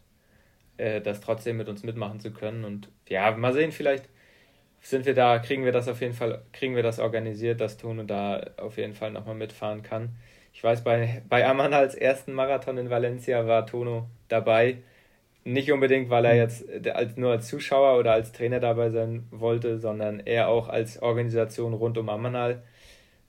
äh, 0.75 0.99
das 0.99 1.21
trotzdem 1.21 1.55
mit 1.55 1.69
uns 1.69 1.83
mitmachen 1.83 2.19
zu 2.19 2.31
können. 2.31 2.65
Und 2.65 2.89
ja, 3.07 3.31
mal 3.31 3.53
sehen, 3.53 3.71
vielleicht 3.71 4.09
sind 4.85 5.05
wir 5.05 5.15
da, 5.15 5.39
kriegen 5.39 5.65
wir 5.65 5.71
das 5.71 5.87
auf 5.87 6.01
jeden 6.01 6.13
Fall, 6.13 6.43
kriegen 6.53 6.75
wir 6.75 6.83
das 6.83 6.99
organisiert, 6.99 7.59
dass 7.59 7.77
Tone 7.77 8.05
da 8.05 8.45
auf 8.57 8.77
jeden 8.77 8.93
Fall 8.93 9.11
nochmal 9.11 9.35
mitfahren 9.35 9.81
kann. 9.81 10.09
Ich 10.53 10.63
weiß, 10.63 10.83
bei, 10.83 11.21
bei 11.27 11.45
Amanals 11.45 11.95
ersten 11.95 12.33
Marathon 12.33 12.77
in 12.77 12.89
Valencia 12.89 13.45
war 13.47 13.65
Tono 13.65 14.07
dabei. 14.29 14.77
Nicht 15.43 15.71
unbedingt, 15.71 16.09
weil 16.09 16.25
er 16.25 16.33
mhm. 16.33 16.39
jetzt 16.39 16.87
als, 16.87 17.17
nur 17.17 17.31
als 17.31 17.47
Zuschauer 17.47 17.99
oder 17.99 18.13
als 18.13 18.31
Trainer 18.31 18.59
dabei 18.59 18.89
sein 18.89 19.27
wollte, 19.31 19.79
sondern 19.79 20.19
eher 20.19 20.49
auch 20.49 20.69
als 20.69 21.01
Organisation 21.01 21.73
rund 21.73 21.97
um 21.97 22.07
Amanal, 22.07 22.61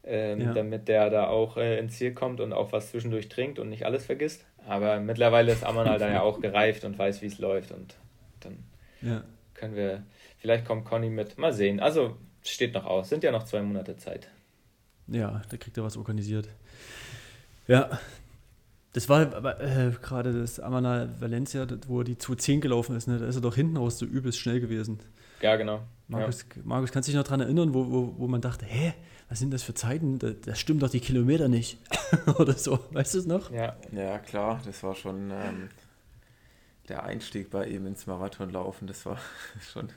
ähm, 0.04 0.40
ja. 0.40 0.52
damit 0.52 0.88
der 0.88 1.10
da 1.10 1.26
auch 1.26 1.56
äh, 1.56 1.78
ins 1.78 1.98
Ziel 1.98 2.12
kommt 2.12 2.40
und 2.40 2.52
auch 2.52 2.72
was 2.72 2.90
zwischendurch 2.90 3.28
trinkt 3.28 3.58
und 3.58 3.70
nicht 3.70 3.86
alles 3.86 4.06
vergisst. 4.06 4.44
Aber 4.68 5.00
mittlerweile 5.00 5.52
ist 5.52 5.64
Amanal 5.64 5.98
da 5.98 6.10
ja 6.10 6.20
auch 6.22 6.40
gereift 6.40 6.84
und 6.84 6.98
weiß, 6.98 7.22
wie 7.22 7.26
es 7.26 7.38
läuft 7.38 7.72
und 7.72 7.96
dann 8.40 8.58
ja. 9.00 9.24
können 9.54 9.74
wir, 9.74 10.02
vielleicht 10.46 10.64
kommt 10.64 10.84
Conny 10.84 11.10
mit, 11.10 11.38
mal 11.38 11.52
sehen. 11.52 11.80
Also 11.80 12.16
steht 12.44 12.72
noch 12.72 12.84
aus, 12.84 13.08
sind 13.08 13.24
ja 13.24 13.32
noch 13.32 13.42
zwei 13.42 13.62
Monate 13.62 13.96
Zeit. 13.96 14.28
Ja, 15.08 15.42
da 15.50 15.56
kriegt 15.56 15.76
er 15.76 15.82
was 15.82 15.96
organisiert. 15.96 16.48
Ja, 17.66 17.98
das 18.92 19.08
war 19.08 19.22
äh, 19.60 19.90
gerade 20.00 20.32
das 20.40 20.60
Amana 20.60 21.08
Valencia, 21.18 21.66
wo 21.88 22.04
die 22.04 22.16
210 22.16 22.60
gelaufen 22.60 22.96
ist. 22.96 23.08
Ne? 23.08 23.18
Da 23.18 23.26
ist 23.26 23.34
er 23.34 23.40
doch 23.40 23.56
hinten 23.56 23.76
raus 23.76 23.98
so 23.98 24.06
übelst 24.06 24.38
schnell 24.38 24.60
gewesen. 24.60 25.00
Ja, 25.42 25.56
genau. 25.56 25.82
Markus, 26.06 26.46
ja. 26.54 26.62
Markus 26.64 26.92
kannst 26.92 27.08
du 27.08 27.10
dich 27.10 27.16
noch 27.16 27.24
daran 27.24 27.40
erinnern, 27.40 27.74
wo, 27.74 27.90
wo, 27.90 28.14
wo 28.16 28.28
man 28.28 28.40
dachte, 28.40 28.66
hä, 28.66 28.94
was 29.28 29.40
sind 29.40 29.52
das 29.52 29.64
für 29.64 29.74
Zeiten? 29.74 30.20
Da, 30.20 30.30
das 30.30 30.60
stimmt 30.60 30.80
doch 30.82 30.90
die 30.90 31.00
Kilometer 31.00 31.48
nicht. 31.48 31.78
Oder 32.38 32.52
so, 32.52 32.78
weißt 32.92 33.14
du 33.14 33.18
es 33.18 33.26
noch? 33.26 33.50
Ja, 33.50 33.76
ja 33.90 34.20
klar, 34.20 34.62
das 34.64 34.80
war 34.84 34.94
schon 34.94 35.32
ähm, 35.32 35.68
der 36.88 37.02
Einstieg 37.02 37.50
bei 37.50 37.66
ihm 37.66 37.86
ins 37.86 38.06
Marathonlaufen. 38.06 38.86
Das 38.86 39.04
war 39.06 39.18
schon 39.72 39.88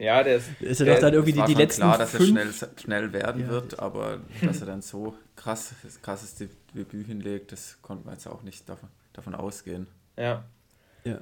ja, 0.00 0.22
der 0.22 0.36
ist. 0.36 0.48
Ist 0.60 0.80
er 0.80 0.94
doch 0.94 1.00
dann 1.00 1.12
irgendwie 1.14 1.32
die, 1.32 1.44
die 1.44 1.54
letzten. 1.54 1.82
klar, 1.82 1.98
dass 1.98 2.14
er 2.14 2.20
schnell, 2.20 2.48
schnell 2.76 3.12
werden 3.12 3.42
ja. 3.42 3.48
wird, 3.48 3.78
aber 3.78 4.20
dass 4.42 4.60
er 4.60 4.66
dann 4.66 4.82
so 4.82 5.14
krass, 5.36 5.74
krasses 6.02 6.36
Debüt 6.74 7.06
hinlegt, 7.06 7.52
das 7.52 7.78
konnte 7.82 8.06
man 8.06 8.14
jetzt 8.14 8.26
auch 8.26 8.42
nicht 8.42 8.68
davon, 8.68 8.88
davon 9.12 9.34
ausgehen. 9.34 9.86
Ja. 10.16 10.44
Ja. 11.04 11.20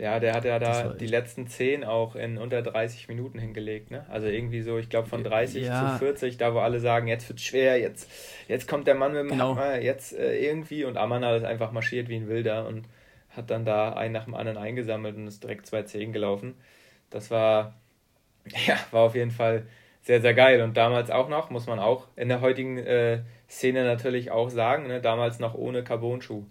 Ja, 0.00 0.20
der 0.20 0.34
hat 0.34 0.44
ja 0.44 0.60
da 0.60 0.90
die 0.90 1.08
letzten 1.08 1.48
zehn 1.48 1.82
auch 1.82 2.14
in 2.14 2.38
unter 2.38 2.62
30 2.62 3.08
Minuten 3.08 3.40
hingelegt, 3.40 3.90
ne? 3.90 4.06
Also 4.08 4.28
irgendwie 4.28 4.62
so, 4.62 4.78
ich 4.78 4.88
glaube 4.88 5.08
von 5.08 5.24
30 5.24 5.64
ja. 5.64 5.94
zu 5.94 5.98
40, 5.98 6.36
da 6.36 6.54
wo 6.54 6.60
alle 6.60 6.78
sagen, 6.78 7.08
jetzt 7.08 7.28
wird 7.28 7.40
schwer, 7.40 7.80
jetzt, 7.80 8.08
jetzt 8.46 8.68
kommt 8.68 8.86
der 8.86 8.94
Mann 8.94 9.12
mit 9.12 9.22
dem 9.22 9.28
genau. 9.30 9.56
Hammer, 9.56 9.80
jetzt 9.80 10.16
äh, 10.16 10.38
irgendwie 10.38 10.84
und 10.84 10.96
Amman 10.96 11.24
hat 11.24 11.42
einfach 11.42 11.72
marschiert 11.72 12.08
wie 12.08 12.14
ein 12.14 12.28
Wilder 12.28 12.68
und 12.68 12.86
hat 13.30 13.50
dann 13.50 13.64
da 13.64 13.92
einen 13.92 14.12
nach 14.12 14.24
dem 14.24 14.34
anderen 14.34 14.56
eingesammelt 14.56 15.16
und 15.16 15.26
ist 15.26 15.42
direkt 15.42 15.66
zwei 15.66 15.82
Zehn 15.82 16.12
gelaufen. 16.12 16.54
Das 17.10 17.32
war, 17.32 17.74
ja, 18.66 18.76
war 18.90 19.02
auf 19.02 19.14
jeden 19.14 19.30
Fall 19.30 19.66
sehr, 20.02 20.20
sehr 20.20 20.34
geil. 20.34 20.62
Und 20.62 20.76
damals 20.76 21.10
auch 21.10 21.28
noch, 21.28 21.50
muss 21.50 21.66
man 21.66 21.78
auch 21.78 22.06
in 22.16 22.28
der 22.28 22.40
heutigen 22.40 22.78
äh, 22.78 23.22
Szene 23.48 23.84
natürlich 23.84 24.30
auch 24.30 24.50
sagen, 24.50 24.86
ne, 24.86 25.00
damals 25.00 25.38
noch 25.38 25.54
ohne 25.54 25.84
Carbon-Schuh. 25.84 26.44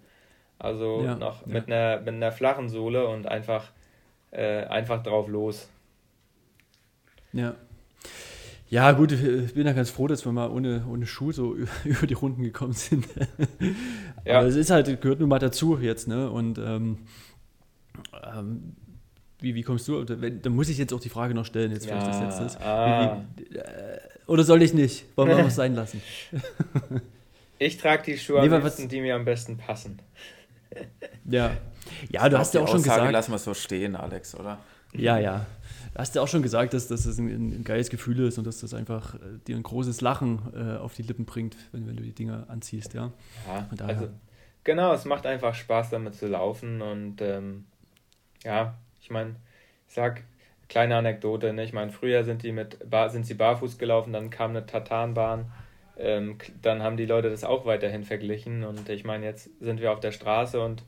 Also 0.60 1.04
ja, 1.04 1.16
noch 1.16 1.46
ja. 1.46 1.54
mit, 1.54 1.68
einer, 1.68 2.00
mit 2.00 2.16
einer 2.16 2.32
flachen 2.32 2.70
Sohle 2.70 3.08
und 3.08 3.28
einfach, 3.28 3.72
äh, 4.32 4.64
einfach 4.66 5.04
drauf 5.04 5.28
los. 5.28 5.70
Ja. 7.34 7.56
Ja, 8.70 8.92
gut, 8.92 9.14
ich 9.14 9.54
bin 9.54 9.66
ja 9.66 9.72
ganz 9.72 9.90
froh, 9.90 10.08
dass 10.08 10.26
wir 10.26 10.34
mal 10.34 10.50
ohne, 10.50 10.86
ohne 10.92 11.06
Schuh 11.06 11.32
so 11.32 11.56
über 11.86 12.06
die 12.06 12.14
Runden 12.14 12.44
gekommen 12.44 12.74
sind. 12.74 13.08
ja. 14.26 14.40
Aber 14.40 14.48
es 14.48 14.56
ist 14.56 14.72
halt, 14.72 15.02
gehört 15.02 15.20
nun 15.20 15.30
mal 15.30 15.40
dazu 15.40 15.78
jetzt, 15.80 16.08
ne? 16.08 16.30
Und 16.30 16.58
ähm, 16.58 16.98
ähm, 18.36 18.76
wie, 19.40 19.54
wie 19.54 19.62
kommst 19.62 19.88
du? 19.88 20.04
Da 20.04 20.50
muss 20.50 20.70
ich 20.70 20.78
jetzt 20.78 20.94
auch 20.94 21.00
die 21.00 21.10
Frage 21.10 21.34
noch 21.34 21.46
stellen, 21.46 21.72
jetzt, 21.72 21.86
ja, 21.86 22.04
das 22.04 22.20
jetzt 22.20 22.54
ist. 22.54 22.62
Ah. 22.62 23.24
Äh, 23.54 24.00
oder 24.26 24.44
soll 24.44 24.62
ich 24.64 24.74
nicht? 24.74 25.06
Wollen 25.16 25.30
wir 25.30 25.46
was 25.46 25.56
sein 25.56 25.76
lassen? 25.76 26.02
ich 27.60 27.78
trage 27.78 28.04
die 28.04 28.18
Schuhe 28.18 28.48
nee, 28.48 28.54
am 28.54 28.64
besten, 28.64 28.90
die 28.90 29.00
mir 29.00 29.16
am 29.16 29.26
besten 29.26 29.58
passen. 29.58 30.02
ja. 31.26 31.56
Ja, 32.10 32.28
du 32.28 32.38
hast 32.38 32.54
ja 32.54 32.62
auch 32.62 32.68
schon 32.68 32.84
gesagt. 32.84 33.12
lassen 33.12 33.32
wir 33.32 33.38
so 33.38 33.54
stehen, 33.54 33.96
Alex, 33.96 34.36
oder? 34.36 34.60
Ja, 34.94 35.18
ja. 35.20 35.46
Du 35.94 36.00
hast 36.00 36.16
ja 36.16 36.22
auch 36.22 36.28
schon 36.28 36.42
gesagt, 36.42 36.74
dass, 36.74 36.88
dass 36.88 37.04
das 37.04 37.18
ein, 37.18 37.28
ein, 37.28 37.64
geiles 37.64 37.90
Gefühl 37.90 38.20
ist 38.28 38.38
und 38.38 38.46
dass 38.46 38.60
das 38.60 38.74
einfach 38.74 39.16
äh, 39.16 39.40
dir 39.48 39.56
ein 39.56 39.64
großes 39.64 40.02
Lachen 40.02 40.40
äh, 40.54 40.78
auf 40.78 40.96
die 40.96 41.04
Lippen 41.04 41.26
bringt, 41.26 41.56
wenn, 41.72 41.88
wenn 41.88 41.96
du 41.96 42.04
die 42.04 42.14
Dinger 42.14 42.46
anziehst, 42.50 42.94
ja. 42.94 43.12
Ja, 43.48 43.68
also, 43.86 44.10
genau, 44.64 44.94
es 44.94 45.06
macht 45.06 45.26
einfach 45.26 45.56
Spaß, 45.56 45.92
damit 45.92 46.16
zu 46.16 46.28
laufen 46.28 46.82
und 46.82 47.22
ähm, 47.22 47.66
ja, 48.44 48.76
ich 49.08 49.12
meine, 49.12 49.36
ich 49.88 49.94
sag, 49.94 50.24
kleine 50.68 50.98
Anekdote, 50.98 51.54
ne? 51.54 51.64
ich 51.64 51.72
meine, 51.72 51.94
früher 51.94 52.26
sind 52.26 52.44
die 52.44 52.52
mit 52.52 52.78
sind 53.08 53.26
sie 53.26 53.36
barfuß 53.36 53.78
gelaufen, 53.78 54.12
dann 54.12 54.30
kam 54.30 54.50
eine 54.50 54.66
Tatanbahn, 54.66 55.50
ähm, 55.98 56.38
dann 56.62 56.84
haben 56.84 56.98
die 56.98 57.06
Leute 57.06 57.30
das 57.30 57.46
auch 57.46 57.66
weiterhin 57.66 58.04
verglichen 58.04 58.66
und 58.66 58.90
ich 58.90 59.06
meine, 59.06 59.26
jetzt 59.26 59.50
sind 59.62 59.80
wir 59.80 59.94
auf 59.94 60.02
der 60.02 60.12
Straße 60.12 60.60
und 60.60 60.84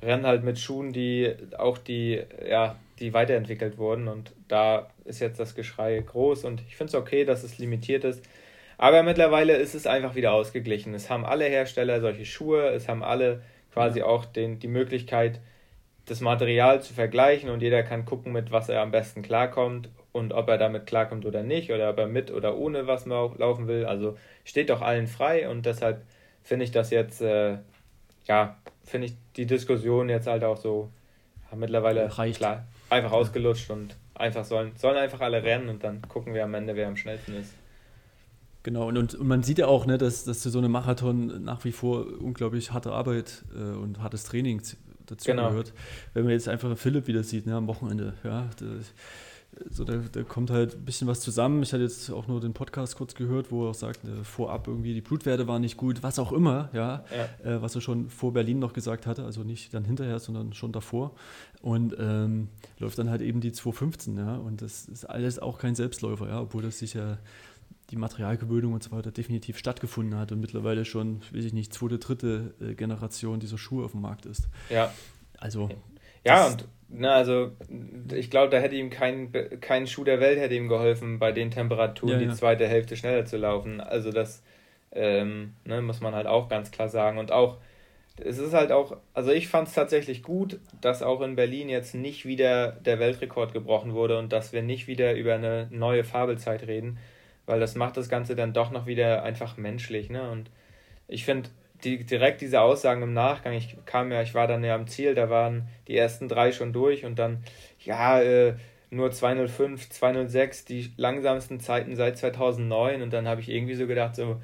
rennen 0.00 0.24
halt 0.24 0.44
mit 0.44 0.60
Schuhen, 0.60 0.92
die 0.92 1.34
auch 1.58 1.78
die, 1.78 2.22
ja, 2.48 2.76
die 3.00 3.12
weiterentwickelt 3.12 3.76
wurden 3.76 4.06
und 4.06 4.32
da 4.46 4.88
ist 5.04 5.18
jetzt 5.18 5.40
das 5.40 5.56
Geschrei 5.56 5.98
groß 5.98 6.44
und 6.44 6.60
ich 6.68 6.76
finde 6.76 6.90
es 6.90 6.94
okay, 6.94 7.24
dass 7.24 7.42
es 7.42 7.58
limitiert 7.58 8.04
ist. 8.04 8.24
Aber 8.76 9.02
mittlerweile 9.02 9.56
ist 9.56 9.74
es 9.74 9.88
einfach 9.88 10.14
wieder 10.14 10.32
ausgeglichen. 10.32 10.94
Es 10.94 11.10
haben 11.10 11.24
alle 11.24 11.46
Hersteller 11.46 12.00
solche 12.00 12.24
Schuhe, 12.24 12.68
es 12.68 12.86
haben 12.86 13.02
alle 13.02 13.42
quasi 13.72 14.02
auch 14.02 14.24
den, 14.26 14.60
die 14.60 14.68
Möglichkeit, 14.68 15.40
das 16.10 16.20
Material 16.20 16.82
zu 16.82 16.94
vergleichen 16.94 17.50
und 17.50 17.62
jeder 17.62 17.82
kann 17.82 18.04
gucken, 18.04 18.32
mit 18.32 18.50
was 18.50 18.68
er 18.68 18.82
am 18.82 18.90
besten 18.90 19.22
klarkommt 19.22 19.90
und 20.12 20.32
ob 20.32 20.48
er 20.48 20.58
damit 20.58 20.86
klarkommt 20.86 21.26
oder 21.26 21.42
nicht 21.42 21.70
oder 21.70 21.90
ob 21.90 21.98
er 21.98 22.06
mit 22.06 22.30
oder 22.30 22.56
ohne 22.56 22.86
was 22.86 23.06
laufen 23.06 23.68
will. 23.68 23.84
Also 23.84 24.16
steht 24.44 24.70
doch 24.70 24.80
allen 24.80 25.06
frei 25.06 25.48
und 25.48 25.66
deshalb 25.66 26.02
finde 26.42 26.64
ich 26.64 26.70
das 26.70 26.90
jetzt, 26.90 27.20
äh, 27.20 27.58
ja, 28.26 28.56
finde 28.84 29.08
ich 29.08 29.14
die 29.36 29.46
Diskussion 29.46 30.08
jetzt 30.08 30.26
halt 30.26 30.44
auch 30.44 30.56
so 30.56 30.90
mittlerweile 31.54 32.16
Reicht. 32.18 32.38
klar, 32.38 32.64
einfach 32.90 33.12
ausgelutscht 33.12 33.70
und 33.70 33.96
einfach 34.14 34.44
sollen, 34.44 34.72
sollen 34.76 34.96
einfach 34.96 35.20
alle 35.20 35.42
rennen 35.42 35.68
und 35.68 35.84
dann 35.84 36.02
gucken 36.02 36.34
wir 36.34 36.44
am 36.44 36.54
Ende, 36.54 36.74
wer 36.74 36.88
am 36.88 36.96
schnellsten 36.96 37.34
ist. 37.34 37.52
Genau, 38.62 38.88
und, 38.88 38.98
und, 38.98 39.14
und 39.14 39.26
man 39.26 39.42
sieht 39.42 39.58
ja 39.58 39.66
auch, 39.66 39.86
ne, 39.86 39.98
dass, 39.98 40.24
dass 40.24 40.42
so 40.42 40.58
eine 40.58 40.68
Marathon 40.68 41.42
nach 41.44 41.64
wie 41.64 41.72
vor 41.72 42.06
unglaublich 42.20 42.72
harte 42.72 42.92
Arbeit 42.92 43.44
äh, 43.54 43.76
und 43.76 44.02
hartes 44.02 44.24
Training 44.24 44.62
dazu 45.10 45.26
genau. 45.26 45.50
gehört. 45.50 45.72
Wenn 46.14 46.24
man 46.24 46.32
jetzt 46.32 46.48
einfach 46.48 46.76
Philipp 46.76 47.06
wieder 47.06 47.22
sieht, 47.22 47.46
ne, 47.46 47.54
am 47.54 47.66
Wochenende, 47.66 48.14
ja, 48.24 48.48
da, 48.58 48.66
so, 49.70 49.84
da, 49.84 49.96
da, 50.12 50.22
kommt 50.22 50.50
halt 50.50 50.74
ein 50.74 50.84
bisschen 50.84 51.08
was 51.08 51.20
zusammen. 51.20 51.62
Ich 51.62 51.72
hatte 51.72 51.82
jetzt 51.82 52.10
auch 52.10 52.28
nur 52.28 52.40
den 52.40 52.52
Podcast 52.52 52.96
kurz 52.96 53.14
gehört, 53.14 53.50
wo 53.50 53.64
er 53.64 53.70
auch 53.70 53.74
sagt, 53.74 54.04
äh, 54.04 54.22
vorab 54.22 54.68
irgendwie 54.68 54.94
die 54.94 55.00
Blutwerte 55.00 55.48
waren 55.48 55.62
nicht 55.62 55.76
gut, 55.76 56.02
was 56.02 56.18
auch 56.18 56.32
immer, 56.32 56.68
ja, 56.72 57.04
ja. 57.44 57.50
Äh, 57.50 57.62
was 57.62 57.74
er 57.74 57.80
schon 57.80 58.08
vor 58.08 58.32
Berlin 58.32 58.58
noch 58.58 58.72
gesagt 58.72 59.06
hatte, 59.06 59.24
also 59.24 59.42
nicht 59.42 59.74
dann 59.74 59.84
hinterher, 59.84 60.18
sondern 60.18 60.52
schon 60.52 60.72
davor. 60.72 61.12
Und 61.60 61.96
ähm, 61.98 62.48
läuft 62.78 62.98
dann 62.98 63.10
halt 63.10 63.20
eben 63.20 63.40
die 63.40 63.52
215, 63.52 64.16
ja, 64.16 64.36
und 64.36 64.62
das 64.62 64.86
ist 64.86 65.04
alles 65.04 65.38
auch 65.38 65.58
kein 65.58 65.74
Selbstläufer, 65.74 66.28
ja, 66.28 66.40
obwohl 66.40 66.62
das 66.62 66.78
sich 66.78 66.94
ja 66.94 67.18
die 67.90 67.96
Materialgewöhnung 67.96 68.74
und 68.74 68.82
so 68.82 68.92
weiter 68.92 69.10
definitiv 69.10 69.58
stattgefunden 69.58 70.18
hat 70.18 70.32
und 70.32 70.40
mittlerweile 70.40 70.84
schon, 70.84 71.20
weiß 71.32 71.44
ich 71.44 71.52
nicht, 71.52 71.72
zweite, 71.72 71.98
dritte 71.98 72.54
äh, 72.60 72.74
Generation 72.74 73.40
dieser 73.40 73.58
Schuhe 73.58 73.84
auf 73.84 73.92
dem 73.92 74.02
Markt 74.02 74.26
ist. 74.26 74.48
Ja. 74.68 74.92
Also. 75.38 75.70
Ja, 76.24 76.48
und 76.48 76.66
na, 76.88 77.14
also 77.14 77.52
ich 78.12 78.30
glaube, 78.30 78.50
da 78.50 78.58
hätte 78.58 78.74
ihm 78.74 78.90
kein, 78.90 79.32
kein 79.60 79.86
Schuh 79.86 80.04
der 80.04 80.20
Welt 80.20 80.38
hätte 80.38 80.54
ihm 80.54 80.68
geholfen, 80.68 81.18
bei 81.18 81.32
den 81.32 81.50
Temperaturen 81.50 82.14
ja, 82.14 82.20
ja. 82.20 82.28
die 82.28 82.34
zweite 82.34 82.66
Hälfte 82.66 82.96
schneller 82.96 83.24
zu 83.24 83.36
laufen. 83.36 83.80
Also 83.80 84.10
das 84.10 84.42
ähm, 84.92 85.54
ne, 85.64 85.82
muss 85.82 86.00
man 86.00 86.14
halt 86.14 86.26
auch 86.26 86.48
ganz 86.48 86.70
klar 86.70 86.88
sagen. 86.88 87.18
Und 87.18 87.30
auch, 87.30 87.58
es 88.16 88.38
ist 88.38 88.54
halt 88.54 88.72
auch, 88.72 88.96
also 89.14 89.30
ich 89.30 89.48
fand 89.48 89.68
es 89.68 89.74
tatsächlich 89.74 90.22
gut, 90.22 90.58
dass 90.80 91.02
auch 91.02 91.20
in 91.20 91.36
Berlin 91.36 91.68
jetzt 91.68 91.94
nicht 91.94 92.24
wieder 92.24 92.72
der 92.72 92.98
Weltrekord 92.98 93.52
gebrochen 93.52 93.94
wurde 93.94 94.18
und 94.18 94.32
dass 94.32 94.52
wir 94.52 94.62
nicht 94.62 94.86
wieder 94.86 95.14
über 95.14 95.34
eine 95.34 95.68
neue 95.70 96.04
Fabelzeit 96.04 96.66
reden, 96.66 96.98
weil 97.48 97.60
das 97.60 97.74
macht 97.74 97.96
das 97.96 98.08
Ganze 98.08 98.36
dann 98.36 98.52
doch 98.52 98.70
noch 98.70 98.86
wieder 98.86 99.22
einfach 99.22 99.56
menschlich. 99.56 100.10
Ne? 100.10 100.30
Und 100.30 100.50
ich 101.08 101.24
finde 101.24 101.48
die, 101.82 102.04
direkt 102.04 102.40
diese 102.40 102.60
Aussagen 102.60 103.02
im 103.02 103.14
Nachgang, 103.14 103.54
ich 103.54 103.76
kam 103.86 104.12
ja, 104.12 104.22
ich 104.22 104.34
war 104.34 104.46
dann 104.46 104.62
ja 104.62 104.74
am 104.74 104.86
Ziel, 104.86 105.14
da 105.14 105.30
waren 105.30 105.68
die 105.86 105.96
ersten 105.96 106.28
drei 106.28 106.52
schon 106.52 106.72
durch 106.72 107.04
und 107.04 107.18
dann, 107.18 107.42
ja, 107.80 108.20
äh, 108.20 108.54
nur 108.90 109.10
205, 109.10 109.90
206, 109.90 110.64
die 110.64 110.92
langsamsten 110.96 111.60
Zeiten 111.60 111.94
seit 111.94 112.18
2009 112.18 113.02
und 113.02 113.12
dann 113.12 113.28
habe 113.28 113.40
ich 113.40 113.48
irgendwie 113.48 113.74
so 113.74 113.86
gedacht, 113.86 114.16
so, 114.16 114.40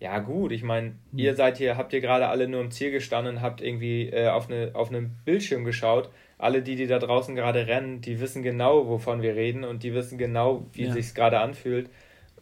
ja 0.00 0.18
gut, 0.18 0.52
ich 0.52 0.62
meine, 0.62 0.90
mhm. 1.12 1.18
ihr 1.18 1.34
seid 1.34 1.58
hier, 1.58 1.76
habt 1.76 1.92
ihr 1.92 2.00
gerade 2.00 2.28
alle 2.28 2.48
nur 2.48 2.60
im 2.60 2.70
Ziel 2.70 2.90
gestanden, 2.90 3.40
habt 3.40 3.62
irgendwie 3.62 4.10
äh, 4.10 4.28
auf, 4.28 4.50
eine, 4.50 4.70
auf 4.74 4.90
einem 4.90 5.12
Bildschirm 5.24 5.64
geschaut, 5.64 6.10
alle 6.38 6.62
die, 6.62 6.76
die 6.76 6.86
da 6.86 6.98
draußen 6.98 7.34
gerade 7.34 7.66
rennen, 7.66 8.00
die 8.00 8.20
wissen 8.20 8.42
genau, 8.42 8.88
wovon 8.88 9.22
wir 9.22 9.34
reden 9.34 9.64
und 9.64 9.82
die 9.82 9.94
wissen 9.94 10.18
genau, 10.18 10.66
wie 10.72 10.84
ja. 10.84 10.92
sich 10.92 11.14
gerade 11.14 11.40
anfühlt. 11.40 11.88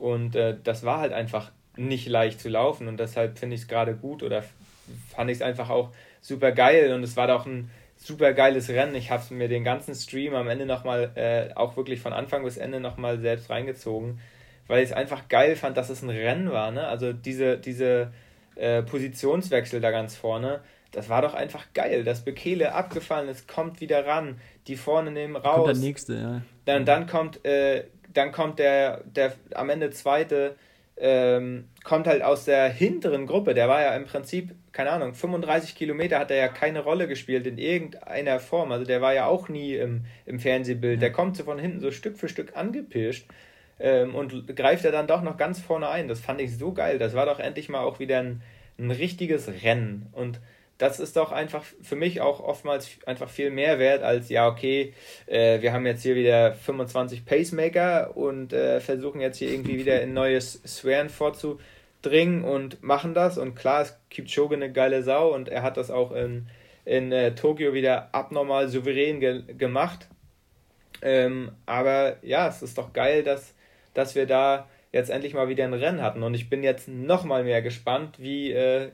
Und 0.03 0.35
äh, 0.35 0.57
das 0.65 0.83
war 0.83 0.99
halt 0.99 1.12
einfach 1.12 1.53
nicht 1.77 2.09
leicht 2.09 2.41
zu 2.41 2.49
laufen 2.49 2.89
und 2.89 2.99
deshalb 2.99 3.39
finde 3.39 3.55
ich 3.55 3.62
es 3.62 3.69
gerade 3.69 3.95
gut 3.95 4.24
oder 4.24 4.43
fand 5.15 5.31
ich 5.31 5.37
es 5.37 5.43
einfach 5.43 5.70
auch 5.70 5.91
super 6.20 6.51
geil 6.51 6.93
und 6.93 7.05
es 7.05 7.16
war 7.16 7.29
doch 7.29 7.47
ein 7.47 7.70
super 7.97 8.33
geiles 8.33 8.69
Rennen. 8.69 8.97
Ich 8.97 9.12
habe 9.12 9.23
mir 9.33 9.47
den 9.47 9.62
ganzen 9.62 9.95
Stream 9.95 10.35
am 10.35 10.49
Ende 10.49 10.66
nochmal, 10.66 11.12
äh, 11.15 11.55
auch 11.55 11.77
wirklich 11.77 12.01
von 12.01 12.12
Anfang 12.12 12.43
bis 12.43 12.57
Ende 12.57 12.81
nochmal 12.81 13.20
selbst 13.20 13.49
reingezogen, 13.49 14.19
weil 14.66 14.83
ich 14.83 14.91
es 14.91 14.93
einfach 14.93 15.29
geil 15.29 15.55
fand, 15.55 15.77
dass 15.77 15.89
es 15.89 16.03
ein 16.03 16.11
Rennen 16.11 16.51
war. 16.51 16.73
Ne? 16.73 16.85
Also 16.85 17.12
diese, 17.12 17.57
diese 17.59 18.12
äh, 18.57 18.83
Positionswechsel 18.83 19.81
da 19.81 19.93
ganz 19.93 20.16
vorne, 20.16 20.62
das 20.91 21.11
war 21.11 21.23
doch 21.23 21.35
einfach 21.35 21.66
geil, 21.74 22.03
dass 22.03 22.24
Bekele 22.24 22.74
abgefallen 22.74 23.29
ist, 23.29 23.47
kommt 23.47 23.81
wieder 23.81 24.05
ran, 24.05 24.41
die 24.66 24.74
vorne 24.74 25.12
nehmen 25.12 25.37
raus. 25.37 25.65
Kommt 25.65 25.77
der 25.77 25.77
nächste, 25.77 26.15
ja. 26.16 26.43
Dann, 26.65 26.85
dann 26.85 27.07
kommt, 27.07 27.45
äh, 27.45 27.85
dann 28.14 28.32
kommt 28.32 28.59
der, 28.59 29.02
der 29.05 29.34
am 29.55 29.70
Ende 29.70 29.90
zweite, 29.90 30.56
ähm, 30.97 31.68
kommt 31.84 32.06
halt 32.06 32.22
aus 32.22 32.44
der 32.44 32.68
hinteren 32.68 33.26
Gruppe. 33.26 33.55
Der 33.55 33.68
war 33.68 33.82
ja 33.82 33.97
im 33.97 34.05
Prinzip, 34.05 34.55
keine 34.72 34.90
Ahnung, 34.90 35.14
35 35.14 35.74
Kilometer 35.74 36.18
hat 36.18 36.30
er 36.30 36.36
ja 36.36 36.48
keine 36.48 36.80
Rolle 36.80 37.09
gespielt 37.09 37.47
in 37.47 37.59
irgendeiner 37.59 38.40
Form. 38.40 38.72
Also 38.72 38.84
der 38.84 39.01
war 39.01 39.14
ja 39.14 39.26
auch 39.26 39.48
nie 39.48 39.74
im, 39.74 40.05
im 40.26 40.39
Fernsehbild. 40.39 41.01
Der 41.01 41.12
kommt 41.12 41.36
so 41.36 41.44
von 41.44 41.59
hinten 41.59 41.80
so 41.80 41.90
Stück 41.90 42.18
für 42.18 42.28
Stück 42.28 42.56
angepirscht 42.56 43.26
ähm, 43.80 44.14
und 44.14 44.55
greift 44.55 44.84
er 44.84 44.93
dann 44.93 45.06
doch 45.06 45.22
noch 45.22 45.36
ganz 45.36 45.60
vorne 45.60 45.89
ein. 45.89 46.09
Das 46.09 46.20
fand 46.20 46.40
ich 46.40 46.56
so 46.56 46.72
geil. 46.72 46.98
Das 46.98 47.14
war 47.14 47.26
doch 47.26 47.40
endlich 47.40 47.68
mal 47.68 47.80
auch 47.80 47.98
wieder 47.98 48.18
ein, 48.18 48.43
ein 48.78 48.90
richtiges 48.90 49.48
Rennen. 49.62 50.06
Und 50.12 50.40
das 50.83 50.99
ist 50.99 51.17
doch 51.17 51.31
einfach 51.31 51.63
für 51.81 51.95
mich 51.95 52.21
auch 52.21 52.41
oftmals 52.41 52.91
einfach 53.07 53.29
viel 53.29 53.51
mehr 53.51 53.79
wert 53.79 54.03
als, 54.03 54.29
ja, 54.31 54.49
okay, 54.49 54.95
äh, 55.27 55.63
wir 55.63 55.73
haben 55.73 55.87
jetzt 55.87 56.03
hier 56.03 56.17
wieder 56.17 56.55
25 56.55 57.25
Pacemaker 57.25 58.17
und 58.17 58.53
äh, 58.53 58.81
versuchen 58.81 59.21
jetzt 59.21 59.39
hier 59.39 59.53
irgendwie 59.53 59.79
wieder 59.79 60.01
ein 60.01 60.13
neues 60.13 60.61
Swearen 60.67 61.09
vorzudringen 61.09 62.43
und 62.43 62.83
machen 62.83 63.15
das. 63.15 63.39
Und 63.39 63.55
klar, 63.55 63.83
es 63.83 63.97
gibt 64.11 64.29
Shogun 64.29 64.61
eine 64.61 64.73
geile 64.73 65.05
Sau 65.05 65.33
und 65.33 65.49
er 65.49 65.63
hat 65.63 65.77
das 65.77 65.93
auch 65.93 66.11
in, 66.11 66.49
in 66.85 67.13
äh, 67.13 67.37
Tokio 67.37 67.75
wieder 67.75 68.13
abnormal 68.13 68.67
souverän 68.67 69.21
ge 69.21 69.43
gemacht. 69.57 70.09
Ähm, 71.01 71.53
aber 71.65 72.17
ja, 72.23 72.49
es 72.49 72.61
ist 72.61 72.77
doch 72.77 72.93
geil, 72.93 73.23
dass, 73.23 73.55
dass 73.95 74.17
wir 74.17 74.27
da 74.27 74.69
jetzt 74.91 75.11
endlich 75.11 75.35
mal 75.35 75.49
wieder 75.49 75.63
ein 75.63 75.75
Rennen 75.75 76.03
hatten. 76.03 76.25
Und 76.25 76.35
ich 76.35 76.51
bin 76.51 76.65
jetzt 76.65 76.89
noch 76.89 77.23
mal 77.23 77.45
mehr 77.45 77.63
gespannt, 77.63 78.19
wie 78.19 78.51
äh, 78.51 78.91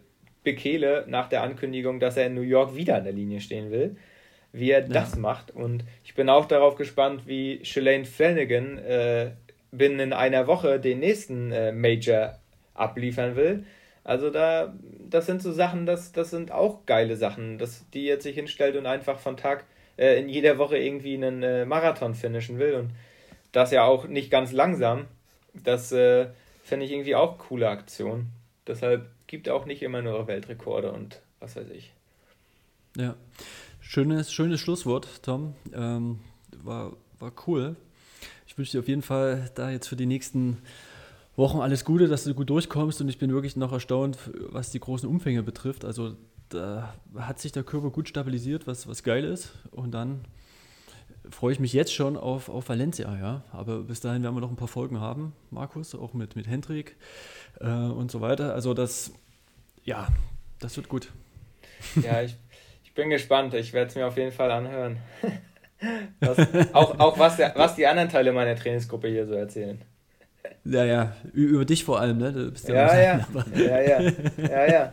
Bekele 0.48 1.04
nach 1.08 1.28
der 1.28 1.42
Ankündigung, 1.42 2.00
dass 2.00 2.16
er 2.16 2.26
in 2.26 2.34
New 2.34 2.40
York 2.40 2.74
wieder 2.74 2.96
an 2.96 3.04
der 3.04 3.12
Linie 3.12 3.40
stehen 3.40 3.70
will, 3.70 3.96
wie 4.52 4.70
er 4.70 4.80
ja. 4.80 4.86
das 4.88 5.16
macht. 5.16 5.50
Und 5.50 5.84
ich 6.04 6.14
bin 6.14 6.30
auch 6.30 6.46
darauf 6.46 6.76
gespannt, 6.76 7.26
wie 7.26 7.60
Shalane 7.64 8.06
Flanagan 8.06 8.78
äh, 8.78 9.32
binnen 9.70 10.14
einer 10.14 10.46
Woche 10.46 10.80
den 10.80 11.00
nächsten 11.00 11.52
äh, 11.52 11.70
Major 11.72 12.38
abliefern 12.72 13.36
will. 13.36 13.66
Also 14.04 14.30
da, 14.30 14.74
das 15.06 15.26
sind 15.26 15.42
so 15.42 15.52
Sachen, 15.52 15.84
das, 15.84 16.12
das 16.12 16.30
sind 16.30 16.50
auch 16.50 16.86
geile 16.86 17.16
Sachen, 17.16 17.58
dass 17.58 17.84
die 17.90 18.06
jetzt 18.06 18.22
sich 18.22 18.36
hinstellt 18.36 18.76
und 18.76 18.86
einfach 18.86 19.18
von 19.18 19.36
Tag 19.36 19.66
äh, 19.98 20.18
in 20.18 20.30
jeder 20.30 20.56
Woche 20.56 20.78
irgendwie 20.78 21.14
einen 21.14 21.42
äh, 21.42 21.66
Marathon 21.66 22.14
finishen 22.14 22.58
will 22.58 22.74
und 22.74 22.90
das 23.52 23.70
ja 23.70 23.84
auch 23.84 24.08
nicht 24.08 24.30
ganz 24.30 24.52
langsam. 24.52 25.08
Das 25.52 25.92
äh, 25.92 26.28
finde 26.64 26.86
ich 26.86 26.92
irgendwie 26.92 27.16
auch 27.16 27.36
coole 27.36 27.68
Aktion. 27.68 28.28
Deshalb 28.66 29.10
gibt 29.28 29.48
auch 29.48 29.64
nicht 29.64 29.82
immer 29.82 30.02
nur 30.02 30.26
Weltrekorde 30.26 30.90
und 30.90 31.22
was 31.38 31.54
weiß 31.54 31.68
ich. 31.70 31.92
Ja, 32.96 33.14
schönes, 33.80 34.32
schönes 34.32 34.60
Schlusswort, 34.60 35.22
Tom. 35.22 35.54
Ähm, 35.72 36.18
war, 36.64 36.96
war 37.20 37.32
cool. 37.46 37.76
Ich 38.48 38.58
wünsche 38.58 38.72
dir 38.72 38.80
auf 38.80 38.88
jeden 38.88 39.02
Fall 39.02 39.50
da 39.54 39.70
jetzt 39.70 39.86
für 39.86 39.94
die 39.94 40.06
nächsten 40.06 40.58
Wochen 41.36 41.60
alles 41.60 41.84
Gute, 41.84 42.08
dass 42.08 42.24
du 42.24 42.34
gut 42.34 42.50
durchkommst 42.50 43.00
und 43.00 43.08
ich 43.08 43.18
bin 43.18 43.32
wirklich 43.32 43.54
noch 43.54 43.72
erstaunt, 43.72 44.18
was 44.50 44.72
die 44.72 44.80
großen 44.80 45.08
Umfänge 45.08 45.44
betrifft. 45.44 45.84
Also 45.84 46.16
da 46.48 46.94
hat 47.14 47.38
sich 47.38 47.52
der 47.52 47.62
Körper 47.62 47.90
gut 47.90 48.08
stabilisiert, 48.08 48.66
was, 48.66 48.88
was 48.88 49.04
geil 49.04 49.24
ist. 49.24 49.52
Und 49.70 49.92
dann 49.92 50.22
freue 51.30 51.52
ich 51.52 51.60
mich 51.60 51.72
jetzt 51.72 51.92
schon 51.92 52.16
auf, 52.16 52.48
auf 52.48 52.68
Valencia, 52.68 53.16
ja. 53.16 53.42
Aber 53.52 53.82
bis 53.82 54.00
dahin 54.00 54.22
werden 54.22 54.34
wir 54.34 54.40
noch 54.40 54.50
ein 54.50 54.56
paar 54.56 54.68
Folgen 54.68 55.00
haben, 55.00 55.32
Markus, 55.50 55.94
auch 55.94 56.14
mit, 56.14 56.36
mit 56.36 56.46
Hendrik 56.46 56.96
äh, 57.60 57.66
und 57.66 58.10
so 58.10 58.20
weiter. 58.20 58.54
Also 58.54 58.74
das, 58.74 59.12
ja, 59.84 60.08
das 60.58 60.76
wird 60.76 60.88
gut. 60.88 61.12
Ja, 62.02 62.22
ich, 62.22 62.36
ich 62.84 62.94
bin 62.94 63.10
gespannt. 63.10 63.54
Ich 63.54 63.72
werde 63.72 63.88
es 63.88 63.94
mir 63.94 64.06
auf 64.06 64.16
jeden 64.16 64.32
Fall 64.32 64.50
anhören. 64.50 64.98
was, 66.20 66.38
auch 66.72 66.98
auch 66.98 67.18
was, 67.18 67.36
der, 67.36 67.54
was 67.56 67.76
die 67.76 67.86
anderen 67.86 68.08
Teile 68.08 68.32
meiner 68.32 68.56
Trainingsgruppe 68.56 69.08
hier 69.08 69.26
so 69.26 69.34
erzählen. 69.34 69.80
Ja, 70.70 70.84
ja, 70.84 71.16
über 71.32 71.64
dich 71.64 71.84
vor 71.84 71.98
allem, 71.98 72.18
ne? 72.18 72.32
Du 72.32 72.50
bist 72.50 72.68
ja, 72.68 72.94
ja, 72.94 73.26
ja, 73.56 73.80
ja, 73.80 74.00
ja, 74.36 74.70
ja. 74.70 74.92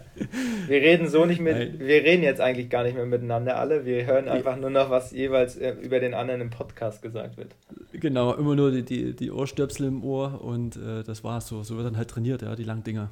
Wir 0.67 0.81
reden 0.81 1.09
so 1.09 1.25
nicht 1.25 1.41
mit, 1.41 1.79
wir 1.79 2.03
reden 2.03 2.23
jetzt 2.23 2.39
eigentlich 2.39 2.69
gar 2.69 2.83
nicht 2.83 2.95
mehr 2.95 3.05
miteinander 3.05 3.57
alle. 3.57 3.85
Wir 3.85 4.05
hören 4.05 4.29
einfach 4.29 4.55
nur 4.55 4.69
noch, 4.69 4.89
was 4.89 5.11
jeweils 5.11 5.57
äh, 5.57 5.71
über 5.81 5.99
den 5.99 6.13
anderen 6.13 6.39
im 6.39 6.49
Podcast 6.49 7.01
gesagt 7.01 7.35
wird. 7.35 7.55
Genau, 7.91 8.33
immer 8.35 8.55
nur 8.55 8.71
die, 8.71 8.83
die, 8.83 9.13
die 9.13 9.31
Ohrstöpsel 9.31 9.87
im 9.87 10.03
Ohr 10.03 10.41
und 10.41 10.77
äh, 10.77 11.03
das 11.03 11.25
war's 11.25 11.47
so. 11.47 11.63
So 11.63 11.75
wird 11.75 11.85
dann 11.85 11.97
halt 11.97 12.09
trainiert, 12.09 12.41
ja, 12.41 12.55
die 12.55 12.63
langen 12.63 12.83
Dinger. 12.83 13.09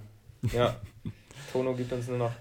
Ja. 0.53 0.75
Tono 1.51 1.73
gibt 1.73 1.91
uns 1.91 2.07
nur 2.07 2.17
noch, 2.17 2.31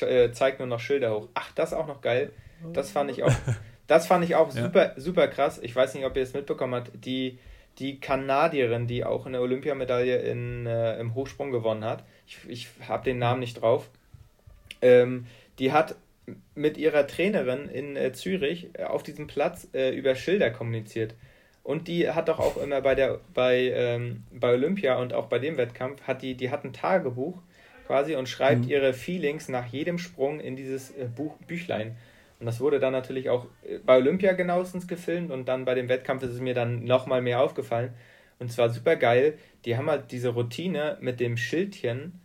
äh, 0.00 0.32
zeigt 0.32 0.58
nur 0.58 0.68
noch 0.68 0.80
Schilder 0.80 1.14
hoch. 1.14 1.28
Ach, 1.34 1.52
das 1.54 1.70
ist 1.70 1.78
auch 1.78 1.86
noch 1.86 2.00
geil. 2.00 2.32
Das 2.72 2.90
fand 2.90 3.10
ich 3.10 3.22
auch, 3.22 3.32
das 3.86 4.08
fand 4.08 4.24
ich 4.24 4.34
auch 4.34 4.50
super, 4.50 4.94
ja. 4.94 5.00
super 5.00 5.28
krass. 5.28 5.60
Ich 5.62 5.74
weiß 5.74 5.94
nicht, 5.94 6.04
ob 6.04 6.16
ihr 6.16 6.22
es 6.22 6.34
mitbekommen 6.34 6.74
habt. 6.74 6.90
Die, 7.04 7.38
die 7.78 8.00
Kanadierin, 8.00 8.86
die 8.86 9.04
auch 9.04 9.26
eine 9.26 9.40
Olympiamedaille 9.40 10.16
in, 10.16 10.66
äh, 10.66 10.98
im 10.98 11.14
Hochsprung 11.14 11.50
gewonnen 11.50 11.84
hat, 11.84 12.04
ich, 12.26 12.38
ich 12.48 12.68
habe 12.88 13.04
den 13.04 13.18
Namen 13.18 13.40
nicht 13.40 13.60
drauf, 13.60 13.90
ähm, 14.82 15.26
die 15.58 15.72
hat 15.72 15.96
mit 16.54 16.76
ihrer 16.76 17.06
Trainerin 17.06 17.68
in 17.68 17.96
äh, 17.96 18.12
Zürich 18.12 18.68
äh, 18.74 18.84
auf 18.84 19.02
diesem 19.02 19.26
Platz 19.26 19.68
äh, 19.74 19.94
über 19.94 20.14
Schilder 20.14 20.50
kommuniziert. 20.50 21.14
Und 21.62 21.88
die 21.88 22.10
hat 22.10 22.28
doch 22.28 22.38
auch 22.38 22.56
immer 22.56 22.80
bei 22.80 22.94
der 22.94 23.20
bei, 23.34 23.72
ähm, 23.74 24.24
bei 24.32 24.52
Olympia 24.52 24.98
und 24.98 25.12
auch 25.12 25.26
bei 25.26 25.38
dem 25.38 25.56
Wettkampf 25.56 26.02
hat 26.02 26.22
die 26.22 26.34
die 26.34 26.50
hat 26.50 26.64
ein 26.64 26.72
Tagebuch 26.72 27.38
quasi 27.86 28.14
und 28.14 28.28
schreibt 28.28 28.64
mhm. 28.64 28.70
ihre 28.70 28.92
Feelings 28.92 29.48
nach 29.48 29.66
jedem 29.66 29.98
Sprung 29.98 30.40
in 30.40 30.56
dieses 30.56 30.90
äh, 30.90 31.06
Buch 31.06 31.36
Büchlein. 31.46 31.96
Und 32.38 32.46
das 32.46 32.60
wurde 32.60 32.78
dann 32.78 32.92
natürlich 32.92 33.30
auch 33.30 33.46
äh, 33.64 33.78
bei 33.78 33.96
Olympia 33.96 34.32
genauestens 34.32 34.86
gefilmt 34.86 35.30
und 35.30 35.46
dann 35.46 35.64
bei 35.64 35.74
dem 35.74 35.88
Wettkampf 35.88 36.22
ist 36.22 36.32
es 36.32 36.40
mir 36.40 36.54
dann 36.54 36.84
nochmal 36.84 37.22
mehr 37.22 37.40
aufgefallen. 37.40 37.94
Und 38.38 38.52
zwar 38.52 38.68
super 38.68 38.96
geil. 38.96 39.38
Die 39.64 39.76
haben 39.76 39.88
halt 39.88 40.12
diese 40.12 40.30
Routine 40.30 40.98
mit 41.00 41.20
dem 41.20 41.36
Schildchen 41.36 42.20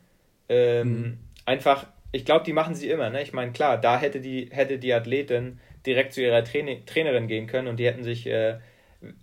ähm, 0.49 0.87
mhm. 0.89 1.17
einfach, 1.45 1.87
ich 2.11 2.25
glaube, 2.25 2.43
die 2.43 2.53
machen 2.53 2.75
sie 2.75 2.89
immer. 2.89 3.09
Ne? 3.09 3.21
Ich 3.21 3.31
meine, 3.31 3.53
klar, 3.53 3.77
da 3.77 3.97
hätte 3.97 4.19
die, 4.19 4.49
hätte 4.51 4.77
die 4.77 4.93
Athletin 4.93 5.59
direkt 5.85 6.13
zu 6.13 6.21
ihrer 6.21 6.43
Traini 6.43 6.83
Trainerin 6.85 7.27
gehen 7.27 7.47
können 7.47 7.69
und 7.69 7.79
die 7.79 7.85
hätten 7.85 8.03
sich 8.03 8.27
äh, 8.27 8.57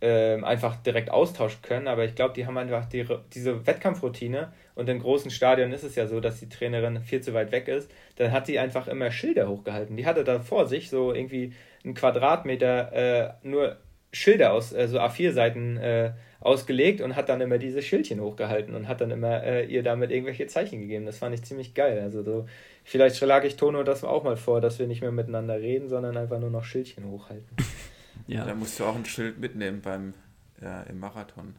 äh, 0.01 0.43
einfach 0.43 0.77
direkt 0.77 1.11
austauschen 1.11 1.61
können. 1.63 1.87
Aber 1.87 2.05
ich 2.05 2.15
glaube, 2.15 2.35
die 2.35 2.47
haben 2.47 2.57
einfach 2.57 2.87
die, 2.87 3.07
diese 3.33 3.67
Wettkampfroutine 3.67 4.53
und 4.75 4.89
in 4.89 5.01
großen 5.01 5.31
Stadien 5.31 5.73
ist 5.73 5.85
es 5.85 5.95
ja 5.95 6.07
so, 6.07 6.21
dass 6.21 6.41
die 6.41 6.49
Trainerin 6.49 7.03
viel 7.03 7.21
zu 7.21 7.35
weit 7.35 7.53
weg 7.53 7.69
ist, 7.69 7.91
dann 8.19 8.33
hat 8.33 8.47
sie 8.47 8.59
einfach 8.59 8.89
immer 8.89 9.11
Schilder 9.11 9.49
hochgehalten. 9.49 9.97
Die 9.97 10.07
hatte 10.07 10.25
da 10.25 10.41
vor 10.41 10.67
sich 10.67 10.91
so 10.91 11.15
irgendwie 11.15 11.53
einen 11.85 11.95
Quadratmeter 11.95 12.93
äh, 12.93 13.31
nur 13.43 13.77
Schilder 14.13 14.53
aus, 14.53 14.73
äh, 14.73 14.89
so 14.89 14.99
A4-Seiten 14.99 15.77
äh, 15.77 16.13
ausgelegt 16.41 17.01
und 17.01 17.17
hat 17.17 17.29
dann 17.29 17.41
immer 17.41 17.59
diese 17.59 17.83
Schildchen 17.83 18.21
hochgehalten 18.21 18.75
und 18.75 18.89
hat 18.89 19.01
dann 19.01 19.11
immer 19.11 19.43
äh, 19.43 19.67
ihr 19.67 19.83
damit 19.83 20.11
irgendwelche 20.11 20.47
Zeichen 20.47 20.81
gegeben. 20.81 21.07
Das 21.07 21.19
fand 21.19 21.35
ich 21.35 21.43
ziemlich 21.45 21.75
geil. 21.75 22.01
Also 22.01 22.23
so, 22.23 22.47
vielleicht 22.85 23.17
schlage 23.17 23.47
ich 23.47 23.57
Tono 23.57 23.83
das 23.83 24.05
auch 24.05 24.25
mal 24.25 24.37
vor, 24.37 24.61
dass 24.61 24.79
wir 24.79 24.87
nicht 24.87 25.01
mehr 25.01 25.13
miteinander 25.13 25.61
reden, 25.61 25.89
sondern 25.89 26.17
einfach 26.17 26.41
nur 26.41 26.51
noch 26.51 26.65
Schildchen 26.65 27.07
hochhalten. 27.07 27.49
ja. 28.27 28.45
Da 28.45 28.55
musst 28.55 28.79
du 28.81 28.85
auch 28.85 28.97
ein 28.97 29.05
Schild 29.05 29.39
mitnehmen 29.39 29.81
beim 29.81 30.15
ja, 30.61 30.83
im 30.83 30.99
Marathon. 30.99 31.55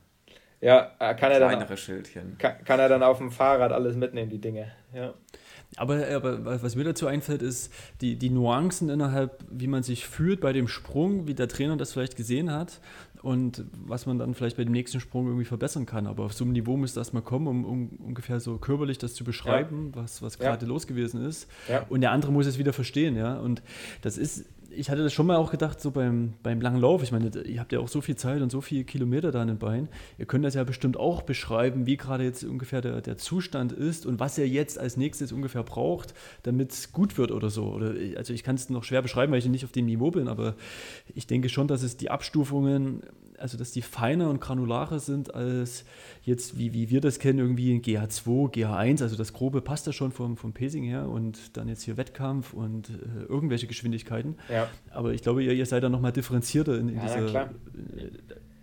Ja, 0.62 0.92
äh, 1.00 1.16
kann 1.16 1.32
er 1.32 1.40
dann. 1.40 1.78
Schildchen. 1.78 2.38
Kann, 2.38 2.64
kann, 2.66 2.80
er 2.80 2.90
dann 2.90 3.04
auf 3.04 3.18
dem 3.18 3.32
Fahrrad 3.32 3.72
alles 3.72 3.96
mitnehmen, 3.96 4.30
die 4.30 4.42
Dinge. 4.42 4.72
Ja. 4.94 5.14
Aber, 5.76 6.08
aber 6.08 6.64
was 6.64 6.76
mir 6.76 6.84
dazu 6.84 7.06
einfällt, 7.06 7.42
ist 7.42 7.72
die, 8.02 8.16
die 8.16 8.32
Nuancen 8.32 8.90
innerhalb, 8.90 9.44
wie 9.52 9.68
man 9.68 9.84
sich 9.84 10.08
fühlt 10.08 10.42
bei 10.42 10.52
dem 10.52 10.68
Sprung, 10.68 11.28
wie 11.28 11.36
der 11.36 11.48
Trainer 11.48 11.78
das 11.78 11.94
vielleicht 11.94 12.16
gesehen 12.16 12.52
hat 12.52 12.80
und 13.22 13.66
was 13.86 14.06
man 14.06 14.18
dann 14.18 14.34
vielleicht 14.34 14.58
bei 14.58 14.64
dem 14.64 14.72
nächsten 14.72 15.00
Sprung 15.00 15.28
irgendwie 15.28 15.46
verbessern 15.46 15.86
kann. 15.86 16.08
Aber 16.08 16.26
auf 16.26 16.34
so 16.34 16.44
einem 16.44 16.54
Niveau 16.54 16.76
müsste 16.76 17.00
das 17.00 17.14
mal 17.14 17.22
kommen, 17.22 17.48
um, 17.48 17.66
um 17.66 17.90
ungefähr 18.04 18.40
so 18.40 18.58
körperlich 18.58 18.98
das 18.98 19.14
zu 19.14 19.24
beschreiben, 19.24 19.92
ja. 19.94 20.02
was, 20.02 20.22
was 20.22 20.40
gerade 20.40 20.66
ja. 20.66 20.70
los 20.70 20.88
gewesen 20.88 21.24
ist. 21.24 21.48
Ja. 21.70 21.86
Und 21.90 22.02
der 22.02 22.12
andere 22.12 22.32
muss 22.32 22.48
es 22.48 22.58
wieder 22.58 22.74
verstehen, 22.74 23.16
ja. 23.16 23.38
Und 23.38 23.62
das 24.02 24.18
ist 24.18 24.46
ich 24.72 24.90
hatte 24.90 25.04
das 25.04 25.14
schon 25.14 25.28
mal 25.28 25.38
auch 25.38 25.52
gedacht, 25.52 25.82
so 25.82 25.92
beim, 25.92 26.34
beim 26.44 26.62
langen 26.62 26.80
Lauf. 26.80 27.04
Ich 27.04 27.12
meine, 27.12 27.30
ihr 27.44 27.60
habt 27.60 27.72
ja 27.72 27.80
auch 27.80 27.88
so 27.88 28.02
viel 28.02 28.16
Zeit 28.16 28.42
und 28.42 28.52
so 28.52 28.62
viele 28.62 28.84
Kilometer 28.84 29.32
da 29.32 29.42
in 29.42 29.48
den 29.48 29.58
Beinen. 29.58 29.90
Ihr 30.18 30.26
könnt 30.26 30.46
das 30.46 30.54
ja 30.54 30.64
bestimmt 30.64 30.98
auch 30.98 31.22
beschreiben, 31.22 31.86
wie 31.86 31.98
gerade 31.98 32.24
jetzt 32.24 32.44
ungefähr 32.44 32.82
der, 32.82 33.02
der 33.02 33.18
Zustand 33.18 33.72
ist 33.72 34.06
und 34.06 34.20
was 34.20 34.38
ihr 34.38 34.48
jetzt 34.48 34.78
als 34.80 34.98
nächstes 34.98 35.32
ungefähr 35.32 35.64
braucht, 35.64 36.14
damit 36.44 36.72
es 36.72 36.92
gut 36.92 37.18
wird 37.18 37.32
oder 37.32 37.50
so. 37.50 37.66
Oder, 37.66 37.94
also 38.18 38.34
ich 38.34 38.44
kann 38.44 38.56
es 38.56 38.70
noch 38.70 38.84
schwer 38.84 39.02
beschreiben, 39.02 39.32
weil 39.32 39.40
ich 39.40 39.46
nicht 39.46 39.66
auf 39.66 39.72
dem 39.72 39.86
Niveau 39.86 40.12
bin, 40.12 40.28
aber 40.28 40.56
ich 41.14 41.28
denke 41.28 41.50
schon, 41.50 41.68
dass 41.68 41.84
es 41.84 41.98
die 41.98 42.12
Abstufungen 42.12 43.02
also 43.40 43.58
dass 43.58 43.72
die 43.72 43.82
feiner 43.82 44.30
und 44.30 44.42
granularer 44.42 45.00
sind 45.00 45.34
als 45.34 45.86
jetzt, 46.24 46.58
wie, 46.58 46.74
wie 46.74 46.90
wir 46.90 47.02
das 47.02 47.20
kennen, 47.20 47.40
irgendwie 47.40 47.72
in 47.72 47.82
GH2, 47.82 48.54
GH1, 48.54 49.02
also 49.02 49.16
das 49.16 49.34
Grobe 49.34 49.62
passt 49.62 49.88
da 49.88 49.94
schon 49.94 50.12
vom, 50.12 50.38
vom 50.38 50.54
Pacing 50.54 50.84
her 50.84 51.08
und 51.08 51.58
dann 51.58 51.68
jetzt 51.68 51.84
hier 51.84 51.98
Wettkampf 51.98 52.54
und 52.54 52.90
äh, 52.90 53.24
irgendwelche 53.28 53.68
Geschwindigkeiten. 53.68 54.36
Ja. 54.50 54.68
Aber 54.92 55.14
ich 55.14 55.22
glaube, 55.22 55.44
ihr, 55.44 55.54
ihr 55.54 55.66
seid 55.66 55.84
da 55.84 55.90
nochmal 55.90 56.12
differenzierter 56.12 56.78
in, 56.78 56.90
in 56.90 56.98
ja, 56.98 57.04
dieser, 57.04 57.42
äh, 57.44 57.50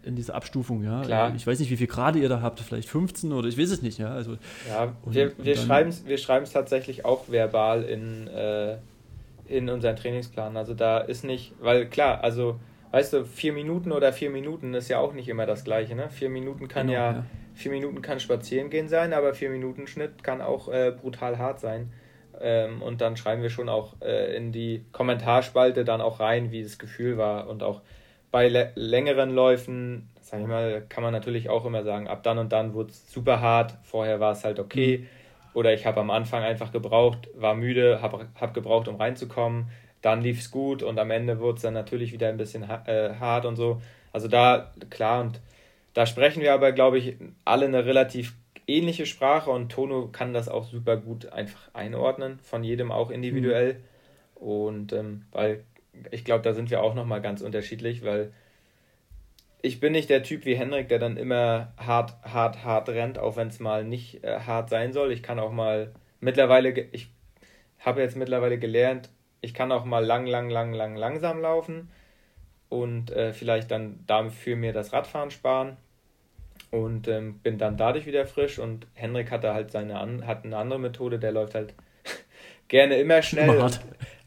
in 0.05 0.15
dieser 0.15 0.35
Abstufung, 0.35 0.85
ja. 0.85 1.03
Klar. 1.03 1.35
Ich 1.35 1.47
weiß 1.47 1.59
nicht, 1.59 1.71
wie 1.71 1.77
viel 1.77 1.89
Grade 1.89 2.19
ihr 2.19 2.29
da 2.29 2.41
habt, 2.41 2.61
vielleicht 2.61 2.89
15 2.89 3.33
oder 3.33 3.49
ich 3.49 3.59
weiß 3.59 3.71
es 3.71 3.83
nicht, 3.83 3.99
ja. 3.99 4.13
Also, 4.13 4.37
ja, 4.69 4.95
wir, 5.05 5.33
wir 5.39 5.57
schreiben 5.57 5.91
es 5.91 6.07
wir 6.07 6.45
tatsächlich 6.45 7.05
auch 7.05 7.29
verbal 7.29 7.83
in, 7.83 8.29
äh, 8.29 8.77
in 9.49 9.69
unseren 9.69 9.97
Trainingsplan. 9.97 10.57
Also 10.57 10.75
da 10.75 10.99
ist 10.99 11.25
nicht, 11.25 11.55
weil 11.61 11.87
klar, 11.87 12.23
also 12.23 12.59
weißt 12.97 13.13
du, 13.13 13.25
vier 13.27 13.53
Minuten 13.53 13.93
oder 13.93 14.11
vier 14.11 14.31
Minuten 14.31 14.73
ist 14.73 14.89
ja 14.89 15.01
auch 15.01 15.13
nicht 15.13 15.29
immer 15.29 15.45
das 15.45 15.65
gleiche. 15.65 15.95
Ne? 15.95 16.09
Vier 16.09 16.31
Minuten 16.31 16.67
kann 16.67 16.87
genau, 16.87 16.99
ja, 16.99 17.13
ja, 17.13 17.25
vier 17.53 17.71
Minuten 17.71 18.01
kann 18.01 18.21
spazieren 18.21 18.71
gehen 18.71 18.89
sein, 18.89 19.13
aber 19.13 19.35
vier 19.35 19.51
Minuten 19.51 19.87
Schnitt 19.87 20.25
kann 20.25 20.41
auch 20.41 20.69
äh, 20.69 20.95
brutal 20.99 21.37
hart 21.37 21.61
sein. 21.61 21.93
Ähm, 22.41 22.81
und 22.81 23.03
dann 23.03 23.19
schreiben 23.19 23.43
wir 23.43 23.51
schon 23.51 23.69
auch 23.69 24.01
äh, 24.01 24.35
in 24.35 24.51
die 24.51 24.87
Kommentarspalte 24.93 25.85
dann 25.85 26.01
auch 26.01 26.21
rein, 26.21 26.53
wie 26.53 26.63
das 26.63 26.79
Gefühl 26.79 27.19
war. 27.19 27.49
Und 27.49 27.63
auch 27.63 27.83
bei 28.31 28.49
längeren 28.75 29.29
Läufen, 29.29 30.09
sag 30.23 30.41
ich 30.41 30.47
mal, 30.47 30.83
kann 30.89 31.03
man 31.03 31.13
natürlich 31.13 31.51
auch 31.51 31.67
immer 31.67 31.83
sagen, 31.83 32.09
ab 32.09 32.23
dann 32.23 32.39
und 32.39 32.51
dann 32.51 32.73
wurde 32.73 32.93
es 32.93 33.13
super 33.13 33.43
hart, 33.43 33.77
vorher 33.83 34.21
war 34.21 34.33
es 34.33 34.43
halt 34.43 34.59
okay. 34.59 35.01
Mhm. 35.01 35.07
Oder 35.53 35.75
ich 35.75 35.85
habe 35.85 36.01
am 36.01 36.11
Anfang 36.11 36.43
einfach 36.43 36.73
gebraucht, 36.73 37.29
war 37.35 37.55
müde, 37.55 38.01
habe 38.01 38.27
hab 38.41 38.55
gebraucht, 38.55 38.89
um 38.89 38.97
reinzukommen 38.97 39.69
dann 40.07 40.23
lief 40.23 40.39
es 40.39 40.53
gut 40.53 40.85
und 40.85 41.01
am 41.01 41.11
Ende 41.11 41.41
wurde 41.41 41.57
es 41.57 41.63
dann 41.63 41.75
natürlich 41.75 42.13
wieder 42.13 42.29
ein 42.29 42.37
bisschen 42.37 42.63
äh, 42.63 43.15
hart 43.19 43.45
und 43.45 43.57
so. 43.57 43.83
Also 44.13 44.29
da, 44.29 44.73
klar, 44.89 45.21
und 45.21 45.41
da 45.95 46.07
sprechen 46.07 46.43
wir 46.43 46.55
aber, 46.55 46.71
glaube 46.71 46.99
ich, 46.99 47.17
alle 47.45 47.67
eine 47.67 47.85
relativ 47.85 48.37
ähnliche 48.69 49.05
Sprache 49.05 49.51
und 49.51 49.73
Tono 49.73 50.07
kann 50.07 50.33
das 50.33 50.49
auch 50.49 50.63
super 50.63 50.97
gut 50.97 51.33
einfach 51.33 51.75
einordnen, 51.75 52.39
von 52.45 52.63
jedem 52.63 52.93
auch 52.93 53.11
individuell. 53.11 53.75
Mhm. 53.75 54.47
Und 54.47 54.93
ähm, 54.93 55.25
weil 55.33 55.65
ich 56.13 56.25
glaube, 56.25 56.45
da 56.45 56.55
sind 56.55 56.71
wir 56.71 56.85
auch 56.85 56.95
nochmal 56.95 57.21
ganz 57.21 57.41
unterschiedlich, 57.41 58.05
weil 58.05 58.33
ich 59.61 59.81
bin 59.81 59.91
nicht 59.91 60.09
der 60.09 60.23
Typ 60.23 60.45
wie 60.45 60.55
Henrik, 60.55 60.89
der 60.89 61.01
dann 61.01 61.17
immer 61.17 61.73
hart, 61.77 62.15
hart, 62.23 62.63
hart 62.63 62.89
rennt, 62.91 63.19
auch 63.19 63.37
wenn 63.37 63.49
es 63.49 63.59
mal 63.59 63.83
nicht 63.83 64.23
äh, 64.23 64.39
hart 64.39 64.71
sein 64.71 64.93
soll. 64.93 65.11
Ich 65.11 65.25
kann 65.25 65.41
auch 65.41 65.51
mal 65.51 65.91
mittlerweile, 66.21 66.71
ich 66.93 67.11
habe 67.81 68.03
jetzt 68.03 68.17
mittlerweile 68.17 68.57
gelernt, 68.61 69.11
ich 69.41 69.55
kann 69.55 69.73
auch 69.73 69.85
mal 69.85 70.05
lang, 70.05 70.27
lang, 70.27 70.51
lang, 70.51 70.73
lang, 70.73 70.97
langsam 70.97 71.41
laufen 71.41 71.91
und 72.69 73.11
äh, 73.11 73.33
vielleicht 73.33 73.71
dann 73.71 74.01
dafür 74.07 74.57
mir 74.57 74.73
das 74.73 74.93
Radfahren 74.93 75.31
sparen 75.31 75.77
und 76.71 77.09
ähm, 77.09 77.39
bin 77.39 77.59
dann 77.59 77.77
dadurch 77.77 78.07
wieder 78.07 78.27
frisch 78.27 78.59
und 78.59 78.87
Henrik 78.95 79.31
hatte 79.31 79.55
halt 79.55 79.71
seine 79.71 79.99
an, 79.99 80.27
hat 80.27 80.45
eine 80.45 80.57
andere 80.57 80.81
Methode, 80.81 81.19
der 81.19 81.33
läuft 81.33 81.55
halt 81.55 81.75
gerne 82.69 82.97
immer 82.97 83.23
schnell. 83.23 83.59
Und, 83.59 83.81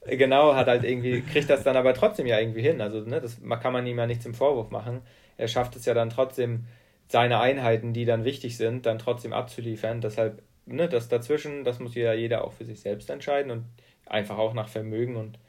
äh, 0.06 0.18
genau, 0.18 0.56
hat 0.56 0.68
halt 0.68 0.84
irgendwie, 0.84 1.22
kriegt 1.22 1.50
das 1.50 1.64
dann 1.64 1.76
aber 1.76 1.94
trotzdem 1.94 2.26
ja 2.26 2.40
irgendwie 2.40 2.62
hin. 2.62 2.82
Also, 2.82 3.02
ne, 3.02 3.20
das 3.20 3.40
kann 3.62 3.74
man 3.74 3.86
ihm 3.86 3.98
ja 3.98 4.08
nicht 4.08 4.24
zum 4.24 4.34
Vorwurf 4.34 4.72
machen. 4.72 5.02
Er 5.38 5.48
schafft 5.48 5.76
es 5.76 5.86
ja 5.86 5.94
dann 5.94 6.10
trotzdem, 6.10 6.66
seine 7.10 7.40
Einheiten, 7.40 7.92
die 7.92 8.06
dann 8.06 8.24
wichtig 8.24 8.56
sind, 8.56 8.86
dann 8.86 9.00
trotzdem 9.00 9.34
abzuliefern. 9.34 10.00
Deshalb, 10.00 10.44
ne, 10.66 10.88
das 10.88 11.10
dazwischen, 11.10 11.64
das 11.64 11.80
muss 11.80 11.96
ja 11.96 12.14
jeder 12.14 12.44
auch 12.44 12.54
für 12.54 12.66
sich 12.66 12.80
selbst 12.80 13.10
entscheiden 13.10 13.52
und 13.52 13.66
einfach 14.10 14.38
auch 14.38 14.54
nach 14.54 14.68
Vermögen 14.68 15.16
und 15.16 15.40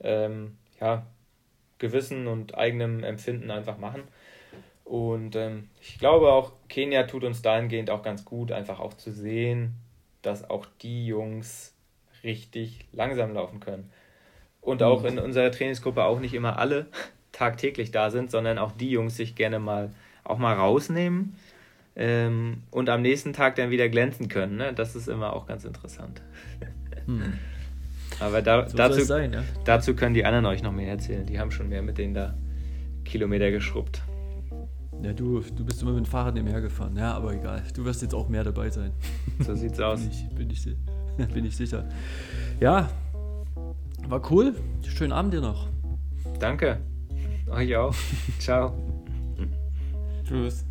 ähm, 0.00 0.56
ja, 0.80 1.06
Gewissen 1.78 2.26
und 2.26 2.56
eigenem 2.56 3.04
Empfinden 3.04 3.50
einfach 3.50 3.78
machen. 3.78 4.02
Und 4.84 5.34
ähm, 5.36 5.68
ich 5.80 5.98
glaube 5.98 6.32
auch, 6.32 6.52
Kenia 6.68 7.04
tut 7.04 7.24
uns 7.24 7.42
dahingehend 7.42 7.90
auch 7.90 8.02
ganz 8.02 8.24
gut, 8.24 8.52
einfach 8.52 8.78
auch 8.78 8.94
zu 8.94 9.12
sehen, 9.12 9.74
dass 10.22 10.48
auch 10.48 10.66
die 10.80 11.06
Jungs 11.06 11.74
richtig 12.22 12.86
langsam 12.92 13.34
laufen 13.34 13.60
können. 13.60 13.90
Und 14.60 14.82
auch 14.82 15.02
mhm. 15.02 15.08
in 15.08 15.18
unserer 15.18 15.50
Trainingsgruppe 15.50 16.04
auch 16.04 16.20
nicht 16.20 16.34
immer 16.34 16.58
alle 16.58 16.86
tagtäglich 17.32 17.90
da 17.90 18.10
sind, 18.10 18.30
sondern 18.30 18.58
auch 18.58 18.72
die 18.72 18.90
Jungs 18.90 19.16
sich 19.16 19.34
gerne 19.34 19.58
mal 19.58 19.92
auch 20.24 20.38
mal 20.38 20.54
rausnehmen 20.54 21.36
ähm, 21.94 22.62
und 22.70 22.88
am 22.88 23.02
nächsten 23.02 23.32
Tag 23.32 23.56
dann 23.56 23.70
wieder 23.70 23.88
glänzen 23.88 24.28
können. 24.28 24.56
Ne? 24.56 24.72
Das 24.72 24.96
ist 24.96 25.08
immer 25.08 25.32
auch 25.32 25.46
ganz 25.46 25.64
interessant. 25.64 26.22
Hm. 27.06 27.38
Aber 28.20 28.42
da, 28.42 28.68
so 28.68 28.76
dazu, 28.76 29.02
sein, 29.02 29.32
ja? 29.32 29.42
dazu 29.64 29.94
können 29.94 30.14
die 30.14 30.24
anderen 30.24 30.46
euch 30.46 30.62
noch 30.62 30.72
mehr 30.72 30.88
erzählen. 30.88 31.26
Die 31.26 31.38
haben 31.38 31.50
schon 31.50 31.68
mehr 31.68 31.82
mit 31.82 31.98
denen 31.98 32.14
da 32.14 32.34
Kilometer 33.04 33.50
geschrubbt. 33.50 34.02
Ja, 35.02 35.12
du, 35.12 35.40
du 35.40 35.64
bist 35.64 35.82
immer 35.82 35.92
mit 35.92 36.04
dem 36.04 36.10
Fahrrad 36.10 36.34
nebenher 36.34 36.60
gefahren. 36.60 36.96
Ja, 36.96 37.12
aber 37.14 37.34
egal. 37.34 37.62
Du 37.74 37.84
wirst 37.84 38.02
jetzt 38.02 38.14
auch 38.14 38.28
mehr 38.28 38.44
dabei 38.44 38.70
sein. 38.70 38.92
So 39.44 39.54
sieht's 39.54 39.78
aus. 39.80 40.00
bin, 40.00 40.10
ich, 40.10 40.28
bin, 40.34 40.50
ich, 40.50 40.64
bin 41.34 41.44
ich 41.44 41.56
sicher. 41.56 41.84
Ja, 42.58 42.88
war 44.08 44.30
cool. 44.30 44.54
Schönen 44.86 45.12
Abend 45.12 45.34
dir 45.34 45.42
noch. 45.42 45.68
Danke. 46.38 46.78
Euch 47.50 47.76
auch. 47.76 47.94
Ciao. 48.38 48.74
Tschüss. 50.24 50.65